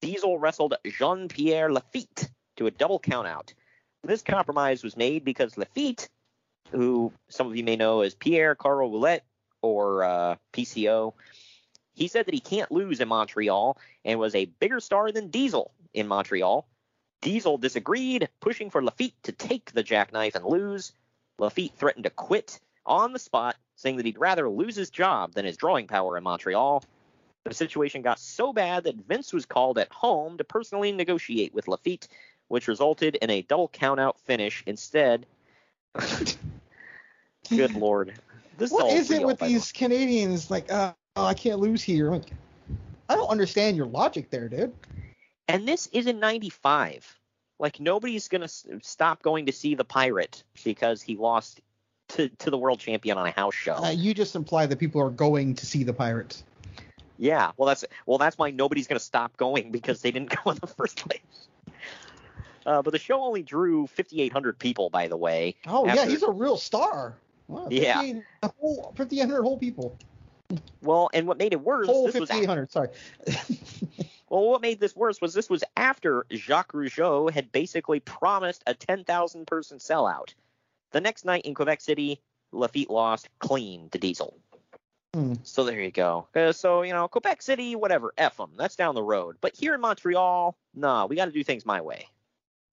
Diesel 0.00 0.38
wrestled 0.38 0.74
Jean 0.86 1.28
Pierre 1.28 1.70
Lafitte 1.70 2.30
to 2.56 2.68
a 2.68 2.70
double 2.70 2.98
countout. 2.98 3.52
This 4.02 4.22
compromise 4.22 4.82
was 4.82 4.96
made 4.96 5.26
because 5.26 5.58
Lafitte, 5.58 6.08
who 6.70 7.12
some 7.28 7.48
of 7.48 7.56
you 7.56 7.64
may 7.64 7.76
know 7.76 8.00
as 8.00 8.14
Pierre 8.14 8.54
Carl 8.54 8.90
Ouellet 8.90 9.20
or 9.60 10.04
uh, 10.04 10.36
PCO, 10.54 11.12
he 11.92 12.08
said 12.08 12.24
that 12.24 12.34
he 12.34 12.40
can't 12.40 12.72
lose 12.72 13.00
in 13.00 13.08
Montreal 13.08 13.76
and 14.06 14.18
was 14.18 14.34
a 14.34 14.46
bigger 14.46 14.80
star 14.80 15.12
than 15.12 15.28
Diesel 15.28 15.74
in 15.92 16.08
Montreal. 16.08 16.66
Diesel 17.20 17.58
disagreed, 17.58 18.28
pushing 18.40 18.70
for 18.70 18.82
Lafitte 18.82 19.20
to 19.24 19.32
take 19.32 19.72
the 19.72 19.82
jackknife 19.82 20.34
and 20.34 20.44
lose. 20.44 20.92
Lafitte 21.38 21.74
threatened 21.76 22.04
to 22.04 22.10
quit 22.10 22.60
on 22.86 23.12
the 23.12 23.18
spot, 23.18 23.56
saying 23.76 23.96
that 23.96 24.06
he'd 24.06 24.18
rather 24.18 24.48
lose 24.48 24.76
his 24.76 24.90
job 24.90 25.32
than 25.32 25.44
his 25.44 25.56
drawing 25.56 25.86
power 25.86 26.16
in 26.16 26.24
Montreal. 26.24 26.82
The 27.44 27.54
situation 27.54 28.02
got 28.02 28.18
so 28.18 28.52
bad 28.52 28.84
that 28.84 28.96
Vince 28.96 29.32
was 29.32 29.46
called 29.46 29.78
at 29.78 29.92
home 29.92 30.38
to 30.38 30.44
personally 30.44 30.92
negotiate 30.92 31.54
with 31.54 31.68
Lafitte, 31.68 32.08
which 32.48 32.68
resulted 32.68 33.16
in 33.16 33.30
a 33.30 33.42
double 33.42 33.68
countout 33.68 34.18
finish 34.18 34.62
instead. 34.66 35.26
Good 37.48 37.74
lord. 37.74 38.14
This 38.58 38.70
What 38.70 38.84
all 38.84 38.90
is 38.90 39.10
it 39.10 39.24
with 39.24 39.38
the 39.38 39.46
these 39.46 39.72
Canadians? 39.72 40.50
Like, 40.50 40.70
uh, 40.70 40.92
oh, 41.16 41.24
I 41.24 41.34
can't 41.34 41.60
lose 41.60 41.82
here. 41.82 42.10
Like, 42.10 42.32
I 43.08 43.14
don't 43.14 43.28
understand 43.28 43.76
your 43.76 43.86
logic 43.86 44.30
there, 44.30 44.48
dude. 44.48 44.74
And 45.48 45.66
this 45.66 45.88
is 45.92 46.06
in 46.06 46.20
95. 46.20 47.18
Like 47.58 47.80
nobody's 47.80 48.28
going 48.28 48.42
to 48.42 48.48
stop 48.82 49.22
going 49.22 49.46
to 49.46 49.52
see 49.52 49.74
the 49.74 49.84
pirate 49.84 50.44
because 50.62 51.02
he 51.02 51.16
lost 51.16 51.60
to, 52.08 52.28
to 52.28 52.50
the 52.50 52.58
world 52.58 52.78
champion 52.78 53.18
on 53.18 53.26
a 53.26 53.30
house 53.32 53.54
show. 53.54 53.74
Uh, 53.74 53.90
you 53.90 54.14
just 54.14 54.36
imply 54.36 54.66
that 54.66 54.78
people 54.78 55.00
are 55.02 55.10
going 55.10 55.54
to 55.56 55.66
see 55.66 55.82
the 55.82 55.92
pirate. 55.92 56.42
yeah, 57.16 57.50
well 57.56 57.66
that's 57.66 57.84
well 58.06 58.18
that's 58.18 58.38
why 58.38 58.50
nobody's 58.50 58.86
going 58.86 58.98
to 58.98 59.04
stop 59.04 59.36
going 59.36 59.72
because 59.72 60.02
they 60.02 60.10
didn't 60.12 60.30
go 60.44 60.50
in 60.52 60.58
the 60.60 60.68
first 60.68 61.04
place. 61.04 61.20
Uh, 62.64 62.82
but 62.82 62.92
the 62.92 62.98
show 62.98 63.22
only 63.22 63.42
drew 63.42 63.86
5,800 63.86 64.58
people, 64.58 64.90
by 64.90 65.08
the 65.08 65.16
way. 65.16 65.56
Oh 65.66 65.86
yeah, 65.86 66.06
he's 66.06 66.22
a 66.22 66.30
real 66.30 66.58
star. 66.58 67.16
Wow, 67.48 67.68
Yeah. 67.70 68.00
58 68.00 68.22
a 68.42 68.50
whole 68.60 68.94
5,800 68.96 69.42
whole 69.42 69.58
people. 69.58 69.96
Well, 70.82 71.10
and 71.12 71.26
what 71.26 71.38
made 71.38 71.52
it 71.52 71.60
worse, 71.60 71.86
Whole 71.86 72.06
this 72.06 72.14
was 72.14 72.28
5,800. 72.28 72.70
Sorry. 72.70 72.88
Well, 74.30 74.48
what 74.48 74.62
made 74.62 74.80
this 74.80 74.94
worse 74.94 75.20
was 75.20 75.34
this 75.34 75.48
was 75.48 75.64
after 75.76 76.26
Jacques 76.32 76.72
Rougeau 76.72 77.30
had 77.30 77.52
basically 77.52 78.00
promised 78.00 78.62
a 78.66 78.74
10,000 78.74 79.46
person 79.46 79.78
sellout. 79.78 80.34
The 80.92 81.00
next 81.00 81.24
night 81.24 81.44
in 81.44 81.54
Quebec 81.54 81.80
City, 81.80 82.20
Lafitte 82.52 82.90
lost 82.90 83.28
clean 83.38 83.88
to 83.90 83.98
Diesel. 83.98 84.36
Hmm. 85.14 85.34
So 85.42 85.64
there 85.64 85.80
you 85.80 85.90
go. 85.90 86.28
Uh, 86.34 86.52
so, 86.52 86.82
you 86.82 86.92
know, 86.92 87.08
Quebec 87.08 87.42
City, 87.42 87.76
whatever, 87.76 88.12
F 88.18 88.36
them. 88.36 88.50
That's 88.56 88.76
down 88.76 88.94
the 88.94 89.02
road. 89.02 89.36
But 89.40 89.56
here 89.56 89.74
in 89.74 89.80
Montreal, 89.80 90.56
nah, 90.74 91.06
we 91.06 91.16
got 91.16 91.26
to 91.26 91.32
do 91.32 91.42
things 91.42 91.64
my 91.64 91.80
way. 91.80 92.06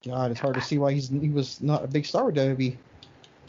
God, 0.06 0.32
it's 0.32 0.39
hard 0.39 0.56
to 0.56 0.62
see 0.62 0.78
why 0.78 0.93
he's 0.93 1.10
he 1.10 1.30
was 1.30 1.62
not 1.62 1.84
a 1.84 1.88
big 1.88 2.06
star 2.06 2.26
with 2.26 2.36
WWE. 2.36 2.78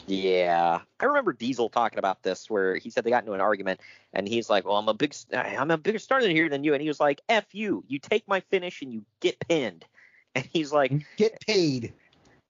Yeah, 0.07 0.81
I 1.01 1.05
remember 1.05 1.33
Diesel 1.33 1.69
talking 1.69 1.99
about 1.99 2.23
this, 2.23 2.49
where 2.49 2.77
he 2.77 2.91
said 2.91 3.03
they 3.03 3.11
got 3.11 3.25
into 3.25 3.33
an 3.33 3.41
argument, 3.41 3.81
and 4.13 4.29
he's 4.29 4.49
like, 4.49 4.65
"Well, 4.65 4.77
I'm 4.77 4.89
a 4.89 4.95
big, 4.95 5.15
I'm 5.33 5.71
a 5.71 5.79
bigger 5.79 5.99
star 5.99 6.23
than 6.23 6.31
here 6.31 6.49
than 6.49 6.63
you," 6.63 6.75
and 6.75 6.83
he 6.83 6.89
was 6.89 7.01
like, 7.01 7.21
"F 7.29 7.55
you, 7.55 7.85
you 7.89 7.99
take 7.99 8.27
my 8.29 8.41
finish 8.41 8.83
and 8.83 8.93
you 8.93 9.05
get 9.21 9.39
pinned," 9.41 9.85
and 10.35 10.45
he's 10.53 10.73
like, 10.73 10.93
Get 11.17 11.41
paid. 11.41 11.93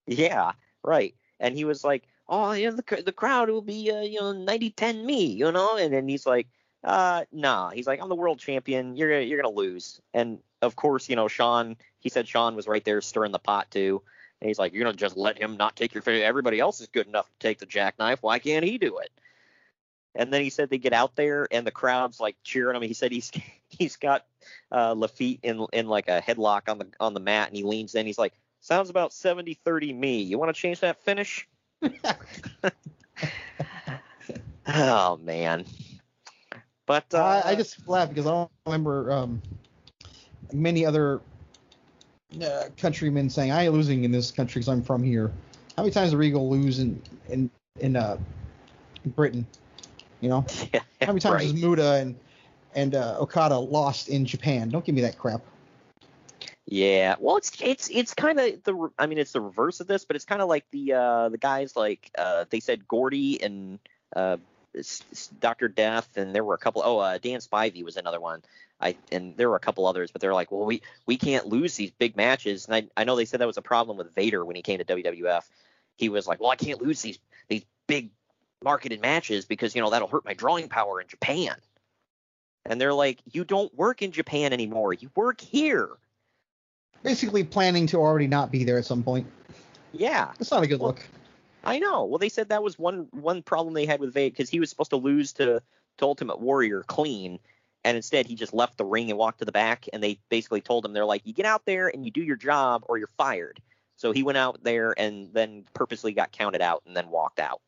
Yeah, 0.06 0.52
right. 0.82 1.14
And 1.40 1.54
he 1.54 1.64
was 1.64 1.82
like, 1.82 2.04
"Oh, 2.28 2.52
yeah, 2.52 2.70
the 2.70 3.02
the 3.02 3.12
crowd 3.12 3.48
will 3.48 3.62
be, 3.62 3.90
uh, 3.90 4.00
you 4.02 4.20
know, 4.20 4.32
90-10 4.32 5.04
me, 5.06 5.24
you 5.24 5.50
know." 5.50 5.76
And 5.76 5.92
then 5.94 6.08
he's 6.08 6.26
like, 6.26 6.48
"Uh, 6.84 7.24
nah." 7.32 7.70
He's 7.70 7.86
like, 7.86 8.00
"I'm 8.02 8.08
the 8.08 8.14
world 8.14 8.38
champion. 8.38 8.96
You're 8.96 9.20
you're 9.20 9.40
gonna 9.40 9.54
lose." 9.54 10.00
And 10.12 10.40
of 10.60 10.76
course, 10.76 11.08
you 11.08 11.16
know, 11.16 11.28
Shawn. 11.28 11.76
He 12.00 12.10
said 12.10 12.28
Shawn 12.28 12.54
was 12.54 12.68
right 12.68 12.84
there 12.84 13.00
stirring 13.00 13.32
the 13.32 13.38
pot 13.38 13.70
too. 13.70 14.02
And 14.40 14.48
he's 14.48 14.58
like, 14.58 14.72
"You're 14.72 14.84
gonna 14.84 14.96
just 14.96 15.16
let 15.16 15.38
him 15.38 15.56
not 15.56 15.76
take 15.76 15.94
your 15.94 16.02
finish? 16.02 16.22
Everybody 16.22 16.60
else 16.60 16.80
is 16.80 16.88
good 16.88 17.06
enough 17.06 17.26
to 17.26 17.38
take 17.38 17.58
the 17.58 17.66
jackknife. 17.66 18.22
Why 18.22 18.38
can't 18.38 18.64
he 18.64 18.78
do 18.78 18.98
it?" 18.98 19.10
And 20.14 20.32
then 20.32 20.42
he 20.42 20.50
said 20.50 20.70
they 20.70 20.78
get 20.78 20.92
out 20.92 21.14
there 21.14 21.46
and 21.50 21.66
the 21.66 21.70
crowd's 21.70 22.18
like 22.20 22.36
cheering 22.42 22.76
him. 22.76 22.82
He 22.82 22.94
said 22.94 23.12
he's 23.12 23.30
he's 23.68 23.96
got 23.96 24.24
uh, 24.72 24.92
Lafitte 24.92 25.40
in 25.42 25.66
in 25.72 25.88
like 25.88 26.08
a 26.08 26.20
headlock 26.20 26.68
on 26.68 26.78
the 26.78 26.86
on 27.00 27.14
the 27.14 27.20
mat, 27.20 27.48
and 27.48 27.56
he 27.56 27.62
leans 27.62 27.94
in. 27.94 28.06
He's 28.06 28.18
like, 28.18 28.34
"Sounds 28.60 28.90
about 28.90 29.10
70-30 29.10 29.94
me. 29.94 30.22
You 30.22 30.38
want 30.38 30.54
to 30.54 30.60
change 30.60 30.80
that 30.80 31.00
finish?" 31.02 31.48
oh 34.68 35.16
man. 35.18 35.64
But 36.86 37.12
uh, 37.12 37.42
I, 37.44 37.50
I 37.50 37.54
just 37.56 37.86
laugh 37.88 38.08
because 38.08 38.26
I 38.26 38.30
don't 38.30 38.50
remember 38.64 39.10
um, 39.12 39.42
many 40.52 40.86
other 40.86 41.20
uh, 42.42 42.64
countrymen 42.76 43.30
saying 43.30 43.52
I 43.52 43.64
ain't 43.64 43.72
losing 43.72 44.04
in 44.04 44.12
this 44.12 44.30
country 44.30 44.60
because 44.60 44.68
I'm 44.68 44.82
from 44.82 45.02
here. 45.02 45.32
How 45.76 45.82
many 45.82 45.92
times 45.92 46.10
did 46.10 46.16
Regal 46.16 46.48
lose 46.48 46.78
in 46.78 47.00
in 47.28 47.50
in 47.80 47.96
uh, 47.96 48.18
Britain? 49.04 49.46
You 50.20 50.30
know, 50.30 50.40
how 51.00 51.08
many 51.08 51.20
times 51.20 51.34
right. 51.34 51.42
has 51.42 51.54
Muta 51.54 51.94
and 51.94 52.16
and 52.74 52.94
uh, 52.94 53.16
Okada 53.20 53.58
lost 53.58 54.08
in 54.08 54.24
Japan? 54.24 54.68
Don't 54.68 54.84
give 54.84 54.94
me 54.94 55.02
that 55.02 55.18
crap. 55.18 55.42
Yeah, 56.66 57.14
well, 57.20 57.36
it's 57.36 57.52
it's 57.62 57.88
it's 57.90 58.12
kind 58.12 58.40
of 58.40 58.62
the 58.64 58.90
I 58.98 59.06
mean 59.06 59.18
it's 59.18 59.32
the 59.32 59.40
reverse 59.40 59.80
of 59.80 59.86
this, 59.86 60.04
but 60.04 60.16
it's 60.16 60.24
kind 60.24 60.42
of 60.42 60.48
like 60.48 60.64
the 60.72 60.94
uh 60.94 61.28
the 61.28 61.38
guys 61.38 61.76
like 61.76 62.10
uh 62.18 62.44
they 62.50 62.58
said 62.58 62.88
Gordy 62.88 63.40
and 63.40 63.78
uh 64.14 64.38
Dr. 65.40 65.68
Death 65.68 66.16
and 66.16 66.34
there 66.34 66.44
were 66.44 66.54
a 66.54 66.58
couple 66.58 66.82
oh 66.84 66.98
uh 66.98 67.18
Dan 67.18 67.38
Spivey 67.38 67.84
was 67.84 67.96
another 67.96 68.20
one. 68.20 68.42
I 68.80 68.96
and 69.10 69.36
there 69.36 69.48
were 69.48 69.56
a 69.56 69.60
couple 69.60 69.86
others, 69.86 70.10
but 70.10 70.20
they're 70.20 70.34
like, 70.34 70.52
well, 70.52 70.64
we 70.64 70.82
we 71.06 71.16
can't 71.16 71.46
lose 71.46 71.76
these 71.76 71.90
big 71.90 72.16
matches. 72.16 72.66
And 72.66 72.74
I 72.74 73.00
I 73.00 73.04
know 73.04 73.16
they 73.16 73.24
said 73.24 73.40
that 73.40 73.46
was 73.46 73.56
a 73.56 73.62
problem 73.62 73.96
with 73.96 74.14
Vader 74.14 74.44
when 74.44 74.56
he 74.56 74.62
came 74.62 74.78
to 74.78 74.84
WWF. 74.84 75.42
He 75.96 76.08
was 76.08 76.26
like, 76.26 76.40
well, 76.40 76.50
I 76.50 76.56
can't 76.56 76.82
lose 76.82 77.00
these 77.00 77.18
these 77.48 77.64
big 77.86 78.10
marketed 78.62 79.00
matches 79.00 79.44
because 79.44 79.74
you 79.74 79.82
know 79.82 79.90
that'll 79.90 80.08
hurt 80.08 80.24
my 80.24 80.34
drawing 80.34 80.68
power 80.68 81.00
in 81.00 81.08
Japan. 81.08 81.56
And 82.64 82.80
they're 82.80 82.94
like, 82.94 83.20
you 83.32 83.44
don't 83.44 83.72
work 83.74 84.02
in 84.02 84.10
Japan 84.10 84.52
anymore. 84.52 84.92
You 84.92 85.10
work 85.14 85.40
here. 85.40 85.88
Basically, 87.02 87.44
planning 87.44 87.86
to 87.88 87.98
already 87.98 88.26
not 88.26 88.50
be 88.50 88.64
there 88.64 88.78
at 88.78 88.84
some 88.84 89.02
point. 89.02 89.26
Yeah. 89.92 90.32
That's 90.38 90.50
not 90.50 90.64
a 90.64 90.66
good 90.66 90.80
Well, 90.80 90.88
look. 90.88 91.06
I 91.64 91.78
know. 91.78 92.04
Well, 92.04 92.18
they 92.18 92.28
said 92.28 92.48
that 92.48 92.62
was 92.62 92.78
one 92.78 93.08
one 93.12 93.42
problem 93.42 93.74
they 93.74 93.86
had 93.86 94.00
with 94.00 94.12
Vader 94.12 94.32
because 94.32 94.50
he 94.50 94.60
was 94.60 94.70
supposed 94.70 94.90
to 94.90 94.96
lose 94.96 95.32
to, 95.34 95.62
to 95.98 96.04
Ultimate 96.04 96.40
Warrior 96.40 96.82
clean, 96.82 97.38
and 97.86 97.96
instead 97.96 98.26
he 98.26 98.34
just 98.34 98.52
left 98.52 98.78
the 98.78 98.84
ring 98.84 99.10
and 99.10 99.18
walked 99.18 99.38
to 99.38 99.44
the 99.44 99.52
back. 99.52 99.86
And 99.92 100.02
they 100.02 100.18
basically 100.28 100.60
told 100.60 100.84
him 100.84 100.92
they're 100.92 101.04
like, 101.04 101.24
you 101.24 101.32
get 101.32 101.46
out 101.46 101.66
there 101.66 101.86
and 101.86 102.04
you 102.04 102.10
do 102.10 102.20
your 102.20 102.34
job 102.34 102.82
or 102.88 102.98
you're 102.98 103.10
fired. 103.16 103.62
So 103.94 104.10
he 104.10 104.24
went 104.24 104.38
out 104.38 104.64
there 104.64 104.92
and 104.98 105.32
then 105.32 105.64
purposely 105.72 106.12
got 106.12 106.32
counted 106.32 106.60
out 106.60 106.82
and 106.84 106.96
then 106.96 107.10
walked 107.10 107.38
out. 107.38 107.62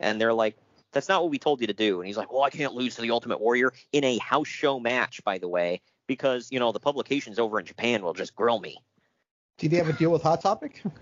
And 0.00 0.18
they're 0.18 0.32
like, 0.32 0.56
that's 0.92 1.10
not 1.10 1.20
what 1.20 1.30
we 1.30 1.38
told 1.38 1.60
you 1.60 1.66
to 1.66 1.74
do. 1.74 2.00
And 2.00 2.06
he's 2.06 2.16
like, 2.16 2.32
well, 2.32 2.44
I 2.44 2.50
can't 2.50 2.72
lose 2.72 2.94
to 2.94 3.02
the 3.02 3.10
Ultimate 3.10 3.38
Warrior 3.38 3.74
in 3.92 4.04
a 4.04 4.16
house 4.16 4.48
show 4.48 4.80
match, 4.80 5.22
by 5.22 5.36
the 5.36 5.48
way, 5.48 5.82
because 6.06 6.50
you 6.50 6.58
know 6.58 6.72
the 6.72 6.80
publications 6.80 7.38
over 7.38 7.60
in 7.60 7.66
Japan 7.66 8.02
will 8.02 8.14
just 8.14 8.34
grill 8.34 8.58
me. 8.58 8.78
Did 9.58 9.72
he 9.72 9.76
have 9.76 9.90
a 9.90 9.92
deal 9.92 10.10
with 10.10 10.22
Hot 10.22 10.40
Topic? 10.40 10.82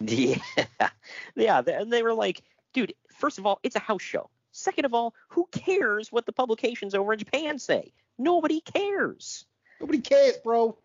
Yeah, 0.00 0.38
yeah, 1.36 1.62
and 1.64 1.92
they 1.92 2.02
were 2.02 2.14
like, 2.14 2.42
dude, 2.72 2.94
first 3.12 3.38
of 3.38 3.46
all, 3.46 3.60
it's 3.62 3.76
a 3.76 3.78
house 3.78 4.02
show. 4.02 4.28
Second 4.56 4.84
of 4.84 4.94
all, 4.94 5.14
who 5.30 5.48
cares 5.50 6.12
what 6.12 6.26
the 6.26 6.32
publications 6.32 6.94
over 6.94 7.12
in 7.12 7.18
Japan 7.18 7.58
say? 7.58 7.92
Nobody 8.18 8.60
cares. 8.60 9.46
Nobody 9.80 9.98
cares, 9.98 10.36
bro. 10.44 10.78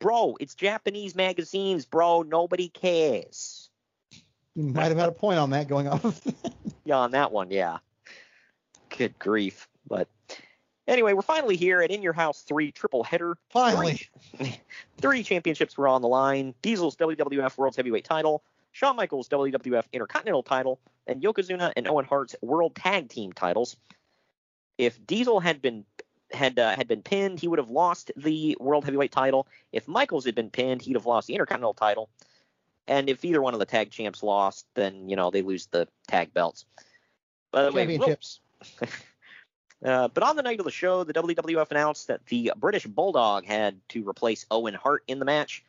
Bro, 0.00 0.38
it's 0.40 0.54
Japanese 0.54 1.14
magazines, 1.14 1.84
bro. 1.84 2.22
Nobody 2.22 2.70
cares. 2.70 3.68
You 4.54 4.64
might 4.64 4.86
have 4.86 4.96
had 4.96 5.10
a 5.10 5.12
point 5.12 5.38
on 5.38 5.50
that 5.50 5.68
going 5.68 5.86
off. 5.86 6.22
Yeah, 6.86 6.98
on 6.98 7.12
that 7.12 7.32
one, 7.32 7.50
yeah. 7.50 7.78
Good 8.90 9.18
grief. 9.18 9.68
But 9.86 10.06
anyway, 10.86 11.14
we're 11.14 11.22
finally 11.22 11.56
here 11.56 11.80
at 11.80 11.90
In 11.90 12.02
Your 12.02 12.12
House 12.12 12.42
3 12.42 12.72
triple 12.72 13.02
header. 13.02 13.38
Finally. 13.48 14.06
Three, 14.36 14.60
three 14.98 15.22
championships 15.22 15.78
were 15.78 15.88
on 15.88 16.02
the 16.02 16.08
line 16.08 16.54
Diesel's 16.60 16.94
WWF 16.96 17.56
World 17.56 17.74
Heavyweight 17.74 18.04
title, 18.04 18.44
Shawn 18.74 18.96
Michaels' 18.96 19.28
WWF 19.28 19.84
Intercontinental 19.92 20.42
title, 20.42 20.80
and 21.06 21.22
Yokozuna 21.22 21.72
and 21.76 21.86
Owen 21.86 22.04
Hart's 22.04 22.34
World 22.42 22.74
Tag 22.74 23.08
Team 23.08 23.32
titles. 23.32 23.76
If 24.78 25.04
Diesel 25.06 25.38
had 25.38 25.62
been 25.62 25.84
had 26.32 26.58
uh, 26.58 26.74
had 26.74 26.88
been 26.88 27.00
pinned, 27.00 27.38
he 27.38 27.46
would 27.46 27.60
have 27.60 27.70
lost 27.70 28.10
the 28.16 28.56
World 28.58 28.84
Heavyweight 28.84 29.12
title. 29.12 29.46
If 29.72 29.86
Michaels 29.86 30.24
had 30.24 30.34
been 30.34 30.50
pinned, 30.50 30.82
he'd 30.82 30.96
have 30.96 31.06
lost 31.06 31.28
the 31.28 31.34
Intercontinental 31.34 31.74
title. 31.74 32.10
And 32.88 33.08
if 33.08 33.24
either 33.24 33.40
one 33.40 33.54
of 33.54 33.60
the 33.60 33.66
tag 33.66 33.92
champs 33.92 34.24
lost, 34.24 34.66
then 34.74 35.08
you 35.08 35.14
know 35.14 35.30
they 35.30 35.42
lose 35.42 35.66
the 35.66 35.86
tag 36.08 36.34
belts. 36.34 36.66
By 37.52 37.62
the 37.62 37.70
way, 37.70 37.86
Championships. 37.86 38.40
uh, 39.84 40.08
but 40.08 40.24
on 40.24 40.34
the 40.34 40.42
night 40.42 40.58
of 40.58 40.64
the 40.64 40.72
show, 40.72 41.04
the 41.04 41.14
WWF 41.14 41.70
announced 41.70 42.08
that 42.08 42.26
the 42.26 42.52
British 42.56 42.86
Bulldog 42.86 43.44
had 43.44 43.78
to 43.90 44.06
replace 44.08 44.46
Owen 44.50 44.74
Hart 44.74 45.04
in 45.06 45.20
the 45.20 45.24
match, 45.24 45.64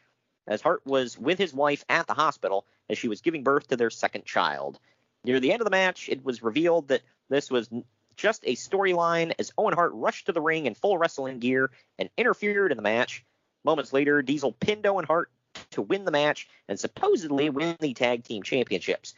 as 0.48 0.62
Hart 0.62 0.86
was 0.86 1.18
with 1.18 1.38
his 1.38 1.54
wife 1.54 1.84
at 1.90 2.08
the 2.08 2.14
hospital 2.14 2.66
as 2.90 2.98
she 2.98 3.08
was 3.08 3.22
giving 3.22 3.44
birth 3.44 3.68
to 3.68 3.78
their 3.78 3.90
second 3.90 4.26
child. 4.26 4.80
Near 5.24 5.40
the 5.40 5.52
end 5.52 5.62
of 5.62 5.66
the 5.66 5.72
match, 5.72 6.08
it 6.10 6.24
was 6.24 6.44
revealed 6.44 6.90
that 6.90 7.02
this 7.30 7.50
was 7.50 7.70
just 8.16 8.44
a 8.46 8.56
storyline 8.56 9.34
as 9.40 9.52
Owen 9.58 9.74
Hart 9.74 9.92
rushed 9.94 10.28
to 10.28 10.32
the 10.32 10.42
ring 10.42 10.66
in 10.66 10.76
full 10.76 10.98
wrestling 10.98 11.40
gear 11.40 11.72
and 11.98 12.10
interfered 12.18 12.72
in 12.72 12.78
the 12.78 12.84
match. 12.84 13.26
Moments 13.64 13.92
later, 13.92 14.22
Diesel 14.22 14.52
pinned 14.54 14.86
Owen 14.86 15.06
Hart 15.06 15.32
to 15.72 15.82
win 15.82 16.06
the 16.06 16.12
match 16.12 16.48
and 16.68 16.80
supposedly 16.80 17.50
win 17.50 17.76
the 17.80 17.94
tag 17.94 18.24
team 18.24 18.44
championships. 18.44 19.16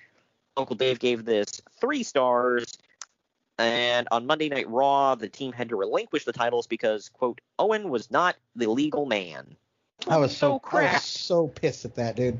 Uncle 0.55 0.75
Dave 0.75 0.99
gave 0.99 1.25
this 1.25 1.61
three 1.79 2.03
stars, 2.03 2.65
and 3.59 4.07
on 4.11 4.25
Monday 4.25 4.49
Night 4.49 4.69
Raw, 4.69 5.15
the 5.15 5.29
team 5.29 5.51
had 5.51 5.69
to 5.69 5.75
relinquish 5.75 6.25
the 6.25 6.33
titles 6.33 6.67
because, 6.67 7.09
quote, 7.09 7.41
Owen 7.59 7.89
was 7.89 8.09
not 8.09 8.35
the 8.55 8.69
legal 8.69 9.05
man. 9.05 9.55
I 10.07 10.17
was 10.17 10.35
so, 10.35 10.55
I 10.55 10.59
crap. 10.59 10.93
was 10.93 11.03
so 11.03 11.47
pissed 11.47 11.85
at 11.85 11.95
that, 11.95 12.15
dude. 12.15 12.39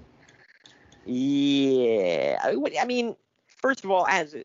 Yeah, 1.05 2.37
I 2.43 2.85
mean, 2.85 3.15
first 3.47 3.83
of 3.83 3.91
all, 3.91 4.05
as 4.07 4.35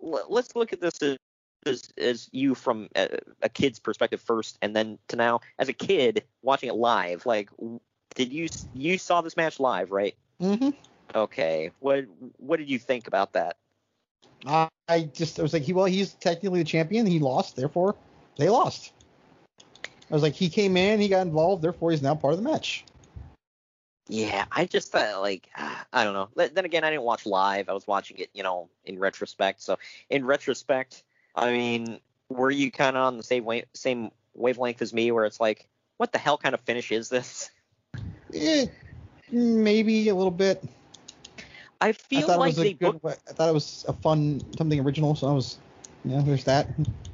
let's 0.00 0.56
look 0.56 0.72
at 0.72 0.80
this 0.80 0.94
as 1.02 1.18
as, 1.66 1.92
as 1.98 2.28
you 2.32 2.54
from 2.54 2.88
a, 2.96 3.18
a 3.42 3.48
kid's 3.48 3.78
perspective 3.78 4.20
first, 4.20 4.58
and 4.62 4.74
then 4.74 4.98
to 5.08 5.16
now 5.16 5.40
as 5.58 5.68
a 5.68 5.72
kid 5.72 6.24
watching 6.42 6.68
it 6.68 6.74
live. 6.74 7.26
Like, 7.26 7.50
did 8.14 8.32
you 8.32 8.48
you 8.72 8.98
saw 8.98 9.20
this 9.20 9.36
match 9.36 9.60
live, 9.60 9.90
right? 9.90 10.14
Mm-hmm. 10.40 10.70
Okay. 11.14 11.70
What 11.80 12.06
what 12.38 12.58
did 12.58 12.70
you 12.70 12.78
think 12.78 13.06
about 13.06 13.34
that? 13.34 13.56
I, 14.46 14.68
I 14.88 15.02
just 15.02 15.38
I 15.38 15.42
was 15.42 15.52
like, 15.52 15.62
he 15.62 15.72
well, 15.72 15.86
he's 15.86 16.14
technically 16.14 16.60
the 16.60 16.68
champion. 16.68 17.06
He 17.06 17.18
lost, 17.18 17.56
therefore 17.56 17.94
they 18.36 18.48
lost. 18.48 18.92
I 20.10 20.14
was 20.14 20.22
like, 20.22 20.34
he 20.34 20.48
came 20.48 20.76
in, 20.76 21.00
he 21.00 21.08
got 21.08 21.26
involved, 21.26 21.62
therefore 21.62 21.90
he's 21.90 22.02
now 22.02 22.14
part 22.14 22.34
of 22.34 22.42
the 22.42 22.48
match. 22.48 22.84
Yeah, 24.08 24.46
I 24.50 24.64
just 24.64 24.90
thought 24.90 25.20
like 25.20 25.50
I 25.92 26.04
don't 26.04 26.14
know. 26.14 26.48
Then 26.48 26.64
again, 26.64 26.82
I 26.82 26.90
didn't 26.90 27.02
watch 27.02 27.26
live. 27.26 27.68
I 27.68 27.74
was 27.74 27.86
watching 27.86 28.16
it, 28.18 28.30
you 28.32 28.42
know, 28.42 28.70
in 28.86 28.98
retrospect. 28.98 29.60
So 29.60 29.78
in 30.08 30.24
retrospect, 30.24 31.02
I 31.34 31.52
mean, 31.52 32.00
were 32.30 32.50
you 32.50 32.70
kind 32.70 32.96
of 32.96 33.02
on 33.02 33.16
the 33.18 33.22
same 33.22 33.44
wave, 33.44 33.66
same 33.74 34.10
wavelength 34.34 34.80
as 34.80 34.94
me, 34.94 35.10
where 35.10 35.26
it's 35.26 35.40
like, 35.40 35.66
what 35.98 36.12
the 36.12 36.18
hell 36.18 36.38
kind 36.38 36.54
of 36.54 36.60
finish 36.62 36.90
is 36.90 37.10
this? 37.10 37.50
Eh, 38.32 38.66
maybe 39.30 40.08
a 40.08 40.14
little 40.14 40.30
bit. 40.30 40.64
I 41.80 41.88
I 41.88 41.92
feel 41.92 42.26
thought 42.26 42.38
like 42.38 42.56
it 42.56 42.58
was 42.58 42.58
a 42.58 42.64
they 42.64 42.72
good. 42.72 43.02
booked. 43.02 43.20
I 43.28 43.32
thought 43.34 43.48
it 43.50 43.54
was 43.54 43.84
a 43.88 43.92
fun 43.92 44.40
something 44.56 44.80
original, 44.80 45.14
so 45.16 45.28
I 45.28 45.32
was, 45.32 45.58
yeah, 46.04 46.22
there's 46.22 46.44
that. 46.44 46.68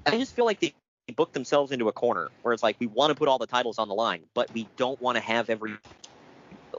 I 0.07 0.17
just 0.17 0.35
feel 0.35 0.45
like 0.45 0.61
they 0.61 0.75
booked 1.13 1.35
themselves 1.35 1.73
into 1.73 1.89
a 1.89 1.93
corner 1.93 2.31
where 2.43 2.55
it's 2.55 2.63
like 2.63 2.77
we 2.79 2.87
want 2.87 3.11
to 3.11 3.15
put 3.15 3.29
all 3.29 3.39
the 3.39 3.47
titles 3.47 3.79
on 3.79 3.89
the 3.89 3.95
line, 3.95 4.23
but 4.35 4.53
we 4.55 4.69
don't 4.77 5.01
want 5.01 5.17
to 5.17 5.23
have 5.23 5.51
every 5.51 5.77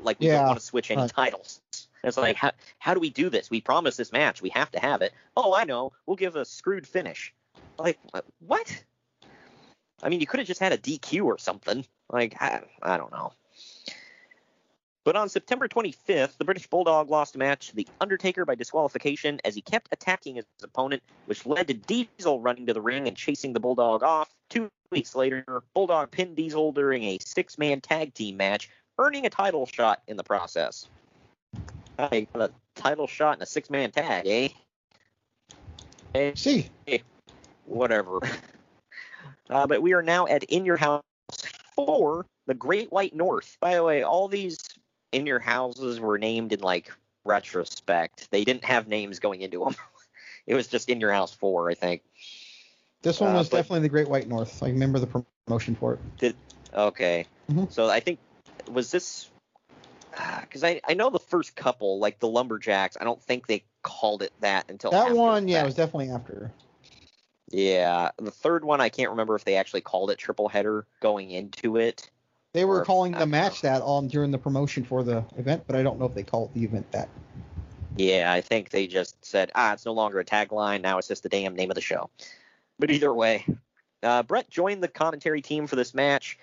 like 0.02 0.20
we 0.20 0.28
don't 0.28 0.48
want 0.48 0.60
to 0.60 0.66
switch 0.66 0.92
any 0.92 1.02
right. 1.02 1.12
titles. 1.12 1.62
It's 2.04 2.18
like 2.18 2.36
how 2.36 2.52
how 2.80 2.94
do 2.94 3.00
we 3.00 3.10
do 3.10 3.30
this? 3.30 3.50
We 3.50 3.62
promised 3.62 3.98
this 3.98 4.12
match, 4.12 4.42
we 4.42 4.50
have 4.50 4.72
to 4.72 4.80
have 4.80 5.02
it. 5.02 5.14
Oh, 5.36 5.54
I 5.54 5.64
know, 5.64 5.94
we'll 6.06 6.18
give 6.18 6.36
a 6.36 6.46
screwed 6.46 6.88
finish. 6.88 7.34
Like 7.78 8.00
what? 8.40 8.84
I 10.04 10.10
mean, 10.10 10.20
you 10.20 10.28
could 10.28 10.40
have 10.40 10.48
just 10.48 10.60
had 10.60 10.74
a 10.74 10.78
DQ 10.78 11.26
or 11.26 11.38
something. 11.38 11.86
Like 12.10 12.42
I, 12.42 12.62
I 12.82 12.98
don't 12.98 13.12
know. 13.12 13.32
But 15.06 15.16
on 15.16 15.30
September 15.30 15.68
25th, 15.68 16.38
the 16.38 16.46
British 16.46 16.66
Bulldog 16.66 17.12
lost 17.12 17.36
a 17.36 17.38
match 17.38 17.70
to 17.70 17.76
The 17.76 17.88
Undertaker 18.02 18.44
by 18.44 18.56
disqualification 18.56 19.40
as 19.46 19.54
he 19.54 19.62
kept 19.62 19.90
attacking 19.92 20.36
his 20.36 20.46
opponent, 20.64 21.04
which 21.28 21.46
led 21.46 21.68
to 21.68 21.76
Diesel 21.76 22.42
running 22.42 22.66
to 22.66 22.74
the 22.74 22.82
ring 22.82 23.08
and 23.08 23.16
chasing 23.16 23.54
the 23.54 23.60
Bulldog 23.60 24.02
off. 24.02 24.30
Two 24.50 24.68
weeks 24.90 25.14
later, 25.14 25.62
Bulldog 25.76 26.10
pinned 26.10 26.36
Diesel 26.36 26.72
during 26.72 27.04
a 27.04 27.20
six 27.24 27.60
man 27.60 27.82
tag 27.82 28.16
team 28.16 28.36
match, 28.36 28.68
earning 28.98 29.28
a 29.28 29.30
title 29.30 29.68
shot 29.68 30.02
in 30.08 30.18
the 30.18 30.24
process. 30.24 30.88
I 32.00 32.28
got 32.34 32.50
a 32.50 32.54
title 32.74 33.06
shot 33.06 33.38
in 33.38 33.44
a 33.44 33.46
six 33.46 33.70
man 33.70 33.92
tag, 33.92 34.26
eh? 34.26 34.50
Eh, 36.16 36.32
See, 36.36 36.70
whatever. 37.66 38.20
Uh, 39.48 39.68
but 39.68 39.80
we 39.80 39.94
are 39.94 40.02
now 40.02 40.26
at 40.26 40.44
In 40.46 40.66
Your 40.66 40.76
House 40.76 41.04
4, 41.76 42.26
the 42.48 42.56
Great 42.56 42.92
White 42.92 43.16
North. 43.16 43.58
By 43.62 43.76
the 43.76 43.84
way, 43.84 44.02
all 44.02 44.28
these 44.28 44.58
In 45.16 45.26
Your 45.26 45.40
Houses 45.40 45.98
were 46.00 46.18
named 46.18 46.52
in 46.52 46.60
like 46.60 46.92
retrospect. 47.24 48.30
They 48.32 48.44
didn't 48.44 48.66
have 48.66 48.90
names 48.90 49.20
going 49.20 49.42
into 49.42 49.64
them. 49.64 49.76
it 50.48 50.56
was 50.56 50.68
just 50.68 50.90
In 50.90 51.00
Your 51.00 51.14
House 51.14 51.34
4, 51.34 51.72
I 51.72 51.74
think. 51.74 52.02
this 53.02 53.22
one 53.22 53.32
Uh, 53.34 53.38
was 53.40 53.50
but- 53.50 53.58
definitely 53.58 53.80
the 53.82 53.90
Great 53.90 54.10
White 54.10 54.28
North. 54.28 54.62
I 54.62 54.68
remember 54.68 55.00
the 55.00 55.24
promotion 55.48 55.76
for 55.76 55.94
it. 55.94 56.00
Did 56.18 56.36
okay. 56.74 57.28
Mhm. 57.50 57.72
So 57.72 57.90
I 57.90 58.02
think 58.02 58.20
was 58.70 58.92
this 58.92 59.30
because 60.42 60.64
I 60.66 60.82
I 60.86 60.94
know 60.96 61.10
the 61.10 61.20
first 61.20 61.56
couple 61.56 62.00
like 62.00 62.20
the 62.20 62.28
lumberjacks. 62.28 62.98
I 63.00 63.06
don't 63.06 63.22
think 63.22 63.48
they 63.48 63.64
called 63.84 64.22
it 64.22 64.34
that 64.42 64.70
until 64.70 64.92
That 64.92 65.16
one, 65.16 65.48
yeah, 65.48 65.62
it 65.62 65.66
was 65.66 65.76
definitely 65.76 66.10
after. 66.10 66.52
yeah. 67.52 68.12
The 68.18 68.32
third 68.32 68.66
one 68.66 68.82
I 68.82 68.90
can't 68.90 69.12
remember 69.12 69.36
if 69.36 69.46
they 69.46 69.56
actually 69.56 69.82
called 69.82 70.10
it 70.12 70.18
triple 70.18 70.50
header 70.50 70.86
going 71.00 71.32
into 71.32 71.78
it. 71.78 72.10
They 72.56 72.64
were 72.64 72.86
calling 72.86 73.12
the 73.12 73.26
match 73.26 73.62
that 73.64 73.82
on 73.82 74.08
during 74.08 74.32
the 74.32 74.38
promotion 74.38 74.86
for 74.86 75.04
the 75.04 75.26
event, 75.36 75.66
but 75.68 75.76
I 75.76 75.84
don't 75.84 76.00
know 76.00 76.06
if 76.06 76.14
they 76.14 76.24
called 76.24 76.54
the 76.54 76.64
event 76.64 76.90
that. 76.94 77.10
Yeah, 77.98 78.32
I 78.32 78.40
think 78.40 78.70
they 78.70 78.88
just 78.88 79.24
said 79.26 79.52
ah 79.56 79.74
it's 79.74 79.86
no 79.86 79.92
longer 79.92 80.22
a 80.22 80.26
tagline 80.26 80.82
now 80.82 80.98
it's 80.98 81.10
just 81.10 81.24
the 81.24 81.30
damn 81.30 81.54
name 81.54 81.70
of 81.70 81.76
the 81.76 81.82
show. 81.82 82.10
But 82.80 82.92
either 82.92 83.14
way, 83.14 83.46
uh, 84.04 84.24
Bret 84.24 84.50
joined 84.50 84.82
the 84.82 84.88
commentary 84.88 85.42
team 85.42 85.68
for 85.68 85.76
this 85.76 85.94
match. 85.94 86.40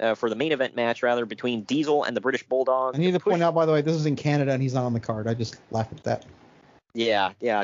Uh, 0.00 0.14
for 0.14 0.30
the 0.30 0.34
main 0.34 0.52
event 0.52 0.74
match, 0.74 1.02
rather, 1.02 1.26
between 1.26 1.64
Diesel 1.64 2.04
and 2.04 2.16
the 2.16 2.20
British 2.20 2.42
Bulldog. 2.44 2.94
I 2.94 2.98
need 2.98 3.12
to 3.12 3.20
push- 3.20 3.32
point 3.32 3.42
out, 3.42 3.54
by 3.54 3.66
the 3.66 3.72
way, 3.72 3.82
this 3.82 3.94
is 3.94 4.06
in 4.06 4.16
Canada 4.16 4.50
and 4.50 4.62
he's 4.62 4.72
not 4.72 4.84
on 4.84 4.94
the 4.94 5.00
card. 5.00 5.28
I 5.28 5.34
just 5.34 5.56
laughed 5.70 5.92
at 5.92 6.02
that. 6.04 6.24
Yeah, 6.94 7.32
yeah. 7.40 7.62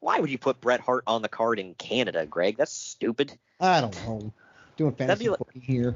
Why 0.00 0.18
would 0.18 0.30
you 0.30 0.38
put 0.38 0.58
Bret 0.62 0.80
Hart 0.80 1.04
on 1.06 1.20
the 1.20 1.28
card 1.28 1.58
in 1.58 1.74
Canada, 1.74 2.24
Greg? 2.24 2.56
That's 2.56 2.72
stupid. 2.72 3.36
I 3.60 3.82
don't 3.82 3.94
know. 4.06 4.32
Doing 4.78 4.94
fantasy 4.94 5.28
like- 5.28 5.38
here. 5.52 5.94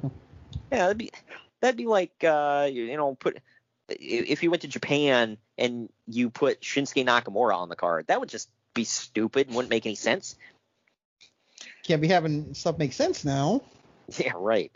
Yeah, 0.70 0.78
that'd 0.78 0.98
be 0.98 1.10
that'd 1.60 1.76
be 1.76 1.86
like 1.86 2.12
uh, 2.24 2.68
you, 2.70 2.96
know, 2.96 3.14
put 3.14 3.38
if 3.88 4.42
you 4.42 4.50
went 4.50 4.62
to 4.62 4.68
Japan 4.68 5.36
and 5.58 5.88
you 6.06 6.30
put 6.30 6.60
Shinsuke 6.60 7.04
Nakamura 7.04 7.56
on 7.56 7.68
the 7.68 7.76
card, 7.76 8.06
that 8.06 8.20
would 8.20 8.28
just 8.28 8.48
be 8.74 8.84
stupid 8.84 9.48
and 9.48 9.56
wouldn't 9.56 9.70
make 9.70 9.86
any 9.86 9.96
sense. 9.96 10.36
Can't 11.84 12.00
be 12.00 12.08
having 12.08 12.54
stuff 12.54 12.78
make 12.78 12.92
sense 12.92 13.24
now. 13.24 13.62
Yeah, 14.18 14.32
right. 14.34 14.72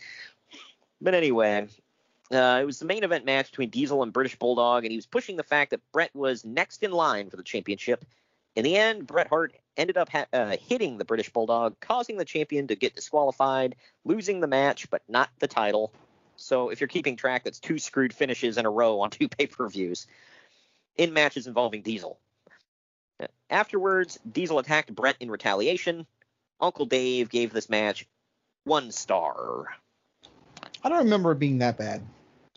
But 1.00 1.14
anyway, 1.14 1.66
uh, 2.30 2.58
it 2.62 2.64
was 2.64 2.78
the 2.78 2.84
main 2.84 3.02
event 3.02 3.24
match 3.24 3.50
between 3.50 3.70
Diesel 3.70 4.04
and 4.04 4.12
British 4.12 4.38
Bulldog, 4.38 4.84
and 4.84 4.92
he 4.92 4.96
was 4.96 5.06
pushing 5.06 5.34
the 5.34 5.42
fact 5.42 5.72
that 5.72 5.80
Bret 5.92 6.14
was 6.14 6.44
next 6.44 6.84
in 6.84 6.92
line 6.92 7.30
for 7.30 7.36
the 7.36 7.42
championship. 7.42 8.04
In 8.54 8.62
the 8.62 8.76
end, 8.76 9.08
Bret 9.08 9.26
Hart 9.26 9.54
ended 9.76 9.96
up 9.96 10.09
ha- 10.09 10.26
uh, 10.32 10.56
hitting 10.56 10.98
the 10.98 11.05
British 11.05 11.30
Bulldog, 11.30 11.78
causing 11.80 12.16
the 12.16 12.24
champion 12.24 12.68
to 12.68 12.76
get 12.76 12.94
disqualified, 12.94 13.76
losing 14.05 14.40
the 14.40 14.46
match, 14.46 14.88
but 14.90 15.02
not 15.09 15.30
the 15.38 15.48
title. 15.48 15.92
So 16.36 16.70
if 16.70 16.80
you're 16.80 16.88
keeping 16.88 17.16
track, 17.16 17.44
that's 17.44 17.60
two 17.60 17.78
screwed 17.78 18.12
finishes 18.12 18.59
in 18.59 18.66
a 18.66 18.70
row 18.70 19.01
on 19.01 19.10
two 19.10 19.28
pay-per-views 19.28 20.06
in 20.96 21.12
matches 21.12 21.46
involving 21.46 21.82
Diesel. 21.82 22.18
Afterwards, 23.48 24.18
Diesel 24.30 24.59
attacked 24.59 24.94
Bret 24.94 25.16
in 25.20 25.30
retaliation. 25.30 26.06
Uncle 26.60 26.86
Dave 26.86 27.28
gave 27.28 27.52
this 27.52 27.68
match 27.68 28.06
one 28.64 28.90
star. 28.90 29.66
I 30.82 30.88
don't 30.88 31.05
remember 31.05 31.32
it 31.32 31.38
being 31.38 31.59
that 31.59 31.78
bad. 31.78 32.02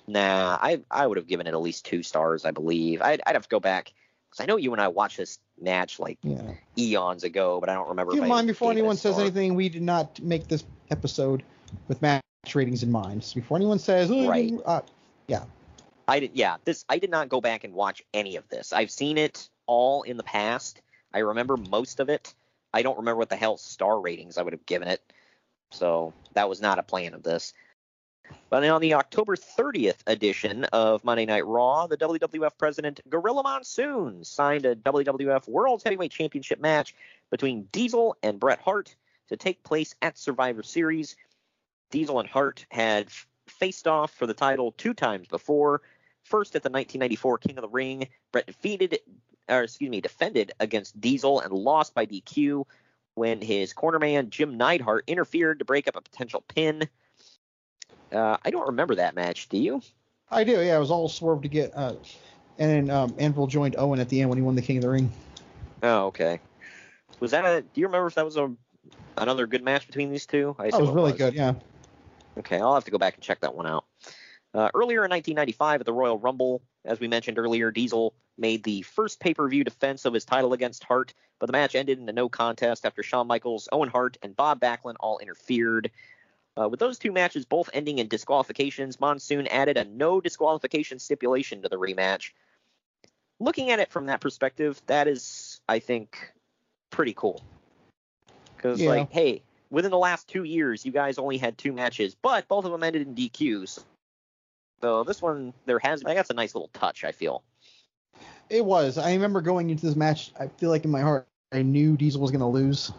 Nah, 0.07 0.57
I 0.59 0.81
I 0.89 1.05
would 1.05 1.17
have 1.17 1.27
given 1.27 1.47
it 1.47 1.53
at 1.53 1.61
least 1.61 1.85
two 1.85 2.01
stars, 2.01 2.45
I 2.45 2.51
believe. 2.51 3.01
I'd, 3.01 3.21
I'd 3.25 3.35
have 3.35 3.43
to 3.43 3.49
go 3.49 3.59
back 3.59 3.93
because 4.29 4.43
I 4.43 4.45
know 4.45 4.57
you 4.57 4.71
and 4.73 4.81
I 4.81 4.87
watched 4.87 5.17
this 5.17 5.39
match 5.59 5.99
like 5.99 6.17
Yeah. 6.21 6.53
eons 6.77 7.23
ago, 7.23 7.59
but 7.59 7.69
I 7.69 7.73
don't 7.73 7.89
remember. 7.89 8.13
Keep 8.13 8.23
in 8.23 8.29
mind, 8.29 8.47
before 8.47 8.71
gave 8.71 8.77
it 8.77 8.79
a 8.79 8.81
anyone 8.81 8.97
says 8.97 9.19
anything, 9.19 9.55
we 9.55 9.69
did 9.69 9.81
not 9.81 10.19
make 10.21 10.47
this 10.47 10.63
episode 10.91 11.43
with 11.87 12.01
match 12.01 12.21
ratings 12.53 12.83
in 12.83 12.91
mind. 12.91 13.23
So 13.23 13.35
before 13.35 13.57
anyone 13.57 13.79
says, 13.79 14.09
oh, 14.11 14.27
Right. 14.27 14.53
uh, 14.65 14.81
yeah, 15.27 15.43
I 16.07 16.19
did, 16.21 16.31
yeah. 16.33 16.57
This 16.63 16.85
I 16.87 16.99
did 16.99 17.09
not 17.09 17.29
go 17.29 17.41
back 17.41 17.63
and 17.63 17.73
watch 17.73 18.03
any 18.13 18.35
of 18.37 18.47
this. 18.49 18.73
I've 18.73 18.91
seen 18.91 19.17
it 19.17 19.49
all 19.65 20.03
in 20.03 20.17
the 20.17 20.23
past. 20.23 20.81
I 21.13 21.19
remember 21.19 21.57
most 21.57 21.99
of 21.99 22.09
it, 22.09 22.33
I 22.73 22.81
don't 22.81 22.97
remember 22.97 23.19
what 23.19 23.29
the 23.29 23.35
hell 23.35 23.57
star 23.57 23.99
ratings 23.99 24.37
I 24.37 24.43
would 24.43 24.53
have 24.53 24.65
given 24.65 24.87
it. 24.87 25.01
So 25.71 26.13
that 26.33 26.47
was 26.47 26.61
not 26.61 26.79
a 26.79 26.83
plan 26.83 27.13
of 27.13 27.23
this. 27.23 27.53
But 28.49 28.63
on 28.63 28.79
the 28.79 28.93
October 28.93 29.35
30th 29.35 29.97
edition 30.07 30.63
of 30.65 31.03
Monday 31.03 31.25
Night 31.25 31.45
Raw, 31.45 31.85
the 31.87 31.97
WWF 31.97 32.51
president 32.57 33.01
Gorilla 33.09 33.43
Monsoon 33.43 34.23
signed 34.23 34.65
a 34.65 34.73
WWF 34.73 35.49
World 35.49 35.81
Heavyweight 35.83 36.11
Championship 36.11 36.61
match 36.61 36.95
between 37.29 37.67
Diesel 37.73 38.15
and 38.23 38.39
Bret 38.39 38.59
Hart 38.59 38.95
to 39.27 39.35
take 39.35 39.63
place 39.63 39.95
at 40.01 40.17
Survivor 40.17 40.63
Series. 40.63 41.17
Diesel 41.91 42.21
and 42.21 42.29
Hart 42.29 42.65
had 42.69 43.09
faced 43.47 43.85
off 43.85 44.11
for 44.11 44.25
the 44.25 44.33
title 44.33 44.71
two 44.71 44.93
times 44.93 45.27
before. 45.27 45.81
First 46.23 46.55
at 46.55 46.63
the 46.63 46.69
1994 46.69 47.39
King 47.39 47.57
of 47.57 47.63
the 47.63 47.69
Ring, 47.69 48.07
Bret 48.31 48.47
defeated, 48.47 48.99
or 49.49 49.63
excuse 49.63 49.89
me, 49.89 49.99
defended 49.99 50.53
against 50.61 50.99
Diesel 51.01 51.41
and 51.41 51.51
lost 51.51 51.93
by 51.93 52.05
DQ 52.05 52.63
when 53.15 53.41
his 53.41 53.73
cornerman 53.73 54.29
Jim 54.29 54.57
Neidhart 54.57 55.03
interfered 55.07 55.59
to 55.59 55.65
break 55.65 55.89
up 55.89 55.97
a 55.97 56.01
potential 56.01 56.45
pin. 56.47 56.87
Uh, 58.11 58.37
I 58.43 58.49
don't 58.49 58.67
remember 58.67 58.95
that 58.95 59.15
match. 59.15 59.49
Do 59.49 59.57
you? 59.57 59.81
I 60.31 60.43
do. 60.43 60.53
Yeah, 60.53 60.77
it 60.77 60.79
was 60.79 60.91
all 60.91 61.09
swerved 61.09 61.43
to 61.43 61.49
get. 61.49 61.75
Uh, 61.75 61.95
and 62.59 62.89
then 62.89 62.89
um, 62.89 63.13
Anvil 63.17 63.47
joined 63.47 63.75
Owen 63.77 63.99
at 63.99 64.09
the 64.09 64.21
end 64.21 64.29
when 64.29 64.37
he 64.37 64.43
won 64.43 64.55
the 64.55 64.61
King 64.61 64.77
of 64.77 64.83
the 64.83 64.89
Ring. 64.89 65.11
Oh, 65.83 66.05
okay. 66.07 66.39
Was 67.19 67.31
that 67.31 67.45
a? 67.45 67.61
Do 67.61 67.81
you 67.81 67.87
remember 67.87 68.07
if 68.07 68.15
that 68.15 68.25
was 68.25 68.37
a 68.37 68.51
another 69.17 69.47
good 69.47 69.63
match 69.63 69.87
between 69.87 70.11
these 70.11 70.25
two? 70.25 70.55
I 70.59 70.69
That 70.69 70.81
was 70.81 70.89
really 70.89 71.13
good. 71.13 71.33
Yeah. 71.33 71.53
Okay, 72.37 72.59
I'll 72.59 72.75
have 72.75 72.85
to 72.85 72.91
go 72.91 72.97
back 72.97 73.15
and 73.15 73.23
check 73.23 73.39
that 73.41 73.55
one 73.55 73.65
out. 73.65 73.85
Uh, 74.53 74.69
earlier 74.73 75.03
in 75.05 75.11
1995 75.11 75.81
at 75.81 75.85
the 75.85 75.93
Royal 75.93 76.19
Rumble, 76.19 76.61
as 76.85 76.99
we 76.99 77.07
mentioned 77.07 77.39
earlier, 77.39 77.71
Diesel 77.71 78.13
made 78.37 78.63
the 78.63 78.83
first 78.83 79.19
pay-per-view 79.19 79.63
defense 79.63 80.05
of 80.05 80.13
his 80.13 80.23
title 80.23 80.53
against 80.53 80.83
Hart, 80.83 81.13
but 81.39 81.47
the 81.47 81.51
match 81.51 81.75
ended 81.75 81.99
in 81.99 82.07
a 82.07 82.13
no 82.13 82.29
contest 82.29 82.85
after 82.85 83.03
Shawn 83.03 83.27
Michaels, 83.27 83.67
Owen 83.71 83.89
Hart, 83.89 84.17
and 84.21 84.35
Bob 84.35 84.59
Backlund 84.59 84.95
all 84.99 85.17
interfered. 85.19 85.91
Uh, 86.59 86.67
with 86.67 86.79
those 86.79 86.97
two 86.97 87.11
matches 87.11 87.45
both 87.45 87.69
ending 87.73 87.99
in 87.99 88.07
disqualifications, 88.07 88.99
Monsoon 88.99 89.47
added 89.47 89.77
a 89.77 89.85
no 89.85 90.19
disqualification 90.19 90.97
stipulation 90.99 91.61
to 91.61 91.69
the 91.69 91.77
rematch. 91.77 92.31
Looking 93.39 93.69
at 93.69 93.79
it 93.79 93.91
from 93.91 94.07
that 94.07 94.21
perspective, 94.21 94.81
that 94.87 95.07
is, 95.07 95.61
I 95.69 95.79
think, 95.79 96.33
pretty 96.89 97.13
cool. 97.13 97.43
Because, 98.55 98.81
Yeah. 98.81 98.89
like, 98.89 99.11
hey, 99.11 99.43
within 99.69 99.91
the 99.91 99.97
last 99.97 100.27
two 100.27 100.43
years, 100.43 100.83
you 100.83 100.91
guys 100.91 101.19
only 101.19 101.37
had 101.37 101.57
two 101.57 101.71
matches, 101.71 102.15
but 102.15 102.47
both 102.47 102.65
of 102.65 102.71
them 102.71 102.81
ended 102.81 103.05
in 103.05 103.13
DQs. 103.13 103.83
So 104.81 105.03
this 105.03 105.21
one, 105.21 105.53
there 105.65 105.79
has, 105.79 106.03
like, 106.03 106.15
that's 106.15 106.31
a 106.31 106.35
nice 106.35 106.55
little 106.55 106.69
touch, 106.73 107.03
I 107.03 107.11
feel. 107.11 107.43
It 108.49 108.65
was. 108.65 108.97
I 108.97 109.13
remember 109.13 109.41
going 109.41 109.69
into 109.69 109.85
this 109.85 109.95
match. 109.95 110.31
I 110.39 110.47
feel 110.47 110.71
like 110.71 110.85
in 110.85 110.91
my 110.91 111.01
heart, 111.01 111.27
I 111.51 111.61
knew 111.61 111.97
Diesel 111.97 112.21
was 112.21 112.31
going 112.31 112.41
to 112.41 112.47
lose. 112.47 112.91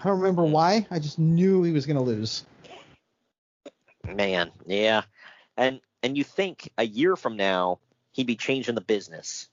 I 0.00 0.04
don't 0.04 0.18
remember 0.20 0.44
why. 0.44 0.86
I 0.90 0.98
just 0.98 1.18
knew 1.18 1.62
he 1.62 1.72
was 1.72 1.86
going 1.86 1.96
to 1.96 2.02
lose. 2.02 2.44
Man, 4.06 4.50
yeah. 4.66 5.02
And 5.56 5.80
and 6.02 6.16
you 6.16 6.24
think 6.24 6.70
a 6.78 6.84
year 6.84 7.16
from 7.16 7.36
now 7.36 7.80
he'd 8.12 8.26
be 8.26 8.36
changing 8.36 8.74
the 8.74 8.80
business. 8.80 9.48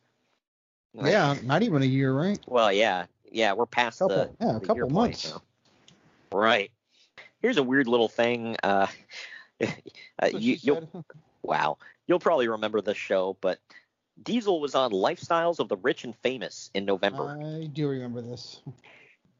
Like, 0.94 1.12
Yeah, 1.12 1.36
not 1.44 1.64
even 1.64 1.82
a 1.82 1.86
year, 1.86 2.14
right? 2.14 2.40
Well, 2.48 2.72
yeah, 2.72 3.06
yeah, 3.32 3.54
we're 3.54 3.66
past 3.66 4.00
Couple, 4.00 4.16
the 4.16 4.46
yeah, 4.46 4.56
a 4.56 4.60
the 4.60 4.66
couple 4.66 4.84
point 4.84 4.94
months. 4.94 5.34
Right. 6.32 6.72
Here's 7.42 7.58
a 7.58 7.64
weird 7.64 7.88
little 7.88 8.08
thing. 8.08 8.56
Uh, 8.64 8.88
uh, 9.62 9.68
you, 10.32 10.58
you'll, 10.62 11.06
wow, 11.42 11.78
you'll 12.08 12.20
probably 12.20 12.48
remember 12.48 12.82
this 12.82 12.98
show, 12.98 13.36
but 13.42 13.60
Diesel 14.22 14.62
was 14.62 14.76
on 14.76 14.92
Lifestyles 14.92 15.60
of 15.60 15.68
the 15.68 15.78
Rich 15.78 16.06
and 16.06 16.16
Famous 16.18 16.70
in 16.74 16.86
November. 16.86 17.38
I 17.42 17.66
do 17.66 17.90
remember 17.90 18.22
this. 18.22 18.62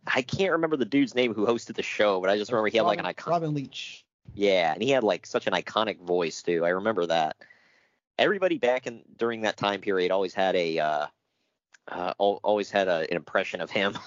I 0.08 0.22
can't 0.22 0.52
remember 0.52 0.78
the 0.78 0.86
dude's 0.86 1.16
name 1.16 1.34
who 1.34 1.46
hosted 1.46 1.76
the 1.76 1.84
show, 1.84 2.22
but 2.22 2.30
I 2.30 2.38
just 2.38 2.52
remember 2.52 2.70
he 2.70 2.78
had 2.78 2.84
like 2.84 3.00
an 3.00 3.06
Robin- 3.06 3.10
icon. 3.10 3.32
Robin 3.32 3.54
Leach. 3.54 4.06
Yeah, 4.34 4.74
and 4.74 4.82
he 4.82 4.90
had 4.90 5.04
like 5.04 5.26
such 5.26 5.48
an 5.48 5.54
iconic 5.54 6.00
voice 6.00 6.42
too. 6.42 6.66
I 6.66 6.70
remember 6.70 7.06
that. 7.06 7.38
Everybody 8.18 8.58
back 8.58 8.88
in 8.88 9.02
during 9.18 9.42
that 9.42 9.58
time 9.58 9.82
period 9.82 10.12
always 10.12 10.34
had 10.34 10.56
a 10.56 10.80
uh, 10.80 11.08
uh 11.90 12.14
always 12.18 12.72
had 12.72 12.88
a, 12.88 13.08
an 13.10 13.16
impression 13.16 13.62
of 13.62 13.70
him. 13.70 13.98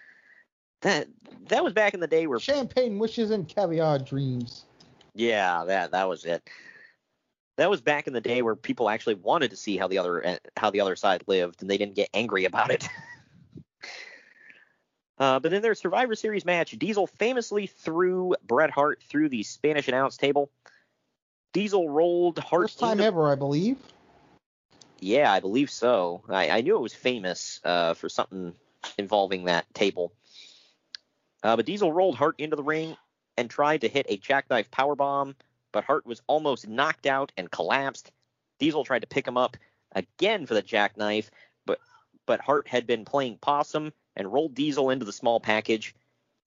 that 0.82 1.08
that 1.48 1.64
was 1.64 1.72
back 1.72 1.94
in 1.94 2.00
the 2.00 2.06
day 2.06 2.26
where 2.26 2.38
Champagne 2.38 2.98
wishes 2.98 3.30
and 3.30 3.48
caviar 3.48 3.98
dreams. 3.98 4.64
yeah, 5.14 5.64
that 5.64 5.92
that 5.92 6.08
was 6.08 6.24
it. 6.24 6.48
That 7.58 7.70
was 7.70 7.82
back 7.82 8.06
in 8.06 8.12
the 8.14 8.20
day 8.20 8.40
where 8.42 8.56
people 8.56 8.88
actually 8.88 9.14
wanted 9.16 9.50
to 9.50 9.56
see 9.56 9.76
how 9.76 9.86
the 9.86 9.98
other 9.98 10.24
eh, 10.24 10.38
how 10.56 10.70
the 10.70 10.80
other 10.80 10.96
side 10.96 11.24
lived 11.26 11.62
and 11.62 11.70
they 11.70 11.78
didn't 11.78 11.94
get 11.96 12.08
angry 12.14 12.44
about 12.44 12.70
it. 12.70 12.88
Uh, 15.22 15.38
but 15.38 15.52
in 15.52 15.62
their 15.62 15.76
Survivor 15.76 16.16
Series 16.16 16.44
match, 16.44 16.72
Diesel 16.72 17.06
famously 17.06 17.68
threw 17.68 18.34
Bret 18.44 18.70
Hart 18.70 19.00
through 19.04 19.28
the 19.28 19.44
Spanish 19.44 19.86
announce 19.86 20.16
table. 20.16 20.50
Diesel 21.52 21.88
rolled 21.88 22.40
Hart 22.40 22.64
First 22.64 22.80
time 22.80 22.92
into- 22.94 23.04
ever, 23.04 23.30
I 23.30 23.36
believe. 23.36 23.78
Yeah, 24.98 25.32
I 25.32 25.38
believe 25.38 25.70
so. 25.70 26.24
I, 26.28 26.50
I 26.50 26.60
knew 26.62 26.74
it 26.74 26.82
was 26.82 26.92
famous 26.92 27.60
uh, 27.62 27.94
for 27.94 28.08
something 28.08 28.52
involving 28.98 29.44
that 29.44 29.72
table. 29.74 30.12
Uh, 31.44 31.54
but 31.54 31.66
Diesel 31.66 31.92
rolled 31.92 32.16
Hart 32.16 32.34
into 32.40 32.56
the 32.56 32.64
ring 32.64 32.96
and 33.36 33.48
tried 33.48 33.82
to 33.82 33.88
hit 33.88 34.06
a 34.08 34.16
jackknife 34.16 34.72
powerbomb, 34.72 35.36
but 35.70 35.84
Hart 35.84 36.04
was 36.04 36.20
almost 36.26 36.66
knocked 36.66 37.06
out 37.06 37.30
and 37.36 37.48
collapsed. 37.48 38.10
Diesel 38.58 38.84
tried 38.84 39.02
to 39.02 39.06
pick 39.06 39.28
him 39.28 39.36
up 39.36 39.56
again 39.92 40.46
for 40.46 40.54
the 40.54 40.62
jackknife, 40.62 41.30
but 41.64 41.78
but 42.26 42.40
Hart 42.40 42.66
had 42.66 42.88
been 42.88 43.04
playing 43.04 43.38
possum 43.38 43.92
and 44.16 44.32
rolled 44.32 44.54
Diesel 44.54 44.90
into 44.90 45.04
the 45.04 45.12
small 45.12 45.40
package, 45.40 45.94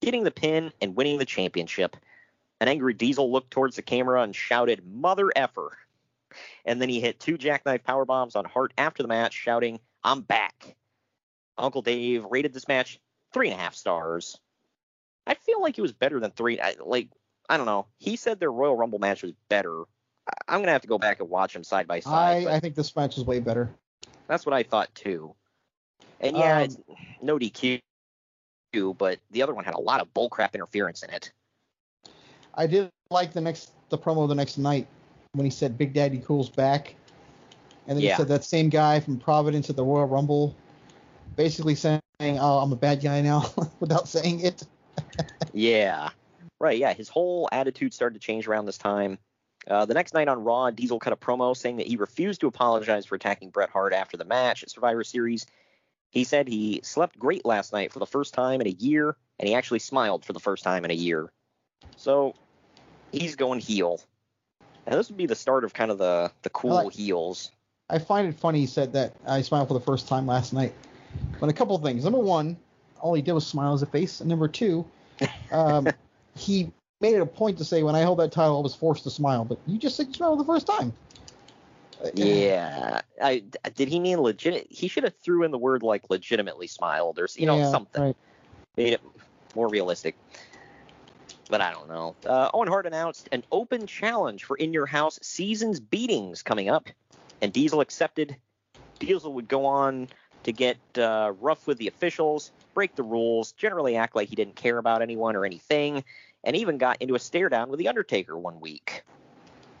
getting 0.00 0.24
the 0.24 0.30
pin 0.30 0.72
and 0.80 0.96
winning 0.96 1.18
the 1.18 1.24
championship. 1.24 1.96
An 2.60 2.68
angry 2.68 2.94
Diesel 2.94 3.30
looked 3.30 3.50
towards 3.50 3.76
the 3.76 3.82
camera 3.82 4.22
and 4.22 4.34
shouted, 4.34 4.86
"Mother 4.86 5.30
effer!" 5.36 5.76
and 6.64 6.80
then 6.80 6.88
he 6.88 7.00
hit 7.00 7.20
two 7.20 7.38
jackknife 7.38 7.84
power 7.84 8.04
bombs 8.04 8.36
on 8.36 8.44
Hart 8.44 8.72
after 8.78 9.02
the 9.02 9.08
match, 9.08 9.34
shouting, 9.34 9.80
"I'm 10.02 10.22
back." 10.22 10.76
Uncle 11.58 11.82
Dave 11.82 12.24
rated 12.30 12.52
this 12.52 12.68
match 12.68 13.00
three 13.32 13.50
and 13.50 13.58
a 13.58 13.62
half 13.62 13.74
stars. 13.74 14.38
I 15.26 15.34
feel 15.34 15.60
like 15.60 15.78
it 15.78 15.82
was 15.82 15.92
better 15.92 16.20
than 16.20 16.30
three. 16.30 16.60
I, 16.60 16.76
like 16.84 17.08
I 17.48 17.56
don't 17.56 17.66
know. 17.66 17.86
He 17.98 18.16
said 18.16 18.40
their 18.40 18.52
Royal 18.52 18.76
Rumble 18.76 18.98
match 18.98 19.22
was 19.22 19.32
better. 19.48 19.82
I, 20.28 20.32
I'm 20.48 20.60
gonna 20.60 20.72
have 20.72 20.82
to 20.82 20.88
go 20.88 20.98
back 20.98 21.20
and 21.20 21.28
watch 21.28 21.52
them 21.52 21.64
side 21.64 21.86
by 21.86 22.00
side. 22.00 22.46
I, 22.46 22.56
I 22.56 22.60
think 22.60 22.74
this 22.74 22.94
match 22.94 23.18
is 23.18 23.24
way 23.24 23.40
better. 23.40 23.74
that's 24.28 24.46
what 24.46 24.54
I 24.54 24.62
thought 24.62 24.94
too. 24.94 25.34
And 26.20 26.36
yeah, 26.36 26.58
Um, 26.58 26.62
it's 26.62 26.78
no 27.22 27.38
DQ, 27.38 27.80
but 28.96 29.18
the 29.30 29.42
other 29.42 29.54
one 29.54 29.64
had 29.64 29.74
a 29.74 29.80
lot 29.80 30.00
of 30.00 30.12
bullcrap 30.14 30.54
interference 30.54 31.02
in 31.02 31.10
it. 31.10 31.32
I 32.54 32.66
did 32.66 32.90
like 33.10 33.32
the 33.32 33.40
next 33.40 33.72
the 33.90 33.98
promo 33.98 34.26
the 34.26 34.34
next 34.34 34.58
night 34.58 34.86
when 35.32 35.44
he 35.44 35.50
said 35.50 35.76
Big 35.76 35.92
Daddy 35.92 36.18
Cool's 36.18 36.48
back, 36.48 36.94
and 37.86 37.96
then 37.96 38.04
Yeah. 38.04 38.12
he 38.12 38.16
said 38.16 38.28
that 38.28 38.44
same 38.44 38.68
guy 38.68 39.00
from 39.00 39.18
Providence 39.18 39.68
at 39.70 39.76
the 39.76 39.84
Royal 39.84 40.06
Rumble, 40.06 40.56
basically 41.36 41.74
saying, 41.74 42.00
"Oh, 42.20 42.58
I'm 42.58 42.72
a 42.72 42.76
bad 42.76 43.02
guy 43.02 43.20
now," 43.20 43.52
without 43.80 44.08
saying 44.08 44.40
it. 44.40 44.64
Yeah. 45.52 46.10
Right, 46.58 46.78
yeah. 46.78 46.92
His 46.92 47.08
whole 47.08 47.48
attitude 47.52 47.94
started 47.94 48.20
to 48.20 48.26
change 48.26 48.46
around 48.46 48.66
this 48.66 48.78
time. 48.78 49.18
Uh, 49.66 49.84
the 49.84 49.94
next 49.94 50.14
night 50.14 50.28
on 50.28 50.44
Raw, 50.44 50.70
Diesel 50.70 50.98
cut 50.98 51.12
a 51.12 51.16
promo 51.16 51.56
saying 51.56 51.76
that 51.76 51.86
he 51.86 51.96
refused 51.96 52.40
to 52.42 52.46
apologize 52.46 53.06
for 53.06 53.14
attacking 53.14 53.50
Bret 53.50 53.70
Hart 53.70 53.92
after 53.92 54.16
the 54.16 54.24
match 54.24 54.62
at 54.62 54.70
Survivor 54.70 55.02
Series. 55.02 55.46
He 56.10 56.24
said 56.24 56.48
he 56.48 56.80
slept 56.82 57.18
great 57.18 57.44
last 57.44 57.72
night 57.72 57.92
for 57.92 57.98
the 57.98 58.06
first 58.06 58.34
time 58.34 58.60
in 58.60 58.66
a 58.66 58.70
year, 58.70 59.16
and 59.38 59.48
he 59.48 59.54
actually 59.54 59.80
smiled 59.80 60.24
for 60.24 60.32
the 60.32 60.40
first 60.40 60.64
time 60.64 60.84
in 60.84 60.90
a 60.90 60.94
year. 60.94 61.30
So 61.96 62.34
he's 63.12 63.36
going 63.36 63.60
heel. 63.60 64.00
And 64.86 64.98
this 64.98 65.08
would 65.08 65.16
be 65.16 65.26
the 65.26 65.34
start 65.34 65.64
of 65.64 65.74
kind 65.74 65.90
of 65.90 65.98
the, 65.98 66.30
the 66.42 66.50
cool 66.50 66.84
like- 66.84 66.92
heels. 66.92 67.50
I 67.88 68.00
find 68.00 68.26
it 68.26 68.34
funny 68.34 68.60
he 68.60 68.66
said 68.66 68.92
that 68.94 69.14
I 69.28 69.42
smiled 69.42 69.68
for 69.68 69.74
the 69.74 69.80
first 69.80 70.08
time 70.08 70.26
last 70.26 70.52
night. 70.52 70.74
But 71.38 71.48
a 71.48 71.52
couple 71.52 71.78
things. 71.78 72.02
Number 72.02 72.18
one, 72.18 72.56
all 73.00 73.14
he 73.14 73.22
did 73.22 73.32
was 73.32 73.46
smile 73.46 73.74
as 73.74 73.82
a 73.82 73.86
face. 73.86 74.20
And 74.20 74.28
number 74.28 74.48
two, 74.48 74.84
um, 75.52 75.86
he 76.36 76.72
made 77.00 77.14
it 77.14 77.20
a 77.20 77.26
point 77.26 77.58
to 77.58 77.64
say 77.64 77.84
when 77.84 77.94
I 77.94 78.00
held 78.00 78.18
that 78.18 78.32
title, 78.32 78.58
I 78.58 78.60
was 78.60 78.74
forced 78.74 79.04
to 79.04 79.10
smile. 79.10 79.44
But 79.44 79.58
you 79.66 79.78
just 79.78 79.96
said 79.96 80.08
you 80.08 80.14
smiled 80.14 80.40
the 80.40 80.44
first 80.44 80.66
time. 80.66 80.92
Yeah. 82.14 83.00
I, 83.22 83.42
did 83.74 83.88
he 83.88 84.00
mean 84.00 84.20
legit? 84.20 84.66
He 84.70 84.88
should 84.88 85.04
have 85.04 85.16
threw 85.16 85.42
in 85.44 85.50
the 85.50 85.58
word 85.58 85.82
like 85.82 86.10
legitimately 86.10 86.66
smiled 86.66 87.18
or 87.18 87.28
you 87.36 87.46
know 87.46 87.58
Yeah, 87.58 87.70
something. 87.70 88.02
right. 88.02 88.16
made 88.76 88.92
it 88.94 89.00
more 89.54 89.68
realistic. 89.68 90.16
But 91.48 91.60
I 91.60 91.70
don't 91.70 91.88
know. 91.88 92.14
Uh, 92.26 92.50
Owen 92.52 92.68
Hart 92.68 92.86
announced 92.86 93.28
an 93.32 93.44
open 93.52 93.86
challenge 93.86 94.44
for 94.44 94.56
In 94.56 94.72
Your 94.72 94.86
House 94.86 95.18
Seasons 95.22 95.78
Beatings 95.78 96.42
coming 96.42 96.68
up, 96.68 96.88
and 97.40 97.52
Diesel 97.52 97.80
accepted. 97.80 98.36
Diesel 98.98 99.32
would 99.32 99.48
go 99.48 99.64
on 99.64 100.08
to 100.42 100.52
get 100.52 100.76
uh, 100.98 101.32
rough 101.40 101.66
with 101.66 101.78
the 101.78 101.88
officials, 101.88 102.50
break 102.74 102.94
the 102.96 103.02
rules, 103.02 103.52
generally 103.52 103.96
act 103.96 104.16
like 104.16 104.28
he 104.28 104.36
didn't 104.36 104.56
care 104.56 104.78
about 104.78 105.02
anyone 105.02 105.36
or 105.36 105.44
anything, 105.44 106.02
and 106.44 106.56
even 106.56 106.78
got 106.78 107.00
into 107.00 107.14
a 107.14 107.18
stare 107.18 107.48
down 107.48 107.68
with 107.68 107.78
The 107.78 107.88
Undertaker 107.88 108.36
one 108.36 108.60
week. 108.60 109.02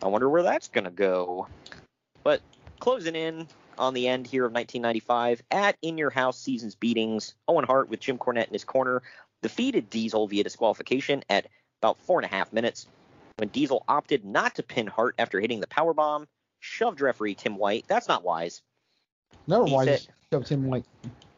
I 0.02 0.08
wonder 0.08 0.28
where 0.28 0.42
that's 0.42 0.68
going 0.68 0.84
to 0.84 0.90
go. 0.90 1.48
But 2.26 2.40
closing 2.80 3.14
in, 3.14 3.46
on 3.78 3.94
the 3.94 4.08
end 4.08 4.26
here 4.26 4.44
of 4.44 4.52
1995 4.52 5.44
at 5.52 5.76
In 5.80 5.96
Your 5.96 6.10
House 6.10 6.36
Seasons 6.36 6.74
Beatings. 6.74 7.36
Owen 7.46 7.64
Hart 7.64 7.88
with 7.88 8.00
Jim 8.00 8.18
Cornette 8.18 8.48
in 8.48 8.52
his 8.52 8.64
corner 8.64 9.04
defeated 9.42 9.90
Diesel 9.90 10.26
via 10.26 10.42
disqualification 10.42 11.22
at 11.30 11.46
about 11.80 12.00
four 12.00 12.18
and 12.18 12.24
a 12.24 12.34
half 12.34 12.52
minutes. 12.52 12.88
When 13.36 13.50
Diesel 13.50 13.84
opted 13.86 14.24
not 14.24 14.56
to 14.56 14.64
pin 14.64 14.88
Hart 14.88 15.14
after 15.20 15.38
hitting 15.38 15.60
the 15.60 15.68
power 15.68 15.94
bomb, 15.94 16.26
shoved 16.58 17.00
referee 17.00 17.36
Tim 17.36 17.58
White. 17.58 17.84
That's 17.86 18.08
not 18.08 18.24
wise. 18.24 18.60
Never 19.46 19.66
He 19.66 19.72
wise. 19.72 19.86
said- 19.86 20.14
Shove 20.32 20.46
Tim 20.46 20.66
White. 20.66 20.84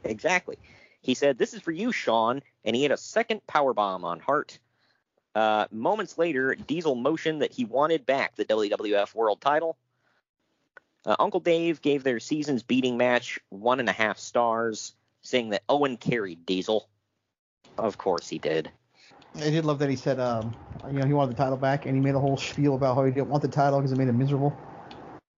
Exactly. 0.04 0.56
He 1.02 1.12
said, 1.12 1.36
This 1.36 1.52
is 1.52 1.60
for 1.60 1.70
you, 1.70 1.92
Shawn. 1.92 2.40
And 2.64 2.74
he 2.74 2.80
hit 2.80 2.92
a 2.92 2.96
second 2.96 3.46
power 3.46 3.74
bomb 3.74 4.06
on 4.06 4.20
Hart. 4.20 4.58
Uh, 5.34 5.66
moments 5.70 6.16
later, 6.16 6.54
Diesel 6.54 6.94
motioned 6.94 7.42
that 7.42 7.52
he 7.52 7.66
wanted 7.66 8.06
back 8.06 8.36
the 8.36 8.46
WWF 8.46 9.14
World 9.14 9.42
title. 9.42 9.76
Uh, 11.08 11.16
Uncle 11.18 11.40
Dave 11.40 11.80
gave 11.80 12.04
their 12.04 12.20
season's 12.20 12.62
beating 12.62 12.98
match 12.98 13.40
one 13.48 13.80
and 13.80 13.88
a 13.88 13.92
half 13.92 14.18
stars, 14.18 14.92
saying 15.22 15.48
that 15.50 15.62
Owen 15.66 15.96
carried 15.96 16.44
Diesel. 16.44 16.86
Of 17.78 17.96
course 17.96 18.28
he 18.28 18.38
did. 18.38 18.70
I 19.36 19.48
did 19.48 19.64
love 19.64 19.78
that 19.78 19.88
he 19.88 19.96
said, 19.96 20.20
um, 20.20 20.54
you 20.86 20.98
know, 20.98 21.06
he 21.06 21.14
wanted 21.14 21.34
the 21.34 21.42
title 21.42 21.56
back, 21.56 21.86
and 21.86 21.94
he 21.94 22.00
made 22.02 22.14
a 22.14 22.20
whole 22.20 22.36
spiel 22.36 22.74
about 22.74 22.94
how 22.94 23.06
he 23.06 23.10
didn't 23.10 23.30
want 23.30 23.40
the 23.40 23.48
title 23.48 23.78
because 23.78 23.90
it 23.90 23.96
made 23.96 24.08
him 24.08 24.18
miserable. 24.18 24.54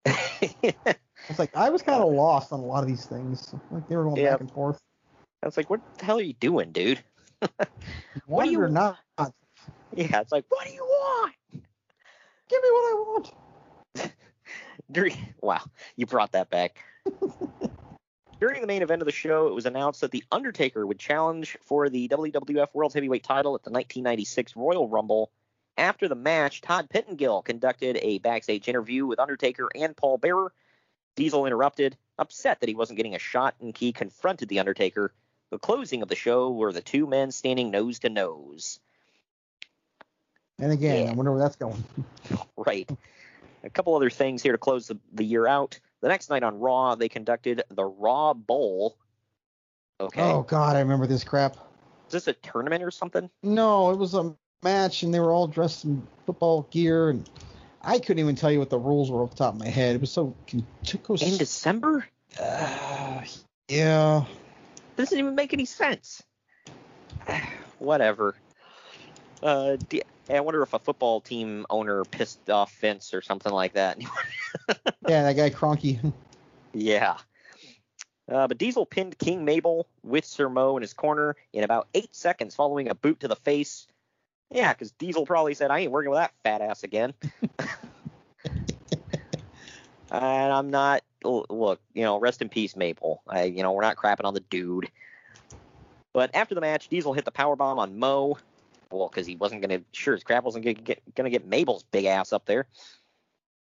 It's 1.29 1.39
like 1.39 1.55
I 1.55 1.71
was 1.71 1.83
kind 1.83 2.03
of 2.03 2.13
lost 2.13 2.53
on 2.53 2.59
a 2.59 2.65
lot 2.65 2.83
of 2.83 2.89
these 2.89 3.07
things. 3.07 3.55
Like 3.71 3.87
they 3.87 3.95
were 3.95 4.03
going 4.03 4.17
Yeah. 4.17 4.33
back 4.33 4.41
and 4.41 4.51
forth. 4.51 4.81
I 5.45 5.47
was 5.47 5.57
like, 5.57 5.71
What 5.71 5.81
the 5.99 6.05
hell 6.05 6.19
are 6.19 6.23
you 6.23 6.33
doing, 6.33 6.73
dude? 6.73 6.99
What 8.27 8.47
do 8.47 8.51
you 8.51 8.67
not? 8.67 8.99
Yeah, 9.95 10.21
it's 10.21 10.33
like, 10.33 10.47
What 10.49 10.67
do 10.67 10.73
you 10.73 10.83
want? 10.83 11.35
Give 12.49 12.61
me 12.61 12.69
what 12.73 12.91
I 12.91 12.95
want. 13.07 13.33
During, 14.91 15.17
wow, 15.41 15.62
you 15.97 16.07
brought 16.07 16.33
that 16.33 16.51
back. 16.51 16.79
During 18.41 18.62
the 18.62 18.67
main 18.67 18.81
event 18.81 19.03
of 19.03 19.07
the 19.07 19.12
show, 19.12 19.49
it 19.49 19.55
was 19.55 19.67
announced 19.67 20.01
that 20.01 20.12
The 20.12 20.25
Undertaker 20.33 20.87
would 20.87 20.99
challenge 20.99 21.59
for 21.61 21.91
the 21.91 22.09
WWF 22.09 22.69
World 22.73 22.95
Heavyweight 22.95 23.23
title 23.23 23.55
at 23.55 23.62
the 23.62 23.71
1996 23.71 24.57
Royal 24.57 24.89
Rumble. 24.89 25.31
After 25.77 26.09
the 26.09 26.15
match, 26.15 26.62
Todd 26.62 26.89
Pettengill 26.89 27.43
conducted 27.43 27.99
a 28.01 28.19
backstage 28.19 28.67
interview 28.67 29.07
with 29.07 29.21
Undertaker 29.21 29.69
and 29.75 29.95
Paul 29.95 30.17
Bearer. 30.17 30.53
Diesel 31.17 31.45
interrupted, 31.45 31.99
upset 32.19 32.61
that 32.61 32.69
he 32.69 32.75
wasn't 32.75 32.97
getting 32.97 33.15
a 33.15 33.19
shot, 33.19 33.57
and 33.61 33.77
he 33.77 33.93
confronted 33.93 34.49
The 34.49 34.59
Undertaker. 34.59 35.12
The 35.51 35.59
closing 35.59 36.01
of 36.01 36.09
the 36.09 36.17
show 36.17 36.51
were 36.51 36.73
the 36.73 36.81
two 36.81 37.07
men 37.07 37.33
standing 37.33 37.71
nose 37.71 37.99
to 38.01 38.09
nose. 38.09 38.81
And 40.59 40.73
again, 40.73 41.05
Yeah. 41.05 41.11
I 41.11 41.15
wonder 41.15 41.33
where 41.33 41.41
that's 41.41 41.57
going. 41.57 41.83
Right. 42.57 42.89
A 43.62 43.70
couple 43.70 43.95
other 43.95 44.11
things 44.11 44.43
here 44.43 44.53
to 44.53 44.59
close 44.59 44.89
the, 44.89 44.99
the 45.12 45.24
year 45.24 45.47
out. 45.47 45.78
The 46.01 46.09
next 46.09 46.31
night 46.31 46.43
on 46.43 46.59
Raw, 46.59 46.95
they 46.95 47.09
conducted 47.09 47.62
the 47.70 47.85
Raw 47.85 48.32
Bowl. 48.32 48.97
Okay. 50.01 50.23
Oh 50.23 50.43
God, 50.43 50.77
I 50.77 50.81
remember 50.81 51.07
this 51.07 51.24
crap. 51.24 51.57
Is 52.07 52.12
this 52.12 52.28
a 52.28 52.32
tournament 52.32 52.82
or 52.82 52.91
something? 52.91 53.28
No, 53.43 53.91
it 53.91 53.99
was 53.99 54.15
a 54.15 54.35
match, 54.62 55.03
and 55.03 55.12
they 55.12 55.20
were 55.20 55.32
all 55.32 55.47
dressed 55.47 55.85
in 55.85 56.07
football 56.24 56.66
gear, 56.70 57.11
and 57.11 57.28
I 57.82 57.99
couldn't 57.99 58.19
even 58.19 58.35
tell 58.35 58.51
you 58.51 58.59
what 58.59 58.70
the 58.70 58.78
rules 58.78 59.11
were 59.11 59.23
off 59.23 59.31
the 59.31 59.37
top 59.37 59.55
of 59.55 59.61
my 59.61 59.69
head. 59.69 59.95
It 59.95 60.01
was 60.01 60.11
so 60.11 60.35
con- 60.51 60.66
took 60.85 61.09
In 61.11 61.37
December? 61.37 62.07
Uh, 62.39 63.23
yeah. 63.69 64.24
Doesn't 64.97 65.19
even 65.19 65.35
make 65.35 65.53
any 65.53 65.66
sense. 65.66 66.23
Whatever. 67.78 68.37
Uh, 69.43 69.77
d- 70.31 70.36
I 70.36 70.40
wonder 70.40 70.62
if 70.62 70.73
a 70.73 70.78
football 70.78 71.20
team 71.20 71.66
owner 71.70 72.05
pissed 72.05 72.51
off 72.51 72.77
Vince 72.81 73.15
or 73.15 73.23
something 73.23 73.52
like 73.52 73.74
that. 73.74 73.98
Yeah, 75.09 75.23
that 75.23 75.35
guy 75.35 75.51
Cronky. 75.51 76.12
Yeah. 76.73 77.16
Uh, 78.31 78.47
but 78.47 78.59
Diesel 78.59 78.86
pinned 78.86 79.19
King 79.19 79.44
Mabel 79.44 79.89
with 80.05 80.24
Sir 80.24 80.48
Mo 80.48 80.77
in 80.77 80.82
his 80.82 80.93
corner 80.93 81.35
in 81.52 81.65
about 81.65 81.89
eight 81.94 82.15
seconds 82.15 82.55
following 82.55 82.89
a 82.89 82.94
boot 82.94 83.19
to 83.20 83.28
the 83.28 83.35
face. 83.35 83.89
Yeah, 84.51 84.73
because 84.73 84.93
Diesel 84.93 85.27
probably 85.27 85.55
said, 85.55 85.73
I 85.73 85.81
ain't 85.81 85.90
working 85.90 86.11
with 86.11 86.20
that 86.20 86.32
fat 86.44 86.61
ass 86.61 86.85
again. 86.85 87.12
and 87.59 87.69
I'm 90.52 90.70
not, 90.70 91.02
look, 91.24 91.81
you 91.93 92.02
know, 92.02 92.20
rest 92.20 92.40
in 92.40 92.48
peace, 92.48 92.77
Mabel. 92.77 93.20
I, 93.27 93.44
you 93.44 93.65
know, 93.65 93.73
we're 93.73 93.82
not 93.82 93.97
crapping 93.97 94.24
on 94.24 94.35
the 94.35 94.40
dude. 94.40 94.90
But 96.12 96.31
after 96.35 96.55
the 96.55 96.61
match, 96.61 96.89
Diesel 96.89 97.15
hit 97.15 97.24
the 97.24 97.32
power 97.32 97.57
bomb 97.57 97.81
on 97.81 97.98
Mo. 97.98 98.39
Well, 98.91 99.09
because 99.09 99.27
he 99.27 99.37
wasn't 99.37 99.62
going 99.62 99.81
to, 99.81 99.85
sure 99.93 100.15
his 100.15 100.25
crap 100.25 100.45
wasn't 100.45 100.65
going 100.65 100.77
to 100.77 100.83
get, 100.83 101.15
gonna 101.15 101.31
get 101.31 101.47
Mabel's 101.47 101.85
big 101.85 102.07
ass 102.07 102.33
up 102.33 102.47
there. 102.47 102.67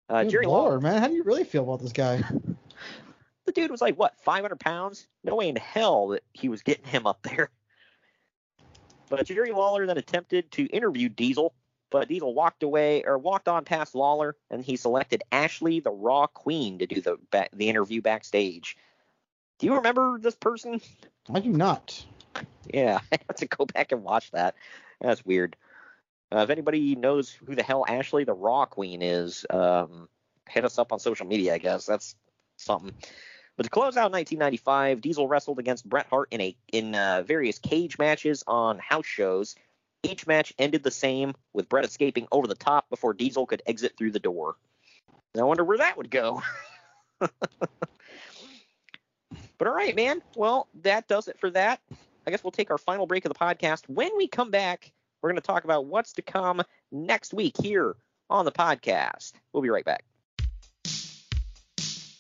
Uh, 0.10 0.24
Good 0.24 0.32
Jerry 0.32 0.46
Lord, 0.46 0.64
Lawler, 0.64 0.80
man, 0.82 1.02
how 1.02 1.08
do 1.08 1.14
you 1.14 1.24
really 1.24 1.44
feel 1.44 1.64
about 1.64 1.82
this 1.82 1.94
guy? 1.94 2.24
the 3.46 3.52
dude 3.52 3.72
was 3.72 3.82
like 3.82 3.96
what 3.96 4.20
500 4.22 4.60
pounds? 4.60 5.08
No 5.24 5.36
way 5.36 5.50
in 5.50 5.56
hell 5.56 6.10
that 6.10 6.24
he 6.34 6.50
was 6.50 6.64
getting 6.64 6.86
him 6.86 7.08
up 7.08 7.22
there. 7.22 7.50
But 9.10 9.26
jerry 9.26 9.52
lawler 9.52 9.86
then 9.86 9.98
attempted 9.98 10.52
to 10.52 10.66
interview 10.66 11.10
diesel 11.10 11.54
but 11.90 12.08
diesel 12.08 12.34
walked 12.34 12.64
away 12.64 13.04
or 13.04 13.18
walked 13.18 13.48
on 13.48 13.66
past 13.66 13.94
lawler 13.94 14.36
and 14.50 14.64
he 14.64 14.78
selected 14.78 15.24
ashley 15.32 15.82
the 15.82 15.92
raw 15.92 16.26
queen 16.28 16.80
to 16.80 16.88
do 16.88 17.02
the 17.02 17.18
back, 17.30 17.50
the 17.54 17.70
interview 17.70 18.02
backstage. 18.02 18.78
Do 19.60 19.68
you 19.68 19.76
remember 19.76 20.18
this 20.18 20.36
person? 20.36 20.82
I 21.32 21.42
do 21.42 21.50
not. 21.50 22.04
yeah 22.74 23.00
i 23.12 23.20
have 23.28 23.36
to 23.38 23.46
go 23.46 23.66
back 23.66 23.92
and 23.92 24.04
watch 24.04 24.32
that 24.32 24.56
that's 25.02 25.26
weird 25.26 25.56
uh, 26.34 26.40
if 26.40 26.50
anybody 26.50 26.96
knows 26.96 27.30
who 27.30 27.56
the 27.56 27.64
hell 27.64 27.86
ashley 27.88 28.24
the 28.24 28.34
raw 28.34 28.66
queen 28.66 29.02
is 29.02 29.46
um, 29.50 30.08
hit 30.50 30.66
us 30.66 30.78
up 30.80 30.92
on 30.92 31.00
social 31.00 31.26
media 31.26 31.54
i 31.54 31.58
guess 31.58 31.86
that's 31.86 32.16
something 32.58 32.94
but 33.58 33.66
to 33.66 33.70
close 33.70 33.98
out 33.98 34.12
1995, 34.12 35.02
Diesel 35.02 35.28
wrestled 35.28 35.60
against 35.60 35.88
Bret 35.88 36.08
Hart 36.10 36.30
in 36.32 36.42
a 36.42 36.56
in 36.72 36.96
uh, 36.96 37.24
various 37.24 37.60
cage 37.60 38.00
matches 38.00 38.44
on 38.48 38.80
house 38.80 39.06
shows. 39.06 39.56
Each 40.04 40.26
match 40.26 40.52
ended 40.58 40.82
the 40.84 40.90
same, 40.90 41.36
with 41.54 41.70
Bret 41.70 41.86
escaping 41.86 42.28
over 42.32 42.48
the 42.48 42.56
top 42.56 42.90
before 42.90 43.14
Diesel 43.14 43.46
could 43.46 43.62
exit 43.68 43.94
through 43.98 44.14
the 44.14 44.20
door. 44.20 44.56
I 45.38 45.44
wonder 45.44 45.64
where 45.64 45.78
that 45.78 45.96
would 45.96 46.10
go. 46.10 46.42
but 47.20 47.30
all 49.62 49.74
right, 49.74 49.96
man. 49.96 50.24
Well, 50.36 50.68
that 50.82 51.08
does 51.08 51.28
it 51.28 51.40
for 51.40 51.52
that. 51.52 51.80
I 52.26 52.32
guess 52.32 52.44
we'll 52.44 52.52
take 52.52 52.72
our 52.72 52.78
final 52.78 53.08
break 53.08 53.26
of 53.26 53.34
the 53.34 53.40
podcast. 53.40 53.88
When 53.88 54.16
we 54.18 54.28
come 54.28 54.52
back, 54.52 54.92
we're 55.22 55.30
going 55.30 55.42
to 55.42 55.46
talk 55.46 55.64
about 55.64 55.86
what's 55.86 56.14
to 56.14 56.22
come 56.22 56.62
next 56.92 57.34
week 57.34 57.56
here 57.62 57.96
on 58.30 58.46
the 58.46 58.52
podcast. 58.52 59.34
We'll 59.54 59.64
be 59.64 59.70
right 59.70 59.86
back. 59.86 60.04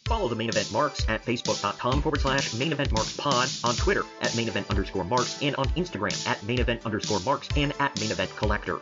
Follow 0.06 0.28
the 0.28 0.36
main 0.36 0.50
event 0.50 0.70
marks 0.74 1.08
at 1.08 1.24
facebook.com 1.24 2.02
forward 2.02 2.20
slash 2.20 2.54
main 2.56 2.74
event 2.74 2.92
marks 2.92 3.16
pod, 3.16 3.48
on 3.64 3.76
Twitter 3.76 4.04
at 4.22 4.36
main 4.36 4.50
event 4.50 4.70
underscore 4.70 5.06
marks, 5.06 5.42
and 5.42 5.56
on 5.56 5.66
Instagram 5.70 6.28
at 6.28 6.44
main 6.44 6.60
event 6.60 6.86
underscore 6.86 7.22
marks 7.22 7.48
and 7.56 7.74
at 7.80 7.98
main 8.02 8.12
event 8.12 8.30
collector. 8.36 8.82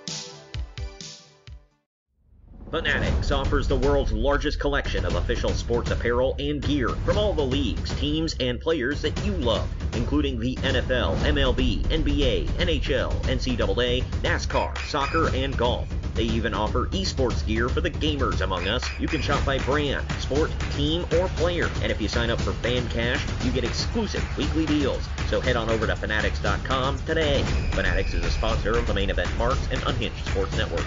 Fanatics 2.71 3.31
offers 3.31 3.67
the 3.67 3.75
world's 3.75 4.11
largest 4.11 4.59
collection 4.59 5.03
of 5.03 5.15
official 5.15 5.49
sports 5.49 5.89
apparel 5.89 6.35
and 6.37 6.61
gear 6.61 6.89
from 6.89 7.17
all 7.17 7.33
the 7.33 7.41
leagues, 7.41 7.89
teams, 7.99 8.35
and 8.39 8.61
players 8.61 9.01
that 9.01 9.25
you 9.25 9.31
love, 9.33 9.67
including 9.95 10.39
the 10.39 10.55
NFL, 10.57 11.17
MLB, 11.21 11.81
NBA, 11.87 12.47
NHL, 12.47 13.11
NCAA, 13.23 14.03
NASCAR, 14.21 14.77
soccer, 14.87 15.33
and 15.35 15.57
golf. 15.57 15.87
They 16.13 16.25
even 16.25 16.53
offer 16.53 16.87
esports 16.87 17.43
gear 17.47 17.69
for 17.69 17.81
the 17.81 17.89
gamers 17.89 18.41
among 18.41 18.67
us. 18.67 18.87
You 18.99 19.07
can 19.07 19.21
shop 19.21 19.43
by 19.45 19.57
brand, 19.59 20.05
sport, 20.19 20.51
team, 20.75 21.07
or 21.17 21.27
player. 21.29 21.71
And 21.81 21.91
if 21.91 21.99
you 21.99 22.07
sign 22.07 22.29
up 22.29 22.39
for 22.41 22.53
Fan 22.53 22.87
Cash, 22.89 23.25
you 23.43 23.51
get 23.51 23.63
exclusive 23.63 24.23
weekly 24.37 24.67
deals. 24.67 25.07
So 25.27 25.41
head 25.41 25.55
on 25.55 25.69
over 25.69 25.87
to 25.87 25.95
Fanatics.com 25.95 26.99
today. 26.99 27.41
Fanatics 27.71 28.13
is 28.13 28.23
a 28.23 28.29
sponsor 28.29 28.77
of 28.77 28.85
the 28.85 28.93
main 28.93 29.09
event 29.09 29.35
Marks 29.37 29.67
and 29.71 29.81
Unhinged 29.87 30.23
Sports 30.27 30.55
Network. 30.55 30.85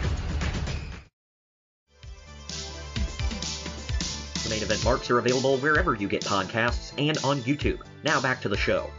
Main 4.52 4.62
event 4.62 4.84
marks 4.84 5.10
are 5.10 5.18
available 5.18 5.56
wherever 5.56 5.94
you 5.94 6.06
get 6.06 6.22
podcasts 6.22 6.92
and 6.98 7.16
on 7.24 7.40
YouTube. 7.40 7.80
Now 8.04 8.20
back 8.20 8.42
to 8.42 8.50
the 8.50 8.56
show. 8.56 8.90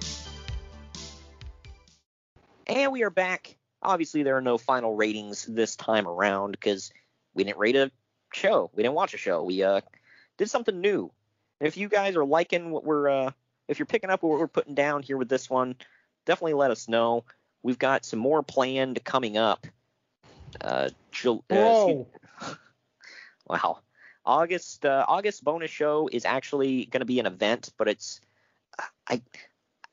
And 2.65 2.91
we 2.91 3.03
are 3.03 3.11
back. 3.11 3.55
Obviously, 3.83 4.23
there 4.23 4.35
are 4.35 4.41
no 4.41 4.57
final 4.57 4.95
ratings 4.95 5.45
this 5.45 5.75
time 5.75 6.07
around 6.07 6.53
because 6.53 6.91
we 7.35 7.43
didn't 7.43 7.59
rate 7.59 7.75
a 7.75 7.91
show. 8.33 8.71
We 8.73 8.81
didn't 8.81 8.95
watch 8.95 9.13
a 9.13 9.17
show. 9.17 9.43
We 9.43 9.61
uh 9.61 9.81
did 10.39 10.49
something 10.49 10.81
new. 10.81 11.11
If 11.59 11.77
you 11.77 11.87
guys 11.87 12.15
are 12.15 12.25
liking 12.25 12.71
what 12.71 12.83
we're 12.83 13.07
uh 13.09 13.31
if 13.67 13.77
you're 13.77 13.85
picking 13.85 14.09
up 14.09 14.23
what 14.23 14.39
we're 14.39 14.47
putting 14.47 14.73
down 14.73 15.03
here 15.03 15.17
with 15.17 15.29
this 15.29 15.51
one, 15.51 15.75
definitely 16.25 16.53
let 16.55 16.71
us 16.71 16.87
know. 16.87 17.25
We've 17.61 17.77
got 17.77 18.05
some 18.05 18.17
more 18.19 18.41
planned 18.41 19.03
coming 19.03 19.37
up. 19.37 19.67
Uh, 20.59 20.89
Jul- 21.11 21.45
uh, 21.51 21.55
excuse- 21.55 22.05
Whoa. 22.39 22.57
Wow. 23.47 23.79
August 24.25 24.85
uh, 24.85 25.05
August 25.07 25.43
bonus 25.43 25.71
show 25.71 26.09
is 26.11 26.25
actually 26.25 26.85
going 26.85 27.01
to 27.01 27.05
be 27.05 27.19
an 27.19 27.25
event, 27.25 27.71
but 27.77 27.87
it's 27.87 28.21
I, 29.07 29.21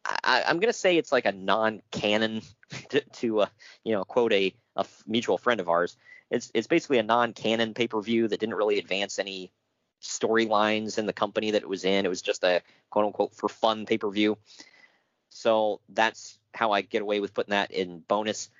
I 0.05 0.45
I'm 0.47 0.59
going 0.59 0.73
to 0.73 0.79
say 0.79 0.97
it's 0.97 1.13
like 1.13 1.27
a 1.27 1.33
non-canon 1.33 2.43
to, 2.91 3.01
to 3.01 3.41
uh, 3.41 3.47
you 3.85 3.93
know 3.93 4.05
quote 4.05 4.33
a, 4.33 4.55
a 4.77 4.87
mutual 5.07 5.39
friend 5.39 5.61
of 5.61 5.69
ours. 5.69 5.97
It's 6.31 6.51
it's 6.55 6.67
basically 6.67 6.99
a 6.99 7.03
non-canon 7.03 7.75
pay-per-view 7.75 8.29
that 8.29 8.41
didn't 8.41 8.55
really 8.55 8.79
advance 8.79 9.19
any 9.19 9.53
storylines 10.01 10.99
in 10.99 11.07
the 11.07 11.13
company 11.13 11.51
that 11.53 11.63
it 11.63 11.69
was 11.69 11.85
in. 11.85 12.07
It 12.07 12.09
was 12.09 12.23
just 12.23 12.45
a 12.45 12.63
quote 12.89 13.07
unquote 13.07 13.35
for 13.35 13.49
fun 13.49 13.87
pay 13.87 13.99
per 13.99 14.11
view. 14.11 14.39
So 15.31 15.81
that's 15.89 16.39
how 16.55 16.73
I 16.73 16.81
get 16.83 17.03
away 17.03 17.21
with 17.21 17.35
putting 17.35 17.53
that 17.53 17.71
in 17.71 18.01
bonus. 18.01 18.51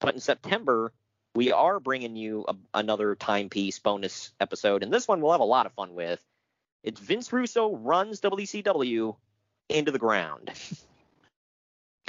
But 0.00 0.14
in 0.14 0.20
September, 0.20 0.92
we 1.34 1.52
are 1.52 1.80
bringing 1.80 2.16
you 2.16 2.44
a, 2.48 2.56
another 2.74 3.14
timepiece 3.14 3.78
bonus 3.78 4.32
episode, 4.40 4.82
and 4.82 4.92
this 4.92 5.08
one 5.08 5.20
we'll 5.20 5.32
have 5.32 5.40
a 5.40 5.44
lot 5.44 5.66
of 5.66 5.72
fun 5.72 5.94
with. 5.94 6.24
It's 6.82 7.00
Vince 7.00 7.32
Russo 7.32 7.74
runs 7.76 8.20
WCW 8.20 9.16
into 9.68 9.90
the 9.92 9.98
ground. 9.98 10.50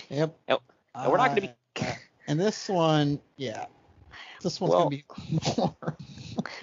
Yep. 0.09 0.37
We're 0.49 1.17
not 1.17 1.35
going 1.35 1.35
to 1.35 1.41
be. 1.41 1.53
Uh, 1.81 1.93
and 2.27 2.39
this 2.39 2.69
one, 2.69 3.19
yeah, 3.37 3.65
this 4.43 4.59
one's 4.61 4.71
Well, 4.73 4.79
gonna 4.83 4.89
be 4.89 5.03
more. 5.57 5.97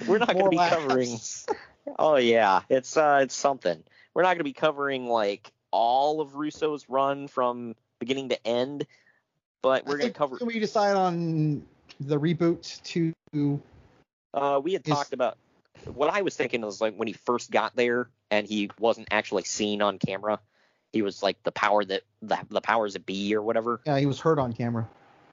We're 0.07 0.19
not 0.19 0.29
going 0.33 0.45
to 0.45 0.51
be 0.51 0.57
laughs. 0.57 0.77
covering. 0.77 1.19
Oh 1.99 2.17
yeah, 2.17 2.61
it's 2.69 2.97
uh, 2.97 3.21
it's 3.23 3.35
something. 3.35 3.83
We're 4.15 4.23
not 4.23 4.29
going 4.29 4.39
to 4.39 4.45
be 4.45 4.53
covering 4.53 5.07
like 5.09 5.51
all 5.73 6.21
of 6.21 6.37
Russo's 6.37 6.89
run 6.89 7.27
from 7.27 7.75
beginning 7.99 8.29
to 8.29 8.47
end, 8.47 8.87
but 9.63 9.85
we're 9.85 9.97
going 9.99 10.13
to 10.13 10.17
cover. 10.17 10.37
Can 10.37 10.47
we 10.47 10.61
decide 10.61 10.95
on 10.95 11.65
the 12.07 12.19
reboot 12.19 12.83
to? 12.83 13.63
Uh, 14.35 14.61
we 14.63 14.73
had 14.73 14.87
Is- 14.87 14.95
talked 14.95 15.13
about 15.13 15.37
what 15.95 16.11
I 16.11 16.23
was 16.23 16.37
thinking 16.37 16.61
was 16.63 16.81
like 16.81 16.95
when 16.95 17.09
he 17.09 17.15
first 17.15 17.51
got 17.51 17.75
there 17.75 18.09
and 18.31 18.47
he 18.47 18.71
wasn't 18.79 19.09
actually 19.11 19.45
seen 19.45 19.83
on 19.83 19.99
camera. 19.99 20.39
He 20.93 21.03
was 21.03 21.23
like 21.23 21.43
the 21.43 21.53
power 21.53 21.85
that 21.85 22.03
the, 22.21 22.39
the 22.51 22.61
powers 22.61 22.93
that 22.93 23.07
be 23.07 23.35
or 23.35 23.43
whatever. 23.43 23.81
Yeah, 23.87 23.99
he 23.99 24.07
was 24.07 24.21
hurt 24.21 24.39
on 24.39 24.53
camera. 24.53 24.89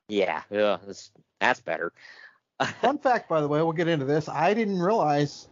Yeah, 0.08 0.42
yeah, 0.50 0.78
that's 0.86 1.12
that's 1.40 1.60
better. 1.60 1.94
Fun 2.82 2.98
fact, 2.98 3.30
by 3.30 3.42
the 3.42 3.48
way, 3.48 3.62
we'll 3.62 3.74
get 3.74 3.88
into 3.88 4.06
this. 4.06 4.28
I 4.28 4.54
didn't 4.54 4.80
realize 4.80 5.48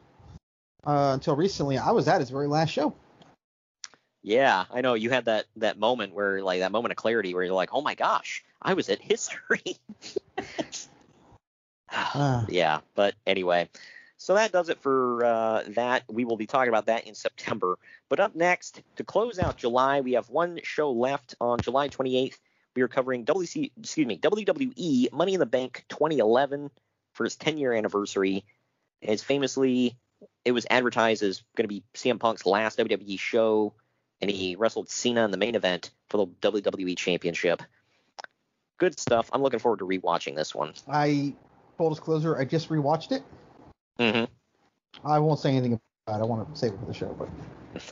uh, 0.86 1.12
until 1.14 1.36
recently 1.36 1.78
I 1.78 1.92
was 1.92 2.08
at 2.08 2.22
his 2.22 2.30
very 2.30 2.48
last 2.48 2.72
show. 2.72 2.96
Yeah, 4.24 4.66
I 4.72 4.82
know 4.82 4.94
you 4.96 5.10
had 5.10 5.26
that 5.26 5.46
that 5.58 5.78
moment 5.78 6.14
where 6.14 6.42
like 6.42 6.60
that 6.60 6.72
moment 6.72 6.92
of 6.92 6.98
clarity 6.98 7.34
where 7.34 7.44
you're 7.44 7.54
like, 7.54 7.70
oh 7.74 7.82
my 7.82 7.96
gosh, 7.96 8.44
I 8.62 8.74
was 8.74 8.90
at 8.90 9.02
history. 9.02 9.78
Ah. 11.98 12.46
yeah, 12.50 12.80
but 12.96 13.16
anyway, 13.26 13.70
so 14.18 14.34
that 14.34 14.52
does 14.52 14.70
it 14.70 14.82
for 14.82 15.24
uh, 15.24 15.64
that. 15.70 16.04
We 16.10 16.26
will 16.26 16.38
be 16.38 16.48
talking 16.48 16.70
about 16.70 16.88
that 16.88 17.08
in 17.08 17.16
September. 17.16 17.78
But 18.10 18.20
up 18.20 18.36
next, 18.36 18.82
to 18.96 19.04
close 19.04 19.40
out 19.40 19.58
July, 19.58 20.02
we 20.02 20.14
have 20.14 20.30
one 20.30 20.60
show 20.64 20.92
left 20.92 21.36
on 21.40 21.60
July 21.60 21.90
28th. 21.90 22.38
We 22.76 22.82
are 22.82 22.88
covering 22.88 23.26
WC, 23.26 23.72
excuse 23.80 24.08
me, 24.08 24.18
WWE 24.18 25.12
Money 25.12 25.34
in 25.34 25.40
the 25.40 25.46
Bank 25.46 25.86
2011 25.90 26.70
for 27.14 27.26
its 27.26 27.36
10 27.36 27.58
year 27.58 27.74
anniversary. 27.74 28.46
It's 29.02 29.24
famously, 29.24 29.98
it 30.46 30.52
was 30.52 30.66
advertised 30.70 31.24
as 31.24 31.44
going 31.56 31.66
to 31.66 31.74
be 31.74 31.84
CM 31.94 32.20
Punk's 32.20 32.46
last 32.46 32.80
WWE 32.80 33.20
show, 33.20 33.74
and 34.22 34.30
he 34.30 34.56
wrestled 34.56 34.90
Cena 34.90 35.26
in 35.26 35.32
the 35.32 35.38
main 35.38 35.56
event 35.56 35.92
for 36.10 36.18
the 36.18 36.52
WWE 36.52 36.98
Championship. 36.98 37.62
Good 38.78 39.00
stuff. 39.00 39.30
I'm 39.34 39.42
looking 39.42 39.60
forward 39.60 39.80
to 39.80 39.86
rewatching 39.86 40.36
this 40.36 40.54
one. 40.54 40.74
I 40.88 41.34
full 41.78 41.90
disclosure, 41.90 42.38
I 42.38 42.46
just 42.46 42.70
rewatched 42.70 43.12
it. 43.12 43.24
hmm 44.00 44.26
I 45.06 45.20
won't 45.20 45.40
say 45.40 45.52
anything 45.52 45.80
about 46.08 46.20
it. 46.20 46.24
I 46.24 46.26
want 46.26 46.52
to 46.54 46.60
save 46.60 46.74
it 46.74 46.80
for 46.80 46.86
the 46.86 46.94
show, 46.94 47.16
but 47.18 47.30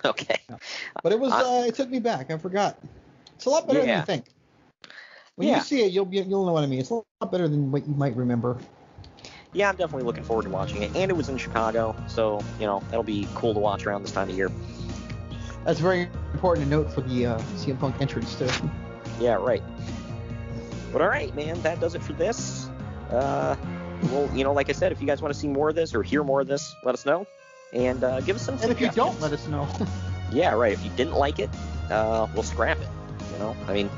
Okay. 0.05 0.39
but 1.03 1.11
it 1.11 1.19
was 1.19 1.31
I- 1.33 1.41
uh, 1.61 1.63
it 1.65 1.75
took 1.75 1.89
me 1.89 1.99
back. 1.99 2.31
I 2.31 2.37
forgot. 2.37 2.77
It's 3.35 3.45
a 3.45 3.49
lot 3.49 3.67
better 3.67 3.79
than 3.79 3.89
Yeah. 3.89 3.99
you 3.99 4.05
think. 4.05 4.25
When 5.35 5.47
Yeah. 5.47 5.55
you 5.57 5.61
see 5.61 5.83
it, 5.83 5.91
you'll 5.91 6.05
be, 6.05 6.17
you'll 6.17 6.45
know 6.45 6.53
what 6.53 6.63
I 6.63 6.67
mean. 6.67 6.79
It's 6.79 6.89
a 6.91 6.95
lot 6.95 7.31
better 7.31 7.47
than 7.47 7.71
what 7.71 7.85
you 7.87 7.93
might 7.93 8.15
remember. 8.15 8.57
Yeah, 9.53 9.69
I'm 9.69 9.75
definitely 9.75 10.03
looking 10.05 10.23
forward 10.23 10.43
to 10.43 10.49
watching 10.49 10.81
it. 10.83 10.95
And 10.95 11.09
it 11.11 11.13
was 11.13 11.29
in 11.29 11.37
Chicago, 11.37 11.95
so 12.07 12.41
you 12.59 12.65
know 12.65 12.81
that'll 12.89 13.03
be 13.03 13.27
cool 13.35 13.53
to 13.53 13.59
watch 13.59 13.85
around 13.85 14.01
this 14.01 14.11
time 14.11 14.29
of 14.29 14.35
year. 14.35 14.49
That's 15.65 15.79
very 15.79 16.09
important 16.33 16.65
to 16.65 16.69
note 16.69 16.91
for 16.91 17.01
the 17.01 17.25
uh, 17.25 17.39
CM 17.55 17.79
Punk 17.79 17.99
entrance 18.01 18.35
too. 18.35 18.49
Yeah, 19.19 19.35
right. 19.35 19.63
But 20.91 21.01
all 21.01 21.07
right, 21.07 21.33
man, 21.35 21.61
that 21.61 21.79
does 21.79 21.95
it 21.95 22.03
for 22.03 22.13
this. 22.13 22.69
Uh, 23.11 23.55
well, 24.11 24.29
you 24.35 24.43
know, 24.43 24.53
like 24.53 24.69
I 24.69 24.73
said, 24.73 24.91
if 24.91 25.01
you 25.01 25.07
guys 25.07 25.21
want 25.21 25.33
to 25.33 25.39
see 25.39 25.47
more 25.47 25.69
of 25.69 25.75
this 25.75 25.93
or 25.93 26.03
hear 26.03 26.23
more 26.23 26.41
of 26.41 26.47
this, 26.47 26.75
let 26.83 26.93
us 26.93 27.05
know, 27.05 27.25
and 27.73 28.03
uh, 28.03 28.21
give 28.21 28.35
us 28.35 28.43
some. 28.43 28.57
And 28.61 28.71
if 28.71 28.79
you 28.81 28.89
don't, 28.91 29.19
let 29.21 29.31
us 29.31 29.47
know. 29.47 29.67
Yeah, 30.31 30.53
right. 30.55 30.73
If 30.73 30.83
you 30.83 30.89
didn't 30.97 31.13
like 31.13 31.37
it, 31.39 31.51
uh, 31.91 32.27
we'll 32.33 32.43
scrap 32.43 32.79
it. 32.81 32.87
You 33.31 33.37
know, 33.39 33.55
I 33.67 33.73
mean, 33.73 33.89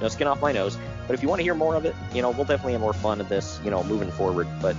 no 0.00 0.08
skin 0.08 0.26
off 0.26 0.40
my 0.40 0.50
nose. 0.50 0.78
But 1.06 1.12
if 1.12 1.22
you 1.22 1.28
want 1.28 1.40
to 1.40 1.42
hear 1.44 1.54
more 1.54 1.74
of 1.74 1.84
it, 1.84 1.94
you 2.14 2.22
know, 2.22 2.30
we'll 2.30 2.46
definitely 2.46 2.72
have 2.72 2.80
more 2.80 2.94
fun 2.94 3.20
of 3.20 3.28
this, 3.28 3.60
you 3.62 3.70
know, 3.70 3.84
moving 3.84 4.10
forward. 4.10 4.48
But 4.62 4.74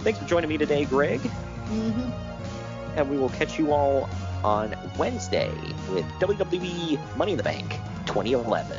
thanks 0.00 0.18
for 0.18 0.24
joining 0.24 0.48
me 0.48 0.56
today, 0.56 0.86
Greg. 0.86 1.20
Mhm. 1.20 2.10
And 2.96 3.10
we 3.10 3.18
will 3.18 3.28
catch 3.28 3.58
you 3.58 3.72
all 3.72 4.08
on 4.42 4.74
Wednesday 4.96 5.50
with 5.92 6.06
WWE 6.20 6.98
Money 7.16 7.32
in 7.32 7.36
the 7.36 7.44
Bank 7.44 7.78
2011. 8.06 8.78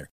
winner 0.00 0.10